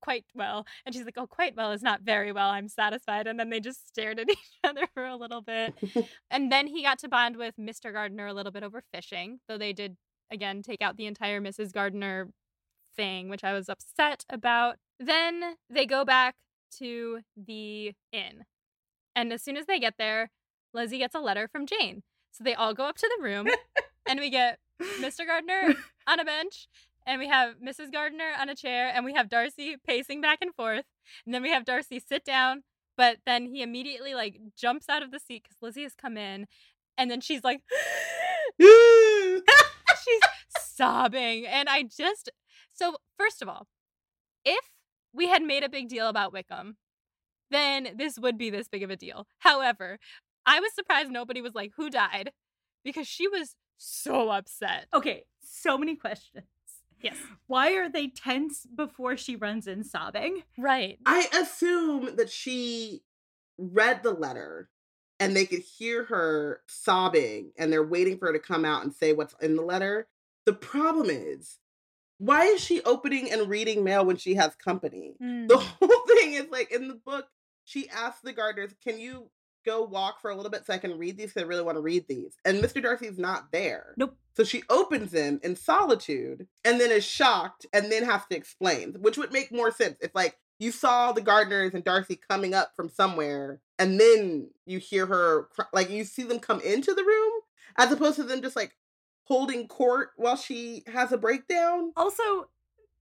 quite 0.02 0.26
well. 0.34 0.66
And 0.86 0.94
she's 0.94 1.06
like, 1.06 1.18
Oh, 1.18 1.28
quite 1.28 1.56
well 1.56 1.72
is 1.72 1.82
not 1.82 2.02
very 2.02 2.32
well. 2.32 2.50
I'm 2.50 2.68
satisfied. 2.68 3.28
And 3.28 3.40
then 3.40 3.50
they 3.50 3.60
just 3.60 3.88
stared 3.88 4.20
at 4.20 4.30
each 4.32 4.38
other 4.64 4.88
for 4.94 5.06
a 5.06 5.16
little 5.16 5.42
bit. 5.42 5.74
And 6.30 6.52
then 6.52 6.68
he 6.68 6.84
got 6.84 7.00
to 7.00 7.10
bond 7.10 7.36
with 7.36 7.56
Mr. 7.60 7.92
Gardiner 7.92 8.28
a 8.28 8.34
little 8.34 8.52
bit 8.52 8.64
over 8.64 8.82
fishing, 8.94 9.40
though 9.48 9.58
they 9.58 9.74
did 9.74 9.98
again 10.32 10.62
take 10.62 10.82
out 10.82 10.96
the 10.96 11.06
entire 11.06 11.42
Mrs. 11.42 11.74
Gardiner 11.74 12.30
thing, 12.96 13.30
which 13.30 13.44
I 13.44 13.54
was 13.54 13.68
upset 13.70 14.24
about. 14.30 14.78
Then 15.00 15.56
they 15.70 15.86
go 15.86 16.06
back 16.06 16.36
to 16.78 17.20
the 17.36 17.94
inn. 18.12 18.46
And 19.16 19.34
as 19.34 19.44
soon 19.44 19.58
as 19.58 19.66
they 19.66 19.80
get 19.80 19.96
there, 19.98 20.32
Lizzie 20.74 21.00
gets 21.00 21.16
a 21.16 21.20
letter 21.20 21.48
from 21.48 21.66
Jane. 21.66 22.04
So 22.32 22.44
they 22.44 22.54
all 22.54 22.74
go 22.74 22.86
up 22.86 22.98
to 22.98 23.10
the 23.18 23.24
room 23.24 23.48
and 24.08 24.20
we 24.20 24.30
get 24.30 24.60
Mr. 25.00 25.26
Gardiner 25.26 25.76
on 26.08 26.20
a 26.20 26.26
bench 26.26 26.68
and 27.06 27.20
we 27.20 27.28
have 27.28 27.56
Mrs. 27.66 27.92
Gardiner 27.92 28.32
on 28.40 28.50
a 28.50 28.56
chair 28.56 28.92
and 28.94 29.06
we 29.06 29.14
have 29.14 29.30
Darcy 29.30 29.76
pacing 29.86 30.22
back 30.22 30.40
and 30.42 30.54
forth. 30.54 30.86
And 31.26 31.34
then 31.34 31.42
we 31.42 31.52
have 31.52 31.66
Darcy 31.66 32.00
sit 32.00 32.24
down, 32.24 32.64
but 32.98 33.18
then 33.26 33.48
he 33.48 33.62
immediately 33.62 34.14
like 34.14 34.40
jumps 34.56 34.90
out 34.90 35.04
of 35.04 35.12
the 35.12 35.20
seat 35.20 35.44
because 35.44 35.58
Lizzie 35.62 35.84
has 35.84 35.96
come 35.96 36.18
in. 36.18 36.48
And 36.98 37.10
then 37.10 37.22
she's 37.22 37.44
like, 37.44 37.62
she's 40.04 40.22
sobbing. 40.60 41.46
And 41.46 41.70
I 41.70 41.84
just, 41.84 42.30
so 42.74 42.96
first 43.18 43.42
of 43.42 43.50
all, 43.50 43.68
if 44.46 44.66
we 45.14 45.28
had 45.28 45.42
made 45.42 45.64
a 45.64 45.70
big 45.70 45.90
deal 45.90 46.08
about 46.08 46.34
Wickham, 46.34 46.78
then 47.50 47.90
this 47.98 48.18
would 48.18 48.38
be 48.38 48.50
this 48.50 48.68
big 48.68 48.84
of 48.84 48.90
a 48.90 48.96
deal. 48.96 49.28
However, 49.40 50.00
I 50.46 50.60
was 50.60 50.74
surprised 50.74 51.12
nobody 51.12 51.42
was 51.42 51.54
like, 51.54 51.72
who 51.76 51.90
died? 51.90 52.32
Because 52.84 53.08
she 53.08 53.28
was 53.28 53.56
so 53.78 54.30
upset. 54.30 54.88
Okay, 54.94 55.24
so 55.44 55.78
many 55.78 55.96
questions. 55.96 56.46
Yes. 57.02 57.18
Why 57.48 57.74
are 57.74 57.90
they 57.90 58.08
tense 58.08 58.66
before 58.76 59.18
she 59.18 59.36
runs 59.36 59.68
in 59.68 59.84
sobbing? 59.84 60.44
Right. 60.58 61.00
I 61.06 61.28
assume 61.40 62.16
that 62.16 62.30
she 62.30 63.04
read 63.58 64.04
the 64.04 64.12
letter 64.12 64.70
and 65.20 65.36
they 65.36 65.46
could 65.46 65.60
hear 65.62 66.06
her 66.06 66.62
sobbing 66.68 67.52
and 67.58 67.72
they're 67.72 67.84
waiting 67.84 68.18
for 68.18 68.28
her 68.28 68.34
to 68.34 68.40
come 68.40 68.66
out 68.66 68.84
and 68.84 68.94
say 68.94 69.14
what's 69.14 69.36
in 69.42 69.56
the 69.56 69.62
letter. 69.62 70.08
The 70.46 70.54
problem 70.54 71.10
is, 71.10 71.60
why 72.18 72.46
is 72.46 72.62
she 72.62 72.82
opening 72.84 73.32
and 73.32 73.50
reading 73.50 73.84
mail 73.84 74.06
when 74.06 74.18
she 74.18 74.36
has 74.36 74.56
company? 74.56 75.16
Mm. 75.22 75.48
The 75.48 75.58
whole 75.58 76.06
thing 76.08 76.34
is 76.34 76.48
like 76.52 76.72
in 76.72 76.88
the 76.88 76.96
book, 76.96 77.28
she 77.66 77.90
asks 77.90 78.22
the 78.22 78.34
Gardiners, 78.34 78.74
Can 78.84 79.00
you 79.00 79.30
go 79.66 79.84
walk 79.84 80.22
for 80.22 80.32
a 80.32 80.36
little 80.36 80.52
bit 80.52 80.66
so 80.66 80.74
I 80.74 80.78
can 80.78 80.98
read 80.98 81.18
these? 81.18 81.34
'Cause 81.34 81.44
I 81.44 81.46
really 81.46 81.64
want 81.64 81.76
to 81.78 81.82
read 81.82 82.08
these. 82.08 82.36
And 82.46 82.64
Mr. 82.64 82.82
Darcy's 82.82 83.18
not 83.20 83.52
there. 83.52 83.94
Nope. 83.98 84.18
So 84.36 84.44
she 84.44 84.64
opens 84.70 85.12
them 85.12 85.40
in 85.44 85.56
solitude 85.56 86.48
and 86.64 86.80
then 86.80 86.92
is 86.92 87.04
shocked 87.04 87.66
and 87.74 87.92
then 87.92 88.04
has 88.04 88.22
to 88.30 88.36
explain, 88.38 88.94
which 89.02 89.18
would 89.18 89.32
make 89.34 89.52
more 89.52 89.72
sense 89.72 89.98
if, 90.02 90.14
like, 90.16 90.38
you 90.60 90.72
saw 90.72 91.12
the 91.12 91.22
Gardiners 91.22 91.74
and 91.74 91.84
Darcy 91.84 92.16
coming 92.30 92.54
up 92.54 92.76
from 92.76 92.88
somewhere 92.90 93.60
and 93.80 94.00
then 94.00 94.52
you 94.66 94.78
hear 94.80 95.06
her, 95.08 95.46
cr- 95.56 95.64
like, 95.74 95.90
you 95.90 96.04
see 96.04 96.24
them 96.24 96.40
come 96.40 96.62
into 96.62 96.94
the 96.94 97.04
room 97.04 97.32
as 97.78 97.92
opposed 97.92 98.16
to 98.18 98.24
them 98.24 98.42
just 98.42 98.56
like 98.56 98.78
holding 99.26 99.68
court 99.68 100.12
while 100.18 100.36
she 100.36 100.84
has 100.88 101.12
a 101.12 101.18
breakdown. 101.18 101.92
Also, 101.96 102.50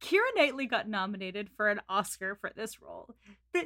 Keira 0.00 0.34
Knightley 0.36 0.66
got 0.66 0.88
nominated 0.88 1.50
for 1.56 1.68
an 1.68 1.80
Oscar 1.88 2.34
for 2.34 2.50
this 2.56 2.80
role. 2.80 3.14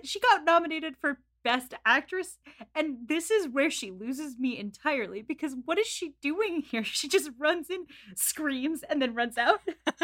She 0.03 0.19
got 0.19 0.45
nominated 0.45 0.97
for 0.97 1.19
Best 1.45 1.75
Actress, 1.85 2.39
and 2.75 2.97
this 3.07 3.31
is 3.31 3.49
where 3.49 3.71
she 3.71 3.91
loses 3.91 4.39
me 4.39 4.59
entirely 4.59 5.23
because 5.23 5.55
what 5.65 5.79
is 5.79 5.87
she 5.87 6.15
doing 6.23 6.63
here? 6.71 6.85
She 6.85 7.09
just 7.09 7.31
runs 7.39 7.71
in, 7.71 7.87
screams, 8.17 8.83
and 8.83 9.01
then 9.01 9.15
runs 9.15 9.39
out. 9.39 9.61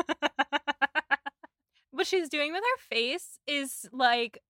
what 1.91 2.07
she's 2.07 2.29
doing 2.29 2.53
with 2.53 2.63
her 2.63 2.97
face 2.97 3.39
is 3.47 3.89
like 3.93 4.41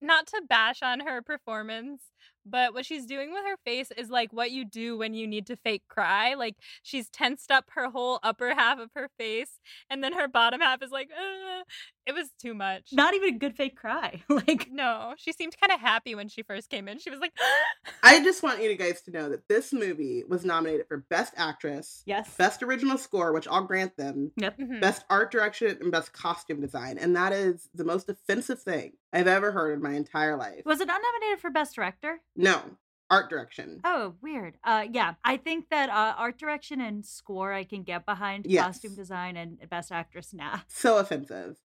not 0.00 0.26
to 0.28 0.42
bash 0.48 0.82
on 0.82 1.00
her 1.00 1.22
performance, 1.22 2.02
but 2.46 2.72
what 2.72 2.86
she's 2.86 3.04
doing 3.04 3.32
with 3.32 3.44
her 3.44 3.56
face 3.64 3.90
is 3.96 4.10
like 4.10 4.32
what 4.32 4.50
you 4.50 4.64
do 4.64 4.96
when 4.96 5.14
you 5.14 5.26
need 5.26 5.46
to 5.46 5.56
fake 5.56 5.82
cry. 5.88 6.34
Like 6.34 6.56
she's 6.82 7.08
tensed 7.08 7.50
up 7.50 7.70
her 7.74 7.90
whole 7.90 8.20
upper 8.22 8.54
half 8.54 8.78
of 8.78 8.90
her 8.94 9.08
face, 9.18 9.58
and 9.90 10.02
then 10.02 10.12
her 10.12 10.28
bottom 10.28 10.60
half 10.60 10.82
is 10.82 10.90
like, 10.90 11.10
uh, 11.10 11.62
it 12.08 12.14
was 12.14 12.30
too 12.40 12.54
much. 12.54 12.88
Not 12.92 13.12
even 13.14 13.34
a 13.34 13.38
good 13.38 13.54
fake 13.54 13.76
cry. 13.76 14.22
like, 14.30 14.68
no, 14.70 15.12
she 15.18 15.32
seemed 15.32 15.54
kind 15.60 15.70
of 15.72 15.78
happy 15.80 16.14
when 16.14 16.28
she 16.28 16.42
first 16.42 16.70
came 16.70 16.88
in. 16.88 16.98
She 16.98 17.10
was 17.10 17.20
like, 17.20 17.32
I 18.02 18.24
just 18.24 18.42
want 18.42 18.62
you 18.62 18.74
guys 18.76 19.02
to 19.02 19.10
know 19.10 19.28
that 19.28 19.46
this 19.48 19.72
movie 19.74 20.24
was 20.26 20.44
nominated 20.44 20.86
for 20.88 20.96
Best 21.10 21.34
Actress, 21.36 22.02
yes. 22.06 22.34
Best 22.36 22.62
Original 22.62 22.96
Score, 22.96 23.32
which 23.32 23.46
I'll 23.46 23.64
grant 23.64 23.96
them, 23.98 24.32
Yep. 24.36 24.58
Mhm. 24.58 24.80
Best 24.80 25.04
Art 25.10 25.30
Direction, 25.30 25.76
and 25.82 25.92
Best 25.92 26.14
Costume 26.14 26.60
Design. 26.62 26.96
And 26.98 27.14
that 27.14 27.32
is 27.34 27.68
the 27.74 27.84
most 27.84 28.08
offensive 28.08 28.62
thing 28.62 28.94
I've 29.12 29.26
ever 29.26 29.52
heard 29.52 29.74
in 29.74 29.82
my 29.82 29.92
entire 29.92 30.36
life. 30.36 30.62
Was 30.64 30.80
it 30.80 30.88
not 30.88 31.02
nominated 31.02 31.40
for 31.40 31.50
Best 31.50 31.74
Director? 31.74 32.22
No, 32.34 32.62
art 33.10 33.28
direction. 33.30 33.80
Oh, 33.84 34.14
weird. 34.22 34.56
Uh, 34.64 34.86
yeah, 34.90 35.14
I 35.24 35.36
think 35.36 35.68
that 35.70 35.90
uh, 35.90 36.14
art 36.16 36.38
direction 36.38 36.80
and 36.80 37.04
score 37.04 37.52
I 37.52 37.64
can 37.64 37.82
get 37.82 38.06
behind. 38.06 38.46
Yes. 38.46 38.64
Costume 38.64 38.94
design 38.94 39.36
and 39.36 39.58
best 39.68 39.92
actress, 39.92 40.32
nah. 40.32 40.60
So 40.68 40.98
offensive. 40.98 41.58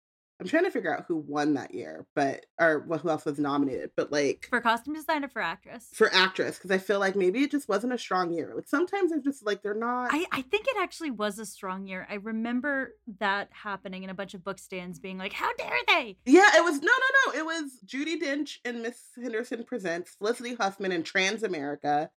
I'm 0.40 0.46
trying 0.46 0.64
to 0.64 0.70
figure 0.70 0.94
out 0.94 1.04
who 1.06 1.16
won 1.16 1.54
that 1.54 1.74
year, 1.74 2.06
but 2.14 2.46
or 2.58 2.84
well, 2.88 2.98
who 2.98 3.10
else 3.10 3.24
was 3.24 3.38
nominated. 3.38 3.90
But 3.96 4.10
like 4.10 4.46
For 4.48 4.60
costume 4.60 4.94
design 4.94 5.24
or 5.24 5.28
for 5.28 5.42
actress? 5.42 5.88
for 5.92 6.12
actress, 6.14 6.56
because 6.56 6.70
I 6.70 6.78
feel 6.78 6.98
like 6.98 7.14
maybe 7.14 7.42
it 7.42 7.50
just 7.50 7.68
wasn't 7.68 7.92
a 7.92 7.98
strong 7.98 8.32
year. 8.32 8.52
Like 8.54 8.66
sometimes 8.68 9.10
they're 9.10 9.20
just 9.20 9.44
like 9.44 9.62
they're 9.62 9.74
not. 9.74 10.08
I, 10.12 10.24
I 10.32 10.42
think 10.42 10.66
it 10.66 10.76
actually 10.80 11.10
was 11.10 11.38
a 11.38 11.44
strong 11.46 11.86
year. 11.86 12.06
I 12.10 12.14
remember 12.14 12.94
that 13.18 13.48
happening 13.52 14.02
and 14.02 14.10
a 14.10 14.14
bunch 14.14 14.34
of 14.34 14.42
book 14.42 14.58
stands 14.58 14.98
being 14.98 15.18
like, 15.18 15.32
"How 15.34 15.52
dare 15.56 15.70
they?" 15.88 16.16
Yeah, 16.24 16.48
it 16.56 16.64
was 16.64 16.80
no, 16.80 16.92
no, 16.92 17.32
no. 17.32 17.38
It 17.38 17.44
was 17.44 17.78
Judi 17.84 18.20
Dench 18.20 18.56
and 18.64 18.82
Miss 18.82 18.98
Henderson 19.20 19.64
presents 19.64 20.12
Felicity 20.18 20.54
Huffman 20.54 20.92
in 20.92 21.02
Trans 21.02 21.42
America, 21.42 22.10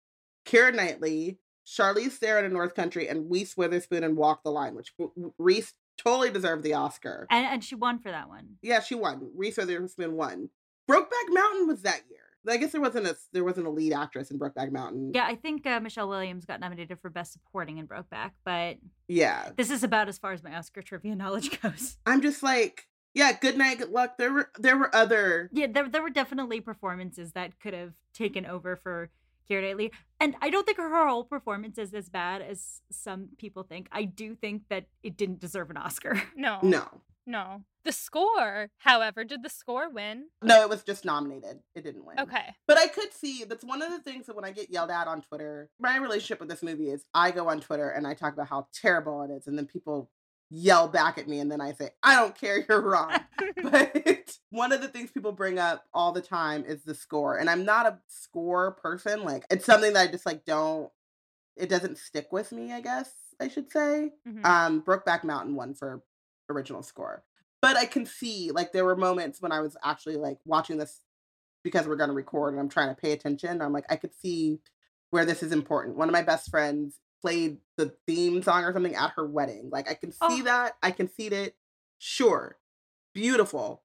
Keira 0.46 0.74
Knightley, 0.74 1.38
Charlize 1.66 2.12
Theron 2.12 2.44
in 2.44 2.52
North 2.52 2.74
Country, 2.74 3.08
and 3.08 3.30
Reese 3.30 3.56
Witherspoon 3.56 4.04
in 4.04 4.16
Walk 4.16 4.42
the 4.42 4.50
Line, 4.50 4.74
which 4.74 4.92
Reese 5.38 5.72
totally 6.02 6.30
deserved 6.30 6.62
the 6.64 6.74
Oscar. 6.74 7.26
And, 7.30 7.46
and 7.46 7.64
she 7.64 7.74
won 7.74 7.98
for 7.98 8.10
that 8.10 8.28
one. 8.28 8.56
Yeah, 8.62 8.80
she 8.80 8.94
won. 8.94 9.30
Reese 9.34 9.56
Witherspoon 9.56 10.16
won. 10.16 10.48
Brokeback 10.90 11.28
Mountain 11.28 11.66
was 11.68 11.82
that 11.82 12.02
year. 12.10 12.18
I 12.48 12.56
guess 12.56 12.72
there 12.72 12.80
wasn't 12.80 13.06
a 13.06 13.16
there 13.32 13.44
wasn't 13.44 13.66
a 13.66 13.70
lead 13.70 13.92
actress 13.92 14.30
in 14.30 14.38
Brokeback 14.38 14.72
Mountain. 14.72 15.12
Yeah, 15.14 15.26
I 15.26 15.34
think 15.36 15.66
uh, 15.66 15.78
Michelle 15.78 16.08
Williams 16.08 16.46
got 16.46 16.58
nominated 16.58 16.98
for 17.00 17.10
best 17.10 17.32
supporting 17.34 17.76
in 17.76 17.86
Brokeback, 17.86 18.30
but 18.44 18.78
Yeah. 19.08 19.50
this 19.56 19.70
is 19.70 19.84
about 19.84 20.08
as 20.08 20.16
far 20.16 20.32
as 20.32 20.42
my 20.42 20.56
Oscar 20.56 20.80
trivia 20.80 21.14
knowledge 21.16 21.60
goes. 21.60 21.98
I'm 22.06 22.22
just 22.22 22.42
like, 22.42 22.86
yeah, 23.12 23.32
good 23.38 23.58
night, 23.58 23.78
good 23.78 23.90
luck. 23.90 24.16
There 24.16 24.32
were 24.32 24.50
there 24.58 24.78
were 24.78 24.94
other 24.96 25.50
Yeah, 25.52 25.66
there 25.70 25.86
there 25.88 26.02
were 26.02 26.08
definitely 26.10 26.62
performances 26.62 27.32
that 27.32 27.60
could 27.60 27.74
have 27.74 27.92
taken 28.14 28.46
over 28.46 28.74
for 28.74 29.10
Keira 29.50 29.62
Knightley, 29.62 29.92
and 30.20 30.36
I 30.40 30.50
don't 30.50 30.64
think 30.64 30.78
her 30.78 31.08
whole 31.08 31.24
performance 31.24 31.78
is 31.78 31.92
as 31.94 32.08
bad 32.08 32.42
as 32.42 32.80
some 32.90 33.30
people 33.38 33.62
think. 33.62 33.88
I 33.90 34.04
do 34.04 34.34
think 34.34 34.62
that 34.68 34.84
it 35.02 35.16
didn't 35.16 35.40
deserve 35.40 35.70
an 35.70 35.76
Oscar. 35.76 36.22
no, 36.36 36.58
no. 36.62 36.86
no. 37.26 37.62
The 37.82 37.92
score, 37.92 38.68
however, 38.78 39.24
did 39.24 39.42
the 39.42 39.48
score 39.48 39.88
win? 39.88 40.26
No, 40.42 40.60
it 40.62 40.68
was 40.68 40.82
just 40.82 41.06
nominated. 41.06 41.60
It 41.74 41.82
didn't 41.82 42.04
win. 42.04 42.20
Okay. 42.20 42.54
But 42.68 42.76
I 42.76 42.88
could 42.88 43.12
see 43.14 43.44
that's 43.44 43.64
one 43.64 43.80
of 43.80 43.90
the 43.90 44.00
things 44.00 44.26
that 44.26 44.36
when 44.36 44.44
I 44.44 44.50
get 44.50 44.70
yelled 44.70 44.90
at 44.90 45.08
on 45.08 45.22
Twitter, 45.22 45.70
my 45.80 45.96
relationship 45.96 46.40
with 46.40 46.50
this 46.50 46.62
movie 46.62 46.90
is 46.90 47.04
I 47.14 47.30
go 47.30 47.48
on 47.48 47.60
Twitter 47.60 47.88
and 47.88 48.06
I 48.06 48.12
talk 48.12 48.34
about 48.34 48.48
how 48.48 48.68
terrible 48.74 49.22
it 49.22 49.30
is, 49.30 49.46
and 49.46 49.56
then 49.56 49.66
people 49.66 50.10
yell 50.50 50.88
back 50.88 51.16
at 51.16 51.28
me, 51.28 51.38
and 51.38 51.50
then 51.50 51.60
I 51.60 51.72
say, 51.72 51.90
I 52.02 52.16
don't 52.16 52.36
care, 52.36 52.64
you're 52.68 52.80
wrong. 52.80 53.12
but 53.62 54.36
one 54.50 54.72
of 54.72 54.80
the 54.80 54.88
things 54.88 55.10
people 55.10 55.32
bring 55.32 55.58
up 55.58 55.84
all 55.94 56.12
the 56.12 56.20
time 56.20 56.64
is 56.66 56.82
the 56.82 56.94
score. 56.94 57.36
And 57.36 57.48
I'm 57.48 57.64
not 57.64 57.86
a 57.86 57.98
score 58.08 58.72
person. 58.72 59.24
Like 59.24 59.44
it's 59.50 59.64
something 59.64 59.92
that 59.92 60.08
I 60.08 60.10
just 60.10 60.26
like 60.26 60.44
don't 60.44 60.90
it 61.56 61.68
doesn't 61.68 61.98
stick 61.98 62.28
with 62.32 62.52
me, 62.52 62.72
I 62.72 62.80
guess 62.80 63.10
I 63.40 63.48
should 63.48 63.70
say. 63.70 64.10
Mhm. 64.28 64.44
Um 64.44 64.82
Brokeback 64.82 65.24
Mountain 65.24 65.54
won 65.54 65.74
for 65.74 66.02
original 66.48 66.82
score. 66.82 67.24
But 67.62 67.76
I 67.76 67.84
can 67.84 68.06
see 68.06 68.50
like 68.50 68.72
there 68.72 68.84
were 68.84 68.96
moments 68.96 69.40
when 69.40 69.52
I 69.52 69.60
was 69.60 69.76
actually 69.84 70.16
like 70.16 70.38
watching 70.44 70.78
this 70.78 71.00
because 71.62 71.86
we're 71.86 71.96
gonna 71.96 72.14
record 72.14 72.54
and 72.54 72.60
I'm 72.60 72.68
trying 72.68 72.88
to 72.94 73.00
pay 73.00 73.12
attention. 73.12 73.60
I'm 73.60 73.72
like, 73.72 73.84
I 73.90 73.96
could 73.96 74.14
see 74.14 74.60
where 75.10 75.24
this 75.24 75.42
is 75.42 75.52
important. 75.52 75.96
One 75.96 76.08
of 76.08 76.12
my 76.12 76.22
best 76.22 76.50
friends 76.50 76.98
played 77.20 77.58
the 77.76 77.94
theme 78.06 78.42
song 78.42 78.64
or 78.64 78.72
something 78.72 78.94
at 78.94 79.12
her 79.16 79.26
wedding. 79.26 79.70
Like 79.70 79.90
I 79.90 79.94
can 79.94 80.12
see 80.12 80.18
Oh. 80.20 80.42
that. 80.44 80.76
I 80.82 80.90
can 80.90 81.08
see 81.08 81.26
it. 81.28 81.56
Sure. 81.98 82.58
Beautiful. 83.14 83.82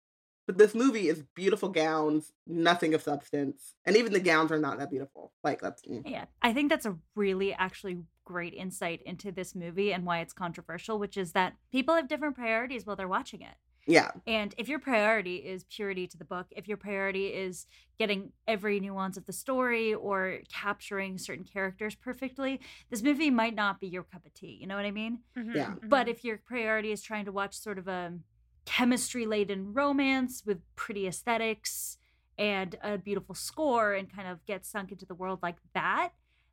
But 0.47 0.59
this 0.59 0.75
movie 0.75 1.09
is 1.09 1.23
beautiful 1.37 1.69
gowns, 1.69 2.33
nothing 2.47 2.95
of 2.95 3.03
substance. 3.03 3.75
And 3.87 3.97
even 3.97 4.13
the 4.13 4.21
gowns 4.21 4.51
are 4.51 4.59
not 4.59 4.79
that 4.79 4.91
beautiful. 4.91 5.33
Like 5.45 5.61
that's 5.61 5.83
mm. 5.83 6.03
Yeah, 6.05 6.25
I 6.43 6.53
think 6.53 6.69
that's 6.69 6.87
a 6.87 6.97
really 7.15 7.55
actually 7.55 7.99
great 8.25 8.53
insight 8.55 9.03
into 9.03 9.31
this 9.31 9.55
movie 9.55 9.93
and 9.93 10.05
why 10.05 10.19
it's 10.21 10.33
controversial, 10.33 10.99
which 10.99 11.17
is 11.17 11.33
that 11.33 11.55
people 11.71 11.95
have 11.95 12.09
different 12.09 12.35
priorities 12.35 12.85
while 12.87 12.97
they're 12.97 13.09
watching 13.09 13.41
it. 13.43 13.55
Yeah. 13.87 14.11
And 14.27 14.55
if 14.57 14.69
your 14.69 14.79
priority 14.79 15.37
is 15.37 15.65
purity 15.65 16.07
to 16.07 16.17
the 16.17 16.25
book, 16.25 16.47
if 16.51 16.69
your 16.69 16.77
priority 16.77 17.27
is 17.29 17.67
getting 17.99 18.33
every 18.47 18.79
nuance 18.79 19.17
of 19.17 19.27
the 19.27 19.33
story 19.33 19.95
or 19.95 20.39
capturing 20.53 21.19
certain 21.19 21.45
characters 21.45 21.95
perfectly, 21.95 22.61
this 22.91 23.03
movie 23.03 23.31
might 23.31 23.55
not 23.55 23.81
be 23.81 23.89
your 23.89 24.05
cup 24.05 24.25
of 24.25 24.33
tea. 24.35 24.59
You 24.61 24.67
know 24.67 24.77
what 24.77 24.85
I 24.85 24.91
mean? 24.93 25.21
Mhm, 25.37 25.55
Yeah. 25.55 25.75
But 25.83 26.07
mhm. 26.07 26.11
if 26.11 26.25
your 26.25 26.39
priority 26.39 26.93
is 26.93 27.03
trying 27.03 27.25
to 27.25 27.33
watch 27.33 27.55
sort 27.55 27.79
of 27.79 27.89
a 27.89 28.19
chemistry 28.65 29.27
laden 29.27 29.73
romance 29.73 30.45
with 30.47 30.61
pretty 30.77 31.07
aesthetics 31.09 31.99
and 32.39 32.77
a 32.83 32.97
beautiful 32.99 33.35
score 33.35 33.93
and 33.95 34.09
kind 34.15 34.29
of 34.29 34.45
get 34.47 34.65
sunk 34.65 34.93
into 34.93 35.05
the 35.05 35.15
world 35.15 35.41
like 35.43 35.57
that, 35.75 36.13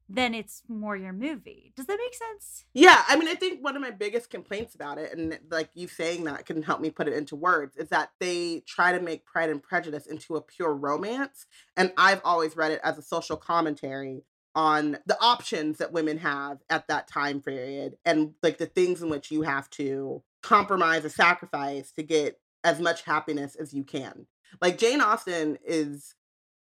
then 0.10 0.34
it's 0.34 0.64
more 0.68 0.98
your 0.98 1.14
movie. 1.14 1.72
Does 1.76 1.86
that 1.86 2.00
make 2.00 2.16
sense? 2.16 2.66
Yeah, 2.74 3.04
I 3.08 3.16
mean, 3.16 3.28
I 3.28 3.36
think 3.36 3.64
one 3.64 3.76
of 3.76 3.82
my 3.82 3.92
biggest 3.92 4.30
complaints 4.30 4.74
about 4.74 4.98
it, 4.98 5.14
and 5.16 5.38
like 5.52 5.70
you 5.76 5.88
saying 5.88 6.24
that 6.24 6.46
can 6.46 6.64
help 6.64 6.82
me 6.82 6.90
put 6.90 7.08
it 7.08 7.14
into 7.14 7.36
words, 7.36 7.78
is 7.78 7.90
that 7.90 8.12
they 8.20 8.64
try 8.66 8.92
to 8.92 9.00
make 9.00 9.26
Pride 9.26 9.50
and 9.50 9.62
Prejudice 9.62 10.08
into 10.08 10.36
a 10.36 10.42
pure 10.42 10.74
romance. 10.74 11.46
And 11.78 11.94
I've 11.96 12.22
always 12.26 12.58
read 12.58 12.72
it 12.72 12.82
as 12.84 12.98
a 12.98 13.04
social 13.04 13.38
commentary 13.38 14.24
on 14.56 14.98
the 15.06 15.18
options 15.22 15.78
that 15.78 15.94
women 15.94 16.18
have 16.18 16.58
at 16.70 16.88
that 16.88 17.08
time 17.08 17.40
period 17.40 17.98
and 18.04 18.34
like 18.42 18.58
the 18.58 18.66
things 18.66 19.02
in 19.02 19.10
which 19.10 19.30
you 19.30 19.44
have 19.44 19.70
to 19.70 20.24
compromise 20.42 21.06
or 21.06 21.10
sacrifice 21.10 21.92
to 21.92 22.02
get 22.02 22.40
as 22.64 22.80
much 22.80 23.04
happiness 23.04 23.56
as 23.56 23.74
you 23.74 23.84
can. 23.84 24.26
Like 24.60 24.80
Jane 24.80 25.02
Austen 25.02 25.60
is 25.64 26.16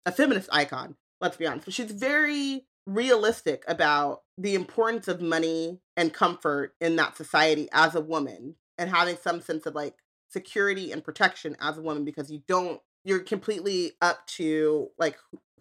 a 0.05 0.11
feminist 0.11 0.49
icon, 0.51 0.95
let's 1.19 1.37
be 1.37 1.47
honest. 1.47 1.65
But 1.65 1.73
she's 1.73 1.91
very 1.91 2.65
realistic 2.85 3.63
about 3.67 4.21
the 4.37 4.55
importance 4.55 5.07
of 5.07 5.21
money 5.21 5.79
and 5.95 6.13
comfort 6.13 6.73
in 6.81 6.95
that 6.95 7.15
society 7.15 7.69
as 7.71 7.95
a 7.95 8.01
woman 8.01 8.55
and 8.77 8.89
having 8.89 9.17
some 9.17 9.41
sense 9.41 9.65
of 9.65 9.75
like 9.75 9.95
security 10.29 10.91
and 10.91 11.03
protection 11.03 11.55
as 11.59 11.77
a 11.77 11.81
woman 11.81 12.05
because 12.05 12.31
you 12.31 12.41
don't 12.47 12.81
you're 13.03 13.19
completely 13.19 13.93
up 14.01 14.25
to 14.27 14.89
like 14.97 15.17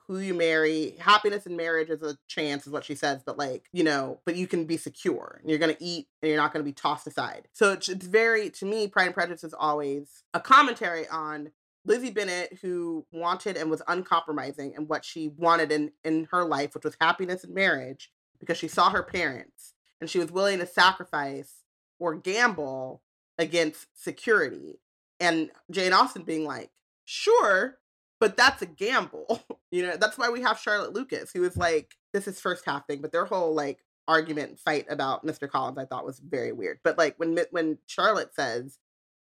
who- 0.06 0.18
you 0.18 0.34
marry. 0.34 0.96
Happiness 0.98 1.46
in 1.46 1.56
marriage 1.56 1.88
is 1.88 2.02
a 2.02 2.18
chance 2.26 2.66
is 2.66 2.72
what 2.72 2.84
she 2.84 2.94
says 2.96 3.22
but 3.24 3.38
like 3.38 3.66
you 3.72 3.84
know 3.84 4.20
but 4.26 4.34
you 4.34 4.46
can 4.46 4.64
be 4.64 4.76
secure 4.76 5.38
and 5.40 5.48
you're 5.48 5.58
gonna 5.58 5.76
eat 5.78 6.08
and 6.20 6.28
you're 6.28 6.40
not 6.40 6.52
gonna 6.52 6.64
be 6.64 6.72
tossed 6.72 7.06
aside. 7.06 7.46
So 7.52 7.72
it's, 7.72 7.88
it's 7.88 8.06
very 8.06 8.50
to 8.50 8.66
me 8.66 8.88
pride 8.88 9.06
and 9.06 9.14
prejudice 9.14 9.44
is 9.44 9.54
always 9.54 10.24
a 10.34 10.40
commentary 10.40 11.06
on 11.08 11.52
Lizzie 11.84 12.10
Bennet, 12.10 12.58
who 12.60 13.06
wanted 13.12 13.56
and 13.56 13.70
was 13.70 13.82
uncompromising 13.88 14.74
in 14.76 14.86
what 14.86 15.04
she 15.04 15.28
wanted 15.28 15.72
in, 15.72 15.92
in 16.04 16.28
her 16.30 16.44
life, 16.44 16.74
which 16.74 16.84
was 16.84 16.96
happiness 17.00 17.44
and 17.44 17.54
marriage, 17.54 18.10
because 18.38 18.58
she 18.58 18.68
saw 18.68 18.90
her 18.90 19.02
parents 19.02 19.74
and 20.00 20.08
she 20.08 20.18
was 20.18 20.30
willing 20.30 20.58
to 20.58 20.66
sacrifice 20.66 21.62
or 21.98 22.14
gamble 22.14 23.02
against 23.38 23.86
security. 23.94 24.80
And 25.18 25.50
Jane 25.70 25.92
Austen 25.92 26.22
being 26.22 26.44
like, 26.44 26.70
sure, 27.04 27.78
but 28.18 28.36
that's 28.36 28.62
a 28.62 28.66
gamble. 28.66 29.42
you 29.70 29.82
know, 29.82 29.96
that's 29.96 30.18
why 30.18 30.30
we 30.30 30.42
have 30.42 30.58
Charlotte 30.58 30.94
Lucas, 30.94 31.30
who 31.32 31.44
is 31.44 31.56
like, 31.56 31.94
this 32.12 32.26
is 32.26 32.40
first 32.40 32.64
half 32.64 32.86
thing, 32.86 33.00
but 33.00 33.12
their 33.12 33.24
whole 33.24 33.54
like 33.54 33.78
argument 34.08 34.58
fight 34.58 34.86
about 34.90 35.24
Mr. 35.24 35.48
Collins 35.48 35.78
I 35.78 35.84
thought 35.84 36.04
was 36.04 36.18
very 36.18 36.52
weird. 36.52 36.80
But 36.82 36.98
like 36.98 37.14
when 37.18 37.38
when 37.50 37.78
Charlotte 37.86 38.34
says, 38.34 38.78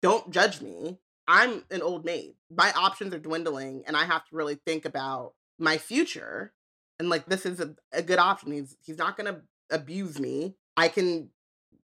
don't 0.01 0.31
judge 0.31 0.61
me, 0.61 0.99
I'm 1.29 1.63
an 1.69 1.83
old 1.83 2.05
maid. 2.05 2.33
My 2.49 2.73
options 2.75 3.13
are 3.13 3.19
dwindling, 3.19 3.83
and 3.85 3.95
I 3.95 4.03
have 4.05 4.25
to 4.25 4.35
really 4.35 4.55
think 4.65 4.83
about 4.83 5.33
my 5.59 5.77
future. 5.77 6.53
And 6.97 7.07
like, 7.07 7.27
this 7.27 7.45
is 7.45 7.59
a, 7.59 7.75
a 7.93 8.01
good 8.01 8.17
option. 8.17 8.51
He's 8.51 8.75
he's 8.81 8.97
not 8.97 9.15
gonna 9.15 9.41
abuse 9.69 10.19
me. 10.19 10.55
I 10.75 10.87
can 10.87 11.29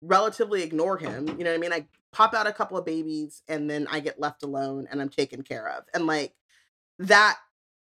relatively 0.02 0.64
ignore 0.64 0.98
him. 0.98 1.28
You 1.28 1.44
know 1.44 1.52
what 1.52 1.57
I 1.57 1.60
mean? 1.60 1.74
I 1.74 1.88
pop 2.14 2.34
out 2.34 2.48
a 2.48 2.53
couple 2.53 2.78
of 2.78 2.86
babies, 2.86 3.44
and 3.49 3.70
then 3.70 3.86
I 3.91 3.99
get 3.99 4.18
left 4.18 4.44
alone, 4.44 4.88
and 4.90 5.02
I'm 5.02 5.10
taken 5.10 5.41
care 5.41 5.68
of. 5.68 5.84
And 5.94 6.07
like 6.07 6.34
that, 6.99 7.38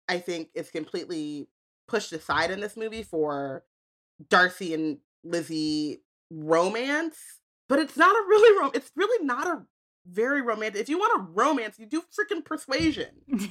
I 0.09 0.19
think 0.19 0.49
is 0.55 0.71
completely 0.71 1.47
pushed 1.87 2.13
aside 2.13 2.51
in 2.51 2.59
this 2.59 2.77
movie 2.77 3.05
for 3.05 3.63
Darcy 4.29 4.75
and 4.75 4.99
Lizzie 5.23 6.03
romance. 6.31 7.19
But 7.69 7.79
it's 7.79 7.97
not 7.97 8.15
a 8.15 8.25
really 8.29 8.59
rom. 8.59 8.73
It's 8.75 8.91
really 8.97 9.25
not 9.25 9.47
a 9.47 9.63
very 10.07 10.43
romantic. 10.43 10.81
If 10.81 10.89
you 10.89 10.99
want 10.99 11.21
a 11.21 11.33
romance, 11.33 11.79
you 11.79 11.87
do 11.87 12.03
freaking 12.03 12.45
persuasion. 12.45 13.09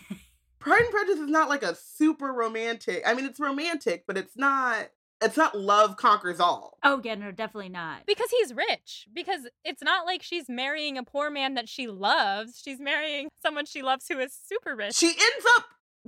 Pride 0.59 0.81
and 0.81 0.89
Prejudice 0.91 1.19
is 1.19 1.29
not 1.29 1.49
like 1.49 1.63
a 1.63 1.75
super 1.75 2.31
romantic. 2.31 3.03
I 3.05 3.13
mean, 3.13 3.25
it's 3.25 3.39
romantic, 3.39 4.05
but 4.07 4.17
it's 4.17 4.37
not. 4.37 4.89
It's 5.21 5.37
not 5.37 5.57
love 5.57 5.95
conquers 5.95 6.39
all. 6.41 6.77
Oh 6.83 6.99
yeah, 7.03 7.15
no, 7.15 7.31
definitely 7.31 7.69
not. 7.69 8.05
Because 8.05 8.29
he's 8.29 8.53
rich. 8.53 9.07
Because 9.13 9.47
it's 9.63 9.81
not 9.81 10.05
like 10.05 10.21
she's 10.21 10.49
marrying 10.49 10.97
a 10.97 11.03
poor 11.03 11.29
man 11.29 11.53
that 11.53 11.69
she 11.69 11.87
loves. 11.87 12.61
She's 12.63 12.79
marrying 12.79 13.29
someone 13.41 13.65
she 13.65 13.81
loves 13.81 14.05
who 14.09 14.19
is 14.19 14.33
super 14.33 14.75
rich. 14.75 14.95
She 14.95 15.07
ends 15.07 15.45
up 15.57 15.65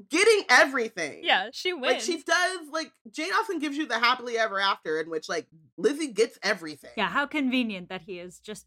getting 0.10 0.44
everything. 0.50 1.22
yeah, 1.24 1.48
she 1.54 1.72
wins. 1.72 1.86
Like 1.94 2.02
she 2.02 2.22
does, 2.24 2.60
like 2.72 2.92
Jane 3.10 3.32
Austen 3.40 3.60
gives 3.60 3.78
you 3.78 3.86
the 3.88 4.00
happily 4.00 4.38
ever 4.38 4.60
after, 4.60 5.00
in 5.00 5.10
which 5.10 5.30
like 5.30 5.48
Lizzie 5.78 6.12
gets 6.12 6.38
everything. 6.44 6.92
Yeah, 6.98 7.08
how 7.08 7.26
convenient 7.26 7.88
that 7.90 8.02
he 8.02 8.20
is 8.20 8.40
just 8.40 8.66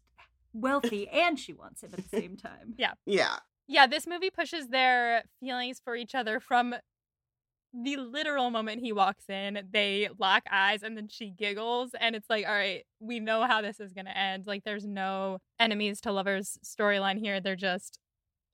wealthy 0.59 1.07
and 1.13 1.39
she 1.39 1.53
wants 1.53 1.83
him 1.83 1.91
at 1.93 2.09
the 2.09 2.17
same 2.17 2.37
time. 2.37 2.75
Yeah. 2.77 2.93
Yeah. 3.05 3.37
Yeah, 3.67 3.85
this 3.85 4.07
movie 4.07 4.31
pushes 4.31 4.69
their 4.69 5.23
feelings 5.39 5.79
for 5.83 5.95
each 5.95 6.15
other 6.15 6.39
from 6.39 6.73
the 7.73 7.97
literal 7.97 8.49
moment 8.49 8.81
he 8.81 8.91
walks 8.91 9.29
in, 9.29 9.61
they 9.71 10.09
lock 10.17 10.43
eyes 10.51 10.81
and 10.81 10.97
then 10.97 11.07
she 11.07 11.29
giggles 11.29 11.91
and 11.99 12.15
it's 12.15 12.29
like, 12.29 12.47
all 12.47 12.53
right, 12.53 12.83
we 12.99 13.19
know 13.19 13.43
how 13.43 13.61
this 13.61 13.79
is 13.79 13.93
going 13.93 14.05
to 14.05 14.17
end. 14.17 14.47
Like 14.47 14.63
there's 14.63 14.85
no 14.85 15.37
enemies 15.59 16.01
to 16.01 16.11
lovers 16.11 16.57
storyline 16.65 17.19
here. 17.19 17.39
They're 17.39 17.55
just 17.55 17.99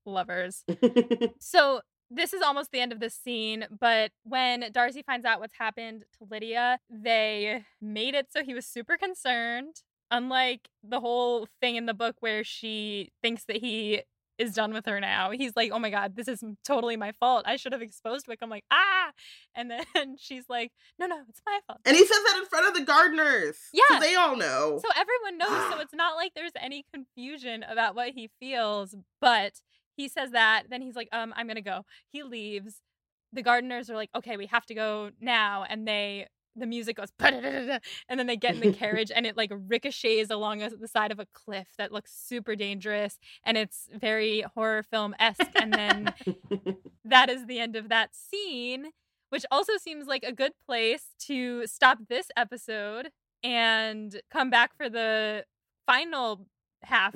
lovers. 0.05 0.63
So 1.39 1.81
this 2.11 2.33
is 2.33 2.41
almost 2.41 2.71
the 2.71 2.79
end 2.79 2.91
of 2.91 2.99
this 2.99 3.15
scene, 3.15 3.65
but 3.79 4.11
when 4.23 4.65
Darcy 4.71 5.01
finds 5.01 5.25
out 5.25 5.39
what's 5.39 5.57
happened 5.57 6.03
to 6.19 6.27
Lydia, 6.29 6.77
they 6.89 7.63
made 7.81 8.13
it 8.13 8.27
so 8.29 8.43
he 8.43 8.53
was 8.53 8.65
super 8.67 8.95
concerned. 8.95 9.77
Unlike 10.11 10.69
the 10.83 10.99
whole 10.99 11.47
thing 11.61 11.75
in 11.75 11.85
the 11.85 11.93
book 11.93 12.15
where 12.19 12.43
she 12.43 13.11
thinks 13.21 13.45
that 13.45 13.57
he 13.57 14.03
is 14.37 14.53
done 14.53 14.73
with 14.73 14.85
her 14.85 14.99
now. 14.99 15.31
He's 15.31 15.55
like, 15.55 15.71
oh 15.71 15.79
my 15.79 15.89
God, 15.89 16.15
this 16.15 16.27
is 16.27 16.43
totally 16.63 16.97
my 16.97 17.11
fault. 17.13 17.43
I 17.47 17.55
should 17.55 17.71
have 17.71 17.81
exposed 17.81 18.27
Wick." 18.27 18.39
I'm 18.41 18.49
like, 18.49 18.65
ah. 18.71 19.11
And 19.55 19.71
then 19.71 19.85
she's 20.19 20.45
like, 20.49 20.71
no, 20.99 21.07
no, 21.07 21.17
it's 21.29 21.41
my 21.45 21.59
fault. 21.67 21.79
and 21.85 21.95
he 21.95 22.05
says 22.05 22.17
that 22.17 22.39
in 22.41 22.45
front 22.45 22.67
of 22.67 22.73
the 22.73 22.91
Gardiners. 22.91 23.55
Yeah. 23.73 23.83
So 23.89 23.99
they 23.99 24.15
all 24.15 24.35
know. 24.35 24.79
So 24.81 24.89
everyone 24.95 25.37
knows. 25.37 25.73
so 25.73 25.79
it's 25.81 25.93
not 25.93 26.15
like 26.15 26.33
there's 26.35 26.51
any 26.59 26.85
confusion 26.93 27.63
about 27.63 27.95
what 27.95 28.09
he 28.09 28.29
feels, 28.39 28.95
but 29.21 29.53
he 29.95 30.07
says 30.07 30.31
that. 30.31 30.63
Then 30.69 30.81
he's 30.81 30.95
like, 30.95 31.09
um, 31.11 31.33
I'm 31.35 31.47
going 31.47 31.55
to 31.55 31.61
go. 31.61 31.85
He 32.11 32.23
leaves. 32.23 32.81
The 33.31 33.43
Gardiners 33.43 33.89
are 33.89 33.95
like, 33.95 34.09
okay, 34.15 34.37
we 34.37 34.45
have 34.47 34.65
to 34.67 34.73
go 34.73 35.11
now. 35.19 35.65
And 35.67 35.87
they, 35.87 36.27
the 36.55 36.65
music 36.65 36.97
goes, 36.97 37.09
and 37.19 37.81
then 38.09 38.27
they 38.27 38.37
get 38.37 38.55
in 38.55 38.61
the 38.61 38.73
carriage 38.77 39.11
and 39.13 39.25
it 39.25 39.37
like 39.37 39.51
ricochets 39.67 40.29
along 40.29 40.59
the 40.59 40.87
side 40.87 41.11
of 41.11 41.19
a 41.19 41.27
cliff 41.33 41.67
that 41.77 41.91
looks 41.91 42.13
super 42.13 42.55
dangerous. 42.55 43.17
And 43.43 43.57
it's 43.57 43.89
very 43.93 44.41
horror 44.53 44.83
film 44.83 45.15
esque. 45.19 45.51
And 45.55 45.73
then 45.73 46.13
that 47.05 47.29
is 47.29 47.45
the 47.45 47.59
end 47.59 47.75
of 47.75 47.89
that 47.89 48.15
scene, 48.15 48.87
which 49.29 49.45
also 49.51 49.73
seems 49.77 50.07
like 50.07 50.23
a 50.23 50.31
good 50.31 50.53
place 50.65 51.07
to 51.27 51.67
stop 51.67 51.99
this 52.09 52.27
episode 52.37 53.09
and 53.43 54.21
come 54.31 54.49
back 54.49 54.75
for 54.75 54.89
the 54.89 55.45
final 55.85 56.47
half, 56.83 57.15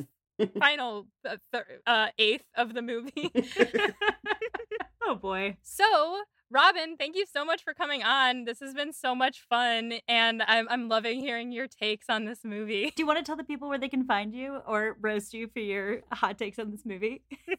final 0.60 1.08
uh, 1.28 1.38
thir- 1.52 1.82
uh, 1.88 2.08
eighth 2.18 2.46
of 2.56 2.74
the 2.74 2.82
movie. 2.82 3.32
oh 5.04 5.16
boy. 5.16 5.58
so, 5.62 6.22
Robyn, 6.52 6.98
thank 6.98 7.16
you 7.16 7.26
so 7.32 7.46
much 7.46 7.64
for 7.64 7.74
coming 7.76 8.02
on. 8.04 8.46
This 8.46 8.60
has 8.60 8.74
been 8.74 8.92
so 8.92 9.14
much 9.14 9.42
fun, 9.50 9.94
and 10.08 10.42
I'm 10.48 10.68
I'm 10.70 10.90
loving 10.90 11.20
hearing 11.20 11.52
your 11.52 11.68
takes 11.68 12.08
on 12.10 12.26
this 12.26 12.40
movie. 12.44 12.86
Do 12.96 13.04
you 13.04 13.06
want 13.08 13.20
to 13.20 13.24
tell 13.26 13.36
the 13.36 13.44
people 13.44 13.70
where 13.70 13.78
they 13.78 13.90
can 13.90 14.06
find 14.06 14.34
you 14.34 14.62
or 14.68 14.98
roast 15.00 15.34
you 15.34 15.48
for 15.48 15.60
your 15.60 16.02
hot 16.12 16.40
takes 16.40 16.58
on 16.58 16.72
this 16.72 16.86
movie? 16.86 17.22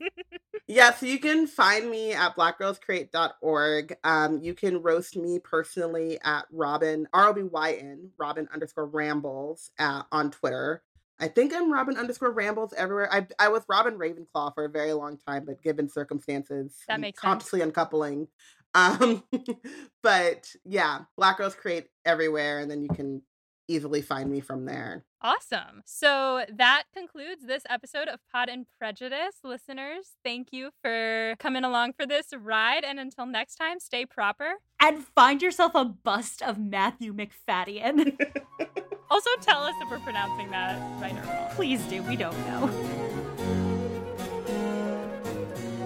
Yeah, 0.66 0.94
so 0.94 1.06
you 1.06 1.18
can 1.18 1.48
find 1.48 1.90
me 1.90 2.12
at 2.12 2.36
blackgirlscreate.org. 2.36 3.96
Um, 4.04 4.40
you 4.40 4.54
can 4.54 4.82
roast 4.82 5.16
me 5.16 5.40
personally 5.40 6.18
at 6.24 6.46
Robyn, 6.52 7.06
R 7.12 7.28
O 7.30 7.32
B 7.32 7.42
Y 7.42 7.72
N, 7.72 8.10
Robyn 8.18 8.48
underscore 8.54 8.86
rambles 8.86 9.70
at, 9.78 10.02
on 10.12 10.30
Twitter. 10.30 10.82
I 11.18 11.28
think 11.28 11.52
I'm 11.54 11.72
Robyn 11.72 11.96
underscore 11.98 12.30
rambles 12.32 12.72
everywhere. 12.76 13.12
I, 13.12 13.26
I 13.38 13.48
was 13.48 13.64
Robyn 13.68 13.98
Ravenclaw 13.98 14.54
for 14.54 14.64
a 14.64 14.70
very 14.70 14.92
long 14.92 15.18
time, 15.26 15.44
but 15.44 15.60
given 15.62 15.88
circumstances, 15.88 16.76
That 16.88 16.94
I'm 16.94 17.00
makes 17.00 17.20
sense. 17.20 17.28
consciously 17.30 17.60
uncoupling. 17.62 18.28
Um, 18.74 19.22
but 20.02 20.52
yeah, 20.64 21.00
Black 21.16 21.38
Girls 21.38 21.54
Create 21.54 21.88
everywhere, 22.04 22.58
and 22.58 22.70
then 22.70 22.82
you 22.82 22.88
can 22.88 23.22
easily 23.68 24.02
find 24.02 24.30
me 24.30 24.40
from 24.40 24.64
there. 24.64 25.04
Awesome. 25.22 25.82
So 25.84 26.44
that 26.52 26.84
concludes 26.94 27.46
this 27.46 27.62
episode 27.68 28.08
of 28.08 28.18
Pod 28.32 28.48
and 28.48 28.66
Prejudice. 28.78 29.36
Listeners, 29.44 30.12
thank 30.24 30.48
you 30.50 30.70
for 30.82 31.34
coming 31.38 31.62
along 31.62 31.92
for 31.92 32.04
this 32.06 32.28
ride. 32.36 32.84
And 32.84 32.98
until 32.98 33.26
next 33.26 33.56
time, 33.56 33.78
stay 33.78 34.06
proper. 34.06 34.54
and 34.80 35.04
find 35.14 35.40
yourself 35.42 35.72
a 35.74 35.84
bust 35.84 36.42
of 36.42 36.58
Matthew 36.58 37.14
Macfadyen. 37.14 38.16
Also, 39.12 39.28
tell 39.40 39.64
us 39.64 39.74
if 39.80 39.90
we're 39.90 39.98
pronouncing 39.98 40.48
that 40.52 40.80
right 41.02 41.12
or 41.12 41.22
wrong. 41.28 41.50
Please 41.56 41.82
do. 41.86 42.00
We 42.04 42.14
don't 42.14 42.38
know. 42.46 43.09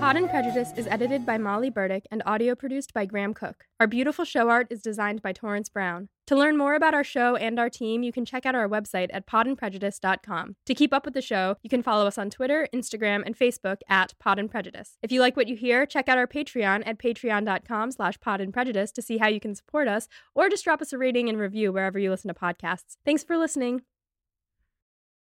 Pod 0.01 0.17
and 0.17 0.29
Prejudice 0.29 0.73
is 0.77 0.87
edited 0.89 1.25
by 1.25 1.39
Molly 1.39 1.71
Burdick 1.71 2.07
and 2.11 2.23
audio 2.27 2.55
produced 2.55 2.93
by 2.93 3.07
Graham 3.07 3.33
Cook. 3.33 3.65
Our 3.81 3.87
beautiful 3.87 4.27
show 4.27 4.51
art 4.51 4.67
is 4.71 4.83
designed 4.83 5.23
by 5.23 5.33
Torrence 5.33 5.71
Browne. 5.71 6.09
To 6.27 6.37
learn 6.37 6.59
more 6.59 6.75
about 6.75 6.93
our 6.93 7.05
show 7.05 7.37
and 7.37 7.59
our 7.59 7.71
team, 7.71 8.03
you 8.03 8.13
can 8.13 8.27
check 8.27 8.45
out 8.45 8.55
our 8.55 8.69
website 8.69 9.09
at 9.13 9.27
podandprejudice.com. 9.27 10.57
To 10.67 10.75
keep 10.75 10.93
up 10.93 11.07
with 11.07 11.15
the 11.15 11.23
show, 11.23 11.57
you 11.63 11.71
can 11.71 11.83
follow 11.83 12.07
us 12.07 12.19
on 12.19 12.29
Twitter, 12.29 12.69
Instagram, 12.75 13.23
and 13.25 13.39
Facebook 13.39 13.79
at 13.89 14.13
Pod 14.19 14.39
and 14.39 14.51
Prejudice. 14.51 14.99
If 15.03 15.11
you 15.11 15.21
like 15.21 15.37
what 15.37 15.49
you 15.49 15.57
hear, 15.57 15.87
check 15.87 16.09
out 16.09 16.19
our 16.19 16.27
Patreon 16.27 16.83
at 16.87 16.99
patreon.com 16.99 17.91
slash 17.93 18.21
pod 18.21 18.41
and 18.43 18.53
prejudice 18.53 18.93
to 18.93 19.03
see 19.03 19.19
how 19.19 19.29
you 19.29 19.41
can 19.41 19.55
support 19.55 19.89
us, 19.89 20.07
or 20.35 20.51
just 20.51 20.65
drop 20.65 20.83
us 20.83 20.93
a 20.93 20.99
rating 20.99 21.29
and 21.31 21.39
review 21.39 21.73
wherever 21.73 21.99
you 21.99 22.11
listen 22.11 22.29
to 22.29 22.35
podcasts. 22.35 22.97
Thanks 23.07 23.25
for 23.25 23.39
listening. 23.39 23.83